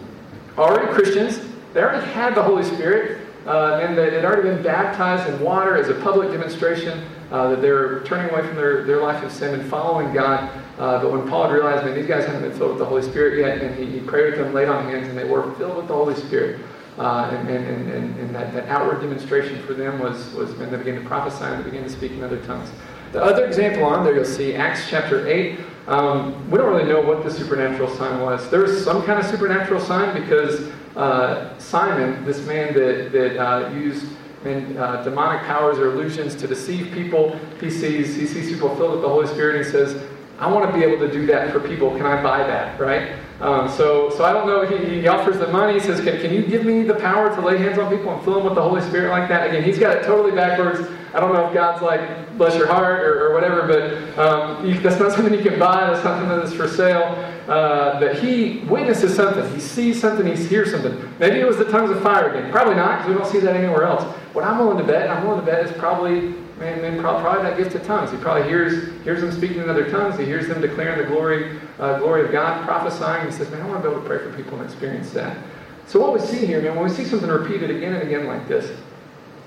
already 0.58 0.92
Christians, 0.92 1.40
they 1.74 1.80
already 1.80 2.04
had 2.10 2.34
the 2.34 2.42
Holy 2.42 2.64
Spirit, 2.64 3.20
uh, 3.46 3.78
and 3.80 3.96
they 3.96 4.10
had 4.10 4.24
already 4.24 4.48
been 4.48 4.64
baptized 4.64 5.32
in 5.32 5.40
water 5.40 5.76
as 5.76 5.90
a 5.90 5.94
public 6.00 6.32
demonstration 6.32 7.04
uh, 7.30 7.50
that 7.50 7.62
they're 7.62 8.02
turning 8.04 8.30
away 8.30 8.46
from 8.46 8.56
their, 8.56 8.84
their 8.84 9.00
life 9.00 9.22
of 9.24 9.32
sin 9.32 9.58
and 9.58 9.68
following 9.70 10.12
God. 10.12 10.50
Uh, 10.78 11.00
but 11.00 11.12
when 11.12 11.28
Paul 11.28 11.50
realized, 11.50 11.84
man, 11.84 11.94
these 11.94 12.06
guys 12.06 12.26
haven't 12.26 12.42
been 12.42 12.56
filled 12.56 12.70
with 12.70 12.78
the 12.78 12.84
Holy 12.84 13.02
Spirit 13.02 13.38
yet, 13.38 13.62
and 13.62 13.74
he, 13.76 13.98
he 13.98 14.04
prayed 14.04 14.32
with 14.32 14.40
them, 14.40 14.52
laid 14.52 14.68
on 14.68 14.84
hands, 14.84 15.08
and 15.08 15.16
they 15.16 15.24
were 15.24 15.52
filled 15.54 15.76
with 15.76 15.88
the 15.88 15.94
Holy 15.94 16.14
Spirit. 16.14 16.60
Uh, 16.98 17.28
and, 17.32 17.48
and, 17.48 17.90
and, 17.90 18.18
and, 18.20 18.34
that, 18.34 18.52
that 18.52 18.68
outward 18.68 19.00
demonstration 19.00 19.60
for 19.62 19.74
them 19.74 19.98
was, 19.98 20.32
was 20.34 20.54
when 20.54 20.70
they 20.70 20.76
began 20.76 20.94
to 20.94 21.08
prophesy 21.08 21.44
and 21.44 21.58
they 21.58 21.68
began 21.68 21.82
to 21.82 21.90
speak 21.90 22.12
in 22.12 22.22
other 22.22 22.40
tongues. 22.44 22.70
The 23.10 23.22
other 23.22 23.46
example 23.46 23.84
on 23.84 24.04
there, 24.04 24.14
you'll 24.14 24.24
see 24.24 24.54
Acts 24.54 24.88
chapter 24.88 25.26
8. 25.26 25.58
Um, 25.88 26.48
we 26.50 26.56
don't 26.56 26.72
really 26.72 26.88
know 26.88 27.00
what 27.00 27.24
the 27.24 27.30
supernatural 27.30 27.88
sign 27.96 28.20
was. 28.20 28.48
There 28.48 28.60
was 28.60 28.84
some 28.84 29.02
kind 29.04 29.18
of 29.18 29.26
supernatural 29.26 29.80
sign 29.80 30.20
because 30.20 30.70
uh, 30.96 31.58
Simon, 31.58 32.24
this 32.24 32.46
man 32.46 32.72
that, 32.74 33.10
that 33.10 33.38
uh, 33.38 33.70
used 33.70 34.06
and 34.44 34.76
uh, 34.78 35.02
demonic 35.02 35.42
powers 35.42 35.78
or 35.78 35.92
illusions 35.92 36.34
to 36.36 36.46
deceive 36.46 36.92
people. 36.92 37.38
He 37.60 37.70
sees 37.70 38.14
he 38.14 38.26
sees 38.26 38.50
people 38.50 38.74
filled 38.76 38.92
with 38.92 39.02
the 39.02 39.08
Holy 39.08 39.26
Spirit, 39.26 39.56
and 39.56 39.64
he 39.64 39.70
says, 39.70 40.02
"I 40.38 40.50
want 40.50 40.70
to 40.70 40.76
be 40.76 40.84
able 40.84 41.06
to 41.06 41.12
do 41.12 41.26
that 41.26 41.52
for 41.52 41.60
people. 41.60 41.90
Can 41.96 42.06
I 42.06 42.22
buy 42.22 42.38
that?" 42.38 42.78
Right? 42.78 43.12
Um, 43.40 43.68
so 43.68 44.10
so 44.10 44.24
I 44.24 44.32
don't 44.32 44.46
know. 44.46 44.64
He, 44.64 45.00
he 45.00 45.08
offers 45.08 45.38
the 45.38 45.48
money. 45.48 45.74
He 45.74 45.80
says, 45.80 46.00
can, 46.00 46.20
"Can 46.20 46.32
you 46.32 46.42
give 46.42 46.64
me 46.64 46.82
the 46.82 46.94
power 46.94 47.34
to 47.34 47.40
lay 47.40 47.58
hands 47.58 47.78
on 47.78 47.94
people 47.94 48.14
and 48.14 48.22
fill 48.24 48.34
them 48.34 48.44
with 48.44 48.54
the 48.54 48.62
Holy 48.62 48.80
Spirit 48.82 49.10
like 49.10 49.28
that?" 49.28 49.48
Again, 49.48 49.64
he's 49.64 49.78
got 49.78 49.96
it 49.96 50.04
totally 50.04 50.34
backwards. 50.34 50.88
I 51.12 51.20
don't 51.20 51.32
know 51.32 51.46
if 51.46 51.54
God's 51.54 51.82
like, 51.82 52.36
"Bless 52.38 52.56
your 52.56 52.66
heart" 52.66 53.00
or, 53.00 53.26
or 53.26 53.34
whatever, 53.34 53.66
but 53.66 54.18
um, 54.18 54.66
you, 54.66 54.78
that's 54.80 55.00
not 55.00 55.12
something 55.16 55.34
you 55.34 55.42
can 55.42 55.58
buy. 55.58 55.90
That's 55.90 56.04
not 56.04 56.20
something 56.20 56.38
that's 56.38 56.52
for 56.52 56.68
sale. 56.68 57.30
Uh, 57.48 58.00
that 58.00 58.18
he 58.20 58.60
witnesses 58.60 59.14
something. 59.14 59.52
He 59.52 59.60
sees 59.60 60.00
something. 60.00 60.26
He 60.26 60.42
hears 60.46 60.70
something. 60.70 61.12
Maybe 61.18 61.40
it 61.40 61.46
was 61.46 61.58
the 61.58 61.70
tongues 61.70 61.90
of 61.90 62.02
fire 62.02 62.30
again. 62.30 62.50
Probably 62.50 62.74
not, 62.74 62.98
because 62.98 63.08
we 63.08 63.14
don't 63.18 63.30
see 63.30 63.40
that 63.40 63.54
anywhere 63.54 63.84
else. 63.84 64.02
What 64.34 64.44
I'm 64.44 64.58
willing 64.58 64.78
to 64.78 64.84
bet, 64.84 65.08
I'm 65.08 65.24
willing 65.24 65.40
to 65.40 65.46
bet, 65.46 65.64
is 65.64 65.72
probably 65.78 66.20
man, 66.58 66.82
man 66.82 67.00
probably 67.00 67.44
that 67.44 67.56
gift 67.56 67.76
of 67.76 67.84
tongues. 67.84 68.10
He 68.10 68.16
probably 68.16 68.48
hears 68.48 68.92
hears 69.04 69.20
them 69.20 69.30
speaking 69.30 69.62
in 69.62 69.70
other 69.70 69.88
tongues. 69.88 70.18
He 70.18 70.24
hears 70.24 70.48
them 70.48 70.60
declaring 70.60 70.98
the 70.98 71.04
glory 71.04 71.60
uh, 71.78 72.00
glory 72.00 72.24
of 72.24 72.32
God, 72.32 72.64
prophesying. 72.64 73.26
He 73.26 73.32
says, 73.32 73.48
man, 73.50 73.62
I 73.62 73.68
want 73.68 73.82
to 73.82 73.88
be 73.88 73.92
able 73.92 74.02
to 74.02 74.08
pray 74.08 74.18
for 74.18 74.36
people 74.36 74.58
and 74.58 74.68
experience 74.68 75.12
that. 75.12 75.38
So 75.86 76.00
what 76.00 76.12
we 76.12 76.18
see 76.18 76.44
here, 76.44 76.60
man, 76.60 76.74
when 76.74 76.84
we 76.84 76.90
see 76.90 77.04
something 77.04 77.28
repeated 77.28 77.70
again 77.70 77.94
and 77.94 78.02
again 78.02 78.26
like 78.26 78.48
this, 78.48 78.76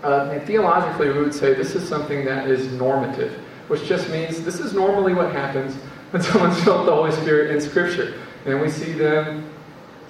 uh, 0.04 0.30
and 0.32 0.42
theologically 0.48 1.10
we 1.10 1.20
would 1.20 1.34
say 1.34 1.54
this 1.54 1.76
is 1.76 1.88
something 1.88 2.24
that 2.24 2.48
is 2.48 2.72
normative, 2.72 3.34
which 3.68 3.84
just 3.84 4.10
means 4.10 4.42
this 4.44 4.62
is 4.62 4.74
normally 4.74 5.14
what 5.14 5.34
happens 5.34 5.76
when 6.12 6.22
someone's 6.32 6.64
filled 6.64 6.88
the 6.88 6.96
Holy 6.96 7.12
Spirit 7.12 7.54
in 7.54 7.60
Scripture. 7.60 8.14
And 8.46 8.62
we 8.62 8.70
see 8.70 8.94
them 8.94 9.50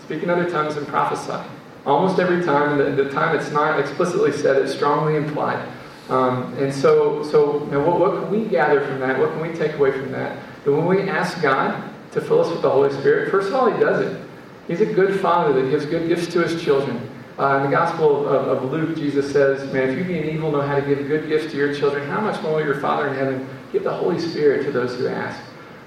speak 0.04 0.22
in 0.22 0.30
other 0.30 0.48
tongues 0.48 0.78
and 0.78 0.88
prophesy. 0.88 1.42
Almost 1.88 2.20
every 2.20 2.44
time, 2.44 2.78
and 2.78 2.98
the, 2.98 3.04
the 3.06 3.10
time 3.12 3.34
it's 3.34 3.50
not 3.50 3.80
explicitly 3.80 4.34
said, 4.34 4.58
it's 4.58 4.74
strongly 4.74 5.16
implied. 5.16 5.66
Um, 6.10 6.54
and 6.58 6.74
so, 6.74 7.24
so 7.24 7.64
you 7.72 7.80
what, 7.80 7.98
what, 7.98 8.12
can 8.12 8.30
we 8.30 8.46
gather 8.46 8.86
from 8.86 9.00
that? 9.00 9.18
What 9.18 9.32
can 9.32 9.42
we 9.42 9.54
take 9.54 9.74
away 9.76 9.94
from 9.94 10.12
that? 10.12 10.38
That 10.66 10.74
when 10.74 10.86
we 10.86 11.10
ask 11.10 11.42
God 11.42 11.90
to 12.12 12.20
fill 12.20 12.42
us 12.42 12.52
with 12.52 12.62
the 12.62 12.70
Holy 12.70 12.92
Spirit, 12.92 13.32
first 13.32 13.48
of 13.48 13.56
all, 13.56 13.72
He 13.72 13.80
does 13.80 14.06
it. 14.06 14.22
He's 14.68 14.82
a 14.82 14.86
good 14.86 15.22
Father 15.22 15.54
that 15.62 15.70
gives 15.70 15.86
good 15.86 16.10
gifts 16.10 16.28
to 16.34 16.42
His 16.42 16.62
children. 16.62 17.10
Uh, 17.40 17.58
in 17.58 17.72
the 17.72 17.78
Gospel 17.78 18.28
of, 18.28 18.64
of, 18.64 18.70
Luke, 18.70 18.98
Jesus 18.98 19.32
says, 19.32 19.72
Man, 19.72 19.90
if 19.90 19.98
you 19.98 20.04
being 20.04 20.28
evil 20.28 20.52
know 20.52 20.62
how 20.62 20.76
to 20.76 20.82
give 20.82 21.08
good 21.08 21.30
gifts 21.30 21.52
to 21.54 21.58
your 21.58 21.74
children, 21.74 22.06
how 22.10 22.20
much 22.20 22.42
more 22.42 22.56
will 22.56 22.66
your 22.66 22.82
Father 22.82 23.08
in 23.08 23.16
heaven 23.16 23.48
give 23.72 23.86
the 23.86 23.94
Holy 23.94 24.20
Spirit 24.20 24.66
to 24.66 24.74
those 24.74 24.96
who 24.96 25.08
ask? 25.08 25.40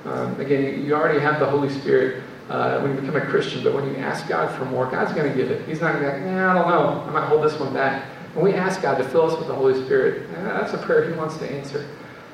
Um, 0.07 0.41
again, 0.41 0.83
you 0.83 0.95
already 0.95 1.21
have 1.21 1.41
the 1.41 1.47
Holy 1.47 1.69
Spirit 1.69 2.23
uh, 2.51 2.81
when 2.81 2.95
you 2.95 3.01
become 3.01 3.15
a 3.15 3.21
Christian, 3.21 3.63
but 3.63 3.73
when 3.73 3.87
you 3.87 3.97
ask 3.99 4.27
God 4.29 4.53
for 4.59 4.65
more, 4.65 4.91
God's 4.91 5.13
going 5.13 5.31
to 5.31 5.37
give 5.37 5.53
it. 5.53 5.67
He's 5.69 5.81
not 5.81 5.93
going 5.93 6.05
to 6.05 6.11
be 6.11 6.17
like, 6.17 6.35
nah, 6.35 6.51
I 6.51 6.55
don't 6.55 6.69
know. 6.69 7.01
I 7.09 7.11
might 7.13 7.29
hold 7.29 7.45
this 7.45 7.59
one 7.59 7.73
back. 7.73 8.05
When 8.35 8.45
we 8.45 8.55
ask 8.55 8.83
God 8.83 8.99
to 8.99 9.05
fill 9.05 9.31
us 9.31 9.39
with 9.39 9.47
the 9.47 9.55
Holy 9.55 9.81
Spirit, 9.85 10.29
that's 10.33 10.73
a 10.73 10.79
prayer 10.79 11.09
He 11.09 11.17
wants 11.17 11.37
to 11.39 11.51
answer. 11.51 11.89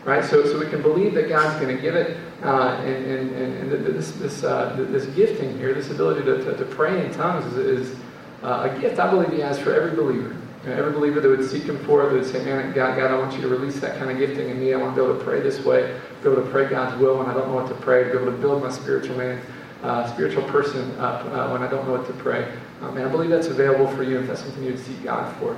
Right? 0.07 0.25
So, 0.25 0.45
so 0.47 0.59
we 0.59 0.71
can 0.71 0.81
believe 0.81 1.15
that 1.15 1.29
God's 1.29 1.61
going 1.61 1.75
to 1.75 1.83
give 1.83 1.95
it. 1.97 2.17
Uh, 2.43 2.79
and, 2.81 3.07
and, 3.07 3.73
and, 3.73 3.87
this, 3.87 4.13
this, 4.13 4.43
uh, 4.43 4.75
this 4.91 5.05
gifting 5.17 5.59
here, 5.59 5.75
this 5.75 5.91
ability 5.91 6.25
to, 6.25 6.45
to, 6.45 6.57
to 6.57 6.65
pray 6.65 7.05
in 7.05 7.13
tongues 7.13 7.45
is, 7.53 7.57
is 7.57 7.99
uh, 8.43 8.71
a 8.71 8.81
gift 8.81 8.99
I 8.99 9.11
believe 9.11 9.31
He 9.33 9.41
has 9.41 9.59
for 9.59 9.75
every 9.75 9.95
believer. 9.95 10.35
You 10.65 10.71
know, 10.71 10.77
every 10.77 10.93
believer 10.93 11.21
that 11.21 11.29
would 11.29 11.47
seek 11.47 11.65
Him 11.65 11.79
for 11.85 12.05
it, 12.05 12.11
that 12.11 12.15
would 12.15 12.27
say, 12.27 12.43
man, 12.43 12.73
God, 12.73 12.97
God, 12.97 13.11
I 13.11 13.19
want 13.19 13.35
you 13.35 13.43
to 13.43 13.49
release 13.49 13.81
that 13.81 13.99
kind 13.99 14.11
of 14.11 14.17
gifting 14.17 14.49
in 14.49 14.59
me. 14.59 14.73
I 14.73 14.77
want 14.79 14.97
to 14.97 15.03
be 15.03 15.07
able 15.07 15.19
to 15.19 15.25
pray 15.25 15.41
this 15.41 15.63
way, 15.63 15.99
be 16.23 16.31
able 16.31 16.43
to 16.43 16.49
pray 16.51 16.69
God's 16.71 16.99
will 17.01 17.19
when 17.19 17.27
I 17.27 17.35
don't 17.35 17.49
know 17.49 17.55
what 17.55 17.69
to 17.69 17.75
pray, 17.75 18.05
be 18.05 18.11
able 18.11 18.27
to 18.27 18.39
build 18.39 18.63
my 18.63 18.71
spiritual 18.71 19.19
man 19.19 19.43
uh, 19.83 20.13
spiritual 20.13 20.43
person 20.45 20.91
up 20.99 21.25
uh, 21.27 21.49
when 21.51 21.63
I 21.63 21.69
don't 21.69 21.87
know 21.87 21.93
what 21.93 22.07
to 22.07 22.13
pray. 22.15 22.53
Um, 22.83 22.97
and 22.97 23.07
I 23.07 23.09
believe 23.11 23.31
that's 23.31 23.49
available 23.49 23.89
for 23.89 24.03
you 24.03 24.19
if 24.21 24.27
that's 24.27 24.43
something 24.43 24.63
you'd 24.63 24.79
seek 24.79 25.03
God 25.05 25.35
for. 25.37 25.57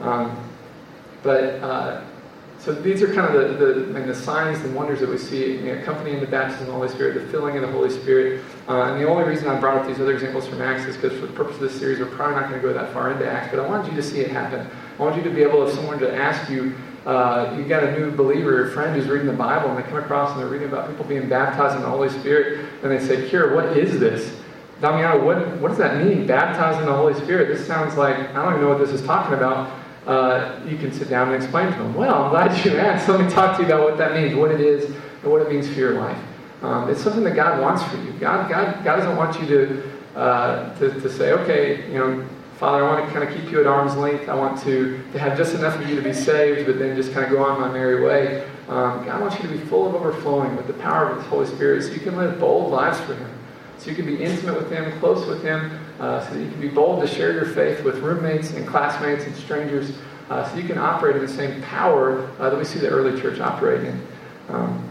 Um, 0.00 0.48
but 1.22 1.44
uh, 1.62 2.04
so 2.60 2.74
these 2.74 3.02
are 3.02 3.12
kind 3.14 3.34
of 3.34 3.58
the, 3.58 3.64
the, 3.64 4.00
the 4.00 4.14
signs 4.14 4.62
and 4.64 4.74
wonders 4.74 5.00
that 5.00 5.08
we 5.08 5.16
see 5.16 5.56
you 5.56 5.62
know, 5.62 5.80
accompanying 5.80 6.20
the 6.20 6.26
baptism 6.26 6.62
of 6.62 6.66
the 6.66 6.72
Holy 6.72 6.88
Spirit, 6.88 7.14
the 7.14 7.26
filling 7.30 7.56
of 7.56 7.62
the 7.62 7.68
Holy 7.68 7.88
Spirit. 7.88 8.44
Uh, 8.68 8.92
and 8.92 9.00
the 9.00 9.08
only 9.08 9.24
reason 9.24 9.48
I 9.48 9.58
brought 9.58 9.78
up 9.78 9.86
these 9.86 9.98
other 9.98 10.12
examples 10.12 10.46
from 10.46 10.60
Acts 10.60 10.84
is 10.84 10.96
because 10.96 11.18
for 11.18 11.26
the 11.26 11.32
purpose 11.32 11.54
of 11.54 11.62
this 11.62 11.78
series, 11.78 12.00
we're 12.00 12.06
probably 12.06 12.36
not 12.36 12.50
going 12.50 12.60
to 12.60 12.68
go 12.68 12.74
that 12.74 12.92
far 12.92 13.12
into 13.12 13.26
Acts, 13.26 13.48
but 13.50 13.60
I 13.60 13.66
wanted 13.66 13.90
you 13.90 13.96
to 13.96 14.02
see 14.02 14.20
it 14.20 14.30
happen. 14.30 14.66
I 14.98 15.02
wanted 15.02 15.24
you 15.24 15.30
to 15.30 15.34
be 15.34 15.42
able, 15.42 15.66
if 15.66 15.74
someone 15.74 15.98
to 16.00 16.14
ask 16.14 16.50
you, 16.50 16.74
uh, 17.06 17.54
you 17.56 17.64
got 17.64 17.82
a 17.82 17.98
new 17.98 18.10
believer, 18.10 18.68
a 18.68 18.72
friend 18.72 18.94
who's 18.94 19.08
reading 19.08 19.26
the 19.26 19.32
Bible, 19.32 19.70
and 19.70 19.78
they 19.78 19.88
come 19.88 19.98
across 19.98 20.32
and 20.32 20.40
they're 20.40 20.48
reading 20.48 20.68
about 20.68 20.88
people 20.88 21.04
being 21.04 21.28
baptized 21.28 21.76
in 21.76 21.82
the 21.82 21.88
Holy 21.88 22.10
Spirit, 22.10 22.66
and 22.82 22.90
they 22.90 22.98
say, 22.98 23.28
Kira, 23.28 23.54
what 23.54 23.76
is 23.76 23.98
this? 23.98 24.36
Damiano, 24.80 25.24
what, 25.24 25.60
what 25.60 25.68
does 25.68 25.78
that 25.78 26.04
mean, 26.04 26.26
baptized 26.26 26.80
in 26.80 26.86
the 26.86 26.94
Holy 26.94 27.14
Spirit? 27.14 27.48
This 27.48 27.66
sounds 27.66 27.96
like, 27.96 28.16
I 28.16 28.44
don't 28.44 28.54
even 28.54 28.62
know 28.62 28.68
what 28.68 28.78
this 28.78 28.90
is 28.90 29.02
talking 29.06 29.34
about. 29.34 29.78
Uh, 30.06 30.58
you 30.66 30.76
can 30.78 30.92
sit 30.92 31.08
down 31.08 31.32
and 31.32 31.42
explain 31.42 31.70
to 31.70 31.78
them. 31.78 31.94
Well, 31.94 32.24
I'm 32.24 32.30
glad 32.30 32.64
you 32.64 32.72
asked. 32.78 33.08
Let 33.08 33.20
me 33.20 33.30
talk 33.30 33.56
to 33.56 33.62
you 33.62 33.68
about 33.68 33.82
what 33.82 33.98
that 33.98 34.14
means, 34.14 34.34
what 34.34 34.50
it 34.50 34.60
is, 34.60 34.84
and 34.86 35.30
what 35.30 35.42
it 35.42 35.50
means 35.50 35.68
for 35.68 35.74
your 35.74 36.00
life. 36.00 36.18
Um, 36.62 36.90
it's 36.90 37.02
something 37.02 37.24
that 37.24 37.34
God 37.34 37.60
wants 37.60 37.82
for 37.84 37.96
you. 37.98 38.12
God, 38.12 38.50
God, 38.50 38.84
God 38.84 38.96
doesn't 38.96 39.16
want 39.16 39.40
you 39.40 39.46
to, 39.46 40.18
uh, 40.18 40.78
to, 40.78 41.00
to 41.00 41.10
say, 41.10 41.32
okay, 41.32 41.90
you 41.90 41.98
know, 41.98 42.26
Father, 42.60 42.84
I 42.84 42.92
want 42.92 43.06
to 43.06 43.10
kind 43.10 43.26
of 43.26 43.34
keep 43.34 43.50
you 43.50 43.58
at 43.58 43.66
arm's 43.66 43.96
length. 43.96 44.28
I 44.28 44.34
want 44.34 44.60
to, 44.64 45.02
to 45.12 45.18
have 45.18 45.34
just 45.34 45.54
enough 45.54 45.80
of 45.80 45.88
you 45.88 45.96
to 45.96 46.02
be 46.02 46.12
saved, 46.12 46.66
but 46.66 46.78
then 46.78 46.94
just 46.94 47.10
kind 47.14 47.24
of 47.24 47.32
go 47.32 47.42
on 47.42 47.58
my 47.58 47.72
merry 47.72 48.04
way. 48.04 48.46
Um, 48.68 49.02
God 49.06 49.18
wants 49.22 49.36
you 49.36 49.48
to 49.48 49.48
be 49.48 49.64
full 49.64 49.88
of 49.88 49.94
overflowing 49.94 50.54
with 50.56 50.66
the 50.66 50.74
power 50.74 51.08
of 51.08 51.16
His 51.16 51.26
Holy 51.28 51.46
Spirit 51.46 51.84
so 51.84 51.88
you 51.92 52.00
can 52.00 52.18
live 52.18 52.38
bold 52.38 52.70
lives 52.70 53.00
for 53.00 53.14
Him. 53.14 53.30
So 53.78 53.88
you 53.88 53.96
can 53.96 54.04
be 54.04 54.22
intimate 54.22 54.58
with 54.58 54.70
Him, 54.70 54.92
close 55.00 55.26
with 55.26 55.42
Him, 55.42 55.70
uh, 56.00 56.20
so 56.28 56.34
that 56.34 56.44
you 56.44 56.50
can 56.50 56.60
be 56.60 56.68
bold 56.68 57.00
to 57.00 57.08
share 57.08 57.32
your 57.32 57.46
faith 57.46 57.82
with 57.82 57.96
roommates 58.00 58.50
and 58.50 58.68
classmates 58.68 59.24
and 59.24 59.34
strangers, 59.36 59.96
uh, 60.28 60.46
so 60.46 60.58
you 60.58 60.68
can 60.68 60.76
operate 60.76 61.16
in 61.16 61.22
the 61.22 61.32
same 61.32 61.62
power 61.62 62.28
uh, 62.38 62.50
that 62.50 62.58
we 62.58 62.66
see 62.66 62.78
the 62.78 62.90
early 62.90 63.18
church 63.18 63.40
operating. 63.40 64.06
Um, 64.50 64.86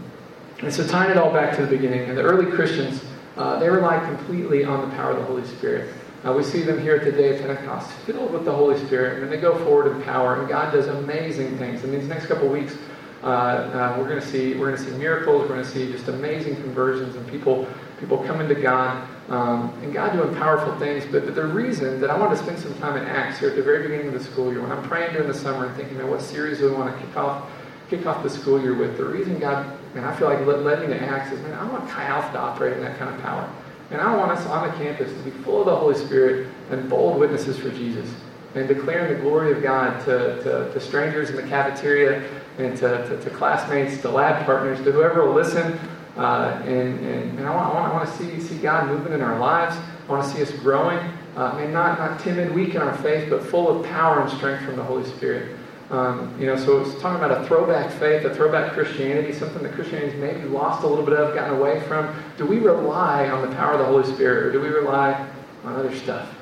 and 0.58 0.74
so 0.74 0.84
tying 0.84 1.12
it 1.12 1.16
all 1.16 1.32
back 1.32 1.54
to 1.54 1.62
the 1.64 1.68
beginning, 1.68 2.08
and 2.08 2.18
the 2.18 2.22
early 2.22 2.50
Christians, 2.50 3.04
uh, 3.36 3.60
they 3.60 3.70
relied 3.70 4.02
completely 4.12 4.64
on 4.64 4.90
the 4.90 4.96
power 4.96 5.12
of 5.12 5.18
the 5.18 5.24
Holy 5.24 5.46
Spirit. 5.46 5.94
Uh, 6.24 6.32
we 6.32 6.42
see 6.42 6.62
them 6.62 6.80
here 6.80 6.96
at 6.96 7.04
the 7.04 7.12
day 7.12 7.34
of 7.34 7.40
Pentecost, 7.40 7.90
filled 8.04 8.30
with 8.32 8.44
the 8.44 8.52
Holy 8.52 8.78
Spirit, 8.86 9.22
and 9.22 9.32
they 9.32 9.38
go 9.38 9.56
forward 9.64 9.90
in 9.90 10.02
power, 10.02 10.38
and 10.38 10.48
God 10.48 10.70
does 10.72 10.86
amazing 10.86 11.56
things. 11.56 11.82
In 11.82 11.90
these 11.92 12.06
next 12.06 12.26
couple 12.26 12.46
weeks, 12.48 12.76
uh, 13.22 13.26
uh, 13.26 13.96
we're 13.98 14.08
going 14.08 14.20
to 14.20 14.26
see 14.26 14.54
we're 14.54 14.66
going 14.66 14.82
to 14.82 14.90
see 14.90 14.96
miracles. 14.98 15.42
We're 15.42 15.48
going 15.48 15.64
to 15.64 15.70
see 15.70 15.90
just 15.90 16.08
amazing 16.08 16.56
conversions 16.56 17.16
and 17.16 17.26
people 17.28 17.66
people 17.98 18.18
coming 18.24 18.48
to 18.48 18.54
God 18.54 19.06
um, 19.28 19.72
and 19.82 19.92
God 19.92 20.12
doing 20.12 20.34
powerful 20.36 20.76
things. 20.78 21.04
But, 21.10 21.26
but 21.26 21.34
the 21.34 21.46
reason 21.46 22.00
that 22.00 22.10
I 22.10 22.18
want 22.18 22.36
to 22.36 22.42
spend 22.42 22.58
some 22.58 22.74
time 22.74 22.96
in 22.96 23.04
Acts 23.04 23.38
here 23.38 23.50
at 23.50 23.56
the 23.56 23.62
very 23.62 23.82
beginning 23.82 24.08
of 24.08 24.14
the 24.14 24.24
school 24.24 24.50
year, 24.50 24.62
when 24.62 24.72
I'm 24.72 24.82
praying 24.84 25.12
during 25.12 25.28
the 25.28 25.34
summer 25.34 25.66
and 25.66 25.76
thinking, 25.76 25.98
man, 25.98 26.10
what 26.10 26.22
series 26.22 26.58
do 26.58 26.70
we 26.70 26.76
want 26.76 26.94
to 26.94 27.06
kick 27.06 27.16
off 27.16 27.50
kick 27.88 28.06
off 28.06 28.22
the 28.22 28.30
school 28.30 28.60
year 28.60 28.74
with? 28.74 28.96
The 28.96 29.04
reason 29.04 29.38
God, 29.38 29.78
and 29.94 30.04
I 30.04 30.14
feel 30.16 30.28
like 30.28 30.44
led, 30.46 30.60
led 30.60 30.80
me 30.80 30.86
to 30.88 31.02
Acts 31.02 31.32
is, 31.32 31.40
man, 31.40 31.54
I 31.54 31.64
want 31.70 31.88
Chi 31.88 32.04
Alpha 32.04 32.32
to 32.32 32.38
operate 32.38 32.74
in 32.74 32.82
that 32.82 32.98
kind 32.98 33.14
of 33.14 33.20
power. 33.22 33.50
And 33.90 34.00
I 34.00 34.14
want 34.16 34.30
us 34.30 34.46
on 34.46 34.68
the 34.68 34.74
campus 34.76 35.12
to 35.12 35.18
be 35.22 35.30
full 35.42 35.60
of 35.60 35.66
the 35.66 35.76
Holy 35.76 35.96
Spirit 35.96 36.48
and 36.70 36.88
bold 36.88 37.18
witnesses 37.18 37.58
for 37.58 37.70
Jesus 37.70 38.08
and 38.54 38.68
declaring 38.68 39.14
the 39.14 39.20
glory 39.20 39.52
of 39.52 39.62
God 39.62 40.04
to, 40.04 40.42
to, 40.42 40.72
to 40.72 40.80
strangers 40.80 41.30
in 41.30 41.36
the 41.36 41.42
cafeteria 41.42 42.28
and 42.58 42.76
to, 42.78 43.08
to, 43.08 43.20
to, 43.22 43.30
classmates, 43.30 44.00
to 44.02 44.10
lab 44.10 44.44
partners, 44.44 44.78
to 44.84 44.92
whoever 44.92 45.26
will 45.26 45.34
listen. 45.34 45.78
Uh, 46.16 46.60
and, 46.64 46.98
and, 47.00 47.38
and 47.38 47.46
I, 47.46 47.54
want, 47.54 47.70
I, 47.70 47.74
want, 47.74 47.92
I 47.92 47.96
want 47.96 48.08
to 48.08 48.16
see, 48.16 48.40
see 48.40 48.58
God 48.58 48.88
moving 48.88 49.12
in 49.12 49.22
our 49.22 49.38
lives. 49.38 49.76
I 50.08 50.12
want 50.12 50.24
to 50.24 50.30
see 50.30 50.42
us 50.42 50.50
growing. 50.60 50.98
Uh, 51.36 51.58
and 51.60 51.72
not, 51.72 51.98
not 51.98 52.18
timid, 52.20 52.52
weak 52.52 52.74
in 52.74 52.82
our 52.82 52.96
faith, 52.98 53.30
but 53.30 53.42
full 53.42 53.68
of 53.68 53.86
power 53.86 54.20
and 54.20 54.30
strength 54.30 54.64
from 54.64 54.76
the 54.76 54.82
Holy 54.82 55.08
Spirit. 55.08 55.56
Um, 55.90 56.32
you 56.38 56.46
know, 56.46 56.56
so 56.56 56.80
it's 56.80 57.00
talking 57.00 57.22
about 57.22 57.42
a 57.42 57.46
throwback 57.46 57.90
faith, 57.90 58.24
a 58.24 58.32
throwback 58.32 58.72
Christianity, 58.72 59.32
something 59.32 59.62
that 59.64 59.72
Christianity's 59.72 60.18
maybe 60.20 60.42
lost 60.44 60.84
a 60.84 60.86
little 60.86 61.04
bit 61.04 61.14
of, 61.14 61.34
gotten 61.34 61.56
away 61.58 61.80
from. 61.88 62.14
Do 62.38 62.46
we 62.46 62.58
rely 62.60 63.28
on 63.28 63.48
the 63.48 63.54
power 63.56 63.72
of 63.72 63.80
the 63.80 63.86
Holy 63.86 64.04
Spirit, 64.04 64.46
or 64.46 64.52
do 64.52 64.60
we 64.60 64.68
rely 64.68 65.28
on 65.64 65.74
other 65.74 65.94
stuff? 65.96 66.32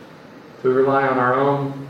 Do 0.62 0.68
we 0.68 0.74
rely 0.74 1.06
on 1.06 1.18
our 1.18 1.34
own 1.34 1.88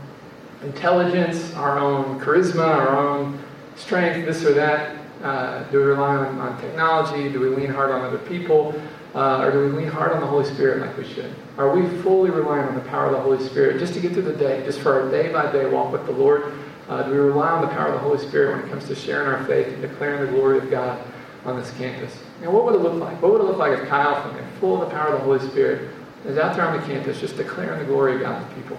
intelligence, 0.63 1.53
our 1.55 1.79
own 1.79 2.19
charisma, 2.21 2.65
our 2.65 2.95
own 2.95 3.41
strength, 3.75 4.25
this 4.25 4.45
or 4.45 4.53
that? 4.53 4.95
Uh, 5.21 5.63
do 5.63 5.79
we 5.79 5.83
rely 5.83 6.15
on, 6.15 6.39
on, 6.39 6.61
technology? 6.61 7.29
Do 7.29 7.41
we 7.41 7.49
lean 7.49 7.69
hard 7.69 7.91
on 7.91 8.01
other 8.01 8.19
people? 8.19 8.73
Uh, 9.13 9.41
or 9.41 9.51
do 9.51 9.59
we 9.59 9.81
lean 9.81 9.87
hard 9.87 10.13
on 10.13 10.21
the 10.21 10.27
Holy 10.27 10.45
Spirit 10.45 10.79
like 10.79 10.97
we 10.97 11.03
should? 11.03 11.33
Are 11.57 11.75
we 11.75 11.85
fully 12.03 12.29
relying 12.29 12.65
on 12.69 12.75
the 12.75 12.81
power 12.81 13.07
of 13.07 13.11
the 13.11 13.19
Holy 13.19 13.43
Spirit 13.43 13.79
just 13.79 13.93
to 13.95 13.99
get 13.99 14.13
through 14.13 14.21
the 14.21 14.33
day, 14.33 14.63
just 14.63 14.79
for 14.79 15.01
our 15.01 15.11
day 15.11 15.33
by 15.33 15.51
day 15.51 15.65
walk 15.65 15.91
with 15.91 16.05
the 16.05 16.13
Lord? 16.13 16.53
Uh, 16.89 17.03
do 17.03 17.11
we 17.11 17.17
rely 17.17 17.49
on 17.51 17.61
the 17.61 17.67
power 17.67 17.87
of 17.87 17.93
the 17.93 17.99
Holy 17.99 18.17
Spirit 18.17 18.55
when 18.55 18.65
it 18.65 18.69
comes 18.69 18.85
to 18.87 18.95
sharing 18.95 19.27
our 19.27 19.45
faith 19.45 19.67
and 19.67 19.81
declaring 19.81 20.25
the 20.25 20.31
glory 20.31 20.57
of 20.57 20.71
God 20.71 20.99
on 21.45 21.55
this 21.59 21.71
campus? 21.77 22.17
And 22.41 22.51
what 22.51 22.65
would 22.65 22.73
it 22.73 22.81
look 22.81 22.95
like? 22.95 23.21
What 23.21 23.31
would 23.31 23.41
it 23.41 23.43
look 23.43 23.57
like 23.57 23.77
if 23.77 23.87
Chi 23.87 24.01
Alpha, 24.01 24.35
from 24.35 24.59
full 24.59 24.81
of 24.81 24.89
the 24.89 24.95
power 24.95 25.09
of 25.09 25.19
the 25.19 25.23
Holy 25.23 25.39
Spirit, 25.39 25.93
is 26.25 26.39
out 26.39 26.55
there 26.55 26.65
on 26.65 26.79
the 26.79 26.85
campus 26.87 27.19
just 27.19 27.37
declaring 27.37 27.77
the 27.79 27.85
glory 27.85 28.15
of 28.15 28.21
God 28.21 28.49
to 28.49 28.55
people? 28.55 28.77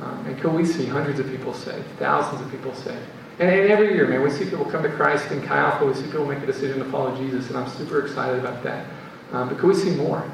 Um, 0.00 0.26
and 0.26 0.36
could 0.40 0.52
we 0.52 0.66
see 0.66 0.84
hundreds 0.84 1.20
of 1.20 1.28
people 1.28 1.54
saved, 1.54 1.86
thousands 1.98 2.42
of 2.42 2.50
people 2.50 2.74
saved? 2.74 2.98
And, 3.38 3.48
and, 3.48 3.70
every 3.70 3.94
year, 3.94 4.08
man, 4.08 4.22
we 4.22 4.30
see 4.30 4.44
people 4.44 4.64
come 4.64 4.82
to 4.82 4.90
Christ 4.90 5.30
in 5.30 5.44
Alpha. 5.44 5.86
We 5.86 5.94
see 5.94 6.04
people 6.04 6.26
make 6.26 6.42
a 6.42 6.46
decision 6.46 6.80
to 6.80 6.84
follow 6.86 7.16
Jesus, 7.16 7.48
and 7.48 7.56
I'm 7.56 7.68
super 7.70 8.04
excited 8.04 8.40
about 8.40 8.64
that. 8.64 8.86
Um, 9.32 9.48
but 9.48 9.58
could 9.58 9.68
we 9.68 9.74
see 9.74 9.94
more? 9.94 10.28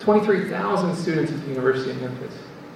23,000 0.00 0.96
students 0.96 1.32
at 1.32 1.40
the 1.42 1.48
University 1.48 1.90
of 1.90 2.00
Memphis. 2.00 2.34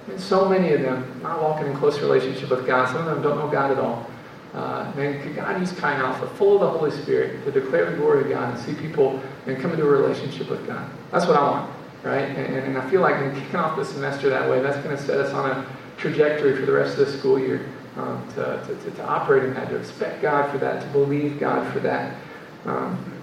And 0.09 0.19
so 0.19 0.47
many 0.47 0.73
of 0.73 0.81
them 0.81 1.19
not 1.21 1.41
walking 1.41 1.67
in 1.67 1.75
close 1.77 1.99
relationship 1.99 2.49
with 2.49 2.65
God. 2.65 2.87
Some 2.87 2.97
of 2.97 3.05
them 3.05 3.21
don't 3.21 3.37
know 3.37 3.49
God 3.49 3.71
at 3.71 3.79
all. 3.79 4.09
Uh, 4.53 4.91
man, 4.95 5.21
could 5.21 5.35
God 5.35 5.59
use 5.59 5.71
Chi 5.71 5.93
Alpha, 5.93 6.27
full 6.35 6.55
of 6.55 6.61
the 6.61 6.79
Holy 6.79 6.89
Spirit, 6.89 7.43
to 7.45 7.51
declare 7.51 7.91
the 7.91 7.97
glory 7.97 8.23
of 8.23 8.29
God 8.29 8.55
and 8.55 8.59
see 8.59 8.73
people 8.81 9.21
and 9.45 9.59
come 9.61 9.71
into 9.71 9.85
a 9.85 9.89
relationship 9.89 10.49
with 10.49 10.65
God? 10.65 10.89
That's 11.11 11.27
what 11.27 11.37
I 11.37 11.43
want, 11.43 11.71
right? 12.03 12.23
And, 12.23 12.55
and 12.55 12.77
I 12.77 12.89
feel 12.89 13.01
like 13.01 13.21
in 13.21 13.39
kicking 13.39 13.55
off 13.55 13.77
the 13.77 13.85
semester 13.85 14.29
that 14.29 14.49
way, 14.49 14.59
that's 14.61 14.83
going 14.83 14.95
to 14.97 15.01
set 15.01 15.19
us 15.19 15.31
on 15.33 15.51
a 15.51 15.65
trajectory 15.97 16.55
for 16.55 16.65
the 16.65 16.71
rest 16.71 16.97
of 16.97 17.05
the 17.05 17.17
school 17.17 17.37
year 17.37 17.67
um, 17.97 18.27
to, 18.29 18.63
to, 18.65 18.75
to, 18.83 18.91
to, 18.91 19.05
operate 19.05 19.43
in 19.43 19.53
that, 19.53 19.69
to 19.69 19.75
expect 19.75 20.21
God 20.21 20.49
for 20.51 20.57
that, 20.57 20.81
to 20.81 20.87
believe 20.87 21.39
God 21.39 21.71
for 21.71 21.79
that. 21.81 22.15
Um, 22.65 23.21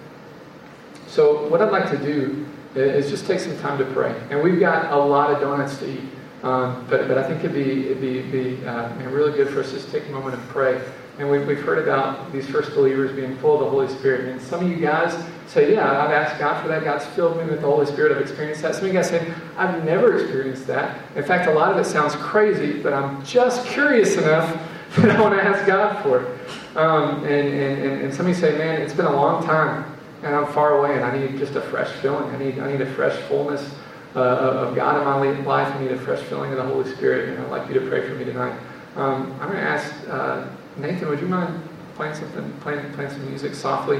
so, 1.08 1.48
what 1.48 1.60
I'd 1.60 1.72
like 1.72 1.90
to 1.90 1.98
do 1.98 2.46
is 2.74 3.08
just 3.08 3.26
take 3.26 3.40
some 3.40 3.58
time 3.58 3.78
to 3.78 3.84
pray. 3.86 4.14
And 4.30 4.42
we've 4.42 4.60
got 4.60 4.92
a 4.92 4.96
lot 4.96 5.32
of 5.32 5.40
donuts 5.40 5.78
to 5.78 5.90
eat. 5.90 6.00
Um, 6.46 6.86
but, 6.88 7.08
but 7.08 7.18
I 7.18 7.24
think 7.26 7.40
it'd 7.40 7.54
be, 7.54 7.86
it'd 7.86 8.00
be, 8.00 8.22
be 8.22 8.64
uh, 8.64 8.94
really 9.10 9.32
good 9.32 9.48
for 9.48 9.58
us 9.58 9.70
to 9.70 9.78
just 9.78 9.90
take 9.90 10.06
a 10.06 10.12
moment 10.12 10.36
and 10.36 10.48
pray. 10.48 10.80
And 11.18 11.28
we've, 11.28 11.44
we've 11.44 11.60
heard 11.60 11.80
about 11.80 12.30
these 12.32 12.48
first 12.48 12.72
believers 12.72 13.10
being 13.16 13.36
full 13.38 13.54
of 13.54 13.60
the 13.64 13.68
Holy 13.68 13.88
Spirit. 13.88 14.28
And 14.28 14.40
some 14.40 14.64
of 14.64 14.70
you 14.70 14.76
guys 14.76 15.12
say, 15.48 15.74
Yeah, 15.74 15.90
I've 15.90 16.12
asked 16.12 16.38
God 16.38 16.62
for 16.62 16.68
that. 16.68 16.84
God's 16.84 17.04
filled 17.04 17.36
me 17.38 17.44
with 17.46 17.62
the 17.62 17.66
Holy 17.66 17.84
Spirit. 17.84 18.12
I've 18.12 18.22
experienced 18.22 18.62
that. 18.62 18.76
Some 18.76 18.84
of 18.84 18.88
you 18.88 18.92
guys 18.92 19.08
say, 19.08 19.28
I've 19.56 19.84
never 19.84 20.20
experienced 20.20 20.68
that. 20.68 21.00
In 21.16 21.24
fact, 21.24 21.48
a 21.48 21.52
lot 21.52 21.72
of 21.72 21.78
it 21.78 21.84
sounds 21.84 22.14
crazy, 22.14 22.80
but 22.80 22.92
I'm 22.92 23.24
just 23.24 23.66
curious 23.66 24.16
enough 24.16 24.56
that 24.98 25.16
I 25.16 25.20
want 25.20 25.34
to 25.34 25.42
ask 25.42 25.66
God 25.66 26.00
for 26.04 26.20
it. 26.20 26.76
Um, 26.76 27.24
and, 27.24 27.48
and, 27.48 28.02
and 28.02 28.14
some 28.14 28.26
of 28.26 28.28
you 28.28 28.40
say, 28.40 28.56
Man, 28.56 28.80
it's 28.80 28.94
been 28.94 29.06
a 29.06 29.16
long 29.16 29.44
time, 29.44 29.84
and 30.22 30.32
I'm 30.32 30.46
far 30.52 30.78
away, 30.78 30.94
and 30.94 31.04
I 31.04 31.18
need 31.18 31.38
just 31.38 31.56
a 31.56 31.60
fresh 31.60 31.90
filling. 32.02 32.32
I 32.32 32.38
need, 32.38 32.60
I 32.60 32.70
need 32.70 32.82
a 32.82 32.94
fresh 32.94 33.16
fullness 33.22 33.68
uh, 34.16 34.66
of 34.66 34.74
God 34.74 34.98
in 34.98 35.04
my 35.04 35.44
life. 35.44 35.72
I 35.74 35.80
need 35.80 35.92
a 35.92 35.98
fresh 35.98 36.20
filling 36.20 36.50
of 36.50 36.56
the 36.56 36.64
Holy 36.64 36.90
Spirit, 36.94 37.28
and 37.28 37.38
I'd 37.38 37.50
like 37.50 37.68
you 37.68 37.74
to 37.74 37.86
pray 37.86 38.08
for 38.08 38.14
me 38.14 38.24
tonight. 38.24 38.58
Um, 38.96 39.32
I'm 39.40 39.48
going 39.48 39.60
to 39.60 39.62
ask 39.62 39.94
uh, 40.08 40.48
Nathan, 40.78 41.08
would 41.08 41.20
you 41.20 41.28
mind 41.28 41.62
playing 41.94 42.14
something, 42.14 42.50
playing, 42.60 42.92
playing 42.94 43.10
some 43.10 43.28
music 43.28 43.54
softly? 43.54 43.98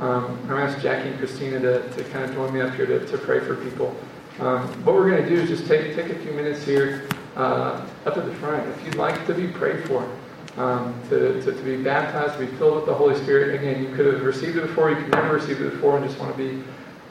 Um, 0.00 0.24
I'm 0.24 0.48
going 0.48 0.66
to 0.66 0.72
ask 0.72 0.82
Jackie 0.82 1.10
and 1.10 1.18
Christina 1.18 1.60
to, 1.60 1.88
to 1.90 2.04
kind 2.10 2.24
of 2.24 2.34
join 2.34 2.52
me 2.52 2.60
up 2.60 2.74
here 2.74 2.86
to, 2.86 3.06
to 3.06 3.18
pray 3.18 3.38
for 3.38 3.54
people. 3.56 3.94
Um, 4.40 4.66
what 4.84 4.96
we're 4.96 5.10
going 5.10 5.22
to 5.22 5.28
do 5.28 5.40
is 5.40 5.48
just 5.48 5.66
take, 5.66 5.94
take 5.94 6.10
a 6.10 6.18
few 6.18 6.32
minutes 6.32 6.64
here 6.64 7.06
uh, 7.36 7.86
up 8.04 8.16
at 8.16 8.24
the 8.24 8.34
front. 8.36 8.66
If 8.68 8.84
you'd 8.84 8.96
like 8.96 9.26
to 9.26 9.34
be 9.34 9.46
prayed 9.46 9.86
for, 9.86 10.10
um, 10.56 11.00
to, 11.08 11.40
to, 11.42 11.52
to, 11.52 11.62
be 11.62 11.82
baptized, 11.82 12.38
to 12.38 12.46
be 12.46 12.56
filled 12.56 12.76
with 12.76 12.86
the 12.86 12.94
Holy 12.94 13.14
Spirit, 13.22 13.54
again, 13.54 13.82
you 13.82 13.94
could 13.94 14.06
have 14.06 14.22
received 14.22 14.56
it 14.56 14.66
before, 14.66 14.90
you 14.90 14.96
could 14.96 15.10
never 15.10 15.34
received 15.34 15.60
it 15.60 15.70
before, 15.70 15.96
and 15.96 16.06
just 16.06 16.18
want 16.18 16.36
to 16.36 16.38
be 16.38 16.62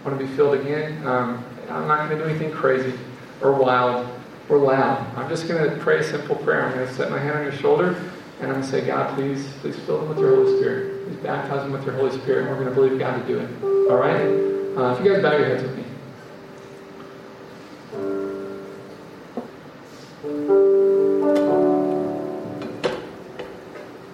want 0.03 0.19
to 0.19 0.25
be 0.25 0.31
filled 0.35 0.55
again. 0.55 1.05
Um, 1.05 1.45
I'm 1.71 1.87
not 1.87 2.07
going 2.07 2.17
to 2.17 2.23
do 2.23 2.29
anything 2.29 2.51
crazy 2.51 2.97
or 3.41 3.53
wild 3.53 4.07
or 4.49 4.57
loud. 4.57 5.05
I'm 5.17 5.29
just 5.29 5.47
going 5.47 5.69
to 5.69 5.75
pray 5.77 5.99
a 5.99 6.03
simple 6.03 6.35
prayer. 6.35 6.65
I'm 6.65 6.73
going 6.73 6.87
to 6.87 6.93
set 6.93 7.09
my 7.09 7.19
hand 7.19 7.37
on 7.37 7.43
your 7.43 7.53
shoulder 7.53 7.95
and 8.41 8.51
I'm 8.51 8.59
going 8.59 8.61
to 8.63 8.67
say, 8.67 8.85
God, 8.85 9.13
please, 9.15 9.47
please 9.61 9.77
fill 9.85 9.99
them 9.99 10.09
with 10.09 10.17
your 10.17 10.35
Holy 10.35 10.57
Spirit. 10.57 11.07
Please 11.07 11.17
baptize 11.17 11.61
them 11.61 11.71
with 11.71 11.85
your 11.85 11.93
Holy 11.93 12.11
Spirit. 12.19 12.47
And 12.47 12.49
we're 12.49 12.63
going 12.63 12.69
to 12.69 12.73
believe 12.73 12.97
God 12.97 13.21
to 13.21 13.27
do 13.27 13.39
it. 13.39 13.63
All 13.91 13.97
right? 13.97 14.51
Uh, 14.75 14.95
if 14.95 15.05
you 15.05 15.13
guys 15.13 15.21
bow 15.21 15.37
your 15.37 15.45
heads 15.45 15.61
with 15.61 15.77
me. 15.77 15.83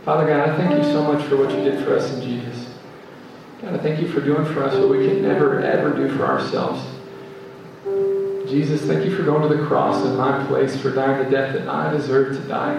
Father 0.04 0.26
God, 0.26 0.50
I 0.50 0.58
thank 0.58 0.78
you 0.78 0.84
so 0.92 1.04
much 1.04 1.26
for 1.28 1.38
what 1.38 1.50
you 1.52 1.64
did 1.64 1.84
for 1.86 1.96
us 1.96 2.14
in 2.14 2.22
Jesus. 2.22 2.74
God, 3.62 3.76
I 3.76 3.78
thank 3.78 4.02
you 4.02 4.08
for 4.10 4.20
doing 4.20 4.46
for 4.54 4.64
us 4.64 4.74
what 4.74 4.90
we 4.90 5.08
can 5.08 5.22
never, 5.22 5.62
ever 5.62 5.94
do 5.94 6.16
for 6.18 6.26
ourselves. 6.26 6.82
Jesus, 8.48 8.82
thank 8.84 9.04
you 9.04 9.16
for 9.16 9.24
going 9.24 9.50
to 9.50 9.56
the 9.56 9.68
cross 9.68 10.06
in 10.06 10.16
my 10.16 10.46
place, 10.46 10.80
for 10.80 10.90
dying 10.92 11.24
the 11.24 11.30
death 11.30 11.54
that 11.54 11.68
I 11.68 11.92
deserve 11.92 12.36
to 12.38 12.48
die, 12.48 12.78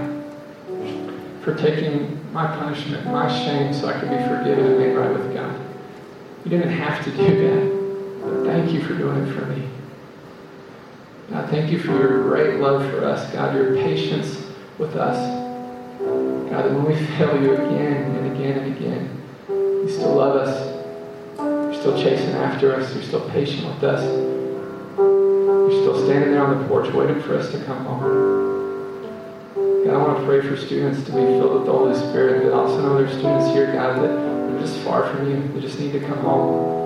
for 1.42 1.54
taking 1.54 2.18
my 2.32 2.46
punishment, 2.46 3.06
my 3.06 3.28
shame, 3.44 3.74
so 3.74 3.88
I 3.88 3.92
could 3.92 4.08
be 4.08 4.16
forgiven 4.16 4.64
and 4.64 4.78
made 4.78 4.94
right 4.94 5.12
with 5.12 5.34
God. 5.34 5.54
You 6.44 6.50
didn't 6.50 6.70
have 6.70 7.04
to 7.04 7.10
do 7.10 7.48
that, 7.48 8.22
but 8.22 8.44
thank 8.46 8.72
you 8.72 8.82
for 8.82 8.94
doing 8.94 9.26
it 9.26 9.34
for 9.34 9.44
me. 9.46 9.68
God, 11.30 11.50
thank 11.50 11.70
you 11.70 11.78
for 11.78 11.92
your 11.92 12.22
great 12.22 12.58
love 12.60 12.90
for 12.90 13.04
us. 13.04 13.30
God, 13.32 13.54
your 13.54 13.74
patience 13.76 14.46
with 14.78 14.96
us. 14.96 15.18
God, 16.50 16.64
that 16.64 16.72
when 16.72 16.86
we 16.86 16.94
fail 17.16 17.40
you 17.42 17.52
again 17.52 18.16
and 18.16 18.34
again 18.34 18.58
and 18.58 18.76
again, 18.76 19.22
you 19.48 19.90
still 19.90 20.14
love 20.14 20.36
us. 20.36 20.74
You're 21.38 21.74
still 21.74 22.02
chasing 22.02 22.30
after 22.30 22.74
us. 22.74 22.94
You're 22.94 23.04
still 23.04 23.28
patient 23.28 23.66
with 23.66 23.84
us. 23.84 24.47
You're 25.68 25.82
still 25.82 26.04
standing 26.06 26.30
there 26.30 26.46
on 26.46 26.62
the 26.62 26.66
porch 26.66 26.90
waiting 26.94 27.20
for 27.20 27.36
us 27.36 27.52
to 27.52 27.62
come 27.64 27.84
home. 27.84 28.00
God, 29.84 29.94
I 29.94 29.98
want 29.98 30.18
to 30.18 30.24
pray 30.24 30.40
for 30.40 30.56
students 30.56 31.04
to 31.04 31.12
be 31.12 31.20
filled 31.20 31.56
with 31.56 31.66
the 31.66 31.72
Holy 31.72 31.94
Spirit, 31.94 32.44
but 32.44 32.54
also 32.54 32.80
know 32.80 32.96
there's 32.96 33.12
students 33.12 33.48
here, 33.48 33.70
God, 33.74 34.00
that 34.00 34.08
are 34.08 34.60
just 34.60 34.78
far 34.78 35.14
from 35.14 35.28
you. 35.28 35.46
They 35.52 35.60
just 35.60 35.78
need 35.78 35.92
to 35.92 36.00
come 36.00 36.20
home 36.20 36.78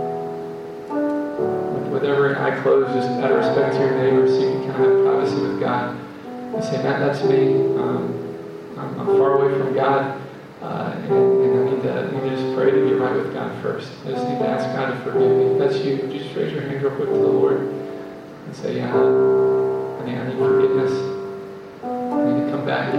with 1.93 2.03
every 2.03 2.35
eye 2.35 2.61
closed, 2.61 2.93
just 2.93 3.09
out 3.23 3.31
of 3.31 3.39
respect 3.39 3.75
to 3.75 3.79
your 3.83 3.97
neighbor, 4.03 4.27
so 4.27 4.41
you 4.41 4.51
can 4.51 4.73
kind 4.73 4.85
of 4.85 4.91
have 4.91 5.05
privacy 5.05 5.41
with 5.41 5.61
God. 5.61 5.97
You 6.57 6.63
say, 6.63 6.83
Matt, 6.83 6.99
that's 6.99 7.23
me. 7.23 7.55
Um, 7.79 8.37
I'm, 8.77 8.99
I'm, 8.99 9.07
far 9.07 9.45
away 9.45 9.57
from 9.61 9.75
God, 9.75 10.21
uh, 10.61 10.93
and, 10.97 11.13
and, 11.13 11.69
I 11.69 11.71
need 11.71 11.83
to, 11.85 11.93
I 11.93 12.11
need 12.11 12.31
to 12.31 12.37
just 12.37 12.57
pray 12.57 12.73
to 12.73 12.89
get 12.89 12.99
right 12.99 13.15
with 13.15 13.33
God 13.33 13.63
first. 13.63 13.93
I 14.07 14.11
just 14.11 14.27
need 14.27 14.41
to 14.41 14.49
ask 14.49 14.67
God 14.77 14.91
to 14.91 14.97
forgive 15.05 15.31
me. 15.31 15.45
If 15.53 15.59
that's 15.61 15.77
you, 15.85 15.99
just 16.19 16.35
raise 16.35 16.53
your 16.53 16.63
hand 16.63 16.83
real 16.83 16.97
quick 16.97 17.09
to 17.11 17.15
the 17.15 17.29
Lord 17.29 17.82
and 18.47 18.57
say, 18.57 18.77
Yeah, 18.77 18.95
I 18.95 20.05
need, 20.05 20.19
I 20.19 20.29
need 20.29 20.39
forgiveness. 20.39 20.93
I 21.83 22.31
need 22.31 22.45
to 22.45 22.51
come 22.51 22.65
back. 22.67 22.93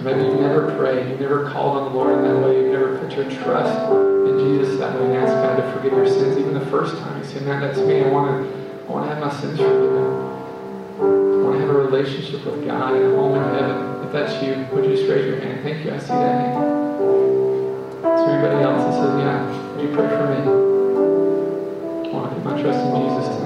Maybe 0.00 0.22
you've 0.22 0.40
never 0.40 0.74
prayed, 0.76 1.08
you've 1.10 1.20
never 1.20 1.48
called 1.50 1.78
on 1.78 1.92
the 1.92 1.98
Lord 1.98 2.18
in 2.18 2.24
that 2.24 2.44
way, 2.44 2.56
you've 2.56 2.72
never 2.72 2.98
put 2.98 3.14
your 3.14 3.30
trust 3.42 3.92
in 4.26 4.38
Jesus 4.38 4.78
that 4.78 4.98
way 4.98 5.06
and 5.06 5.14
asked 5.14 5.34
God 5.34 5.56
to 5.56 5.72
forgive 5.72 5.92
your 5.92 6.08
sins 6.08 6.38
even 6.38 6.54
the 6.54 6.66
first 6.66 6.96
time. 6.98 7.18
You 7.18 7.24
say, 7.24 7.40
Man, 7.40 7.60
that's 7.60 7.78
me. 7.78 8.02
I 8.02 8.08
want 8.08 8.42
to, 8.42 8.48
I 8.88 8.90
want 8.90 9.08
to 9.08 9.14
have 9.14 9.24
my 9.24 9.32
sins 9.40 9.58
forgiven. 9.58 10.32
I 10.98 11.44
want 11.44 11.54
to 11.54 11.60
have 11.60 11.70
a 11.70 11.74
relationship 11.74 12.44
with 12.44 12.66
God 12.66 12.94
and 12.94 13.04
a 13.12 13.16
home 13.16 13.36
in 13.36 13.54
heaven. 13.54 14.04
If 14.04 14.12
that's 14.12 14.42
you, 14.42 14.66
would 14.72 14.84
you 14.84 14.96
just 14.96 15.08
raise 15.08 15.26
your 15.26 15.40
hand? 15.40 15.62
Thank 15.62 15.84
you. 15.84 15.92
I 15.92 15.98
see 15.98 16.08
that 16.08 16.40
hand. 16.40 16.64
Is 18.02 18.26
there 18.26 18.38
anybody 18.38 18.62
else 18.64 18.82
that 18.84 18.94
says, 18.94 19.12
Yeah, 19.22 19.76
would 19.76 19.82
you 19.82 19.94
pray 19.94 20.08
for 20.08 20.26
me? 20.26 20.38
I 22.08 22.12
want 22.12 22.30
to 22.30 22.34
put 22.34 22.44
my 22.44 22.60
trust 22.60 22.78
in 22.78 22.90
Jesus 23.02 23.41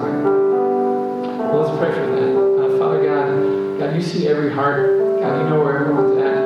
let's 1.61 1.79
pray 1.79 1.93
for 1.93 2.07
that. 2.07 2.31
Uh, 2.37 2.79
Father 2.79 3.03
God, 3.05 3.79
God, 3.79 3.97
you 3.97 4.03
see 4.03 4.29
every 4.29 4.53
heart. 4.53 5.21
God, 5.21 5.43
you 5.43 5.49
know 5.49 5.65
where 5.65 5.81
everyone's 5.81 6.21
at. 6.21 6.37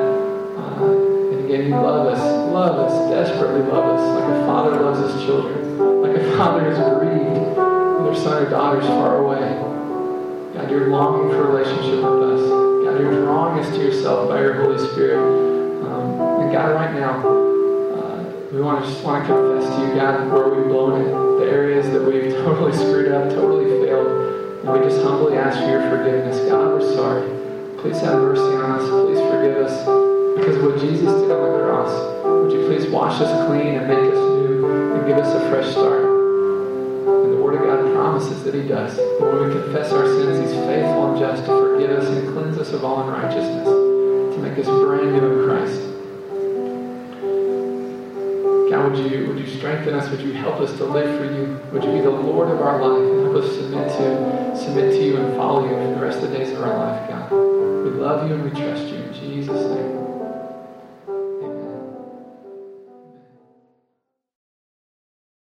Uh, 0.57 1.31
and 1.31 1.45
again, 1.45 1.65
you 1.67 1.75
love 1.75 2.07
us, 2.07 2.19
love 2.51 2.79
us, 2.79 3.09
desperately 3.11 3.61
love 3.61 3.99
us, 3.99 4.01
like 4.01 4.29
a 4.29 4.45
father 4.45 4.81
loves 4.81 5.13
his 5.13 5.23
children, 5.25 6.01
like 6.01 6.15
a 6.15 6.37
father 6.37 6.71
is 6.71 6.77
grieved 6.77 7.57
when 7.57 8.05
their 8.05 8.15
son 8.15 8.43
or 8.43 8.49
daughter 8.49 8.79
is 8.79 8.87
far 8.87 9.17
away. 9.23 9.39
God, 10.53 10.69
you're 10.69 10.87
longing 10.87 11.29
for 11.31 11.47
a 11.47 11.51
relationship 11.51 12.03
with 12.03 12.23
us. 12.31 12.41
God, 12.85 12.99
you're 12.99 13.25
drawing 13.25 13.59
us 13.59 13.69
to 13.69 13.77
yourself 13.77 14.29
by 14.29 14.41
your 14.41 14.53
Holy 14.55 14.77
Spirit. 14.91 15.19
Um, 15.85 16.41
and 16.41 16.51
God, 16.51 16.73
right 16.75 16.93
now, 16.93 17.19
uh, 17.19 18.23
we 18.51 18.61
want 18.61 18.83
to 18.83 18.91
just 18.91 19.03
want 19.03 19.27
to 19.27 19.33
confess 19.33 19.75
to 19.75 19.87
you, 19.87 19.95
God, 19.95 20.31
where 20.31 20.49
we've 20.49 20.67
blown 20.67 21.01
it, 21.01 21.43
the 21.43 21.51
areas 21.51 21.89
that 21.91 22.01
we've 22.01 22.31
totally 22.43 22.73
screwed 22.73 23.11
up, 23.11 23.29
totally 23.29 23.85
failed. 23.85 24.30
And 24.61 24.73
we 24.73 24.79
just 24.79 25.01
humbly 25.01 25.37
ask 25.37 25.57
for 25.57 25.69
your 25.69 25.81
forgiveness. 25.89 26.37
God, 26.47 26.69
we're 26.69 26.93
sorry. 26.93 27.25
Please 27.81 27.99
have 28.01 28.21
mercy 28.21 28.55
on 28.61 28.77
us. 28.77 28.85
Please 28.85 29.17
forgive 29.17 29.57
us. 29.57 29.73
Because 30.37 30.61
what 30.61 30.79
Jesus 30.79 31.09
did 31.09 31.31
on 31.31 31.41
the 31.41 31.65
cross, 31.65 31.89
would 32.23 32.51
you 32.53 32.67
please 32.67 32.87
wash 32.91 33.19
us 33.21 33.47
clean 33.47 33.73
and 33.73 33.87
make 33.87 33.97
us 33.97 34.21
new 34.37 34.93
and 34.93 35.07
give 35.07 35.17
us 35.17 35.33
a 35.33 35.49
fresh 35.49 35.71
start? 35.71 36.03
And 36.05 37.33
the 37.33 37.41
Word 37.41 37.55
of 37.55 37.61
God 37.61 37.91
promises 37.91 38.43
that 38.43 38.53
He 38.53 38.67
does. 38.67 38.95
That 38.97 39.19
when 39.19 39.49
we 39.49 39.51
confess 39.51 39.91
our 39.93 40.05
sins, 40.05 40.37
He's 40.37 40.53
faithful 40.69 41.09
and 41.09 41.19
just 41.19 41.43
to 41.45 41.57
forgive 41.57 41.89
us 41.97 42.07
and 42.07 42.31
cleanse 42.31 42.59
us 42.59 42.71
of 42.71 42.85
all 42.85 43.01
unrighteousness, 43.01 43.65
to 43.65 44.37
make 44.37 44.59
us 44.59 44.67
brand 44.67 45.11
new 45.11 45.41
in 45.41 45.49
Christ. 45.49 45.90
Would 48.91 49.11
you, 49.11 49.27
would 49.27 49.39
you 49.39 49.47
strengthen 49.47 49.93
us? 49.93 50.09
Would 50.09 50.21
you 50.21 50.33
help 50.33 50.59
us 50.59 50.75
to 50.77 50.85
live 50.85 51.17
for 51.17 51.25
you? 51.25 51.59
Would 51.71 51.83
you 51.83 51.91
be 51.91 52.01
the 52.01 52.09
Lord 52.09 52.49
of 52.49 52.61
our 52.61 52.81
life 52.81 53.01
and 53.01 53.23
help 53.23 53.43
us 53.43 53.55
submit 53.55 53.87
to, 53.87 54.57
submit 54.57 54.91
to 54.91 55.03
you 55.03 55.17
and 55.17 55.35
follow 55.35 55.63
you 55.63 55.69
for 55.69 55.99
the 55.99 56.05
rest 56.05 56.21
of 56.21 56.29
the 56.29 56.37
days 56.37 56.51
of 56.51 56.61
our 56.61 56.77
life, 56.77 57.09
God? 57.09 57.31
We 57.31 57.91
love 57.91 58.27
you 58.27 58.35
and 58.35 58.43
we 58.43 58.49
trust 58.49 58.87
you. 58.87 58.95
In 58.95 59.13
Jesus' 59.13 59.75
name. 59.75 59.90